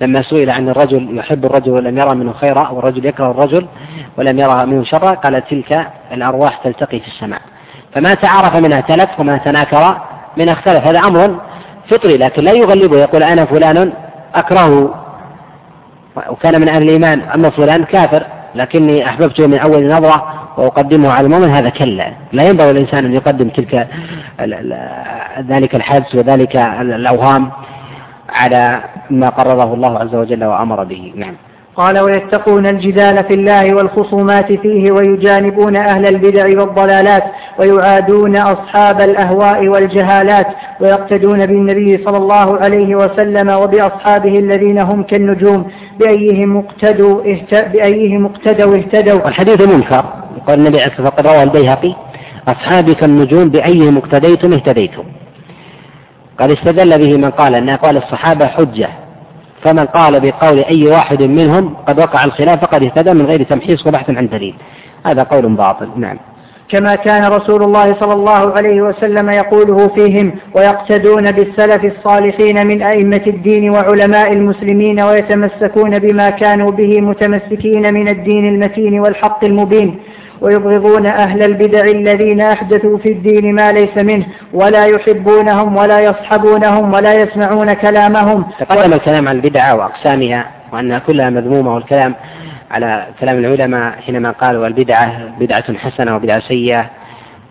لما 0.00 0.22
سئل 0.22 0.50
عن 0.50 0.68
الرجل 0.68 1.18
يحب 1.18 1.44
الرجل 1.44 1.70
ولم 1.70 1.98
يرى 1.98 2.14
منه 2.14 2.32
خيرا 2.32 2.68
والرجل 2.68 3.06
يكره 3.06 3.30
الرجل 3.30 3.66
ولم 4.16 4.38
يرى 4.38 4.66
منه 4.66 4.84
شرا 4.84 5.14
قال 5.14 5.44
تلك 5.48 5.86
الأرواح 6.12 6.56
تلتقي 6.56 7.00
في 7.00 7.06
السماء. 7.06 7.40
فما 7.94 8.14
تعارف 8.14 8.56
منها 8.56 8.80
تلف 8.80 9.20
وما 9.20 9.36
تناكر 9.36 10.00
منها 10.36 10.52
اختلف. 10.52 10.86
هذا 10.86 10.98
أمر 10.98 11.40
فطري 11.88 12.16
لكن 12.16 12.42
لا 12.42 12.52
يغلبه. 12.52 12.98
يقول 12.98 13.22
أنا 13.22 13.44
فلان 13.44 13.92
أكرهه. 14.34 15.03
وكان 16.16 16.60
من 16.60 16.68
أهل 16.68 16.82
الإيمان. 16.82 17.20
أما 17.20 17.50
فلان 17.50 17.84
كافر 17.84 18.22
لكني 18.54 19.06
أحببته 19.06 19.46
من 19.46 19.58
أول 19.58 19.88
نظرة 19.88 20.44
وأقدمه 20.56 21.12
على 21.12 21.26
المؤمن 21.26 21.50
هذا 21.50 21.68
كلا. 21.68 22.12
لا 22.32 22.42
ينبغي 22.42 22.70
الإنسان 22.70 23.04
أن 23.04 23.12
يقدم 23.12 23.48
تلك 23.48 23.88
ذلك 25.48 25.74
الحدس 25.74 26.14
وذلك 26.14 26.56
الأوهام 26.80 27.50
على 28.28 28.80
ما 29.10 29.28
قرره 29.28 29.74
الله 29.74 29.98
عز 29.98 30.14
وجل 30.14 30.44
وأمر 30.44 30.84
به. 30.84 31.12
نعم. 31.16 31.34
قال 31.76 31.98
ويتقون 31.98 32.66
الجدال 32.66 33.24
في 33.24 33.34
الله 33.34 33.74
والخصومات 33.74 34.52
فيه 34.52 34.92
ويجانبون 34.92 35.76
أهل 35.76 36.06
البدع 36.06 36.46
والضلالات 36.60 37.24
ويعادون 37.58 38.36
أصحاب 38.36 39.00
الأهواء 39.00 39.68
والجهالات 39.68 40.46
ويقتدون 40.80 41.46
بالنبي 41.46 42.04
صلى 42.04 42.16
الله 42.16 42.58
عليه 42.58 42.94
وسلم 42.94 43.48
وبأصحابه 43.48 44.38
الذين 44.38 44.78
هم 44.78 45.02
كالنجوم 45.02 45.70
بأيهم 45.98 46.56
اقتدوا 46.56 47.22
بأيهم 47.52 48.26
اقتدوا 48.26 48.76
اهتدوا. 48.76 49.24
والحديث 49.24 49.60
منكر. 49.60 50.04
قال 50.46 50.58
النبي 50.58 50.80
عليه 50.80 50.92
الصلاة 50.92 51.12
رواه 51.20 51.42
البيهقي 51.42 51.94
أصحابي 52.48 52.94
كالنجوم 52.94 53.48
بأيهم 53.48 53.96
اقتديتم 53.96 54.52
اهتديتم. 54.52 55.04
قد 56.38 56.50
استدل 56.50 56.98
به 56.98 57.16
من 57.16 57.30
قال 57.30 57.54
أن 57.54 57.68
أقوال 57.68 57.96
الصحابة 57.96 58.46
حجة. 58.46 58.88
فمن 59.64 59.86
قال 59.86 60.20
بقول 60.20 60.58
أي 60.58 60.86
واحد 60.86 61.22
منهم 61.22 61.74
قد 61.88 61.98
وقع 61.98 62.24
الخلاف 62.24 62.60
فقد 62.60 62.82
اهتدى 62.82 63.12
من 63.14 63.26
غير 63.26 63.42
تمحيص 63.42 63.86
وبحث 63.86 64.10
عن 64.10 64.28
دليل. 64.28 64.54
هذا 65.06 65.22
قول 65.22 65.56
باطل. 65.56 65.88
نعم. 65.96 66.18
كما 66.68 66.94
كان 66.94 67.24
رسول 67.24 67.62
الله 67.62 67.94
صلى 68.00 68.12
الله 68.12 68.52
عليه 68.56 68.82
وسلم 68.82 69.30
يقوله 69.30 69.88
فيهم 69.88 70.32
ويقتدون 70.54 71.32
بالسلف 71.32 71.84
الصالحين 71.84 72.66
من 72.66 72.82
أئمة 72.82 73.22
الدين 73.26 73.70
وعلماء 73.70 74.32
المسلمين 74.32 75.00
ويتمسكون 75.00 75.98
بما 75.98 76.30
كانوا 76.30 76.70
به 76.70 77.00
متمسكين 77.00 77.94
من 77.94 78.08
الدين 78.08 78.48
المتين 78.48 79.00
والحق 79.00 79.44
المبين. 79.44 79.98
ويبغضون 80.40 81.06
أهل 81.06 81.42
البدع 81.42 81.84
الذين 81.84 82.40
أحدثوا 82.40 82.98
في 82.98 83.12
الدين 83.12 83.54
ما 83.54 83.72
ليس 83.72 83.96
منه 83.96 84.26
ولا 84.52 84.86
يحبونهم 84.86 85.76
ولا 85.76 86.00
يصحبونهم 86.00 86.94
ولا 86.94 87.14
يسمعون 87.14 87.72
كلامهم. 87.72 88.44
تقدم. 88.58 88.92
الكلام 88.92 89.28
عن 89.28 89.36
البدعة 89.36 89.74
وأقسامها 89.74 90.46
وأنها 90.72 90.98
كلها 90.98 91.30
مذمومة 91.30 91.74
والكلام 91.74 92.14
على 92.70 93.06
كلام 93.20 93.38
العلماء 93.38 93.94
حينما 94.06 94.30
قالوا 94.30 94.66
البدعة 94.66 95.12
بدعة 95.40 95.78
حسنة 95.78 96.16
وبدعة 96.16 96.40
سيئة. 96.40 96.86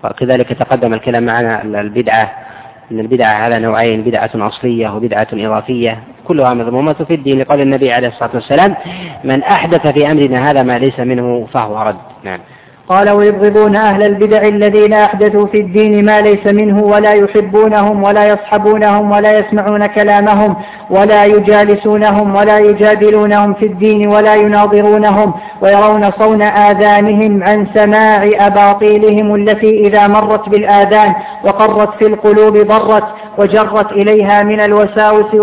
وكذلك 0.03 0.53
تقدم 0.53 0.93
الكلام 0.93 1.23
معنا 1.23 1.61
البدعة 1.61 2.31
أن 2.91 2.99
البدعة 2.99 3.33
على 3.33 3.59
نوعين 3.59 4.01
بدعة 4.01 4.29
أصلية 4.35 4.95
وبدعة 4.95 5.27
إضافية 5.33 5.97
كلها 6.27 6.53
مذمومة. 6.53 6.93
في 6.93 7.13
الدين 7.13 7.39
لقول 7.39 7.61
النبي 7.61 7.93
عليه 7.93 8.07
الصلاة 8.07 8.29
والسلام 8.33 8.75
من 9.23 9.43
أحدث 9.43 9.87
في 9.87 10.11
أمرنا 10.11 10.51
هذا 10.51 10.63
ما 10.63 10.79
ليس 10.79 10.99
منه 10.99 11.47
فهو 11.53 11.81
رد. 11.81 11.95
نعم. 12.23 12.39
قال 12.93 13.09
ويبغضون 13.09 13.75
أهل 13.75 14.03
البدع 14.03 14.41
الذين 14.41 14.93
أحدثوا 14.93 15.47
في 15.47 15.59
الدين 15.61 16.05
ما 16.05 16.21
ليس 16.21 16.47
منه 16.47 16.83
ولا 16.83 17.13
يحبونهم 17.13 18.03
ولا 18.03 18.27
يصحبونهم 18.27 19.11
ولا 19.11 19.39
يسمعون 19.39 19.85
كلامهم 19.85 20.55
ولا 20.89 21.25
يجالسونهم 21.25 22.35
ولا 22.35 22.59
يجادلونهم 22.59 23.53
في 23.53 23.65
الدين 23.65 24.07
ولا 24.07 24.35
يناظرونهم 24.35 25.33
ويرون 25.61 26.11
صون 26.11 26.41
آذانهم 26.41 27.43
عن 27.43 27.67
سماع 27.73 28.29
أباطيلهم 28.47 29.35
التي 29.35 29.87
إذا 29.87 30.07
مرت 30.07 30.49
بالآذان 30.49 31.13
وقرت 31.43 31.93
في 31.99 32.07
القلوب 32.07 32.57
ضرت 32.57 33.03
وجرت 33.37 33.91
إليها 33.91 34.43
من 34.43 34.59
الوساوس 34.59 35.33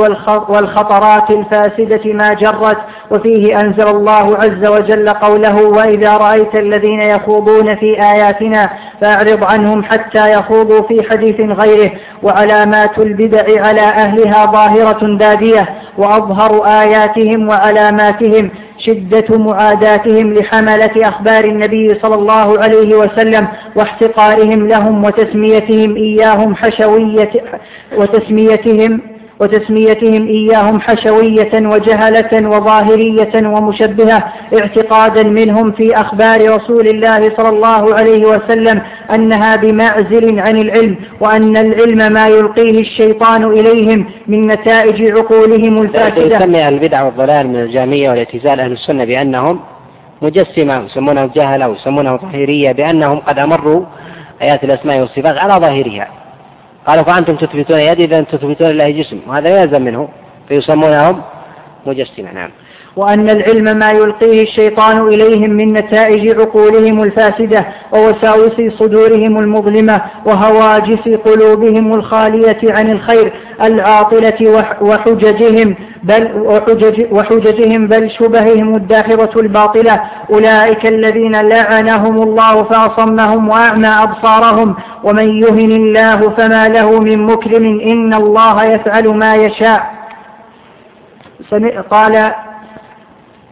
والخطرات 0.48 1.30
الفاسدة 1.30 2.12
ما 2.12 2.34
جرت 2.34 2.78
وفيه 3.10 3.60
أنزل 3.60 3.88
الله 3.88 4.36
عز 4.36 4.66
وجل 4.66 5.08
قوله 5.08 5.62
وإذا 5.64 6.16
رأيت 6.16 6.54
الذين 6.54 7.00
يخوضون 7.00 7.74
في 7.76 8.02
آياتنا 8.02 8.70
فأعرض 9.00 9.44
عنهم 9.44 9.82
حتى 9.84 10.32
يخوضوا 10.32 10.82
في 10.82 11.10
حديث 11.10 11.40
غيره 11.40 11.90
وعلامات 12.22 12.98
البدع 12.98 13.66
على 13.66 13.80
أهلها 13.80 14.46
ظاهرة 14.46 15.16
بادية 15.16 15.68
وأظهر 15.98 16.64
آياتهم 16.66 17.48
وعلاماتهم 17.48 18.50
شدة 18.78 19.38
معاداتهم 19.38 20.34
لحملة 20.34 21.08
أخبار 21.08 21.44
النبي 21.44 21.94
صلى 21.94 22.14
الله 22.14 22.60
عليه 22.62 22.94
وسلم 22.94 23.48
واحتقارهم 23.76 24.68
لهم 24.68 25.04
وتسميتهم 25.04 25.96
إياهم 25.96 26.54
حشوية 26.54 27.30
وتسميتهم 27.96 29.00
وتسميتهم 29.40 30.26
إياهم 30.26 30.80
حشوية 30.80 31.50
وجهلة 31.54 32.48
وظاهرية 32.48 33.48
ومشبهة 33.48 34.24
اعتقادا 34.58 35.22
منهم 35.22 35.72
في 35.72 35.96
أخبار 35.96 36.54
رسول 36.54 36.88
الله 36.88 37.36
صلى 37.36 37.48
الله 37.48 37.94
عليه 37.94 38.26
وسلم 38.26 38.82
أنها 39.14 39.56
بمعزل 39.56 40.40
عن 40.40 40.56
العلم 40.56 40.96
وأن 41.20 41.56
العلم 41.56 42.12
ما 42.12 42.28
يلقيه 42.28 42.80
الشيطان 42.80 43.44
إليهم 43.44 44.06
من 44.26 44.46
نتائج 44.46 45.18
عقولهم 45.18 45.82
الفاسدة. 45.82 46.36
يسمي 46.36 46.68
البدع 46.68 47.02
والضلال 47.02 47.48
من 47.48 47.56
الجامية 47.56 48.10
والاعتزال 48.10 48.60
أهل 48.60 48.72
السنة 48.72 49.04
بأنهم 49.04 49.60
مجسمة 50.22 50.84
يسمونه 50.84 51.30
جهلة 51.36 51.68
ويسمونه 51.68 52.16
ظاهرية 52.16 52.72
بأنهم 52.72 53.18
قد 53.18 53.38
أمروا 53.38 53.84
آيات 54.42 54.64
الأسماء 54.64 55.00
والصفات 55.00 55.38
على 55.38 55.66
ظاهرها. 55.66 56.19
قالوا 56.86 57.04
فأنتم 57.04 57.36
تثبتون 57.36 57.78
يد 57.78 58.00
إذا 58.00 58.20
تثبتون 58.20 58.68
لله 58.68 58.90
جسم. 58.90 59.20
وهذا 59.26 59.62
يلزم 59.62 59.82
منه 59.82 60.08
فيسمونهم 60.48 61.22
مجسمة. 61.86 62.32
نعم. 62.32 62.50
وأن 62.96 63.30
العلم 63.30 63.78
ما 63.78 63.90
يلقيه 63.90 64.42
الشيطان 64.42 65.08
إليهم 65.08 65.50
من 65.50 65.72
نتائج 65.72 66.40
عقولهم 66.40 67.02
الفاسدة 67.02 67.66
ووساوس 67.92 68.60
صدورهم 68.78 69.38
المظلمة 69.38 70.00
وهواجس 70.24 71.08
قلوبهم 71.24 71.94
الخالية 71.94 72.58
عن 72.64 72.90
الخير 72.90 73.32
العاطلة 73.62 74.66
وحججهم 74.80 75.74
بل 76.02 76.30
وحجج 76.36 77.06
وحججهم 77.12 77.86
بل 77.86 78.10
شبههم 78.10 78.76
الداخرة 78.76 79.40
الباطلة 79.40 80.00
أولئك 80.30 80.86
الذين 80.86 81.40
لعنهم 81.40 82.22
الله 82.22 82.62
فأصمهم 82.62 83.48
وأعمى 83.48 83.88
أبصارهم 83.88 84.74
ومن 85.04 85.42
يهن 85.42 85.72
الله 85.72 86.30
فما 86.30 86.68
له 86.68 87.00
من 87.00 87.26
مكرم 87.26 87.80
إن 87.80 88.14
الله 88.14 88.64
يفعل 88.64 89.08
ما 89.08 89.34
يشاء. 89.34 90.00
قال 91.90 92.32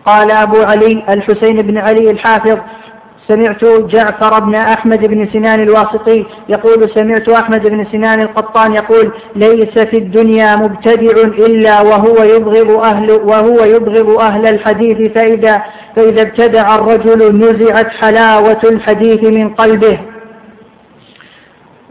قال 0.09 0.31
أبو 0.31 0.63
علي 0.63 1.05
الحسين 1.09 1.63
بن 1.63 1.79
علي 1.79 2.11
الحافظ 2.11 2.59
سمعت 3.29 3.65
جعفر 3.65 4.41
بن 4.41 4.55
أحمد 4.55 5.07
بن 5.07 5.29
سنان 5.33 5.61
الواسطي 5.63 6.25
يقول 6.49 6.91
سمعت 6.91 7.29
أحمد 7.29 7.63
بن 7.67 7.85
سنان 7.93 8.21
القطان 8.21 8.73
يقول 8.75 9.13
ليس 9.37 9.79
في 9.79 9.99
الدنيا 9.99 10.57
مبتدع 10.57 11.17
إلا 11.47 11.81
وهو 11.81 12.23
يبغض 12.23 12.71
أهل 12.71 13.11
وهو 13.11 13.65
يبغض 13.65 14.19
أهل 14.19 14.47
الحديث 14.47 15.13
فإذا 15.13 15.63
فإذا 15.97 16.23
ابتدع 16.23 16.75
الرجل 16.75 17.37
نزعت 17.37 17.91
حلاوة 17.91 18.61
الحديث 18.65 19.25
من 19.25 19.49
قلبه. 19.49 19.99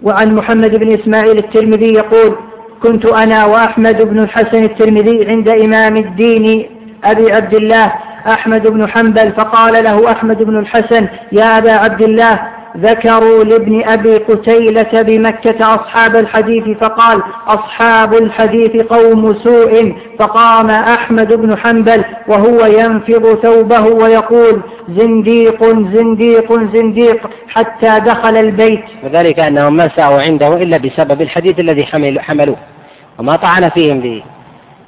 وعن 0.03 0.35
محمد 0.35 0.75
بن 0.75 0.93
إسماعيل 0.93 1.37
الترمذي 1.37 1.93
يقول 1.93 2.35
كنت 2.83 3.05
أنا 3.05 3.45
وأحمد 3.45 4.01
بن 4.01 4.19
الحسن 4.19 4.63
الترمذي 4.63 5.25
عند 5.27 5.49
إمام 5.49 5.97
الدين 5.97 6.69
أبي 7.03 7.31
عبد 7.31 7.53
الله 7.53 7.93
أحمد 8.27 8.67
بن 8.67 8.89
حنبل 8.89 9.31
فقال 9.31 9.83
له 9.83 10.11
أحمد 10.11 10.43
بن 10.43 10.59
الحسن 10.59 11.07
يا 11.31 11.57
أبا 11.57 11.71
عبد 11.71 12.01
الله 12.01 12.39
ذكروا 12.77 13.43
لابن 13.43 13.83
أبي 13.83 14.17
قتيلة 14.17 15.01
بمكة 15.01 15.75
أصحاب 15.75 16.15
الحديث 16.15 16.77
فقال 16.77 17.21
أصحاب 17.47 18.13
الحديث 18.13 18.75
قوم 18.75 19.33
سوء. 19.33 19.95
فقام 20.19 20.69
أحمد 20.69 21.33
بن 21.33 21.57
حنبل 21.57 22.03
وهو 22.27 22.65
ينفض 22.65 23.39
ثوبه 23.43 23.81
ويقول 23.81 24.61
زنديق 24.89 25.63
زنديق 25.65 26.53
زنديق 26.73 27.29
حتى 27.49 27.99
دخل 27.99 28.37
البيت. 28.37 28.83
وذلك 29.03 29.39
أنهم 29.39 29.73
ما 29.73 29.89
سعوا 29.95 30.21
عنده 30.21 30.53
إلا 30.53 30.77
بسبب 30.77 31.21
الحديث 31.21 31.59
الذي 31.59 31.85
حملوه 32.19 32.57
وما 33.19 33.35
طعن 33.35 33.69
فيهم 33.69 34.21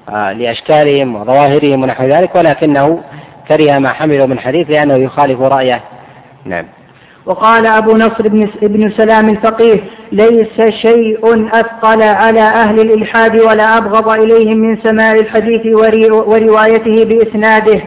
آه، 0.09 0.33
لأشكالهم 0.33 1.15
وظواهرهم 1.15 1.83
ونحو 1.83 2.03
ذلك 2.03 2.35
ولكنه 2.35 3.03
كره 3.49 3.79
ما 3.79 3.89
حملوا 3.89 4.25
من 4.25 4.39
حديث 4.39 4.69
لأنه 4.69 4.95
يخالف 4.95 5.41
رأيه. 5.41 5.81
نعم. 6.45 6.65
وقال 7.25 7.65
أبو 7.65 7.97
نصر 7.97 8.27
بن, 8.27 8.49
بن 8.61 8.91
سلام 8.91 9.29
الفقيه 9.29 9.79
ليس 10.11 10.61
شيء 10.69 11.47
أثقل 11.53 12.01
على 12.01 12.41
أهل 12.41 12.79
الإلحاد 12.79 13.35
ولا 13.35 13.77
أبغض 13.77 14.09
إليهم 14.09 14.57
من 14.57 14.77
سماع 14.83 15.11
الحديث 15.11 15.65
وروايته 16.05 17.05
بإسناده. 17.05 17.81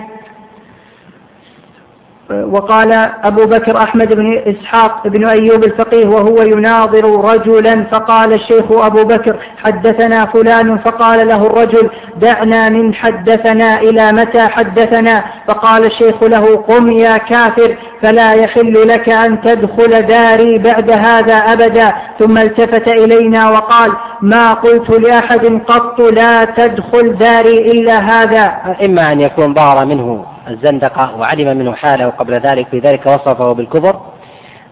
وقال 2.31 2.93
أبو 3.25 3.45
بكر 3.47 3.77
أحمد 3.77 4.15
بن 4.15 4.43
إسحاق 4.47 5.09
بن 5.09 5.25
أيوب 5.25 5.65
الفقيه 5.65 6.07
وهو 6.07 6.43
يناظر 6.43 7.25
رجلا 7.25 7.85
فقال 7.85 8.33
الشيخ 8.33 8.73
أبو 8.73 9.05
بكر 9.05 9.37
حدثنا 9.65 10.27
فلان 10.27 10.79
فقال 10.79 11.29
له 11.29 11.47
الرجل 11.47 11.91
دعنا 12.17 12.69
من 12.69 12.95
حدثنا 12.95 13.81
إلى 13.81 14.13
متى 14.13 14.41
حدثنا؟ 14.41 15.25
فقال 15.47 15.85
الشيخ 15.85 16.23
له 16.23 16.57
قم 16.57 16.93
يا 16.93 17.17
كافر 17.17 17.77
فلا 18.03 18.33
يحل 18.33 18.89
لك 18.89 19.09
أن 19.09 19.41
تدخل 19.41 20.03
داري 20.03 20.59
بعد 20.59 20.91
هذا 20.91 21.35
أبدا. 21.35 21.93
ثم 22.19 22.39
التفت 22.39 22.89
إلينا 22.89 23.51
وقال 23.51 23.93
ما 24.23 24.53
قلت 24.53 24.91
لأحد 24.91 25.61
قط 25.67 26.01
لا 26.01 26.45
تدخل 26.45 27.17
داري 27.17 27.71
إلا 27.71 27.99
هذا. 27.99 28.53
إما 28.85 29.13
أن 29.13 29.21
يكون 29.21 29.55
ظهر 29.55 29.85
منه. 29.85 30.32
الزندقة 30.49 31.17
وعلم 31.17 31.57
منه 31.57 31.75
حاله 31.75 32.07
قبل 32.07 32.35
ذلك 32.35 32.67
لذلك 32.73 33.07
وصفه 33.07 33.53
بالكفر. 33.53 34.01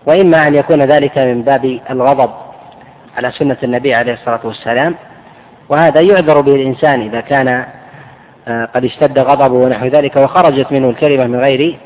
وإما 0.07 0.49
أن 0.49 0.55
يكون 0.55 0.83
ذلك 0.83 1.19
من 1.19 1.43
باب 1.43 1.81
الغضب 1.91 2.31
على 3.17 3.31
سنة 3.31 3.57
النبي 3.63 3.95
عليه 3.95 4.13
الصلاة 4.13 4.41
والسلام. 4.45 4.95
وهذا 5.69 6.01
يعذر 6.01 6.41
به 6.41 6.55
الإنسان 6.55 7.01
إذا 7.01 7.21
كان 7.21 7.65
آه، 8.49 8.69
قد 8.75 8.85
اشتد 8.85 9.19
غضبه 9.19 9.55
ونحو 9.55 9.87
ذلك 9.87 10.17
وخرجت 10.17 10.73
منه 10.73 10.91
الكلمة 10.91 11.27
من 11.27 11.41
غير 11.41 11.79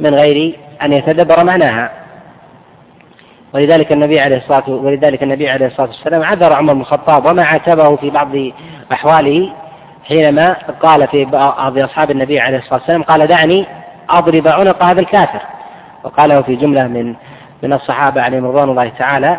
من 0.00 0.14
غير 0.14 0.58
أن 0.82 0.92
يتدبر 0.92 1.44
معناها. 1.44 1.90
ولذلك 3.54 3.92
النبي 3.92 4.20
عليه 4.20 4.36
الصلاة 4.36 4.70
ولذلك 4.70 5.22
النبي 5.22 5.48
عليه 5.48 5.66
الصلاة 5.66 5.86
والسلام 5.88 6.22
عذر 6.22 6.52
عمر 6.52 6.72
بن 6.72 6.80
الخطاب 6.80 7.26
وما 7.26 7.44
عاتبه 7.44 7.96
في 7.96 8.10
بعض 8.10 8.28
أحواله 8.92 9.52
حينما 10.10 10.56
قال 10.82 11.08
في 11.08 11.24
بعض 11.24 11.78
أصحاب 11.78 12.10
النبي 12.10 12.40
عليه 12.40 12.58
الصلاة 12.58 12.74
والسلام 12.74 13.02
قال 13.02 13.26
دعني 13.26 13.66
أضرب 14.10 14.48
عنق 14.48 14.82
هذا 14.82 15.00
الكافر. 15.00 15.40
وقاله 16.04 16.42
في 16.42 16.56
جملة 16.56 16.86
من 16.86 17.14
من 17.62 17.72
الصحابة 17.72 18.22
عليهم 18.22 18.46
رضوان 18.46 18.68
الله 18.68 18.88
تعالى 18.88 19.38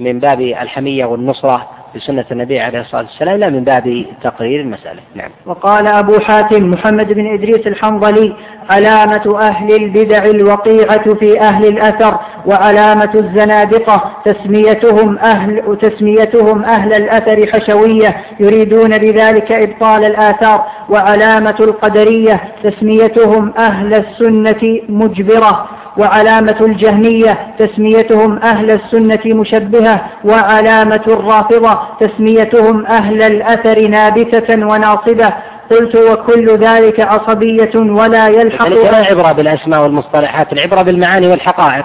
من 0.00 0.20
باب 0.20 0.40
الحمية 0.40 1.04
والنصرة 1.04 1.68
بسنة 1.94 2.24
النبي 2.30 2.60
عليه 2.60 2.80
الصلاة 2.80 3.02
والسلام 3.02 3.40
لا 3.40 3.48
من 3.48 3.64
باب 3.64 4.04
تقرير 4.22 4.60
المسألة. 4.60 5.00
نعم. 5.14 5.30
وقال 5.46 5.86
أبو 5.86 6.18
حاتم 6.20 6.70
محمد 6.70 7.12
بن 7.12 7.34
إدريس 7.34 7.66
الحنظلي 7.66 8.36
علامة 8.70 9.38
أهل 9.40 9.74
البدع 9.74 10.24
الوقيعة 10.24 11.14
في 11.14 11.40
أهل 11.40 11.66
الأثر 11.66 12.18
وعلامة 12.46 13.10
الزنادقة 13.14 14.12
تسميتهم 14.24 15.18
أهل 15.18 15.78
تسميتهم 15.80 16.64
أهل 16.64 16.92
الأثر 16.92 17.46
حشوية 17.52 18.16
يريدون 18.40 18.98
بذلك 18.98 19.52
إبطال 19.52 20.04
الآثار. 20.04 20.64
وعلامة 20.88 21.56
القدرية 21.60 22.40
تسميتهم 22.64 23.52
أهل 23.58 23.94
السنة 23.94 24.80
مجبرة. 24.88 25.68
وعلامة 25.96 26.56
الجهمية 26.60 27.38
تسميتهم 27.58 28.38
أهل 28.38 28.70
السنة 28.70 29.20
مشبهة. 29.26 30.00
وعلامة 30.24 31.02
الرافضة 31.06 31.78
تسميتهم 32.00 32.86
أهل 32.86 33.22
الأثر 33.22 33.88
نابتة 33.88 34.66
وناصبة. 34.66 35.32
قلت 35.70 35.96
وكل 35.96 36.58
ذلك 36.58 37.00
عصبية 37.00 37.70
ولا 37.76 38.28
يلحق 38.28 38.68
لا 38.68 38.96
عبرة 38.96 39.32
بالأسماء 39.32 39.82
والمصطلحات؟ 39.82 40.52
العبرة 40.52 40.82
بالمعاني 40.82 41.26
والحقائق. 41.26 41.84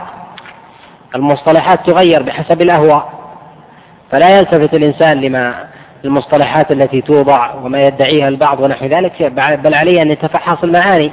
المصطلحات 1.15 1.85
تغير 1.85 2.23
بحسب 2.23 2.61
الأهواء. 2.61 3.13
فلا 4.11 4.37
يلتفت 4.37 4.73
الإنسان 4.73 5.21
لما 5.21 5.53
المصطلحات 6.05 6.71
التي 6.71 7.01
توضع 7.01 7.53
وما 7.53 7.87
يدعيها 7.87 8.27
البعض 8.27 8.59
ونحو 8.59 8.85
ذلك 8.85 9.23
بل 9.63 9.73
عليه 9.73 10.01
أن 10.01 10.11
يتفحص 10.11 10.63
المعاني. 10.63 11.11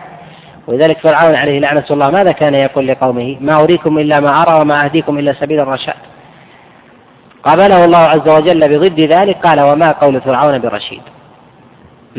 ولذلك 0.67 0.99
فرعون 0.99 1.35
عليه 1.35 1.61
لعنة 1.61 1.85
الله. 1.91 2.11
ماذا 2.11 2.33
كان 2.33 2.55
يقول 2.55 2.87
لقومه؟ 2.87 3.37
ما 3.41 3.63
أريكم 3.63 3.99
إلا 3.99 4.21
ما 4.21 4.43
أرى 4.43 4.61
وما 4.61 4.85
أهديكم 4.85 5.19
إلا 5.19 5.33
سبيل 5.33 5.61
الرشاد. 5.61 5.95
قابله 7.45 7.85
الله 7.85 7.99
عز 7.99 8.29
وجل 8.29 8.79
بضد 8.79 9.01
ذلك. 9.01 9.37
قال 9.47 9.61
وما 9.61 9.93
قول 9.93 10.21
فرعون 10.21 10.59
برشيد. 10.59 11.03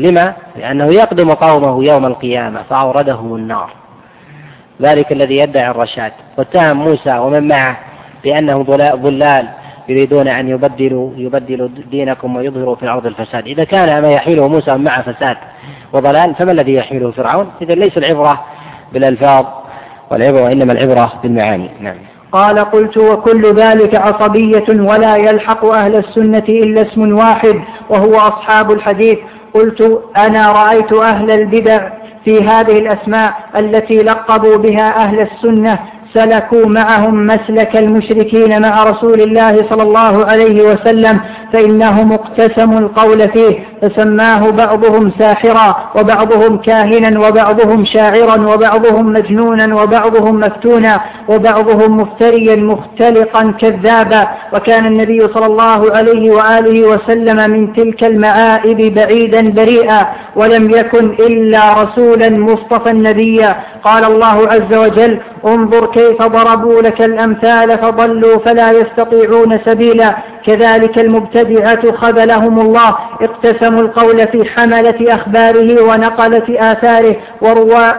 لما؟ 0.02 0.34
لأنه 0.56 0.84
يقدم 0.84 1.34
قومه 1.34 1.84
يوم 1.84 2.06
القيامة 2.06 2.62
فأوردهم 2.62 3.34
النار. 3.36 3.70
ذلك 4.82 5.12
الذي 5.12 5.36
يدعي 5.36 5.70
الرشاد. 5.70 6.12
واتهم 6.38 6.76
موسى 6.76 7.18
ومن 7.18 7.48
معه 7.48 7.76
بأنهم 8.24 8.62
ضلال 9.02 9.48
يريدون 9.88 10.28
أن 10.28 10.48
يبدلوا 10.48 11.10
يبدلوا 11.16 11.68
دينكم 11.90 12.36
ويظهروا 12.36 12.74
في 12.74 12.82
الأرض 12.82 13.06
الفساد. 13.06 13.46
إذا 13.46 13.64
كان 13.64 14.02
ما 14.02 14.10
يحمله 14.10 14.48
موسى 14.48 14.76
مع 14.76 15.00
فساد 15.02 15.36
وضلال 15.92 16.34
فما 16.34 16.52
الذي 16.52 16.74
يحمله 16.74 17.10
فرعون؟ 17.10 17.50
إذا 17.62 17.74
ليس 17.74 17.98
العبرة 17.98 18.44
بالألفاظ 18.92 19.46
والعبرة 20.10 20.42
وإنما 20.42 20.72
العبرة 20.72 21.12
بالمعاني. 21.22 21.70
نعم. 21.80 21.96
قال 22.32 22.58
قلت 22.58 22.96
وكل 22.96 23.54
ذلك 23.54 23.94
عصبية 23.94 24.64
ولا 24.68 25.16
يلحق 25.16 25.64
أهل 25.64 25.96
السنة 25.96 26.44
إلا 26.48 26.82
اسم 26.82 27.12
واحد 27.18 27.60
وهو 27.88 28.18
أصحاب 28.18 28.72
الحديث. 28.72 29.18
قلت 29.54 30.02
أنا 30.16 30.52
رأيت 30.52 30.92
أهل 30.92 31.30
البدع 31.30 31.88
في 32.24 32.42
هذه 32.42 32.78
الأسماء 32.78 33.34
التي 33.56 33.98
لقبوا 34.02 34.56
بها 34.56 34.96
أهل 34.96 35.20
السنة 35.20 35.78
سلكوا 36.14 36.66
معهم 36.66 37.26
مسلك 37.26 37.76
المشركين 37.76 38.62
مع 38.62 38.84
رسول 38.84 39.20
الله 39.20 39.66
صلى 39.70 39.82
الله 39.82 40.26
عليه 40.26 40.62
وسلم 40.62 41.20
فإنهم 41.52 42.12
اقتسموا 42.12 42.78
القول 42.80 43.28
فيه 43.28 43.58
فسماه 43.82 44.50
بعضهم 44.50 45.12
ساحرا 45.18 45.76
وبعضهم 45.96 46.56
كاهنا 46.58 47.20
وبعضهم 47.20 47.84
شاعرا 47.84 48.36
وبعضهم 48.54 49.12
مجنونا 49.12 49.82
وبعضهم 49.82 50.40
مفتونا 50.40 51.00
وبعضهم 51.28 51.96
مفتريا 51.96 52.56
مختلقا 52.56 53.54
كذابا. 53.60 54.28
وكان 54.52 54.86
النبي 54.86 55.28
صلى 55.28 55.46
الله 55.46 55.96
عليه 55.96 56.30
وآله 56.30 56.88
وسلم 56.88 57.50
من 57.50 57.72
تلك 57.72 58.04
المعائب 58.04 58.94
بعيدا 58.94 59.50
بريئا 59.50 60.06
ولم 60.36 60.70
يكن 60.70 61.10
إلا 61.10 61.82
رسولا 61.82 62.30
مصطفى 62.30 62.92
نبيا 62.92 63.56
قال 63.84 64.04
الله 64.04 64.48
عز 64.48 64.74
وجل 64.74 65.18
انظر 65.46 65.86
كيف 65.86 66.22
ضربوا 66.22 66.82
لك 66.82 67.02
الأمثال 67.02 67.78
فضلوا 67.78 68.38
فلا 68.38 68.70
يستطيعون 68.70 69.58
سبيلا. 69.64 70.16
كذلك 70.46 70.98
المبتدعة 70.98 71.92
خذلهم 71.92 72.60
الله 72.60 72.96
اقتسموا 73.20 73.80
القول 73.80 74.28
في 74.28 74.44
حملة 74.44 75.14
أخباره 75.14 75.82
ونقلة 75.82 76.72
آثاره 76.72 77.16
وروا 77.40 77.92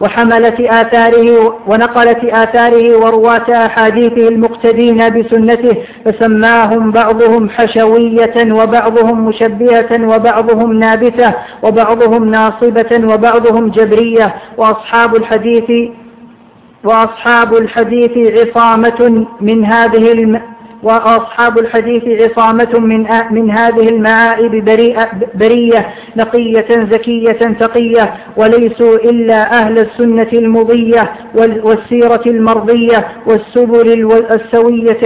وحملة 0.00 0.80
آثاره 0.80 1.58
ونقلة 1.66 2.42
آثاره 2.42 2.96
ورواة 2.96 3.66
أحاديثه 3.66 4.28
المقتدين 4.28 5.08
بسنته. 5.08 5.76
فسماهم 6.04 6.90
بعضهم 6.90 7.48
حشوية 7.48 8.52
وبعضهم 8.52 9.26
مشبهة 9.26 10.08
وبعضهم 10.08 10.72
نابتة 10.72 11.32
وبعضهم 11.62 12.24
ناصبة 12.24 13.14
وبعضهم 13.14 13.68
جبرية. 13.70 14.34
وأصحاب 14.56 15.16
الحديث 15.16 15.90
وأصحاب 16.84 17.54
الحديث 17.54 18.10
عصامة 18.18 19.26
من 19.40 19.64
هذه. 19.64 20.40
وأصحاب 20.82 21.58
الحديث 21.58 22.04
عصامة 22.22 22.78
من 22.78 23.06
من 23.30 23.50
هذه 23.50 23.88
المعائب 23.88 24.64
بريئة 24.64 25.08
برية 25.34 25.86
نقية 26.16 26.66
زكية 26.92 27.56
تقية 27.60 28.14
وليسوا 28.36 28.94
إلا 28.96 29.52
أهل 29.52 29.78
السنة 29.78 30.28
المضية 30.32 31.12
والسيرة 31.64 32.22
المرضية 32.26 33.08
والسبل 33.26 34.12
السوية 34.30 34.98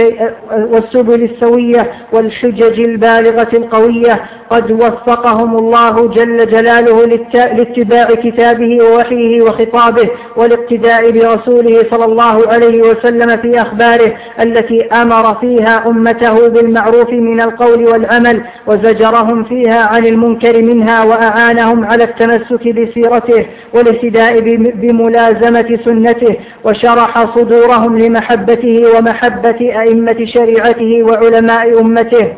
والسبل 0.51 1.23
السوية 1.23 1.91
والحجج 2.13 2.79
البالغة 2.79 3.49
القوية. 3.53 4.21
قد 4.49 4.71
وفقهم 4.71 5.57
الله 5.57 6.07
جل 6.07 6.47
جلاله 6.47 7.05
لاتباع 7.33 8.07
كتابه 8.07 8.83
ووحيه 8.83 9.41
وخطابه 9.41 10.09
والاقتداء 10.35 11.11
برسوله 11.11 11.83
صلى 11.91 12.05
الله 12.05 12.47
عليه 12.47 12.81
وسلم 12.81 13.37
في 13.37 13.61
أخباره 13.61 14.13
التي 14.39 14.85
أمر 14.85 15.35
فيها 15.35 15.60
أمته 15.67 16.47
بالمعروف 16.47 17.09
من 17.09 17.41
القول 17.41 17.87
والعمل 17.87 18.43
وزجرهم 18.67 19.43
فيها 19.43 19.81
عن 19.81 20.05
المنكر 20.05 20.61
منها 20.61 21.03
وأعانهم 21.03 21.85
على 21.85 22.03
التمسك 22.03 22.67
بسيرته 22.67 23.45
والاهتداء 23.73 24.39
بملازمة 24.75 25.79
سنته 25.85 26.35
وشرح 26.63 27.35
صدورهم 27.35 27.97
لمحبته 27.97 28.83
ومحبة 28.95 29.81
أئمة 29.81 30.25
شريعته 30.25 31.03
وعلماء 31.03 31.81
أمته. 31.81 32.33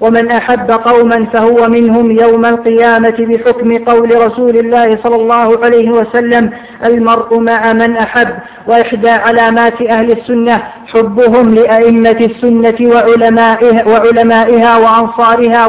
ومن 0.00 0.30
أحب 0.30 0.70
قوما 0.70 1.26
فهو 1.32 1.68
منهم 1.68 2.10
يوم 2.10 2.44
القيامة 2.44 3.14
بحكم 3.18 3.78
قول 3.78 4.26
رسول 4.26 4.56
الله 4.56 4.98
صلى 5.02 5.16
الله 5.16 5.64
عليه 5.64 5.90
وسلم 5.90 6.50
المرء 6.84 7.38
مع 7.38 7.72
من 7.72 7.96
أحب 7.96 8.28
وإحدى 8.66 9.10
علامات 9.10 9.82
أهل 9.82 10.10
السنة 10.12 10.62
حبهم 10.86 11.54
لأئمة 11.54 12.10
السنة 12.10 12.94
وعلمائها, 12.94 13.88
وعلمائها 13.88 14.76
وأنصارها 14.76 15.66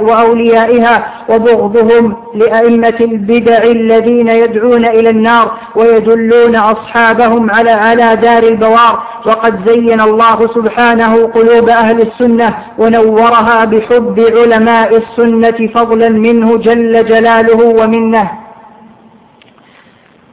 وأوليائها 0.00 1.06
وبغضهم 1.28 2.16
لأئمة 2.34 2.96
البدع 3.00 3.62
الذين 3.62 4.28
يدعون 4.28 4.84
إلى 4.84 5.10
النار 5.10 5.52
ويدلون 5.76 6.56
أصحابهم 6.56 7.50
على 7.50 7.70
على 7.70 8.16
دار 8.16 8.42
البوار. 8.42 9.02
وقد 9.26 9.68
زين 9.68 10.00
الله 10.00 10.46
سبحانه 10.54 11.26
قلوب 11.26 11.68
أهل 11.68 12.00
السنة 12.00 12.54
ونورها 12.78 13.64
بحب 13.66 14.20
علماء 14.20 14.96
السنة 14.96 15.58
فضلا 15.74 16.08
منه 16.08 16.56
جل 16.56 17.04
جلاله 17.06 17.60
ومنه. 17.64 18.30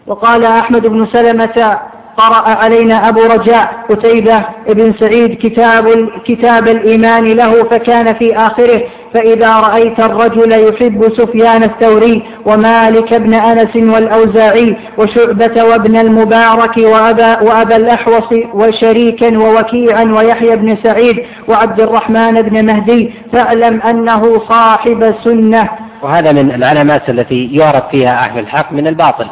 وقال 0.07 0.43
أحمد 0.45 0.87
بن 0.87 1.05
سلمة 1.05 1.79
قرأ 2.17 2.49
علينا 2.49 3.09
أبو 3.09 3.21
رجاء 3.23 3.85
قتيبة 3.89 4.43
بن 4.67 4.93
سعيد 4.99 5.33
كتاب 5.33 6.09
كتاب 6.25 6.67
الإيمان 6.67 7.23
له 7.23 7.63
فكان 7.63 8.13
في 8.13 8.37
آخره 8.37 8.81
فإذا 9.13 9.59
رأيت 9.59 9.99
الرجل 9.99 10.51
يحب 10.51 11.09
سفيان 11.17 11.63
الثوري 11.63 12.23
ومالك 12.45 13.13
بن 13.13 13.33
أنس 13.33 13.75
والأوزاعي 13.75 14.77
وشعبة 14.97 15.63
وابن 15.63 15.95
المبارك 15.95 16.77
وأبا, 16.77 17.41
وأبا 17.41 17.75
الأحوص 17.75 18.33
وشريكا 18.53 19.37
ووكيعا 19.37 20.03
ويحيى 20.03 20.55
بن 20.55 20.77
سعيد 20.83 21.23
وعبد 21.47 21.81
الرحمن 21.81 22.41
بن 22.41 22.65
مهدي 22.65 23.13
فاعلم 23.33 23.81
أنه 23.81 24.39
صاحب 24.49 25.15
سنة. 25.23 25.69
وهذا 26.01 26.31
من 26.31 26.51
العلامات 26.51 27.09
التي 27.09 27.49
يعرف 27.51 27.83
فيها 27.91 28.25
أهل 28.25 28.39
الحق 28.39 28.71
من 28.71 28.87
الباطل. 28.87 29.25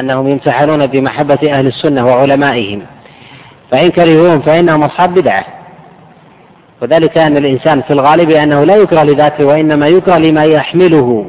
أنهم 0.00 0.28
يمتحنون 0.28 0.86
بمحبة 0.86 1.38
أهل 1.52 1.66
السنة 1.66 2.06
وعلمائهم. 2.06 2.82
فإن 3.70 3.90
كرهوهم 3.90 4.40
فإنهم 4.40 4.82
أصحاب 4.82 5.14
بدعة. 5.14 5.44
وذلك 6.82 7.18
أن 7.18 7.36
الإنسان 7.36 7.82
في 7.82 7.92
الغالب 7.92 8.30
أنه 8.30 8.64
لا 8.64 8.76
يكره 8.76 9.02
لذاته 9.02 9.44
وإنما 9.44 9.86
يكره 9.86 10.18
لما 10.18 10.44
يحمله 10.44 11.26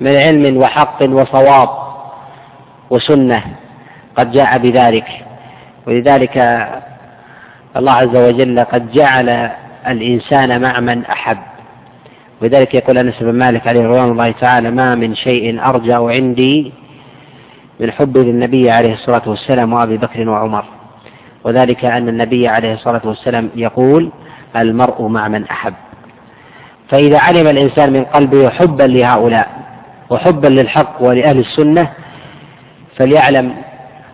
من 0.00 0.16
علم 0.16 0.56
وحق 0.56 1.02
وصواب 1.02 1.68
وسنة 2.90 3.42
قد 4.16 4.32
جاء 4.32 4.58
بذلك. 4.58 5.08
ولذلك 5.86 6.36
الله 7.76 7.92
عز 7.92 8.16
وجل 8.16 8.64
قد 8.64 8.92
جعل 8.92 9.50
الإنسان 9.88 10.60
مع 10.60 10.80
من 10.80 11.04
أحب. 11.04 11.38
ولذلك 12.42 12.74
يقول 12.74 12.98
أنس 12.98 13.22
بن 13.22 13.32
مالك 13.32 13.66
عليه 13.66 13.86
رضوان 13.86 14.10
الله 14.10 14.30
تعالى 14.30 14.70
ما 14.70 14.94
من 14.94 15.14
شيء 15.14 15.64
أرجع 15.64 16.08
عندي 16.08 16.72
من 17.82 17.92
حب 17.92 18.18
للنبي 18.18 18.70
عليه 18.70 18.92
الصلاة 18.92 19.22
والسلام 19.26 19.72
وأبي 19.72 19.96
بكر 19.96 20.28
وعمر. 20.28 20.64
وذلك 21.44 21.84
أن 21.84 22.08
النبي 22.08 22.48
عليه 22.48 22.72
الصلاة 22.74 23.00
والسلام 23.04 23.50
يقول 23.56 24.10
المرء 24.56 25.06
مع 25.06 25.28
من 25.28 25.44
أحب. 25.44 25.74
فإذا 26.88 27.18
علم 27.18 27.46
الإنسان 27.46 27.92
من 27.92 28.04
قلبه 28.04 28.48
حبا 28.50 28.82
لهؤلاء 28.82 29.48
وحبا 30.10 30.48
للحق 30.48 31.02
ولأهل 31.02 31.38
السنة 31.38 31.88
فليعلم 32.96 33.52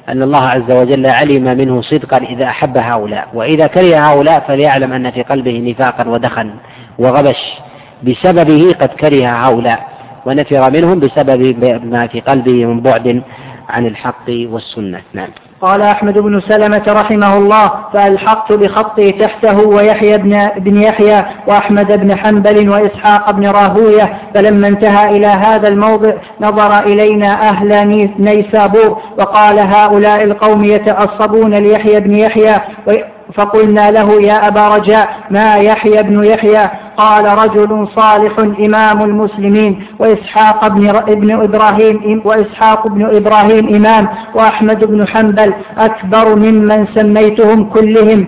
أن 0.09 0.23
الله 0.23 0.47
عز 0.47 0.71
وجل 0.71 1.07
علم 1.07 1.45
منه 1.45 1.81
صدقا 1.81 2.17
إذا 2.17 2.45
أحب 2.45 2.79
هؤلاء. 2.79 3.29
وإذا 3.35 3.67
كره 3.67 3.97
هؤلاء 3.97 4.41
فليعلم 4.41 4.93
أن 4.93 5.11
في 5.11 5.23
قلبه 5.23 5.59
نفاقا 5.71 6.09
ودخن 6.09 6.51
وغبش 6.99 7.55
بسببه 8.03 8.75
قد 8.81 8.89
كره 8.89 9.27
هؤلاء 9.27 9.89
ونفر 10.27 10.71
منهم 10.71 11.01
بسبب 11.01 11.65
ما 11.85 12.07
في 12.07 12.21
قلبه 12.21 12.67
من 12.67 12.81
بعد 12.81 13.23
عن 13.69 13.87
الحق 13.87 14.29
والسنة. 14.29 15.01
نعم. 15.15 15.29
قال 15.61 15.83
أحمد 15.83 16.19
بن 16.19 16.41
سلمة 16.41 16.83
رحمه 16.89 17.37
الله 17.37 17.73
فألحقت 17.93 18.53
بخطي 18.53 19.13
تحته 19.13 19.59
ويحيى 19.59 20.19
بن, 20.19 20.49
بن 20.57 20.83
يحيى 20.83 21.25
وأحمد 21.47 21.93
بن 21.93 22.17
حنبل 22.19 22.69
وإسحاق 22.69 23.31
بن 23.31 23.47
راهوية 23.49 24.19
فلما 24.35 24.69
انتهى 24.69 25.17
إلى 25.17 25.27
هذا 25.27 25.69
الموضع 25.69 26.13
نظر 26.41 26.79
إلينا 26.79 27.49
أهل 27.49 27.89
نيسابور 28.19 28.99
وقال 29.19 29.59
هؤلاء 29.59 30.25
القوم 30.25 30.65
يتعصبون 30.65 31.55
ليحيى 31.55 32.01
بن 32.01 32.15
يحيى 32.15 32.61
فقلنا 33.35 33.91
له 33.91 34.23
يا 34.23 34.49
أبا 34.49 34.69
رجاء 34.69 35.09
ما 35.31 35.57
يحيى 35.57 36.03
بن 36.03 36.25
يحيى؟ 36.25 36.71
قال 36.99 37.25
رجل 37.39 37.89
صالح 37.95 38.39
إمام 38.39 39.03
المسلمين 39.03 39.83
وإسحاق 39.99 40.69
بن, 40.69 40.89
ابن 40.89 41.31
إبراهيم 41.31 42.23
وإسحاق 42.25 42.89
بن 42.89 43.17
إبراهيم 43.17 43.75
إمام 43.75 44.09
وأحمد 44.35 44.85
بن 44.85 45.07
حنبل 45.09 45.53
أكبر 45.79 46.35
ممن 46.35 46.87
سميتهم 46.95 47.65
كلهم. 47.65 48.27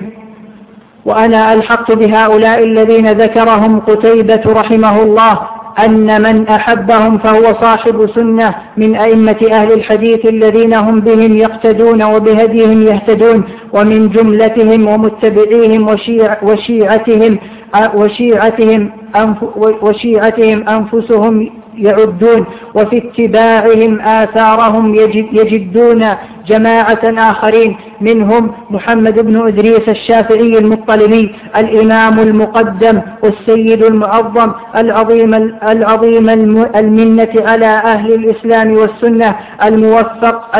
وأنا 1.04 1.52
ألحقت 1.52 1.92
بهؤلاء 1.92 2.64
الذين 2.64 3.12
ذكرهم 3.12 3.80
قتيبة 3.80 4.42
رحمه 4.46 5.02
الله 5.02 5.38
أن 5.84 6.22
من 6.22 6.48
أحبهم 6.48 7.18
فهو 7.18 7.54
صاحب 7.60 8.06
سنة 8.14 8.54
من 8.76 8.96
أئمة 8.96 9.36
أهل 9.52 9.72
الحديث 9.72 10.26
الذين 10.26 10.74
هم 10.74 11.00
بهم 11.00 11.36
يقتدون 11.36 12.02
وبهديهم 12.02 12.82
يهتدون 12.82 13.44
ومن 13.72 14.08
جملتهم 14.08 14.86
ومتبعيهم 14.86 15.88
وشيع 15.88 16.36
وشيعتهم 16.42 17.38
وشيعتهم 19.82 20.68
أنفسهم 20.68 21.50
يعدون 21.80 22.46
وفي 22.74 22.96
اتباعهم 22.98 24.00
آثارهم 24.00 24.94
يجد 24.94 25.26
يجدون 25.32 26.06
جماعة 26.46 27.00
آخرين 27.04 27.76
منهم 28.00 28.52
محمد 28.70 29.18
بن 29.18 29.46
إدريس 29.46 29.88
الشافعي 29.88 30.58
المطلبي 30.58 31.34
الإمام 31.56 32.20
المقدم 32.20 33.00
والسيد 33.22 33.82
المعظم 33.84 34.52
العظيم 34.76 35.34
العظيم 35.68 36.28
المنة 36.76 37.28
على 37.36 37.66
أهل 37.66 38.12
الإسلام 38.14 38.72
والسنة 38.72 39.36
الموفق 39.64 40.56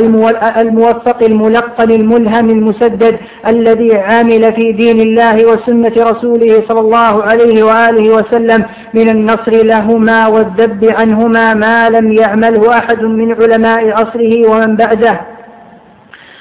الموفق 0.58 1.22
الملقن 1.22 1.90
الملهم 1.90 2.50
المسدد 2.50 3.16
الذي 3.46 3.96
عامل 3.96 4.52
في 4.52 4.72
دين 4.72 5.00
الله 5.00 5.46
وسنة 5.46 5.92
رسوله 5.98 6.62
صلى 6.68 6.80
الله 6.80 7.22
عليه 7.22 7.62
وآله 7.62 8.10
وسلم 8.10 8.64
من 8.94 9.08
النصر 9.08 9.52
لهما 9.52 10.26
والذب 10.26 10.84
عنهما 11.10 11.54
ما 11.54 11.90
لم 11.90 12.12
يعمله 12.12 12.78
أحد 12.78 13.02
من 13.02 13.32
علماء 13.32 13.90
عصره 13.90 14.50
ومن 14.50 14.76
بعده. 14.76 15.20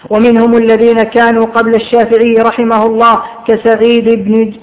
ومنهم 0.10 0.58
الذين 0.58 1.04
كانوا 1.04 1.46
قبل 1.46 1.76
الشافعي 1.76 2.36
رحمه 2.36 2.86
الله 2.86 3.22
كسعيد 3.48 4.10
بن 4.10 4.54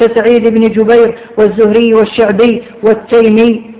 كسعيد 0.00 0.46
بن 0.46 0.68
جبير 0.68 1.18
والزهري 1.38 1.94
والشعبي 1.94 2.62
والتيمي 2.82 3.75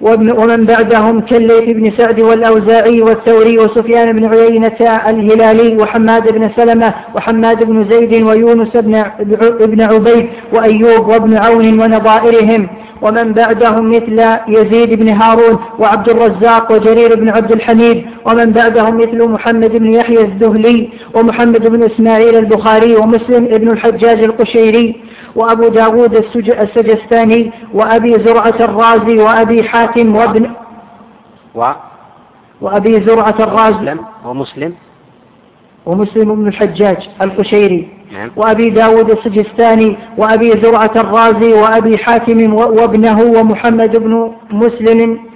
ومن 0.00 0.64
بعدهم 0.64 1.20
كالليث 1.20 1.76
بن 1.76 1.90
سعد 1.96 2.20
والأوزاعي 2.20 3.02
والثوري 3.02 3.58
وسفيان 3.58 4.12
بن 4.12 4.24
عيينة 4.24 4.80
الهلالي 5.08 5.76
وحماد 5.76 6.32
بن 6.32 6.50
سلمة 6.56 6.94
وحماد 7.14 7.64
بن 7.64 7.84
زيد 7.90 8.22
ويونس 8.22 8.76
بن 9.60 9.80
عبيد 9.80 10.26
وأيوب 10.52 11.08
وابن 11.08 11.36
عون 11.36 11.80
ونظائرهم. 11.80 12.68
ومن 13.02 13.32
بعدهم 13.32 13.90
مثل 13.90 14.18
يزيد 14.48 14.94
بن 14.94 15.08
هارون 15.08 15.58
وعبد 15.78 16.08
الرزاق 16.08 16.72
وجرير 16.72 17.14
بن 17.14 17.28
عبد 17.28 17.52
الحميد. 17.52 18.04
ومن 18.26 18.50
بعدهم 18.50 18.96
مثل 18.96 19.28
محمد 19.28 19.72
بن 19.76 19.94
يحيى 19.94 20.20
الذهلي 20.20 20.88
ومحمد 21.14 21.66
بن 21.66 21.82
إسماعيل 21.82 22.36
البخاري 22.36 22.96
ومسلم 22.96 23.44
بن 23.44 23.70
الحجاج 23.70 24.22
القشيري. 24.22 24.96
وأبو 25.36 25.68
داود 25.68 26.14
السجستاني 26.50 27.52
وأبي 27.74 28.18
زرعة 28.18 28.54
الرازي 28.60 29.18
وأبي 29.18 29.62
حاتم 29.62 30.16
وابن 30.16 30.50
و 31.54 31.66
وأبي 32.60 33.00
زرعة 33.00 33.34
الرازي. 33.40 33.96
ومسلم. 34.24 34.72
ومسلم 35.86 36.34
بن 36.34 36.48
الحجاج 36.48 37.08
القشيري. 37.22 37.88
نعم. 38.12 38.30
وأبي 38.36 38.70
داود 38.70 39.10
السجستاني 39.10 39.96
وأبي 40.16 40.50
زرعة 40.50 40.90
الرازي 40.96 41.52
وأبي 41.52 41.98
حاتم 41.98 42.54
وابنه 42.54 43.20
ومحمد 43.22 43.96
بن 43.96 44.32
مسلم 44.50 45.29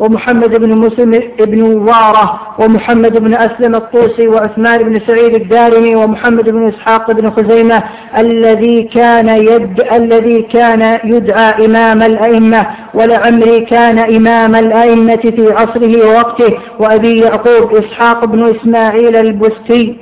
ومحمد 0.00 0.56
بن 0.60 0.74
مسلم 0.78 1.22
بن 1.38 1.62
وارة 1.62 2.40
ومحمد 2.58 3.18
بن 3.18 3.34
أسلم 3.34 3.74
الطوسي 3.74 4.28
وعثمان 4.28 4.82
بن 4.82 5.00
سعيد 5.06 5.34
الدارمي 5.34 5.96
ومحمد 5.96 6.48
بن 6.50 6.68
إسحاق 6.68 7.12
بن 7.12 7.30
خزيمة 7.30 7.82
الذي 8.18 8.82
كان 8.82 9.28
يد 9.28 9.80
الذي 9.92 10.42
كان 10.42 10.98
يدعى 11.04 11.66
إمام 11.66 12.02
الأئمة 12.02 12.66
ولعمري 12.94 13.60
كان 13.60 13.98
إمام 13.98 14.54
الأئمة 14.54 15.16
في 15.16 15.52
عصره 15.52 16.06
ووقته 16.06 16.54
وأبي 16.78 17.18
يعقوب 17.20 17.74
إسحاق 17.74 18.24
بن 18.24 18.50
إسماعيل 18.56 19.16
البستي 19.16 19.96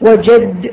وجد 0.00 0.70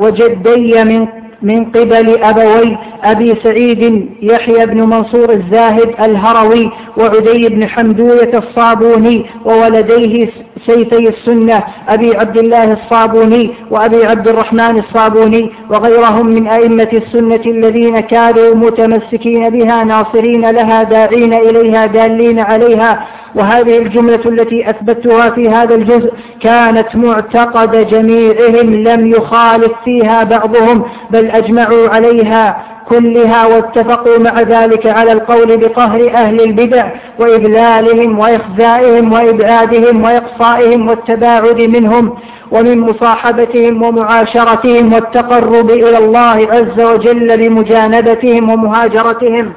وجدي 0.00 0.84
من 0.84 1.06
من 1.42 1.64
قبل 1.64 2.16
أبوي 2.22 2.76
أبي 3.04 3.34
سعيد 3.42 4.08
يحيى 4.22 4.66
بن 4.66 4.80
منصور 4.80 5.32
الزاهد 5.32 5.94
الهروي 6.00 6.70
وعدي 6.96 7.48
بن 7.48 7.68
حمدوية 7.68 8.38
الصابوني 8.38 9.26
وولديه 9.44 10.28
سيفي 10.66 11.08
السنة 11.08 11.62
أبي 11.88 12.16
عبد 12.16 12.38
الله 12.38 12.72
الصابوني 12.72 13.54
وأبي 13.70 14.06
عبد 14.06 14.28
الرحمن 14.28 14.78
الصابوني 14.78 15.50
وغيرهم 15.70 16.26
من 16.26 16.48
أئمة 16.48 16.88
السنة 16.92 17.40
الذين 17.46 18.00
كانوا 18.00 18.54
متمسكين 18.54 19.50
بها 19.50 19.84
ناصرين 19.84 20.50
لها 20.50 20.82
داعين 20.82 21.34
إليها 21.34 21.86
دالين 21.86 22.40
عليها. 22.40 23.06
وهذه 23.34 23.78
الجملة 23.78 24.20
التي 24.26 24.70
أثبتها 24.70 25.30
في 25.30 25.48
هذا 25.48 25.74
الجزء 25.74 26.12
كانت 26.40 26.96
معتقد 26.96 27.86
جميعهم 27.86 28.74
لم 28.74 29.06
يخالف 29.06 29.72
فيها 29.84 30.24
بعضهم 30.24 30.84
بل 31.10 31.26
أجمعوا 31.26 31.88
عليها. 31.88 32.56
كلها 32.88 33.46
واتفقوا 33.46 34.18
مع 34.18 34.40
ذلك 34.40 34.86
على 34.86 35.12
القول 35.12 35.56
بقهر 35.56 36.10
أهل 36.14 36.40
البدع 36.40 36.86
وإذلالهم 37.18 38.18
وإخزائهم 38.18 39.12
وإبعادهم 39.12 40.02
وإقصائهم 40.04 40.88
والتباعد 40.88 41.60
منهم 41.60 42.14
ومن 42.50 42.80
مصاحبتهم 42.80 43.82
ومعاشرتهم 43.82 44.92
والتقرب 44.92 45.70
إلى 45.70 45.98
الله 45.98 46.48
عز 46.52 46.80
وجل 46.80 47.36
بمجانبتهم 47.36 48.50
ومهاجرتهم 48.50 49.52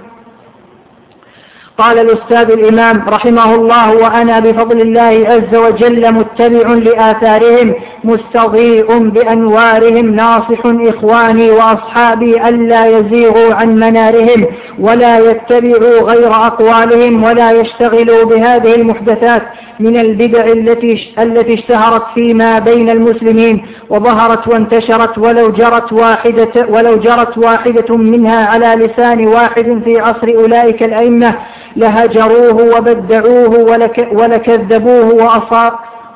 قال 1.78 2.00
الأستاذ 2.00 2.52
الإمام 2.52 3.04
رحمه 3.08 3.56
الله 3.56 3.96
وأنا 3.96 4.40
بفضل 4.40 4.82
الله 4.82 5.26
عز 5.28 5.56
وجل 5.56 6.14
متبع 6.14 6.68
لآثارهم 6.74 7.74
مستضيء 8.04 8.98
بأنوارهم 8.98 10.16
ناصح 10.16 10.62
إخواني 10.66 11.52
وأصحابي 11.52 12.50
ألا 12.50 12.86
يزيغوا 12.86 13.54
عن 13.54 13.76
منارهم 13.76 14.46
ولا 14.80 15.20
يتبعوا 15.20 16.00
غير 16.02 16.34
أقوالهم 16.34 17.24
ولا 17.24 17.52
يشتغلوا 17.52 18.24
بهذه 18.24 18.76
المحدثات 18.76 19.42
من 19.80 19.98
البدع 19.98 20.46
التي 20.46 21.14
التي 21.20 21.54
اشتهرت 21.54 22.04
فيما 22.16 22.60
بين 22.60 22.90
المسلمين 22.90 23.66
وظهرت 23.90 24.48
وانتشرت 24.48 25.18
ولو 25.18 25.52
جرت 25.52 25.94
واحدة 25.94 26.66
ولو 26.70 26.96
جرت 26.96 27.38
واحدة 27.38 27.98
منها 27.98 28.46
على 28.46 28.86
لسان 28.86 29.28
واحد 29.28 29.82
في 29.86 30.00
عصر 30.00 30.28
أولئك 30.36 30.84
الأئمة. 30.84 31.36
لهجروه 31.76 32.78
وبدعوه 32.78 33.60
ولك 33.60 34.08
ولكذبوه 34.12 35.32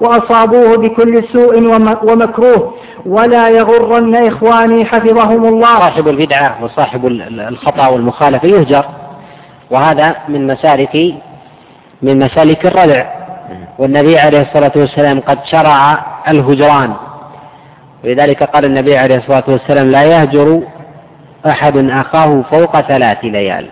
وأصابوه 0.02 0.78
بكل 0.78 1.24
سوء 1.24 1.58
ومكروه. 2.04 2.74
ولا 3.06 3.50
يغرن 3.50 4.16
إخواني 4.28 4.86
حفظهم 4.86 5.46
الله. 5.46 5.80
صاحب 5.80 6.08
البدعة 6.08 6.64
وصاحب 6.64 7.06
الخطأ 7.08 7.88
والمخالفة 7.88 8.48
يهجر. 8.48 8.86
وهذا 9.72 10.16
من 10.30 10.48
مسالك 10.48 11.14
من 12.02 12.20
مسالك 12.20 12.66
الردع. 12.66 13.06
والنبي 13.80 14.20
عليه 14.20 14.42
الصلاة 14.42 14.72
والسلام 14.76 15.20
قد 15.20 15.38
شرع 15.46 16.06
الهجران. 16.28 16.94
ولذلك 18.04 18.44
قال 18.44 18.66
النبي 18.66 18.98
عليه 18.98 19.18
الصلاة 19.18 19.44
والسلام 19.48 19.92
لا 19.92 20.04
يهجر 20.04 20.62
أحد 21.48 21.78
أخاه 21.78 22.42
فوق 22.52 22.82
ثلاث 22.82 23.18
ليال. 23.24 23.66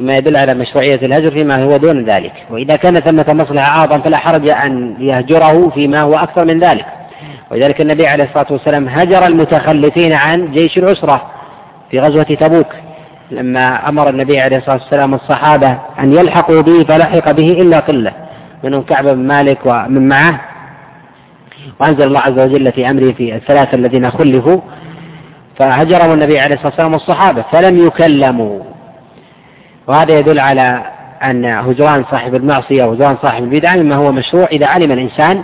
مما 0.00 0.16
يدل 0.16 0.36
على 0.36 0.54
مشروعية 0.54 0.94
الهجر 0.94 1.30
فيما 1.30 1.64
هو 1.64 1.76
دون 1.76 2.04
ذلك. 2.04 2.32
وإذا 2.50 2.76
كان 2.76 3.00
ثمة 3.00 3.26
مصلحة 3.28 3.78
أعظم 3.78 4.00
فلا 4.00 4.16
حرج 4.16 4.48
أن 4.48 4.96
يهجره 4.98 5.68
فيما 5.68 6.00
هو 6.00 6.14
أكثر 6.16 6.44
من 6.44 6.60
ذلك. 6.60 6.86
ولذلك 7.50 7.80
النبي 7.80 8.06
عليه 8.06 8.24
الصلاة 8.24 8.46
والسلام 8.50 8.88
هجر 8.88 9.26
المتخلفين 9.26 10.12
عن 10.12 10.50
جيش 10.52 10.78
العسرة 10.78 11.22
في 11.90 12.00
غزوة 12.00 12.22
تبوك. 12.22 12.66
لما 13.30 13.88
أمر 13.88 14.08
النبي 14.08 14.40
عليه 14.40 14.56
الصلاة 14.56 14.76
والسلام 14.76 15.14
الصحابة 15.14 15.78
أن 16.00 16.12
يلحقوا 16.12 16.60
به 16.60 16.84
فلحق 16.84 17.30
به 17.30 17.52
إلا 17.52 17.80
قلة 17.80 18.12
منهم 18.64 18.82
كعب 18.82 19.04
بن 19.04 19.26
مالك 19.26 19.58
ومن 19.64 20.08
معه. 20.08 20.40
وأنزل 21.80 22.02
الله 22.02 22.20
عز 22.20 22.38
وجل 22.38 22.72
في 22.72 22.90
أمره 22.90 23.12
في 23.12 23.34
الثلاثة 23.34 23.74
الذين 23.74 24.10
خلفوا 24.10 24.60
فهجرهم 25.56 26.12
النبي 26.12 26.38
عليه 26.38 26.54
الصلاة 26.54 26.68
والسلام 26.68 26.94
الصحابة 26.94 27.44
فلم 27.52 27.86
يكلموا. 27.86 28.69
وهذا 29.90 30.18
يدل 30.18 30.40
على 30.40 30.82
أن 31.22 31.44
هجران 31.44 32.04
صاحب 32.10 32.34
المعصية 32.34 32.84
وهجران 32.84 33.16
صاحب 33.22 33.44
البدعة 33.44 33.76
مما 33.76 33.94
هو 33.94 34.12
مشروع 34.12 34.46
إذا 34.52 34.66
علم 34.66 34.92
الإنسان 34.92 35.42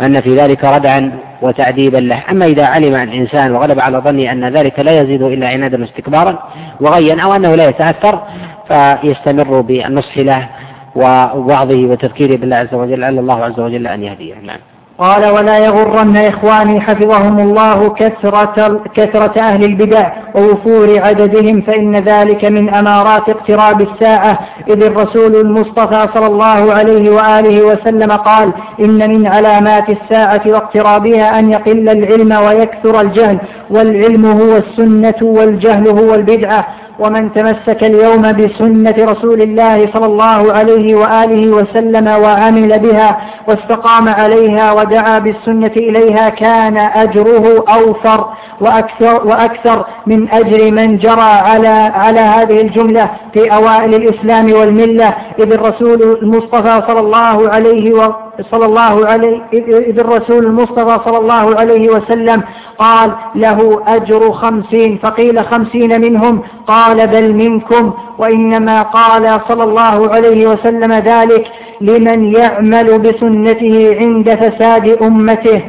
أن 0.00 0.20
في 0.20 0.36
ذلك 0.36 0.64
ردعا 0.64 1.12
وتأديبا 1.42 1.98
له. 1.98 2.22
أما 2.30 2.46
إذا 2.46 2.66
علم 2.66 2.94
الإنسان 2.94 3.52
وغلب 3.52 3.80
على 3.80 3.98
ظنه 3.98 4.32
أن 4.32 4.44
ذلك 4.56 4.80
لا 4.80 5.00
يزيد 5.00 5.22
إلا 5.22 5.48
عنادا 5.48 5.80
واستكبارا 5.80 6.38
وغيا 6.80 7.22
أو 7.22 7.34
أنه 7.34 7.54
لا 7.54 7.68
يتأثر 7.68 8.22
فيستمر 8.68 9.60
بالنصح 9.60 10.18
له 10.18 10.48
ووعظه 10.94 11.86
وتذكيره 11.86 12.36
بالله 12.36 12.56
عز 12.56 12.74
وجل 12.74 13.00
لعل 13.00 13.18
الله 13.18 13.44
عز 13.44 13.60
وجل 13.60 13.86
أن 13.86 14.02
يهديه. 14.02 14.34
نعم. 14.34 14.58
قال 14.98 15.30
ولا 15.30 15.58
يغرن 15.58 16.16
إخواني 16.16 16.80
حفظهم 16.80 17.38
الله 17.38 17.94
كثرة, 17.94 18.80
كثرة 18.94 19.40
أهل 19.40 19.64
البدع 19.64 20.12
ووفور 20.34 20.98
عددهم 20.98 21.60
فإن 21.60 21.96
ذلك 21.96 22.44
من 22.44 22.74
أمارات 22.74 23.28
اقتراب 23.28 23.80
الساعة. 23.80 24.38
إذ 24.68 24.82
الرسول 24.82 25.36
المصطفى 25.36 26.08
صلى 26.14 26.26
الله 26.26 26.74
عليه 26.74 27.10
وآله 27.10 27.62
وسلم 27.62 28.12
قال 28.12 28.52
إن 28.80 29.10
من 29.10 29.26
علامات 29.26 29.88
الساعة 29.90 30.42
واقترابها 30.46 31.38
أن 31.38 31.50
يقل 31.50 31.88
العلم 31.88 32.32
ويكثر 32.32 33.00
الجهل 33.00 33.38
والعلم 33.70 34.26
هو 34.26 34.56
السنة 34.56 35.14
والجهل 35.22 35.88
هو 35.88 36.14
البدعة. 36.14 36.66
ومن 36.98 37.32
تمسك 37.32 37.84
اليوم 37.84 38.32
بسنة 38.32 38.94
رسول 38.98 39.42
الله 39.42 39.88
صلى 39.92 40.06
الله 40.06 40.52
عليه 40.52 40.94
وآله 40.94 41.48
وسلم 41.48 42.06
وعمل 42.06 42.78
بها 42.78 43.18
واستقام 43.48 44.08
عليها 44.08 44.72
ودعا 44.72 45.18
بالسنة 45.18 45.72
إليها 45.76 46.28
كان 46.28 46.76
أجره 46.76 47.64
أوفر 47.68 48.28
وأكثر, 48.60 49.26
وأكثر 49.26 49.84
من 50.06 50.28
أجر 50.28 50.70
من 50.70 50.96
جرى 50.98 51.20
على, 51.20 51.92
على 51.94 52.20
هذه 52.20 52.60
الجملة 52.60 53.10
في 53.32 53.52
أوائل 53.54 53.94
الإسلام 53.94 54.52
والملة 54.52 55.14
إذ 55.38 55.52
الرسول 55.52 56.18
المصطفى 56.22 56.82
صلى 56.86 57.00
الله 57.00 57.48
عليه 57.50 57.92
وسلم 57.92 58.23
صلى 58.50 58.66
الله 58.66 59.06
عليه 59.06 59.40
إذ 59.52 59.98
الرسول 59.98 60.46
المصطفى 60.46 61.00
صلى 61.04 61.18
الله 61.18 61.56
عليه 61.60 61.88
وسلم 61.88 62.42
قال 62.78 63.10
له 63.34 63.82
أجر 63.86 64.32
خمسين 64.32 64.98
فقيل 65.02 65.44
خمسين 65.44 66.00
منهم. 66.00 66.42
قال 66.66 67.06
بل 67.06 67.32
منكم. 67.32 67.92
وإنما 68.18 68.82
قال 68.82 69.40
صلى 69.48 69.64
الله 69.64 70.14
عليه 70.14 70.46
وسلم 70.46 70.92
ذلك 70.92 71.46
لمن 71.80 72.34
يعمل 72.34 72.98
بسنته 72.98 73.96
عند 73.98 74.34
فساد 74.34 74.88
أمته. 75.02 75.62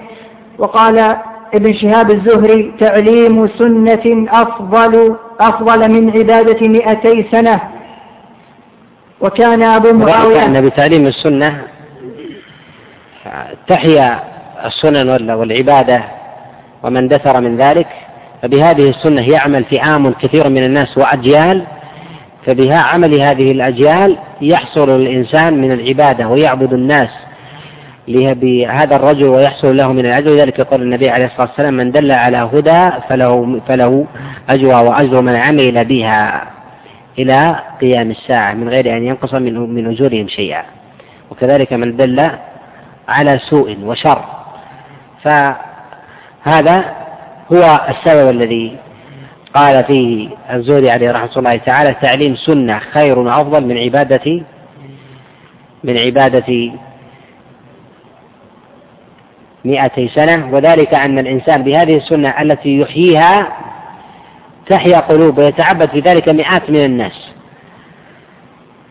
وقال 0.58 1.16
ابن 1.54 1.74
شهاب 1.74 2.12
الزهري 2.12 2.72
تعليم 2.80 3.48
سنة 3.48 4.28
أفضل 4.32 5.16
أفضل 5.40 5.92
من 5.92 6.12
عبادة 6.18 6.68
مئتي 6.68 7.26
سنة. 7.32 7.60
وكان 9.22 9.62
أبو 9.62 9.94
معاوية 9.94 10.46
أن 10.46 10.66
بتعليم 10.66 11.08
السنة 11.08 11.62
تحيا 13.68 14.20
السنن 14.66 15.32
والعبادة 15.32 16.04
ومن 16.84 17.08
دثر 17.08 17.42
من 17.42 17.58
ذلك 17.58 17.88
فبهذه 18.42 18.90
السنة 18.90 19.30
يعمل 19.30 19.64
فئام 19.64 20.14
كثير 20.14 20.50
من 20.50 20.64
الناس 20.64 20.98
وأجيال 20.98 21.64
فبها 22.46 22.78
عمل 22.78 23.20
هذه 23.22 23.52
الأجيال 23.52 24.18
يحصل 24.42 24.90
الإنسان 24.90 25.62
من 25.62 25.72
العبادة 25.72 26.28
ويعبد 26.28 26.74
الناس 26.74 27.10
بهذا 28.08 28.96
الرجل 28.96 29.28
ويحصل 29.28 29.78
له 29.78 29.92
من 29.92 30.06
الأجر. 30.06 30.32
لذلك 30.32 30.60
يقول 30.60 30.82
النبي 30.82 31.10
عليه 31.10 31.26
الصلاة 31.26 31.48
والسلام 31.48 31.74
من 31.74 31.92
دل 31.92 32.12
على 32.12 32.38
هدى 32.38 32.90
فله, 33.10 33.62
فله 33.68 34.06
أجر 34.50 34.68
وأجر 34.68 35.22
من 35.22 35.36
عمل 35.36 35.86
بها 35.86 36.44
إلى 37.20 37.56
قيام 37.82 38.12
الساعة 38.12 38.54
من 38.54 38.70
غير 38.70 38.98
أن 38.98 39.04
ينقص 39.04 39.34
من 39.34 39.88
أجورهم 39.88 40.28
شيئا. 40.28 40.64
وكذلك 41.32 41.74
من 41.74 41.98
دل 41.98 42.30
على 43.08 43.40
سوء 43.40 43.78
وشر. 43.84 44.26
فهذا 45.24 46.96
هو 47.52 47.88
السبب 47.90 48.30
الذي 48.30 48.78
قال 49.54 49.84
فيه 49.84 50.30
الزهري 50.54 50.92
عليه 50.92 51.12
رحمة 51.12 51.32
الله 51.38 51.58
تعالى 51.58 51.94
تعليم 51.94 52.36
سنة 52.36 52.80
خير 52.80 53.20
وأفضل 53.20 53.66
من 53.66 53.78
عبادة 53.78 54.44
من 55.84 55.98
عبادة 55.98 56.72
مئتي 59.66 60.08
سنة. 60.08 60.54
وذلك 60.54 60.94
أن 60.94 61.20
الإنسان 61.20 61.64
بهذه 61.64 61.98
السنة 61.98 62.42
التي 62.42 62.80
يحييها 62.80 63.48
تحيا 64.68 65.00
قلوب 65.00 65.38
ويتعبد 65.38 65.90
في 65.90 66.00
ذلك 66.00 66.30
مئات 66.30 66.70
من 66.70 66.86
الناس. 66.86 67.32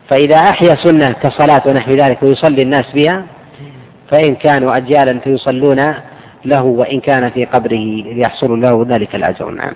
فإذا 0.08 0.36
أحيا 0.36 0.74
سنة 0.74 1.12
كصلاة 1.12 1.62
ونحو 1.66 1.92
ذلك 1.92 2.22
ويصلي 2.22 2.62
الناس 2.62 2.92
بها 2.94 3.24
فإن 4.10 4.34
كانوا 4.34 4.76
أجيالا 4.76 5.18
فيصلون 5.18 5.94
له 6.44 6.62
وإن 6.62 7.00
كان 7.00 7.30
في 7.30 7.44
قبره 7.44 8.04
يحصل 8.06 8.60
له 8.60 8.86
ذلك 8.88 9.14
الأجر. 9.14 9.50
نعم. 9.50 9.72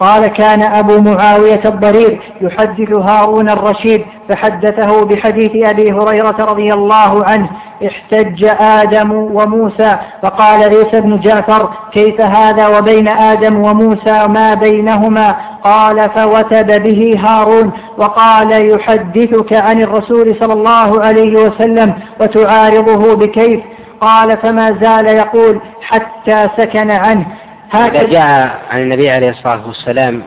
قال 0.00 0.26
كان 0.26 0.62
أبو 0.62 1.00
معاوية 1.00 1.60
الضرير 1.64 2.20
يحدث 2.40 2.92
هارون 2.92 3.48
الرشيد 3.48 4.04
فحدثه 4.28 5.04
بحديث 5.04 5.68
أبي 5.68 5.92
هريرة 5.92 6.36
رضي 6.40 6.74
الله 6.74 7.24
عنه 7.24 7.48
احتج 7.86 8.44
آدم 8.60 9.12
وموسى 9.12 9.96
فقال 10.22 10.62
عيسى 10.62 11.00
بن 11.00 11.20
جعفر 11.20 11.70
كيف 11.92 12.20
هذا 12.20 12.68
وبين 12.78 13.08
آدم 13.08 13.56
وموسى 13.56 14.26
ما 14.26 14.54
بينهما؟ 14.54 15.36
قال 15.64 16.10
فوتب 16.10 16.82
به 16.82 17.16
هارون 17.18 17.72
وقال 17.98 18.70
يحدثك 18.70 19.52
عن 19.52 19.82
الرسول 19.82 20.36
صلى 20.40 20.52
الله 20.52 21.04
عليه 21.04 21.36
وسلم 21.36 21.94
وتعارضه 22.20 23.16
بكيف؟ 23.16 23.60
قال 24.00 24.36
فما 24.36 24.72
زال 24.80 25.06
يقول 25.06 25.60
حتى 25.82 26.48
سكن 26.56 26.90
عنه. 26.90 27.26
هكذا. 27.70 28.02
جاء 28.02 28.60
عن 28.70 28.82
النبي 28.82 29.10
عليه 29.10 29.30
الصلاة 29.30 29.66
والسلام 29.66 30.22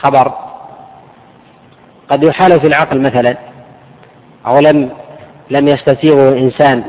خبر 0.00 0.32
قد 2.08 2.22
يحال 2.22 2.60
في 2.60 2.66
العقل 2.66 3.00
مثلا 3.00 3.36
أو 4.46 4.58
لم 4.58 4.90
لم 5.50 5.68
يستسيغه 5.68 6.38
إنسان 6.38 6.84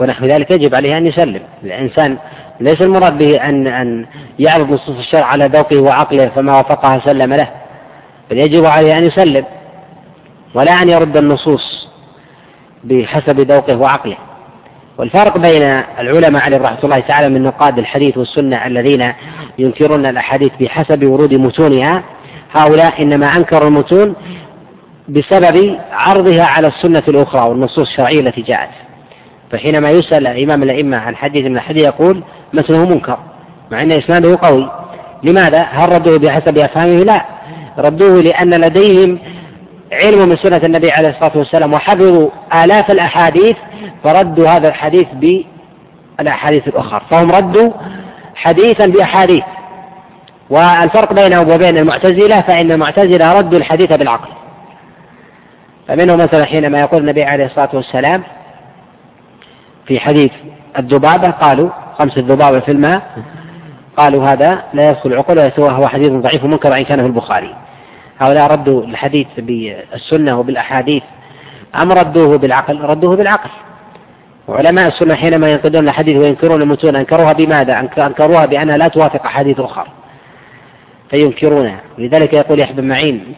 ونحو 0.00 0.26
ذلك 0.26 0.50
يجب 0.50 0.74
عليه 0.74 0.98
أن 0.98 1.06
يسلم. 1.06 1.40
الإنسان 1.64 2.18
ليس 2.60 2.82
المراد 2.82 3.18
به 3.18 3.48
أن 3.48 3.66
أن 3.66 4.06
يعرض 4.38 4.70
نصوص 4.70 4.98
الشرع 4.98 5.24
على 5.24 5.46
ذوقه 5.46 5.80
وعقله 5.80 6.28
فما 6.28 6.56
وافقها 6.56 6.98
سلم 6.98 7.34
له 7.34 7.48
بل 8.30 8.38
يجب 8.38 8.64
عليه 8.64 8.98
أن 8.98 9.04
يسلم 9.04 9.44
ولا 10.54 10.82
أن 10.82 10.88
يرد 10.88 11.16
النصوص 11.16 11.88
بحسب 12.84 13.40
ذوقه 13.40 13.76
وعقله. 13.76 14.16
والفرق 14.98 15.38
بين 15.38 15.62
العلماء 15.98 16.42
عليهم 16.42 16.62
رحمة 16.62 16.78
الله 16.84 17.00
تعالى 17.00 17.28
من 17.28 17.42
نقاد 17.42 17.78
الحديث 17.78 18.18
والسنة 18.18 18.66
الذين 18.66 19.12
ينكرون 19.58 20.06
الأحاديث 20.06 20.52
بحسب 20.60 21.04
ورود 21.04 21.34
متونها 21.34 22.02
هؤلاء 22.52 23.02
إنما 23.02 23.36
أنكروا 23.36 23.68
المتون 23.68 24.14
بسبب 25.08 25.78
عرضها 25.92 26.44
على 26.44 26.66
السنة 26.66 27.02
الأخرى 27.08 27.48
والنصوص 27.48 27.88
الشرعية 27.88 28.20
التي 28.20 28.42
جاءت 28.42 28.70
فحينما 29.50 29.90
يسأل 29.90 30.26
إمام 30.26 30.62
الأئمة 30.62 30.96
عن 30.96 31.16
حديث 31.16 31.46
من 31.46 31.56
الحديث 31.56 31.84
يقول 31.84 32.22
متنه 32.52 32.84
منكر 32.84 33.18
مع 33.70 33.82
أن 33.82 33.92
إسناده 33.92 34.38
قوي 34.42 34.70
لماذا؟ 35.22 35.62
هل 35.62 35.92
ردوه 35.92 36.18
بحسب 36.18 36.58
أفهامه؟ 36.58 37.04
لا 37.04 37.24
ردوه 37.78 38.22
لأن 38.22 38.54
لديهم 38.54 39.18
علم 39.92 40.28
من 40.28 40.36
سنة 40.36 40.60
النبي 40.64 40.90
عليه 40.90 41.08
الصلاة 41.08 41.32
والسلام 41.38 41.72
وحفظوا 41.72 42.30
آلاف 42.54 42.90
الأحاديث 42.90 43.56
فردوا 44.04 44.48
هذا 44.48 44.68
الحديث 44.68 45.06
بالأحاديث 46.18 46.68
الأخرى. 46.68 47.00
فهم 47.10 47.32
ردوا 47.32 47.70
حديثا 48.34 48.86
بأحاديث. 48.86 49.44
والفرق 50.50 51.12
بينهم 51.12 51.50
وبين 51.50 51.78
المعتزلة 51.78 52.40
فإن 52.40 52.72
المعتزلة 52.72 53.38
ردوا 53.38 53.58
الحديث 53.58 53.92
بالعقل. 53.92 54.28
فمنهم 55.88 56.18
مثلا 56.18 56.44
حينما 56.44 56.80
يقول 56.80 57.00
النبي 57.00 57.24
عليه 57.24 57.46
الصلاة 57.46 57.68
والسلام 57.72 58.22
في 59.86 60.00
حديث 60.00 60.32
الذبابة 60.78 61.30
قالوا 61.30 61.70
خمس 61.98 62.18
الذبابة 62.18 62.60
في 62.60 62.72
الماء 62.72 63.02
قالوا 63.96 64.28
هذا 64.28 64.62
لا 64.74 64.90
يدخل 64.90 65.12
العقول 65.12 65.52
وهو 65.58 65.88
حديث 65.88 66.12
ضعيف 66.12 66.44
منكر 66.44 66.70
وإن 66.70 66.84
كان 66.84 67.00
في 67.00 67.06
البخاري. 67.06 67.54
هؤلاء 68.18 68.52
ردوا 68.52 68.84
الحديث 68.84 69.26
بالسنة 69.38 70.38
وبالأحاديث 70.38 71.02
أم 71.74 71.92
ردوه 71.92 72.38
بالعقل؟ 72.38 72.80
ردوه 72.80 73.16
بالعقل. 73.16 73.50
وعلماء 74.48 74.88
السنة 74.88 75.14
حينما 75.14 75.50
ينقدون 75.52 75.88
الحديث 75.88 76.16
وينكرون 76.16 76.62
المتون 76.62 76.96
أنكروها 76.96 77.32
بماذا؟ 77.32 77.80
أنكروها 77.98 78.46
بأنها 78.46 78.76
لا 78.76 78.88
توافق 78.88 79.24
أحاديث 79.24 79.60
أخرى. 79.60 79.86
فينكرونها. 81.10 81.80
ولذلك 81.98 82.32
يقول 82.32 82.60
يحيى 82.60 82.76
بن 82.76 82.88
معين 82.88 83.34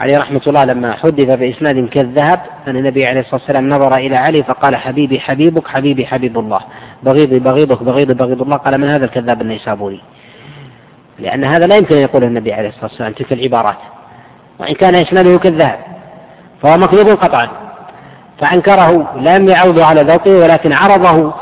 عليه 0.00 0.18
رحمة 0.18 0.40
الله 0.46 0.64
لما 0.64 0.92
حدث 0.92 1.28
بإسناد 1.28 1.88
كالذهب 1.88 2.40
أن 2.68 2.76
النبي 2.76 3.06
عليه 3.06 3.20
الصلاة 3.20 3.40
والسلام 3.40 3.68
نظر 3.68 3.96
إلى 3.96 4.16
علي 4.16 4.42
فقال 4.42 4.76
حبيبي 4.76 5.20
حبيبك 5.20 5.68
حبيبي 5.68 6.06
حبيب 6.06 6.38
الله. 6.38 6.60
بغيضي 7.02 7.38
بغيضك 7.38 7.82
بغيضي 7.82 8.14
بغيض 8.14 8.42
الله. 8.42 8.56
قال 8.56 8.78
من 8.78 8.88
هذا 8.88 9.04
الكذاب 9.04 9.40
النيسابوري؟ 9.42 10.00
لأن 11.20 11.44
هذا 11.44 11.66
لا 11.66 11.76
يمكن 11.76 11.94
أن 11.94 12.00
يقوله 12.00 12.26
النبي 12.26 12.52
عليه 12.52 12.68
الصلاة 12.68 12.84
والسلام 12.84 13.12
تلك 13.12 13.32
العبارات. 13.32 13.76
وإن 14.58 14.74
كان 14.74 14.94
إسناده 14.94 15.38
كالذهب 15.38 15.78
فهو 16.62 16.76
مكذوب 16.76 17.08
قطعا. 17.08 17.48
فأنكره 18.38 19.16
لم 19.16 19.48
يعوض 19.48 19.80
على 19.80 20.02
ذوقه 20.02 20.30
ولكن 20.30 20.72
عرضه 20.72 21.34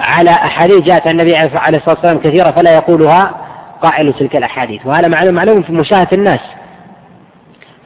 على 0.00 0.30
أحاديث 0.30 0.84
جاءت 0.84 1.06
النبي 1.06 1.36
عليه 1.36 1.78
الصلاة 1.78 1.94
والسلام 1.94 2.18
كثيرة 2.18 2.50
فلا 2.50 2.74
يقولها 2.74 3.30
قائل 3.82 4.12
تلك 4.12 4.36
الأحاديث. 4.36 4.86
وهذا 4.86 5.08
معلوم 5.08 5.34
معلوم 5.34 5.62
في 5.62 5.72
مشاهدة 5.72 6.08
الناس. 6.12 6.40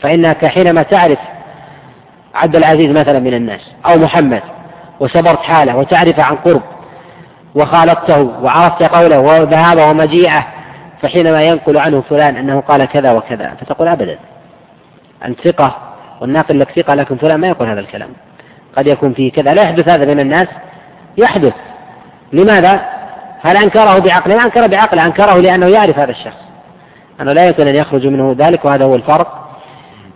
فإنك 0.01 0.47
حينما 0.47 0.83
تعرف 0.83 1.19
عبد 2.35 2.57
العزيز 2.57 2.91
مثلا 2.91 3.19
من 3.19 3.35
الناس 3.35 3.61
أو 3.87 3.99
محمد 3.99 4.43
وسبرت 5.01 5.43
حاله 5.43 5.77
وتعرف 5.77 6.21
عن 6.21 6.37
قرب 6.37 6.63
وخالطته 7.55 8.21
وعرفت 8.43 8.83
قوله 8.83 9.19
وذهابه 9.19 9.91
ومجيئه 9.91 10.47
فحينما 11.05 11.43
ينقل 11.43 11.79
عنه 11.79 12.01
فلان 12.01 12.37
أنه 12.37 12.61
قال 12.61 12.85
كذا 12.85 13.13
وكذا 13.13 13.55
فتقول 13.61 13.89
أبدا. 13.89 14.19
أنت 15.25 15.41
ثقة 15.41 15.77
والناقل 16.21 16.61
لك 16.61 16.71
ثقة 16.71 16.95
لكن 16.95 17.17
فلان 17.17 17.41
ما 17.41 17.49
يقول 17.49 17.69
هذا 17.69 17.81
الكلام. 17.81 18.09
قد 18.77 18.87
يكون 18.87 19.13
فيه 19.13 19.33
كذا. 19.33 19.55
لا 19.55 19.63
يحدث 19.63 19.89
هذا 19.89 20.05
بين 20.05 20.21
الناس. 20.21 20.49
يحدث. 21.17 21.55
لماذا؟ 22.33 22.81
هل 23.43 23.57
أنكره 23.57 23.99
بعقله؟ 23.99 24.45
أنكر 24.45 24.67
بعقله 24.67 25.07
أنكره 25.07 25.35
لأنه 25.35 25.67
يعرف 25.67 25.99
هذا 25.99 26.11
الشخص. 26.11 26.45
أنه 27.21 27.33
لا 27.33 27.47
يمكن 27.47 27.67
أن 27.67 27.75
يخرج 27.75 28.07
منه 28.07 28.35
ذلك 28.39 28.65
وهذا 28.65 28.85
هو 28.85 28.95
الفرق 28.95 29.59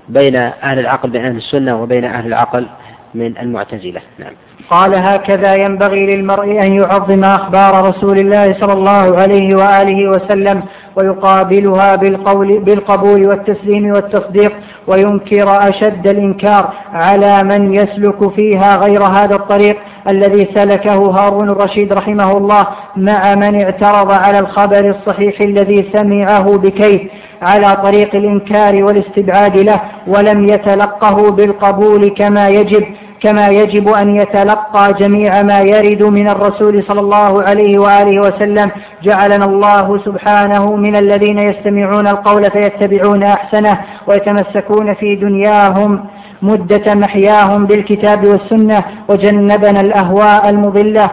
بين 0.08 0.36
أهل 0.36 0.78
العقل 0.78 1.10
بين 1.10 1.24
أهل 1.24 1.36
السنة 1.36 1.82
وبين 1.82 2.04
أهل 2.04 2.26
العقل 2.26 2.66
من 3.14 3.38
المعتزلة. 3.38 4.00
نعم. 4.18 4.32
قال 4.70 4.94
هكذا 4.94 5.54
ينبغي 5.54 6.16
للمرء 6.16 6.50
أن 6.50 6.72
يعظم 6.72 7.24
أخبار 7.24 7.88
رسول 7.88 8.18
الله 8.18 8.56
صلى 8.60 8.72
الله 8.72 9.18
عليه 9.18 9.54
وآله 9.54 10.08
وسلم 10.10 10.62
ويقابلها 10.96 11.96
بالقول 11.96 12.58
بالقبول 12.58 13.26
والتسليم 13.26 13.90
والتصديق 13.90 14.52
وينكر 14.86 15.68
أشد 15.68 16.06
الإنكار 16.06 16.72
على 16.92 17.42
من 17.42 17.74
يسلك 17.74 18.30
فيها 18.34 18.76
غير 18.76 19.02
هذا 19.02 19.34
الطريق 19.34 19.76
الذي 20.08 20.48
سلكه 20.54 21.10
هارون 21.10 21.50
الرشيد 21.50 21.92
رحمه 21.92 22.36
الله 22.36 22.66
مع 22.96 23.34
من 23.34 23.62
اعترض 23.62 24.10
على 24.10 24.38
الخبر 24.38 24.88
الصحيح 24.90 25.40
الذي 25.40 25.88
سمعه 25.92 26.58
بكيف 26.58 27.02
على 27.42 27.76
طريق 27.82 28.14
الإنكار 28.14 28.84
والاستبعاد 28.84 29.56
له 29.56 29.80
ولم 30.06 30.48
يتلقه 30.48 31.30
بالقبول 31.30 32.08
كما 32.08 32.48
يجب 32.48 32.84
كما 33.20 33.48
يجب 33.48 33.88
أن 33.88 34.16
يتلقى 34.16 34.92
جميع 34.92 35.42
ما 35.42 35.60
يرد 35.60 36.02
من 36.02 36.28
الرسول 36.28 36.82
صلى 36.82 37.00
الله 37.00 37.42
عليه 37.42 37.78
وآله 37.78 38.20
وسلم. 38.20 38.70
جعلنا 39.02 39.44
الله 39.44 39.98
سبحانه 39.98 40.76
من 40.76 40.96
الذين 40.96 41.38
يستمعون 41.38 42.06
القول 42.06 42.50
فيتبعون 42.50 43.22
أحسنه 43.22 43.78
ويتمسكون 44.06 44.94
في 44.94 45.16
دنياهم 45.16 46.04
مدة 46.42 46.94
محياهم 46.94 47.66
بالكتاب 47.66 48.24
والسنة. 48.24 48.84
وجنبنا 49.08 49.80
الأهواء 49.80 50.50
المضلة 50.50 51.10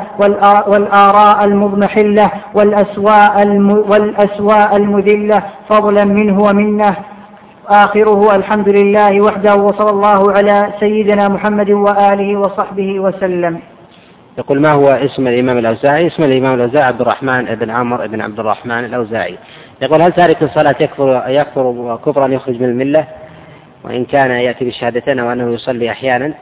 والآراء 0.68 1.46
المضمحلة 1.46 2.32
والأسواء, 2.54 3.42
المذلة. 4.76 5.44
فضلا 5.70 6.06
منه 6.06 6.42
ومنه. 6.42 6.96
آخره 7.70 8.36
الحمد 8.36 8.70
لله 8.70 9.22
وحده 9.22 9.56
وصلى 9.56 9.90
الله 9.90 10.32
على 10.32 10.74
سيدنا 10.80 11.28
محمد 11.28 11.70
وآله 11.72 12.40
وصحبه 12.40 13.00
وسلم 13.00 13.60
يقول 14.38 14.62
ما 14.62 14.72
هو 14.72 14.88
اسم 14.90 15.28
الإمام 15.28 15.58
الأوزاعي؟ 15.58 16.08
اسم 16.08 16.24
الإمام 16.24 16.54
الأوزاعي 16.56 16.86
عبد 16.86 17.02
الرحمن 17.02 17.46
بن 17.46 17.70
عمر 17.70 18.08
بن 18.08 18.22
عبد 18.22 18.40
الرحمن 18.40 18.86
الأوزاعي. 18.86 19.38
يقول 19.82 20.02
هل 20.02 20.12
تارك 20.12 20.44
الصلاة 20.44 20.76
يكفر 20.80 21.24
يكفر 21.28 22.00
كفرا 22.06 22.28
يخرج 22.28 22.62
من 22.62 22.70
الملة؟ 22.70 23.06
وإن 23.84 24.06
كان 24.06 24.32
يأتي 24.32 24.66
بالشهادتين 24.66 25.20
وأنه 25.20 25.54
يصلي 25.54 25.92
أحيانا 25.92 26.34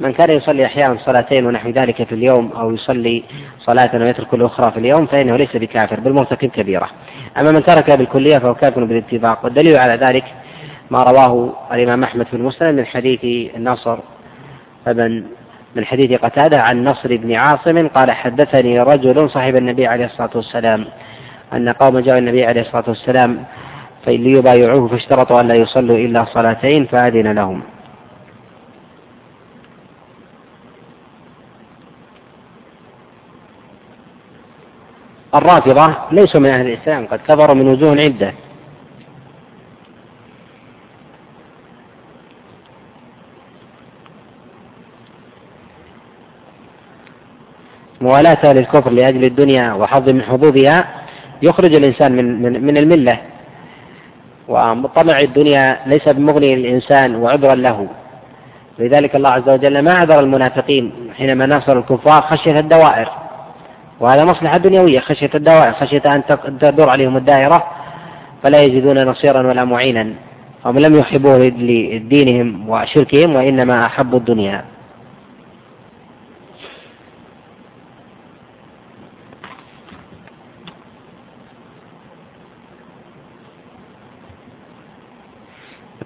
من 0.00 0.12
كان 0.12 0.30
يصلي 0.30 0.64
أحيانا 0.66 0.96
صلاتين 0.98 1.46
ونحو 1.46 1.70
ذلك 1.70 2.02
في 2.02 2.12
اليوم 2.14 2.52
أو 2.56 2.70
يصلي 2.72 3.24
صلاة 3.58 3.90
ويترك 3.94 4.34
الأخرى 4.34 4.70
في 4.70 4.78
اليوم 4.78 5.06
فإنه 5.06 5.36
ليس 5.36 5.56
بكافر 5.56 6.00
بل 6.00 6.12
مرتكب 6.12 6.48
كبيرة 6.48 6.88
أما 7.38 7.52
من 7.52 7.62
ترك 7.64 7.90
بالكلية 7.90 8.38
فهو 8.38 8.54
كافر 8.54 8.84
بالاتفاق 8.84 9.44
والدليل 9.44 9.76
على 9.76 9.94
ذلك 10.06 10.24
ما 10.90 11.02
رواه 11.02 11.52
الإمام 11.72 12.02
أحمد 12.02 12.26
في 12.26 12.34
المسلم 12.34 12.74
من 12.74 12.86
حديث 12.86 13.24
النصر 13.56 13.98
بن 14.86 15.24
من 15.76 15.84
حديث 15.84 16.20
قتادة 16.20 16.62
عن 16.62 16.84
نصر 16.84 17.16
بن 17.16 17.34
عاصم 17.34 17.88
قال 17.88 18.10
حدثني 18.10 18.80
رجل 18.80 19.30
صاحب 19.30 19.56
النبي 19.56 19.86
عليه 19.86 20.04
الصلاة 20.04 20.30
والسلام 20.34 20.84
أن 21.52 21.68
قوم 21.68 21.98
جاءوا 21.98 22.18
النبي 22.18 22.44
عليه 22.44 22.60
الصلاة 22.60 22.84
والسلام 22.88 23.44
ليبايعوه 24.06 24.88
فاشترطوا 24.88 25.40
أن 25.40 25.48
لا 25.48 25.54
يصلوا 25.54 25.96
إلا 25.96 26.24
صلاتين 26.24 26.86
فأذن 26.86 27.32
لهم. 27.32 27.62
الرافضة 35.34 35.94
ليسوا 36.12 36.40
من 36.40 36.50
أهل 36.50 36.66
الإسلام 36.66 37.06
قد 37.06 37.20
كفروا 37.28 37.54
من 37.54 37.68
وجوه 37.68 38.00
عدة. 38.00 38.32
موالاة 48.00 48.52
للكفر 48.52 48.90
لأجل 48.90 49.24
الدنيا 49.24 49.72
وحظ 49.72 50.08
من 50.08 50.22
حظوظها 50.22 50.84
يخرج 51.42 51.74
الإنسان 51.74 52.12
من 52.12 52.42
من, 52.42 52.66
من 52.66 52.76
الملة. 52.76 53.18
وطمع 54.48 55.20
الدنيا 55.20 55.78
ليس 55.86 56.08
بمغني 56.08 56.56
للإنسان 56.56 57.16
وعذرا 57.16 57.54
له. 57.54 57.88
لذلك 58.78 59.16
الله 59.16 59.30
عز 59.30 59.48
وجل 59.48 59.78
ما 59.82 59.94
عذر 59.94 60.20
المنافقين 60.20 60.92
حينما 61.16 61.46
ناصر 61.46 61.78
الكفار 61.78 62.22
خشية 62.22 62.58
الدوائر. 62.60 63.08
وهذا 64.00 64.24
مصلحة 64.24 64.56
دنيوية 64.56 65.00
خشية 65.00 65.30
الدوائر 65.34 65.72
خشية 65.72 66.02
أن 66.06 66.22
تدور 66.60 66.88
عليهم 66.88 67.16
الدائرة. 67.16 67.64
فلا 68.42 68.62
يجدون 68.62 69.04
نصيرا 69.04 69.46
ولا 69.46 69.64
معينا. 69.64 70.12
هم 70.64 70.78
لم 70.78 70.98
يحبوه 70.98 71.38
لدينهم 71.38 72.70
وشركهم 72.70 73.36
وإنما 73.36 73.86
أحبوا 73.86 74.18
الدنيا. 74.18 74.64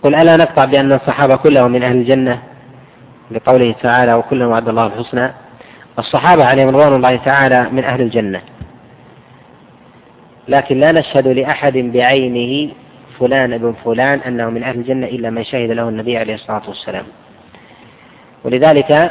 قل 0.03 0.15
ألا 0.15 0.37
نقطع 0.37 0.65
بأن 0.65 0.93
الصحابة 0.93 1.37
كلهم 1.37 1.71
من 1.71 1.83
أهل 1.83 1.97
الجنة؟ 1.97 2.39
لقوله 3.31 3.75
تعالى 3.83 4.15
وكلا 4.15 4.47
وعد 4.47 4.69
الله 4.69 4.87
الحسنى. 4.87 5.33
الصحابة 5.99 6.45
عليهم 6.45 6.69
رضوان 6.69 6.95
الله 6.95 7.17
تعالى 7.17 7.69
من 7.73 7.85
أهل 7.85 8.01
الجنة. 8.01 8.41
لكن 10.49 10.81
لا 10.81 10.93
نشهد 10.93 11.29
لأحد 11.29 11.77
بعينه 11.79 12.73
فلان 13.19 13.53
ابن 13.53 13.75
فلان 13.85 14.19
أنه 14.19 14.51
من 14.51 14.63
أهل 14.63 14.79
الجنة 14.79 15.07
إلا 15.07 15.31
من 15.31 15.45
شهد 15.45 15.71
له 15.71 15.89
النبي 15.89 16.19
عليه 16.19 16.35
الصلاة 16.35 16.63
والسلام. 16.69 17.05
ولذلك 18.45 19.11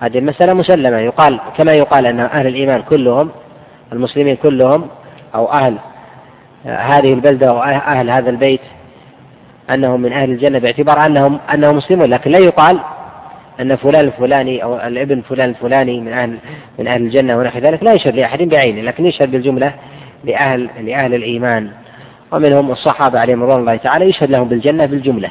هذه 0.00 0.18
المسألة 0.18 0.54
مسلمة. 0.54 0.98
يقال 0.98 1.40
كما 1.56 1.72
يقال 1.72 2.06
أن 2.06 2.20
أهل 2.20 2.46
الإيمان 2.46 2.82
كلهم 2.82 3.30
المسلمين 3.92 4.36
كلهم 4.36 4.88
أو 5.34 5.52
أهل 5.52 5.76
هذه 6.64 7.12
البلدة 7.12 7.48
أو 7.48 7.62
أهل 7.62 8.10
هذا 8.10 8.30
البيت 8.30 8.60
أنهم 9.74 10.00
من 10.00 10.12
أهل 10.12 10.30
الجنة 10.30 10.58
باعتبار 10.58 11.06
أنهم 11.06 11.38
أنهم 11.54 11.76
مسلمون 11.76 12.10
لكن 12.10 12.30
لا 12.30 12.38
يقال 12.38 12.80
أن 13.60 13.76
فلان 13.76 14.04
الفلاني 14.04 14.62
أو 14.62 14.76
الابن 14.76 15.20
فلان 15.20 15.48
الفلاني 15.48 16.00
من 16.00 16.12
أهل 16.12 16.38
من 16.78 16.88
أهل 16.88 17.02
الجنة 17.02 17.38
ونحو 17.38 17.58
ذلك 17.58 17.82
لا 17.82 17.92
يشهد 17.92 18.16
لأحد 18.16 18.42
بعينه 18.42 18.82
لكن 18.82 19.06
يشهد 19.06 19.30
بالجملة 19.30 19.74
لأهل 20.24 20.70
لأهل 20.80 21.14
الإيمان. 21.14 21.70
ومنهم 22.32 22.70
الصحابة 22.70 23.20
عليهم 23.20 23.42
رضوان 23.42 23.60
الله 23.60 23.76
تعالى 23.76 24.04
يشهد 24.04 24.30
لهم 24.30 24.48
بالجنة 24.48 24.86
بالجملة 24.86 25.30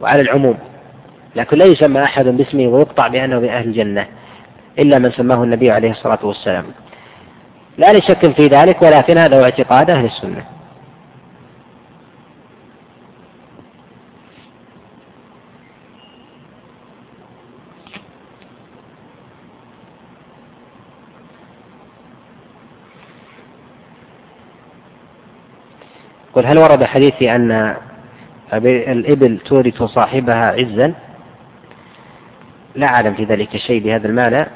وعلى 0.00 0.20
العموم 0.20 0.58
لكن 1.36 1.58
لا 1.58 1.64
يسمى 1.64 2.02
أحد 2.02 2.24
باسمه 2.24 2.66
ويقطع 2.66 3.08
بأنه 3.08 3.38
من 3.38 3.48
أهل 3.48 3.64
الجنة 3.68 4.06
إلا 4.78 4.98
من 4.98 5.10
سماه 5.10 5.44
النبي 5.44 5.70
عليه 5.70 5.90
الصلاة 5.90 6.18
والسلام. 6.22 6.64
لا 7.78 7.92
لشك 7.92 8.30
في 8.30 8.46
ذلك 8.46 8.82
ولكن 8.82 9.18
هذا 9.18 9.38
هو 9.38 9.44
اعتقاد 9.44 9.90
أهل 9.90 10.04
السنة. 10.04 10.44
قل 26.34 26.46
هل 26.46 26.58
ورد 26.58 26.84
حديث 26.84 27.22
أن 27.22 27.76
الإبل 28.52 29.38
تورث 29.38 29.82
صاحبها 29.82 30.50
عزا؟ 30.52 30.94
لا 32.74 32.86
أعلم 32.86 33.14
في 33.14 33.24
ذلك 33.24 33.56
شيء 33.56 33.82
بهذا 33.82 34.08
المعنى 34.08 34.46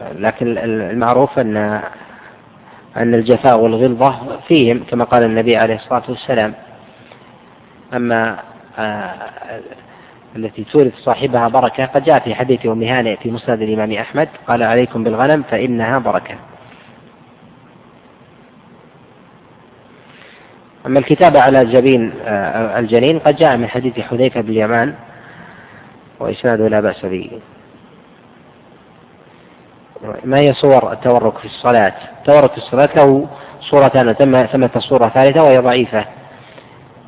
لكن 0.00 0.58
المعروف 0.58 1.38
أن 1.38 1.56
أن 2.96 3.14
الجفاء 3.14 3.60
والغلظة 3.60 4.38
فيهم 4.48 4.84
كما 4.90 5.04
قال 5.04 5.22
النبي 5.22 5.56
عليه 5.56 5.74
الصلاة 5.74 6.02
والسلام. 6.08 6.54
أما 7.94 8.38
آه، 8.78 9.14
التي 10.36 10.64
تورث 10.64 10.94
صاحبها 10.94 11.48
بركة 11.48 11.86
قد 11.86 12.04
جاء 12.04 12.18
في 12.18 12.34
حديث 12.34 12.66
أم 12.66 12.82
هانئ 12.82 13.16
في 13.16 13.30
مسند 13.30 13.62
الإمام 13.62 13.92
أحمد 13.92 14.28
قال 14.48 14.62
عليكم 14.62 15.04
بالغنم 15.04 15.42
فإنها 15.42 15.98
بركة. 15.98 16.34
أما 20.86 20.98
الكتابة 20.98 21.40
على 21.40 21.64
جبين 21.64 22.12
آه، 22.26 22.78
الجنين 22.78 23.18
قد 23.18 23.36
جاء 23.36 23.56
من 23.56 23.68
حديث 23.68 24.00
حذيفة 24.00 24.40
بن 24.40 24.48
اليمان 24.48 24.94
وإسناده 26.20 26.68
لا 26.68 26.80
بأس 26.80 27.06
به. 27.06 27.30
ما 30.24 30.38
هي 30.38 30.52
صور 30.52 30.92
التورك 30.92 31.38
في 31.38 31.44
الصلاة؟ 31.44 31.92
التورك 32.18 32.50
في 32.50 32.58
الصلاة 32.58 32.88
له 32.96 33.26
صورتان 33.60 34.12
ثم 34.12 34.46
ثمة 34.46 34.70
صورة 34.78 35.08
ثالثة 35.08 35.42
وهي 35.42 35.58
ضعيفة. 35.58 36.04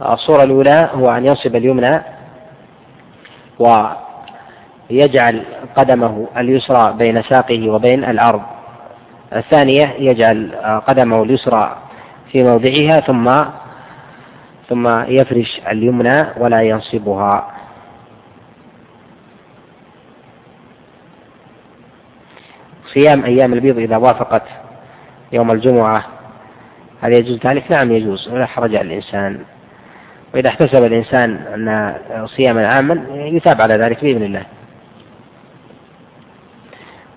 الصورة 0.01 0.43
الأولى 0.43 0.91
هو 0.95 1.11
أن 1.11 1.27
ينصب 1.27 1.57
اليمنى 1.57 2.03
ويجعل 3.59 5.43
قدمه 5.77 6.29
اليسرى 6.37 6.95
بين 6.99 7.23
ساقه 7.23 7.71
وبين 7.71 8.05
الأرض. 8.05 8.43
الثانية 9.37 9.95
يجعل 9.99 10.51
قدمه 10.87 11.23
اليسرى 11.23 11.77
في 12.33 12.43
موضعها 12.43 13.01
ثم 13.01 13.45
ثم 14.69 14.89
يفرش 14.89 15.61
اليمنى 15.69 16.27
ولا 16.37 16.63
ينصبها. 16.63 17.51
صيام 22.93 23.25
أيام 23.25 23.53
البيض 23.53 23.79
إذا 23.79 23.97
وافقت 23.97 24.43
يوم 25.33 25.51
الجمعة 25.51 26.05
هل 27.03 27.13
يجوز 27.13 27.39
ذلك؟ 27.47 27.71
نعم 27.71 27.93
يجوز 27.93 28.29
ولا 28.29 28.47
حرج 28.47 28.77
على 28.77 28.89
الإنسان. 28.89 29.45
وإذا 30.35 30.49
احتسب 30.49 30.85
الإنسان 30.85 31.31
أن 31.37 31.97
صياما 32.27 32.67
عاما 32.67 33.07
يثاب 33.11 33.61
على 33.61 33.75
ذلك 33.75 34.05
بإذن 34.05 34.23
الله. 34.23 34.45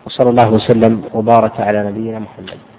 وصلى 0.06 0.30
الله 0.30 0.50
وسلم 0.50 1.04
وبارك 1.14 1.60
على 1.60 1.84
نبينا 1.84 2.20
محمد. 2.20 2.73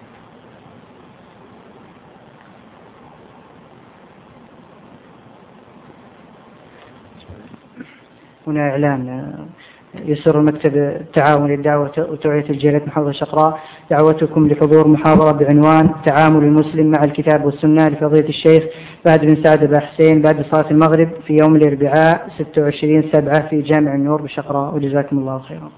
هنا 8.46 8.60
إعلان 8.70 9.34
يسر 10.04 10.40
مكتب 10.42 10.76
التعاون 10.76 11.50
للدعوة 11.50 11.92
وتوعية 11.98 12.50
الجيلة 12.50 12.80
محافظة 12.86 13.12
شقراء 13.12 13.58
دعوتكم 13.90 14.48
لحضور 14.48 14.88
محاضرة 14.88 15.32
بعنوان 15.32 15.90
تعامل 16.04 16.44
المسلم 16.44 16.90
مع 16.90 17.04
الكتاب 17.04 17.44
والسنة 17.44 17.88
لفضيلة 17.88 18.28
الشيخ 18.28 18.64
بعد 19.04 19.20
بن 19.20 19.42
سعد 19.42 19.64
بن 19.64 19.80
حسين 19.80 20.22
بعد 20.22 20.44
صلاة 20.50 20.70
المغرب 20.70 21.08
في 21.26 21.36
يوم 21.36 21.56
الأربعاء 21.56 22.28
26 22.38 23.02
سبعة 23.12 23.48
في 23.48 23.62
جامع 23.62 23.94
النور 23.94 24.22
بشقراء. 24.22 24.74
وجزاكم 24.74 25.18
الله 25.18 25.38
خيرا. 25.38 25.70